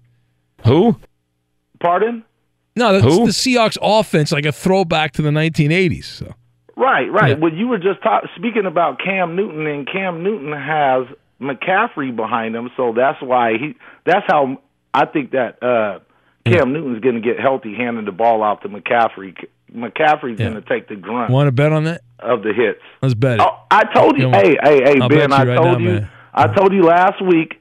[0.66, 0.96] Who?
[1.82, 2.24] Pardon?
[2.76, 3.26] No, that's Who?
[3.26, 6.06] the Seahawks offense, like a throwback to the 1980s.
[6.06, 6.34] So
[6.76, 7.32] Right, right.
[7.32, 7.36] Yeah.
[7.36, 11.06] Well, you were just talk, speaking about Cam Newton, and Cam Newton has
[11.40, 13.76] McCaffrey behind him, so that's why he.
[14.06, 14.58] That's how
[14.94, 16.00] I think that uh,
[16.46, 19.36] Cam Newton's going to get healthy, handing the ball off to McCaffrey.
[19.74, 22.02] McCaffrey's going to take the grunt want to bet on that?
[22.20, 22.80] of the hits.
[23.02, 23.42] Let's bet it.
[23.42, 25.34] Oh, I told you, hey, hey, hey, I'll Ben.
[25.34, 26.10] I right told now, you, man.
[26.34, 27.56] I told you last week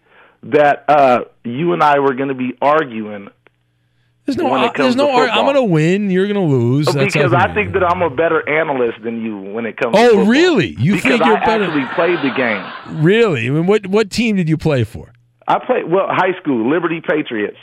[0.44, 3.28] that uh, you and I were going to be arguing.
[4.24, 5.06] There's no, when it ar- there's no.
[5.08, 6.10] to I'm going to win.
[6.10, 6.86] You're going to lose.
[6.86, 9.96] That's because I think that I'm a better analyst than you when it comes.
[9.96, 10.76] to Oh, really?
[10.78, 13.02] You because think you're I better- actually played the game.
[13.02, 13.48] Really?
[13.48, 15.12] I mean, what what team did you play for?
[15.48, 17.56] I played well high school Liberty Patriots.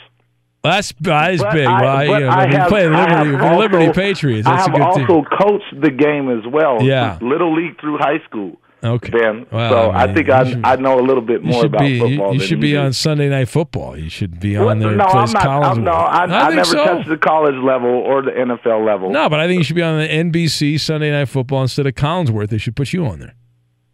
[0.62, 1.66] That's uh, that is But big.
[1.66, 4.46] I- well, I, you know, I have- play I Liberty, also- Liberty Patriots.
[4.46, 5.38] That's I have a good also team.
[5.38, 6.82] coached the game as well.
[6.82, 7.18] Yeah.
[7.22, 8.58] little league through high school.
[8.82, 9.10] Okay.
[9.10, 9.46] Ben.
[9.50, 11.88] Well, so I I, think I should- I know a little bit more about be.
[11.88, 12.32] You, football.
[12.32, 13.98] you than should be on Sunday Night Football.
[13.98, 14.92] You should be on there.
[14.92, 15.46] no, I'm not.
[15.46, 16.84] I'm, no, I, I, think never so.
[16.84, 19.10] touched the college level or the NFL level.
[19.10, 21.94] No, but I think you should be on the NBC Sunday Night Football instead of
[21.94, 22.48] Collinsworth.
[22.48, 23.34] They should put you on there.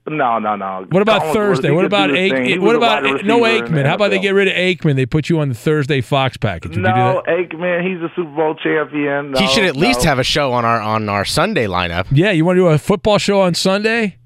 [0.09, 0.87] No, no, no.
[0.91, 1.71] What about Collinsworth, Thursday?
[1.71, 2.45] What about do his thing.
[2.45, 2.61] He Aikman?
[2.61, 3.87] What about no receiver in the Aikman?
[3.87, 4.97] How about they get rid of Aikman?
[4.97, 6.71] They put you on the Thursday Fox package.
[6.71, 7.33] Would you do No, that?
[7.33, 9.35] Aikman, he's a Super Bowl champion.
[9.37, 12.07] he should at least have a show on our on our Sunday lineup.
[12.11, 14.17] Yeah, you want to do a football show on Sunday?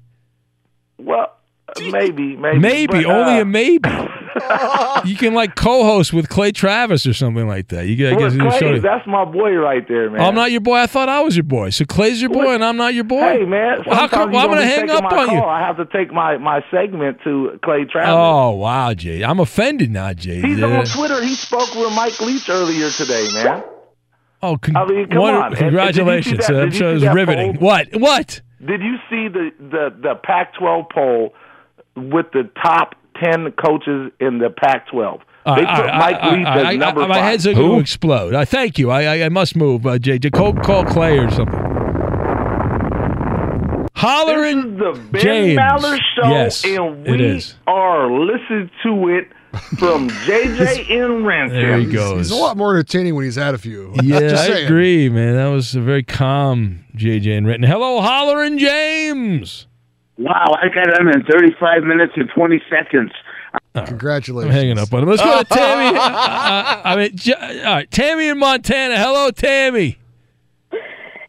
[0.97, 1.33] Well,
[1.79, 3.89] maybe, maybe, Maybe, but, only uh, a maybe.
[5.05, 7.87] you can like co-host with Clay Travis or something like that.
[7.87, 10.21] You get, I Well, Clay, show that's my boy right there, man.
[10.21, 10.75] I'm not your boy.
[10.77, 11.69] I thought I was your boy.
[11.71, 13.19] So Clay's your boy, and I'm not your boy.
[13.21, 14.31] Hey man, Well, how come?
[14.31, 15.41] Well, I'm gonna hang up on you.
[15.41, 18.09] I have to take my my segment to Clay Travis.
[18.11, 19.23] Oh wow, Jay!
[19.23, 20.41] I'm offended now, Jay.
[20.41, 20.79] He's Yeah.
[20.79, 21.21] on Twitter.
[21.23, 23.63] He spoke with Mike Leach earlier today, man.
[24.43, 25.43] Oh, con- I mean, come what- on.
[25.43, 26.47] And- and did you see congratulations!
[26.47, 27.57] that- I'm sure it was riveting.
[27.57, 27.67] poll?
[27.67, 27.87] What?
[27.93, 28.41] What?
[28.65, 31.33] Did you see the the the Pac-12 poll
[31.95, 35.19] with the top ten coaches in the Pac-12?
[35.43, 37.15] They put all right, Mike all right, Leach all right, as I- number I- my
[37.15, 37.23] five.
[37.23, 38.35] head's going to explode.
[38.35, 38.91] I thank you.
[38.91, 40.19] I, I I must move, uh, Jay.
[40.19, 41.59] Call, call Clay or something.
[43.95, 45.59] Hollering the Ben James.
[45.59, 47.55] Maller Show, Yes, and we is.
[47.67, 49.27] are listening to it
[49.77, 51.59] from JJ in Renton.
[51.61, 52.31] There he He's goes.
[52.31, 53.93] a lot more entertaining when he's had a few.
[54.03, 55.35] Yeah, I agree, man.
[55.35, 57.69] That was a very calm JJ in Renton.
[57.69, 59.67] Hello, Hollering James.
[60.21, 63.11] Wow, I got him in 35 minutes and 20 seconds.
[63.73, 64.53] Congratulations.
[64.53, 65.09] I'm hanging up on him.
[65.09, 65.97] Let's go to Tammy.
[65.97, 68.97] Uh, uh, I mean, J- all right, Tammy in Montana.
[68.97, 69.97] Hello, Tammy.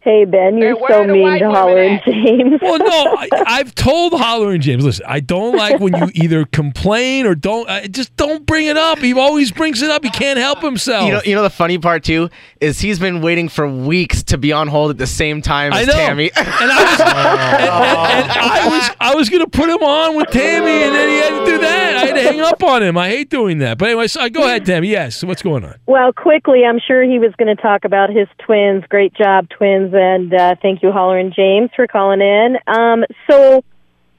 [0.05, 2.61] Hey Ben, you're so mean to Holler and James.
[2.61, 2.87] Well, no,
[3.19, 4.85] I, I've told Holler and James.
[4.85, 7.69] Listen, I don't like when you either complain or don't.
[7.71, 8.99] Uh, just don't bring it up.
[8.99, 10.03] He always brings it up.
[10.03, 11.07] He can't help himself.
[11.07, 14.39] You know, you know the funny part too is he's been waiting for weeks to
[14.39, 15.93] be on hold at the same time I as know.
[15.93, 16.31] Tammy.
[16.35, 20.31] And I was, and, and- and I was, I was gonna put him on with
[20.31, 21.97] Tammy, and then he had to do that.
[21.97, 22.99] I had to hang up on him.
[22.99, 23.79] I hate doing that.
[23.79, 24.89] But anyway, so, go ahead, Tammy.
[24.89, 25.77] Yes, what's going on?
[25.87, 28.83] Well, quickly, I'm sure he was going to talk about his twins.
[28.89, 32.57] Great job, twins, and uh, thank you, Holler and James, for calling in.
[32.67, 33.63] Um, so,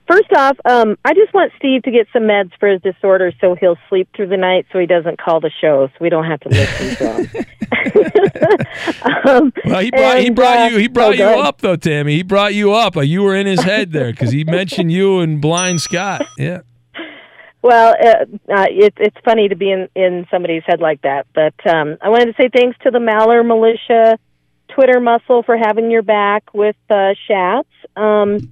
[0.07, 3.55] First off, um, I just want Steve to get some meds for his disorder so
[3.55, 6.41] he'll sleep through the night so he doesn't call the show so we don't have
[6.41, 7.45] to listen to him.
[9.25, 12.15] um, Well, he brought he brought uh, you he brought oh, you up though, Tammy.
[12.17, 12.97] He brought you up.
[12.97, 16.27] Uh, You were in his head there because he mentioned you and Blind Scott.
[16.37, 16.61] Yeah.
[17.61, 21.27] Well, uh, uh, it, it's funny to be in, in somebody's head like that.
[21.33, 24.19] But um, I wanted to say thanks to the Maller Militia
[24.73, 27.65] Twitter muscle for having your back with uh, Shats.
[27.95, 28.51] Um,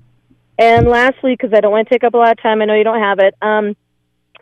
[0.57, 2.75] and lastly, because I don't want to take up a lot of time, I know
[2.75, 3.35] you don't have it.
[3.41, 3.75] Um,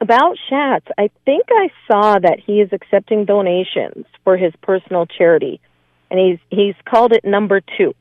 [0.01, 5.59] about Shats, I think I saw that he is accepting donations for his personal charity,
[6.09, 7.93] and he's he's called it Number Two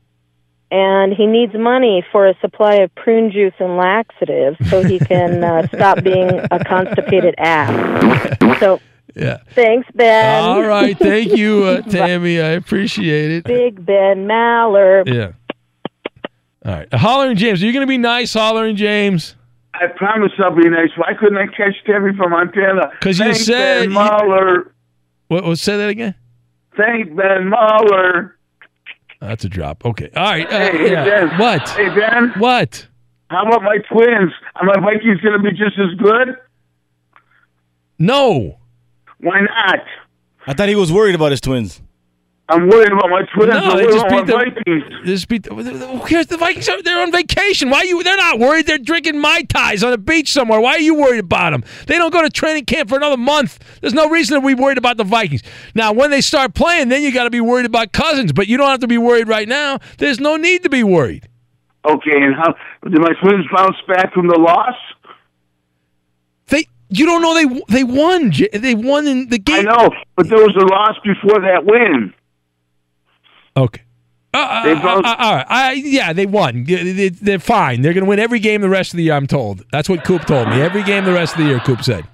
[0.71, 5.43] and he needs money for a supply of prune juice and laxatives so he can
[5.43, 8.37] uh, stop being a constipated ass.
[8.59, 8.79] So,
[9.15, 9.37] Yeah.
[9.55, 10.43] thanks, Ben.
[10.43, 10.97] All right.
[10.97, 12.39] Thank you, uh, Tammy.
[12.39, 13.43] I appreciate it.
[13.45, 15.03] Big Ben Maller.
[15.07, 15.31] Yeah.
[16.65, 16.93] All right.
[16.93, 19.35] Hollering James, are you going to be nice, Hollering James?
[19.73, 20.89] I promise I'll be nice.
[20.97, 22.91] Why couldn't I catch Tammy from Montana?
[22.99, 24.73] Because you said Ben you- Mahler.
[25.29, 25.43] What?
[25.45, 25.59] What?
[25.59, 26.15] Say that again.
[26.75, 28.35] Thank Ben Mahler.
[29.21, 29.85] That's a drop.
[29.85, 30.09] Okay.
[30.15, 30.45] All right.
[30.47, 31.03] Uh, Hey, hey, yeah.
[31.27, 31.39] Ben.
[31.39, 31.69] What?
[31.69, 32.33] Hey, Ben.
[32.37, 32.87] What?
[33.29, 34.31] How about my twins?
[34.55, 36.35] Are my Vikings going to be just as good?
[37.97, 38.58] No.
[39.21, 39.79] Why not?
[40.47, 41.81] I thought he was worried about his twins.
[42.51, 43.53] I'm worried about my twins.
[43.53, 44.83] No, I'm they worried just beat the- Vikings.
[45.05, 45.43] They just beat.
[45.43, 46.25] The, who cares?
[46.27, 47.69] The Vikings are they're on vacation.
[47.69, 48.01] Why you?
[48.01, 48.65] They're not worried.
[48.65, 50.59] They're drinking mai tais on a beach somewhere.
[50.59, 51.63] Why are you worried about them?
[51.85, 53.59] They don't go to training camp for another month.
[53.81, 55.43] There's no reason to be worried about the Vikings.
[55.75, 58.31] Now, when they start playing, then you got to be worried about Cousins.
[58.33, 59.77] But you don't have to be worried right now.
[59.99, 61.27] There's no need to be worried.
[61.85, 62.55] Okay, and how
[62.89, 64.75] did my twins bounce back from the loss?
[66.89, 68.31] You don't know they they won.
[68.53, 69.67] They won in the game.
[69.67, 72.13] I know, but there was a loss before that win.
[73.55, 73.81] Okay.
[74.33, 75.45] Uh, uh, They uh, both- uh, all right.
[75.49, 76.63] I, yeah, they won.
[76.63, 77.81] They- they- They're fine.
[77.81, 79.13] They're going to win every game the rest of the year.
[79.13, 79.63] I'm told.
[79.71, 80.61] That's what Coop told me.
[80.61, 81.59] Every game the rest of the year.
[81.59, 82.05] Coop said.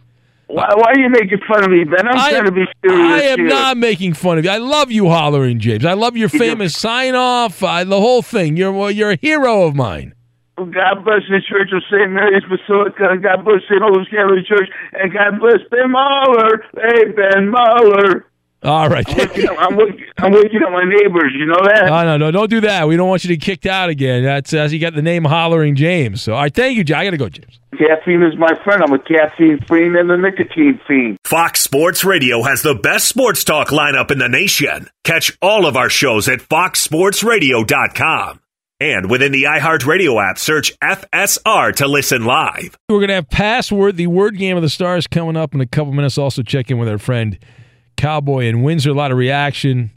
[0.47, 2.07] Why, why are you making fun of me, Ben?
[2.07, 3.47] I'm I- trying to be serious I am here.
[3.49, 4.51] not making fun of you.
[4.51, 5.83] I love you, hollering James.
[5.85, 7.63] I love your famous sign off.
[7.63, 8.55] I, the whole thing.
[8.55, 10.13] You're well, you're a hero of mine.
[10.57, 12.11] God bless the Church of St.
[12.11, 13.81] Mary's Basilica, God bless St.
[13.81, 16.63] Louis Catholic Church, and God bless Ben Mahler.
[16.75, 18.25] Hey, Ben Mahler.
[18.63, 19.07] All right.
[19.07, 21.33] I'm waking up, I'm waking, I'm waking up my neighbors.
[21.37, 21.85] You know that?
[21.85, 22.87] No, no, no, don't do that.
[22.87, 24.23] We don't want you to get kicked out again.
[24.23, 26.23] That's uh, you got the name hollering James.
[26.23, 27.59] So, all right, thank you, i got to go, James.
[27.77, 28.81] Caffeine is my friend.
[28.81, 31.17] I'm a caffeine fiend and a nicotine fiend.
[31.25, 34.89] Fox Sports Radio has the best sports talk lineup in the nation.
[35.03, 38.39] Catch all of our shows at foxsportsradio.com.
[38.79, 42.77] And within the iHeartRadio app, search FSR to listen live.
[42.89, 45.65] We're going to have password, the word game of the stars coming up in a
[45.65, 46.17] couple minutes.
[46.17, 47.39] Also, check in with our friend
[47.95, 48.89] Cowboy in Windsor.
[48.89, 49.91] A lot of reaction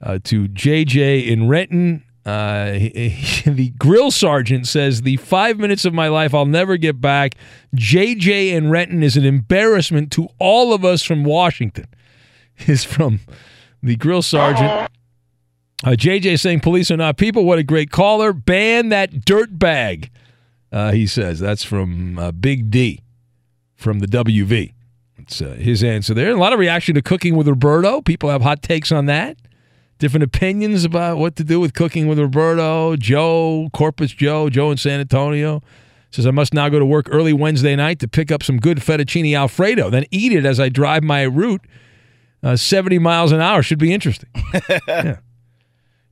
[0.00, 2.04] uh, to JJ in Renton.
[2.24, 6.76] Uh, he- he- the grill sergeant says, The five minutes of my life I'll never
[6.76, 7.34] get back.
[7.74, 11.86] JJ in Renton is an embarrassment to all of us from Washington.
[12.68, 13.18] Is from
[13.82, 14.88] the grill sergeant.
[15.84, 17.44] Uh, JJ saying police are not people.
[17.44, 18.32] What a great caller.
[18.32, 20.10] Ban that dirt bag.
[20.70, 23.00] Uh, he says that's from uh, Big D
[23.74, 24.74] from the WV.
[25.18, 26.30] It's uh, his answer there.
[26.30, 28.00] A lot of reaction to cooking with Roberto.
[28.00, 29.36] People have hot takes on that.
[29.98, 32.96] Different opinions about what to do with cooking with Roberto.
[32.96, 35.62] Joe, Corpus Joe, Joe in San Antonio
[36.14, 38.78] says I must now go to work early Wednesday night to pick up some good
[38.78, 41.62] fettuccine alfredo, then eat it as I drive my route.
[42.42, 44.28] Uh, 70 miles an hour should be interesting.
[44.88, 45.18] yeah.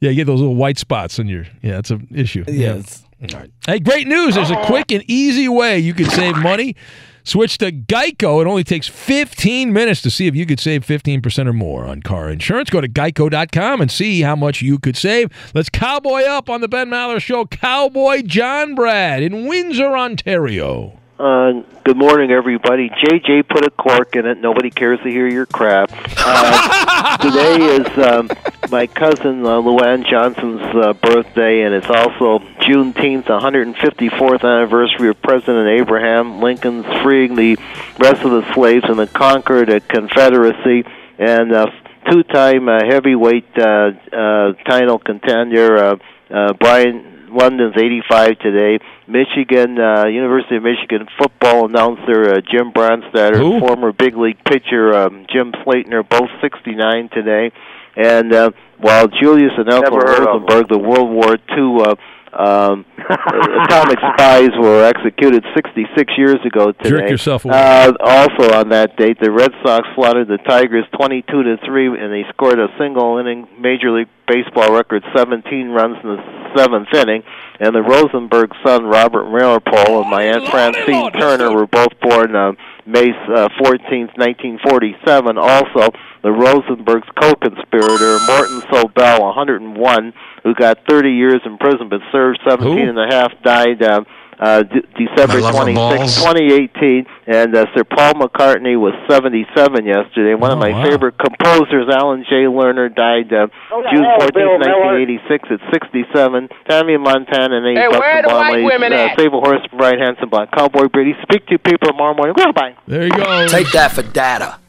[0.01, 1.45] Yeah, you get those little white spots on your.
[1.63, 2.45] Yeah, that's an issue.
[2.49, 3.05] Yes.
[3.21, 3.35] Yeah.
[3.35, 3.51] All right.
[3.67, 4.35] Hey, great news.
[4.35, 4.67] There's a oh.
[4.67, 6.75] quick and easy way you can save money.
[7.23, 8.41] Switch to Geico.
[8.41, 12.03] It only takes 15 minutes to see if you could save 15% or more on
[12.03, 12.71] car insurance.
[12.71, 15.29] Go to geico.com and see how much you could save.
[15.55, 17.45] Let's cowboy up on the Ben Maller Show.
[17.45, 21.00] Cowboy John Brad in Windsor, Ontario.
[21.21, 22.89] Uh, good morning, everybody.
[22.89, 24.39] JJ put a cork in it.
[24.39, 25.91] Nobody cares to hear your crap.
[26.17, 28.31] Uh, today is um,
[28.71, 35.21] my cousin uh, Luann Johnson's uh, birthday, and it's also Juneteenth, the 154th anniversary of
[35.21, 37.59] President Abraham Lincoln's freeing the
[37.99, 40.87] rest of the slaves in the Concord Confederacy,
[41.19, 41.67] and uh,
[42.11, 45.97] two-time uh, heavyweight uh, uh, title contender uh,
[46.31, 48.79] uh, Brian London's 85 today.
[49.07, 55.27] Michigan, uh, University of Michigan football announcer uh, Jim Brandstatter, former big league pitcher um,
[55.33, 57.53] Jim Slaton are both 69 today.
[57.97, 61.95] And uh, while Julius and Ethel Never Rosenberg, the World War II uh,
[62.33, 66.91] um, atomic spies, were executed 66 years ago today.
[66.91, 67.55] Jerk yourself away.
[67.55, 72.13] Uh, also on that date, the Red Sox slaughtered the Tigers 22 to three, and
[72.13, 77.23] they scored a single inning Major League baseball record 17 runs in the seventh inning.
[77.59, 82.53] And the Rosenberg son, Robert Meeropol, and my Aunt Francine Turner were both born uh,
[82.87, 85.37] May uh, 14th, 1947.
[85.37, 85.91] Also,
[86.23, 90.13] the Rosenberg's co-conspirator, Morton Sobell, 101,
[90.45, 94.01] who got 30 years in prison but served 17 and a half, died uh,
[94.39, 97.07] uh, D- December 26, 2018.
[97.27, 100.35] And uh, Sir Paul McCartney was 77 yesterday.
[100.35, 100.85] One of Oh, my wow.
[100.85, 102.45] favorite composers, Alan J.
[102.49, 103.49] Lerner, died uh,
[103.93, 104.97] June 14, Bill Miller.
[104.97, 106.49] 1986 at 67.
[106.69, 109.19] Tammy Montana and Hey, Buster where the white Blomley, women uh, at?
[109.19, 111.13] Save a Horse, Brian Hanson, Black Cowboy Brady.
[111.23, 112.35] Speak to people tomorrow morning.
[112.37, 112.77] Goodbye.
[112.87, 113.47] There you go.
[113.49, 114.60] Take that for data.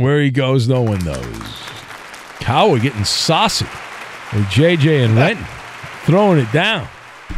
[0.00, 1.52] Where he goes, no one knows.
[2.40, 3.66] Cowboy getting saucy
[4.32, 5.44] with JJ and Renton
[6.04, 6.88] throwing it down.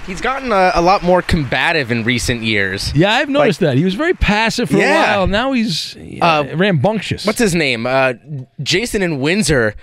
[0.07, 2.95] He's gotten a, a lot more combative in recent years.
[2.95, 3.77] Yeah, I've noticed that.
[3.77, 5.15] He was very passive for Yeah.
[5.15, 5.27] a while.
[5.27, 7.27] Now he's uh, rambunctious.
[7.27, 7.87] What's his name?
[7.87, 8.15] Uh,
[8.63, 9.75] Jason in Windsor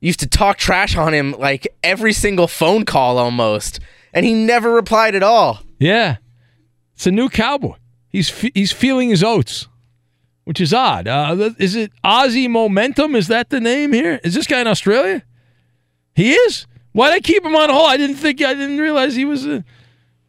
[0.00, 3.78] used to talk trash on him like every single phone call almost,
[4.14, 5.60] and he never replied at all.
[5.78, 6.16] Yeah,
[6.94, 7.74] it's a new cowboy.
[8.08, 9.68] He's fe- he's feeling his oats,
[10.48, 11.06] which is odd.
[11.06, 13.14] Uh, is it Aussie Momentum?
[13.14, 14.18] Is that the name here?
[14.24, 15.22] Is this guy in Australia?
[16.14, 16.66] He is.
[16.92, 17.90] Why did I keep him on hold?
[17.90, 19.46] I didn't think I didn't realize he was.
[19.46, 19.62] A,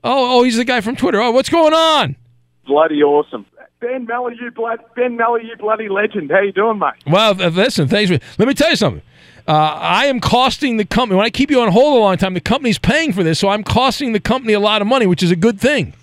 [0.03, 1.21] oh, oh, he's the guy from Twitter.
[1.21, 2.17] Oh, what's going on?
[2.65, 3.45] Bloody awesome.
[3.79, 6.29] Ben Mellor, you blood, Ben Mellor, you bloody legend.
[6.31, 6.95] How you doing, mate?
[7.07, 8.11] Well, uh, listen, thanks.
[8.11, 9.01] For, let me tell you something.
[9.47, 11.15] Uh, I am costing the company.
[11.15, 13.47] When I keep you on hold a long time, the company's paying for this, so
[13.47, 15.93] I'm costing the company a lot of money, which is a good thing.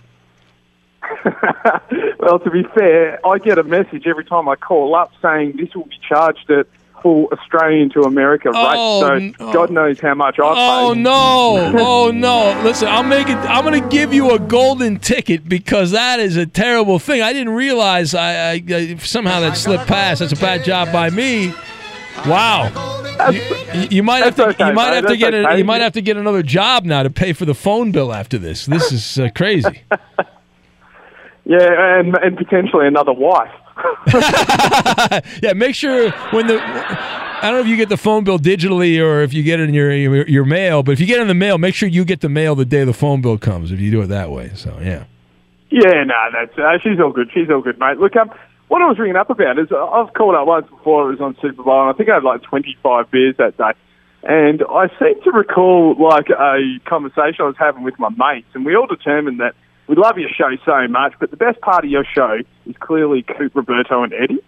[2.18, 5.74] Well, to be fair, I get a message every time I call up saying this
[5.74, 6.66] will be charged at
[7.02, 9.34] full Australian to America Oh, rate.
[9.38, 11.00] So God knows how much I Oh pay.
[11.02, 11.72] no!
[11.78, 12.60] Oh no!
[12.64, 13.36] Listen, make it.
[13.36, 17.22] I'm going to give you a golden ticket because that is a terrible thing.
[17.22, 18.14] I didn't realize.
[18.14, 20.20] I, I, I somehow that slipped past.
[20.20, 21.54] That's a bad job by me.
[22.26, 22.72] Wow.
[23.30, 24.48] You, you might have to.
[24.48, 25.32] okay, you might have to get.
[25.34, 28.12] A, you might have to get another job now to pay for the phone bill
[28.12, 28.66] after this.
[28.66, 29.82] This is uh, crazy.
[31.48, 33.52] Yeah, and and potentially another wife.
[35.42, 39.00] yeah, make sure when the I don't know if you get the phone bill digitally
[39.00, 41.22] or if you get it in your, your your mail, but if you get it
[41.22, 43.70] in the mail, make sure you get the mail the day the phone bill comes.
[43.70, 45.04] If you do it that way, so yeah.
[45.70, 47.30] Yeah, no, that's uh, she's all good.
[47.32, 47.98] She's all good, mate.
[47.98, 48.30] Look, um,
[48.66, 51.08] what I was ringing up about is uh, I've called up once before.
[51.08, 53.72] It was on Super Bowl, and I think I had like twenty-five beers that day.
[54.24, 58.64] And I seem to recall like a conversation I was having with my mates, and
[58.64, 59.54] we all determined that
[59.86, 63.22] we love your show so much, but the best part of your show is clearly
[63.22, 64.40] Coop, Roberto, and Eddie.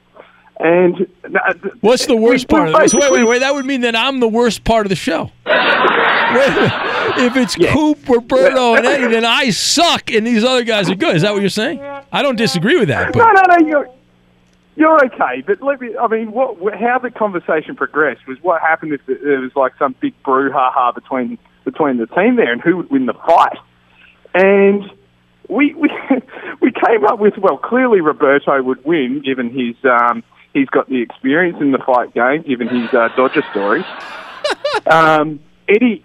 [0.60, 2.92] And uh, What's the worst part of this?
[2.92, 3.38] Wait, wait, wait.
[3.38, 5.30] That would mean that I'm the worst part of the show.
[7.16, 11.16] If it's Coop, Roberto, and Eddie, then I suck, and these other guys are good.
[11.16, 11.80] Is that what you're saying?
[11.80, 13.12] I don't disagree with that.
[13.12, 13.66] But No, no, no.
[13.66, 13.90] You're
[14.76, 15.96] you're okay, but let me.
[15.98, 16.56] I mean, what?
[16.78, 21.38] How the conversation progressed was what happened if there was like some big brouhaha between
[21.64, 23.58] between the team there, and who would win the fight?
[24.34, 24.88] And
[25.48, 25.90] we we
[26.60, 31.02] we came up with well, clearly Roberto would win, given his um he's got the
[31.02, 33.84] experience in the fight game, given his uh, Dodger story.
[34.90, 36.04] um, Eddie.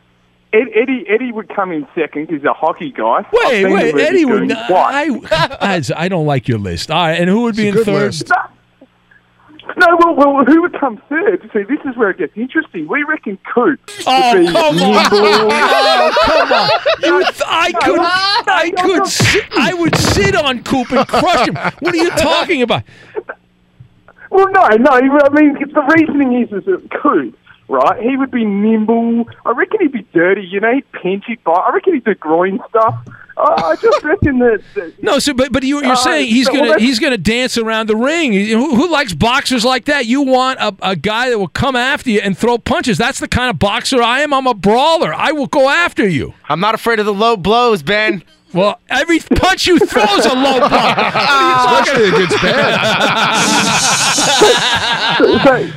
[0.52, 2.30] Ed, Eddie Eddie would come in second.
[2.30, 3.26] He's a hockey guy.
[3.26, 3.96] I've wait, wait.
[3.96, 4.42] Eddie would.
[4.42, 4.70] Goon Not.
[4.72, 5.08] I,
[5.62, 6.92] I I don't like your list.
[6.92, 8.14] All right, and who would be in third?
[9.78, 11.42] No, well, well, who would come third?
[11.54, 12.88] See, this is where it gets interesting.
[12.88, 13.80] We reckon Coop.
[14.06, 14.76] Oh, would be come on.
[15.56, 16.70] Oh, come on.
[17.02, 21.56] You th- I could, I could, sit, I would sit on Coop and crush him.
[21.80, 22.84] What are you talking about?
[24.30, 24.90] Well, no, no.
[24.92, 27.38] I mean, the reasoning is, is that Coop,
[27.74, 28.02] right?
[28.02, 29.26] He would be nimble.
[29.46, 30.44] I reckon he'd be dirty.
[30.46, 31.52] You know, he'd pinch it by.
[31.54, 32.96] I reckon he'd do groin stuff.
[33.36, 34.62] Uh, I just reckon that.
[34.76, 37.00] that No, so but but you, you're Uh, saying he's so- well, gonna that's- he's
[37.00, 38.32] gonna dance around the ring.
[38.34, 40.06] Who, who likes boxers like that?
[40.06, 43.00] You want a, a guy that will come after you and throw punches.
[43.00, 44.34] That's the kind of boxer I am.
[44.34, 45.12] I'm a brawler.
[45.14, 46.36] I will go after you.
[46.48, 48.24] I'm not afraid of the low blows, Ben.
[48.54, 50.70] Well, every punch you throw is a low blow.
[50.70, 52.38] Especially against
[55.44, 55.70] so,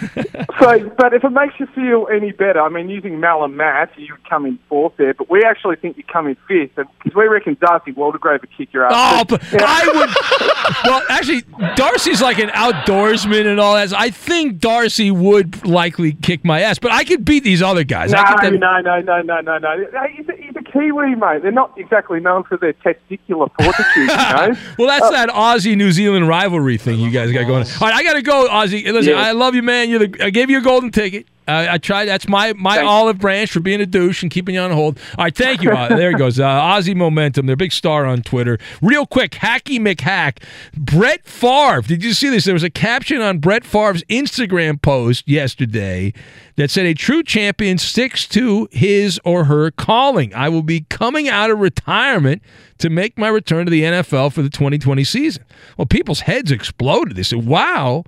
[0.60, 3.90] so, but if it makes you feel any better, I mean, using Mal and Matt,
[3.98, 7.14] you would come in fourth there, but we actually think you come in fifth, because
[7.14, 8.92] we reckon Darcy Waldegrave would kick your ass.
[8.94, 10.10] Oh, but I would.
[10.84, 11.42] Well, actually,
[11.74, 13.92] Darcy's like an outdoorsman and all that.
[13.92, 18.12] I think Darcy would likely kick my ass, but I could beat these other guys.
[18.12, 19.86] No, no, no, no, no, no, no.
[20.16, 21.42] He's a, he's a Kiwi, mate.
[21.42, 24.54] They're not exactly known for their testicular fortitude, you know?
[24.78, 27.64] Well, that's Uh, that Aussie New Zealand rivalry thing you guys got going.
[27.64, 27.72] on.
[27.80, 28.84] All right, I got to go, Aussie.
[28.90, 29.20] Listen, Yeah.
[29.20, 29.89] I love you, man.
[29.90, 30.24] You're the.
[30.24, 31.26] I gave you a golden ticket.
[31.50, 32.06] I, I tried.
[32.06, 34.98] That's my my olive branch for being a douche and keeping you on hold.
[35.18, 35.70] All right, thank you.
[35.70, 36.38] Uh, there he goes.
[36.38, 38.58] Uh, Aussie Momentum, their big star on Twitter.
[38.80, 40.42] Real quick, Hacky McHack.
[40.76, 41.82] Brett Favre.
[41.82, 42.44] Did you see this?
[42.44, 46.12] There was a caption on Brett Favre's Instagram post yesterday
[46.56, 50.32] that said, "A true champion sticks to his or her calling.
[50.34, 52.42] I will be coming out of retirement."
[52.78, 55.44] To make my return to the NFL for the 2020 season.
[55.76, 57.14] Well, people's heads exploded.
[57.14, 58.04] They said, wow,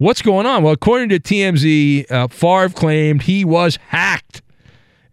[0.00, 0.62] What's going on?
[0.62, 4.42] Well, according to TMZ, uh, Favre claimed he was hacked.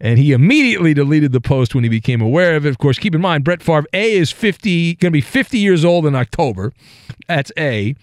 [0.00, 2.68] And he immediately deleted the post when he became aware of it.
[2.68, 5.84] Of course, keep in mind, Brett Favre, A, is 50, going to be 50 years
[5.84, 6.72] old in October.
[7.26, 7.96] That's A,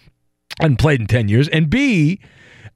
[0.60, 1.48] and played in 10 years.
[1.48, 2.20] And B,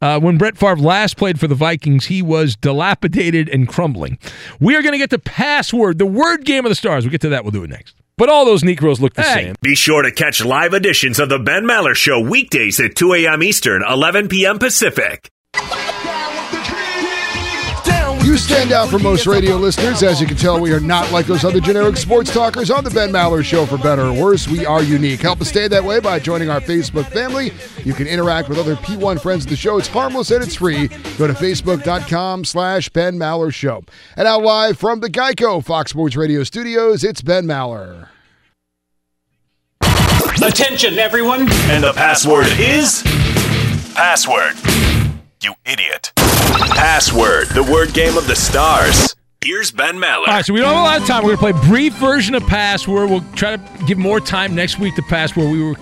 [0.02, 4.20] uh, when Brett Favre last played for the Vikings, he was dilapidated and crumbling.
[4.62, 7.04] We are going to get the password, the word game of the stars.
[7.04, 7.44] We'll get to that.
[7.44, 7.98] We'll do it next.
[8.18, 9.56] But all those Negroes look the same.
[9.62, 13.44] Be sure to catch live editions of the Ben Maller Show weekdays at 2 a.m.
[13.44, 14.58] Eastern, 11 p.m.
[14.58, 15.30] Pacific.
[18.38, 20.04] Stand out from most radio listeners.
[20.04, 22.90] As you can tell, we are not like those other generic sports talkers on the
[22.90, 24.48] Ben Maller Show for better or worse.
[24.48, 25.22] We are unique.
[25.22, 27.52] Help us stay that way by joining our Facebook family.
[27.84, 29.78] You can interact with other P1 friends of the show.
[29.78, 30.88] It's harmless and it's free.
[31.18, 33.84] Go to facebook.com slash Ben Maller Show.
[34.16, 38.10] And now live from the Geico Fox Sports Radio studios, it's Ben Maller.
[40.44, 41.42] Attention, everyone.
[41.72, 43.02] And the password is
[43.96, 44.56] password.
[45.42, 46.12] You idiot.
[46.76, 49.16] Password, the word game of the stars.
[49.44, 50.20] Here's Ben Maller.
[50.20, 51.24] All right, so we don't have a lot of time.
[51.24, 53.10] We're going to play a brief version of Password.
[53.10, 55.52] We'll try to give more time next week to Password.
[55.52, 55.76] We were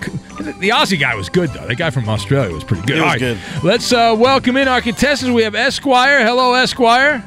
[0.60, 1.66] the Aussie guy was good though.
[1.66, 2.96] That guy from Australia was pretty good.
[2.96, 3.38] He was All right, good.
[3.64, 5.34] Let's uh, welcome in our contestants.
[5.34, 6.24] We have Esquire.
[6.24, 7.24] Hello, Esquire.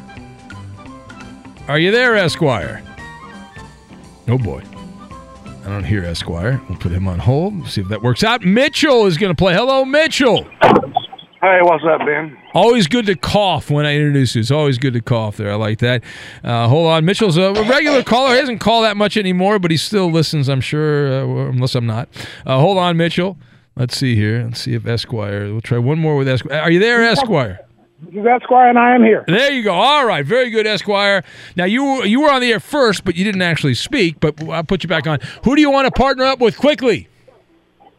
[1.67, 2.83] Are you there, Esquire?
[4.27, 4.63] Oh boy,
[5.65, 6.61] I don't hear Esquire.
[6.69, 7.67] We'll put him on hold.
[7.67, 8.43] See if that works out.
[8.43, 9.53] Mitchell is going to play.
[9.53, 10.47] Hello, Mitchell.
[11.41, 12.37] Hey, what's up, Ben?
[12.53, 14.41] Always good to cough when I introduce you.
[14.41, 15.53] It's always good to cough there.
[15.53, 16.03] I like that.
[16.43, 17.05] Uh, hold on.
[17.05, 18.33] Mitchell's a regular caller.
[18.33, 21.85] He doesn't call that much anymore, but he still listens, I'm sure, uh, unless I'm
[21.85, 22.09] not.
[22.45, 23.37] Uh, hold on, Mitchell.
[23.77, 24.43] Let's see here.
[24.43, 25.45] Let's see if Esquire.
[25.45, 26.59] We'll try one more with Esquire.
[26.59, 27.61] Are you there, Esquire?
[28.01, 29.23] This is Esquire, and I am here.
[29.25, 29.73] There you go.
[29.73, 31.23] All right, very good, Esquire.
[31.57, 34.21] Now you you were on the air first, but you didn't actually speak.
[34.21, 35.19] But I'll put you back on.
[35.43, 37.08] Who do you want to partner up with quickly?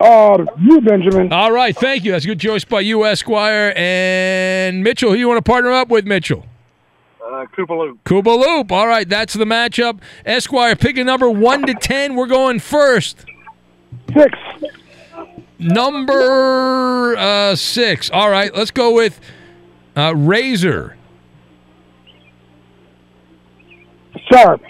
[0.00, 1.30] Uh, you, Benjamin.
[1.30, 2.12] All right, thank you.
[2.12, 3.74] That's a good choice by you, Esquire.
[3.76, 6.46] And Mitchell, who you want to partner up with, Mitchell?
[7.22, 8.02] Uh, Koopa Loop.
[8.04, 8.72] Koopa Loop.
[8.72, 10.00] All right, that's the matchup.
[10.24, 12.14] Esquire, pick a number one to ten.
[12.14, 13.24] We're going first.
[14.14, 14.38] Six.
[15.58, 18.10] Number uh, six.
[18.10, 19.20] All right, let's go with
[19.94, 20.96] uh, Razor.
[24.32, 24.62] Sharp.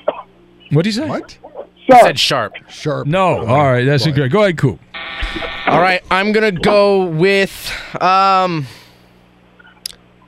[0.71, 1.09] What did he say?
[1.09, 1.39] What?
[1.91, 2.07] Sharp.
[2.07, 2.55] Said sharp.
[2.69, 3.07] Sharp.
[3.07, 3.47] No.
[3.47, 4.33] All right, that's incorrect.
[4.33, 4.81] Go ahead, Coop.
[5.67, 8.67] All right, I'm gonna go with um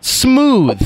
[0.01, 0.81] smooth.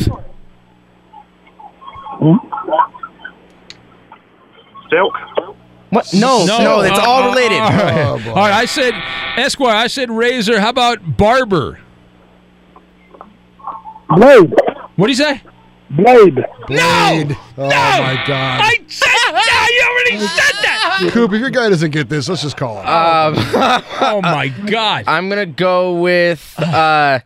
[4.91, 5.15] Silk.
[5.91, 6.13] What?
[6.13, 7.59] No, no, it's uh, all uh, related.
[7.59, 8.07] all right.
[8.07, 8.31] Oh, boy.
[8.31, 8.95] All right, I said
[9.37, 9.75] Esquire.
[9.75, 10.61] I said Razor.
[10.61, 11.81] How about Barber?
[14.09, 14.53] Blade.
[14.97, 15.41] What do you say?
[15.97, 16.35] Blade.
[16.67, 17.37] Blade.
[17.59, 18.61] Oh, my God.
[18.63, 19.69] I said that.
[19.77, 21.09] You already said that.
[21.13, 22.87] Coop, if your guy doesn't get this, let's just call him.
[22.87, 23.35] Um,
[24.01, 25.05] oh my God.
[25.07, 27.21] I'm gonna go with uh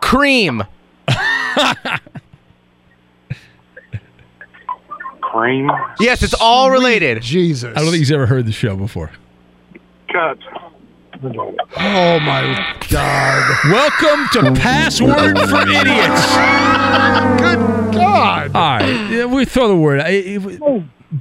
[0.00, 0.62] cream.
[5.20, 5.70] Cream.
[6.00, 7.20] Yes, it's all related.
[7.22, 7.76] Jesus.
[7.76, 9.10] I don't think he's ever heard the show before.
[10.10, 10.38] Cut.
[11.20, 13.58] Oh, my God.
[13.70, 16.26] Welcome to Password for Idiots.
[17.40, 18.50] Good God.
[18.54, 20.00] All right, yeah, we throw the word.
[20.00, 20.60] I- If,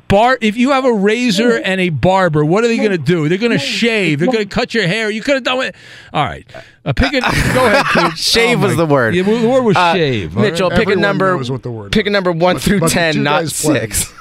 [0.07, 0.37] bar.
[0.39, 3.27] If you have a razor and a barber, what are they going to do?
[3.27, 4.19] They're going to shave.
[4.19, 5.09] They're going to cut your hair.
[5.09, 5.75] You could have done it.
[6.13, 6.45] All right,
[6.85, 7.23] uh, pick it.
[7.23, 7.85] Go ahead.
[7.91, 8.13] Coop.
[8.17, 9.15] Shave Oh, was the word.
[9.15, 10.35] Yeah, well, the word was Uh, shave.
[10.35, 10.77] Mitchell, right?
[10.77, 11.35] pick a number.
[11.35, 13.47] knows what the word Pick a number one But- through but the ten, two not
[13.47, 14.13] six.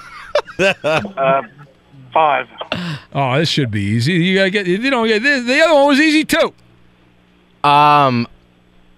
[0.58, 1.42] Uh,
[2.16, 2.48] five.
[3.12, 4.14] Oh, this should be easy.
[4.14, 4.66] You gotta get.
[4.66, 6.54] You don't get this, the other one was easy too.
[7.62, 8.26] Um,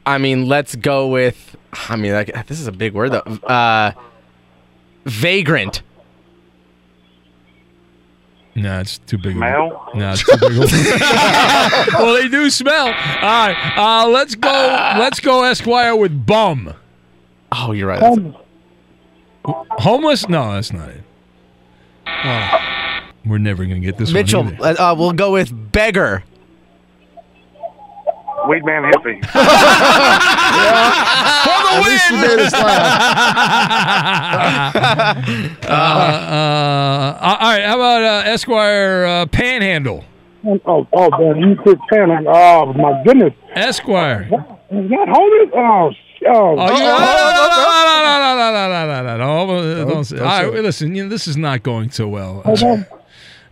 [0.06, 1.56] I mean, let's go with.
[1.88, 3.38] I mean, like, this is a big word though.
[3.44, 3.90] Uh,
[5.05, 5.82] vagrant.
[8.55, 9.34] No, it's too big.
[9.34, 9.88] Smell?
[9.88, 11.92] Of a, no, it's too big.
[11.94, 12.86] Well, they do smell.
[12.86, 14.94] All right, uh, let's go.
[14.98, 16.72] Let's go, Esquire, with bum.
[17.50, 18.34] Oh, you're right.
[19.44, 20.28] Homeless?
[20.28, 21.02] No, that's not it.
[22.06, 22.78] Oh,
[23.28, 24.55] we're never gonna get this Mitchell, one.
[24.62, 24.81] either.
[24.81, 26.23] uh, uh, we'll go with beggar.
[28.48, 29.20] Weed Man Hippie.
[31.70, 32.58] At least you made us uh,
[35.68, 40.05] uh, all right, how about uh, Esquire uh, Panhandle?
[40.66, 42.23] Oh, oh, man, you quit Tanner.
[42.26, 43.34] Oh, my goodness.
[43.55, 44.23] Esquire.
[44.23, 45.50] Is that homie?
[45.55, 46.57] Oh, sh- oh.
[46.58, 47.02] Oh, you, no, no,
[47.34, 50.48] no, no, no, no, no, no, no, no, no, no, don't say- don't All say
[50.48, 52.42] right, listen, you know, this is not going so well.
[52.42, 52.86] Hold on.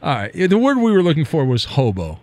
[0.07, 2.21] All right, the word we were looking for was hobo.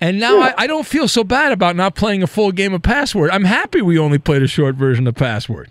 [0.00, 2.82] And now I, I don't feel so bad about not playing a full game of
[2.82, 3.30] Password.
[3.30, 5.70] I'm happy we only played a short version of Password.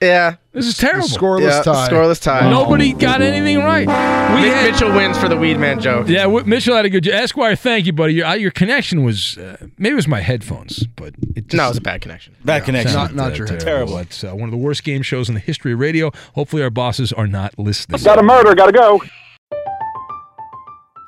[0.00, 0.36] Yeah.
[0.52, 1.06] This is terrible.
[1.08, 1.88] Scoreless Yeah, tie.
[1.88, 2.48] scoreless tie.
[2.50, 3.86] Nobody got anything right.
[4.34, 6.08] We Mitch- had- Mitchell wins for the weed man joke.
[6.08, 7.14] Yeah, w- Mitchell had a good job.
[7.14, 8.14] Esquire, thank you, buddy.
[8.14, 11.66] Your, uh, your connection was uh, maybe it was my headphones, but it just, No,
[11.66, 12.34] it was a bad connection.
[12.44, 12.94] Bad connection.
[12.94, 13.98] Not- not uh, your terrible.
[13.98, 16.12] It's uh, one of the worst game shows in the history of radio.
[16.34, 18.00] Hopefully, our bosses are not listening.
[18.02, 18.54] Got a murder.
[18.54, 19.02] Got to go.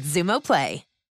[0.00, 0.89] Xumo Play.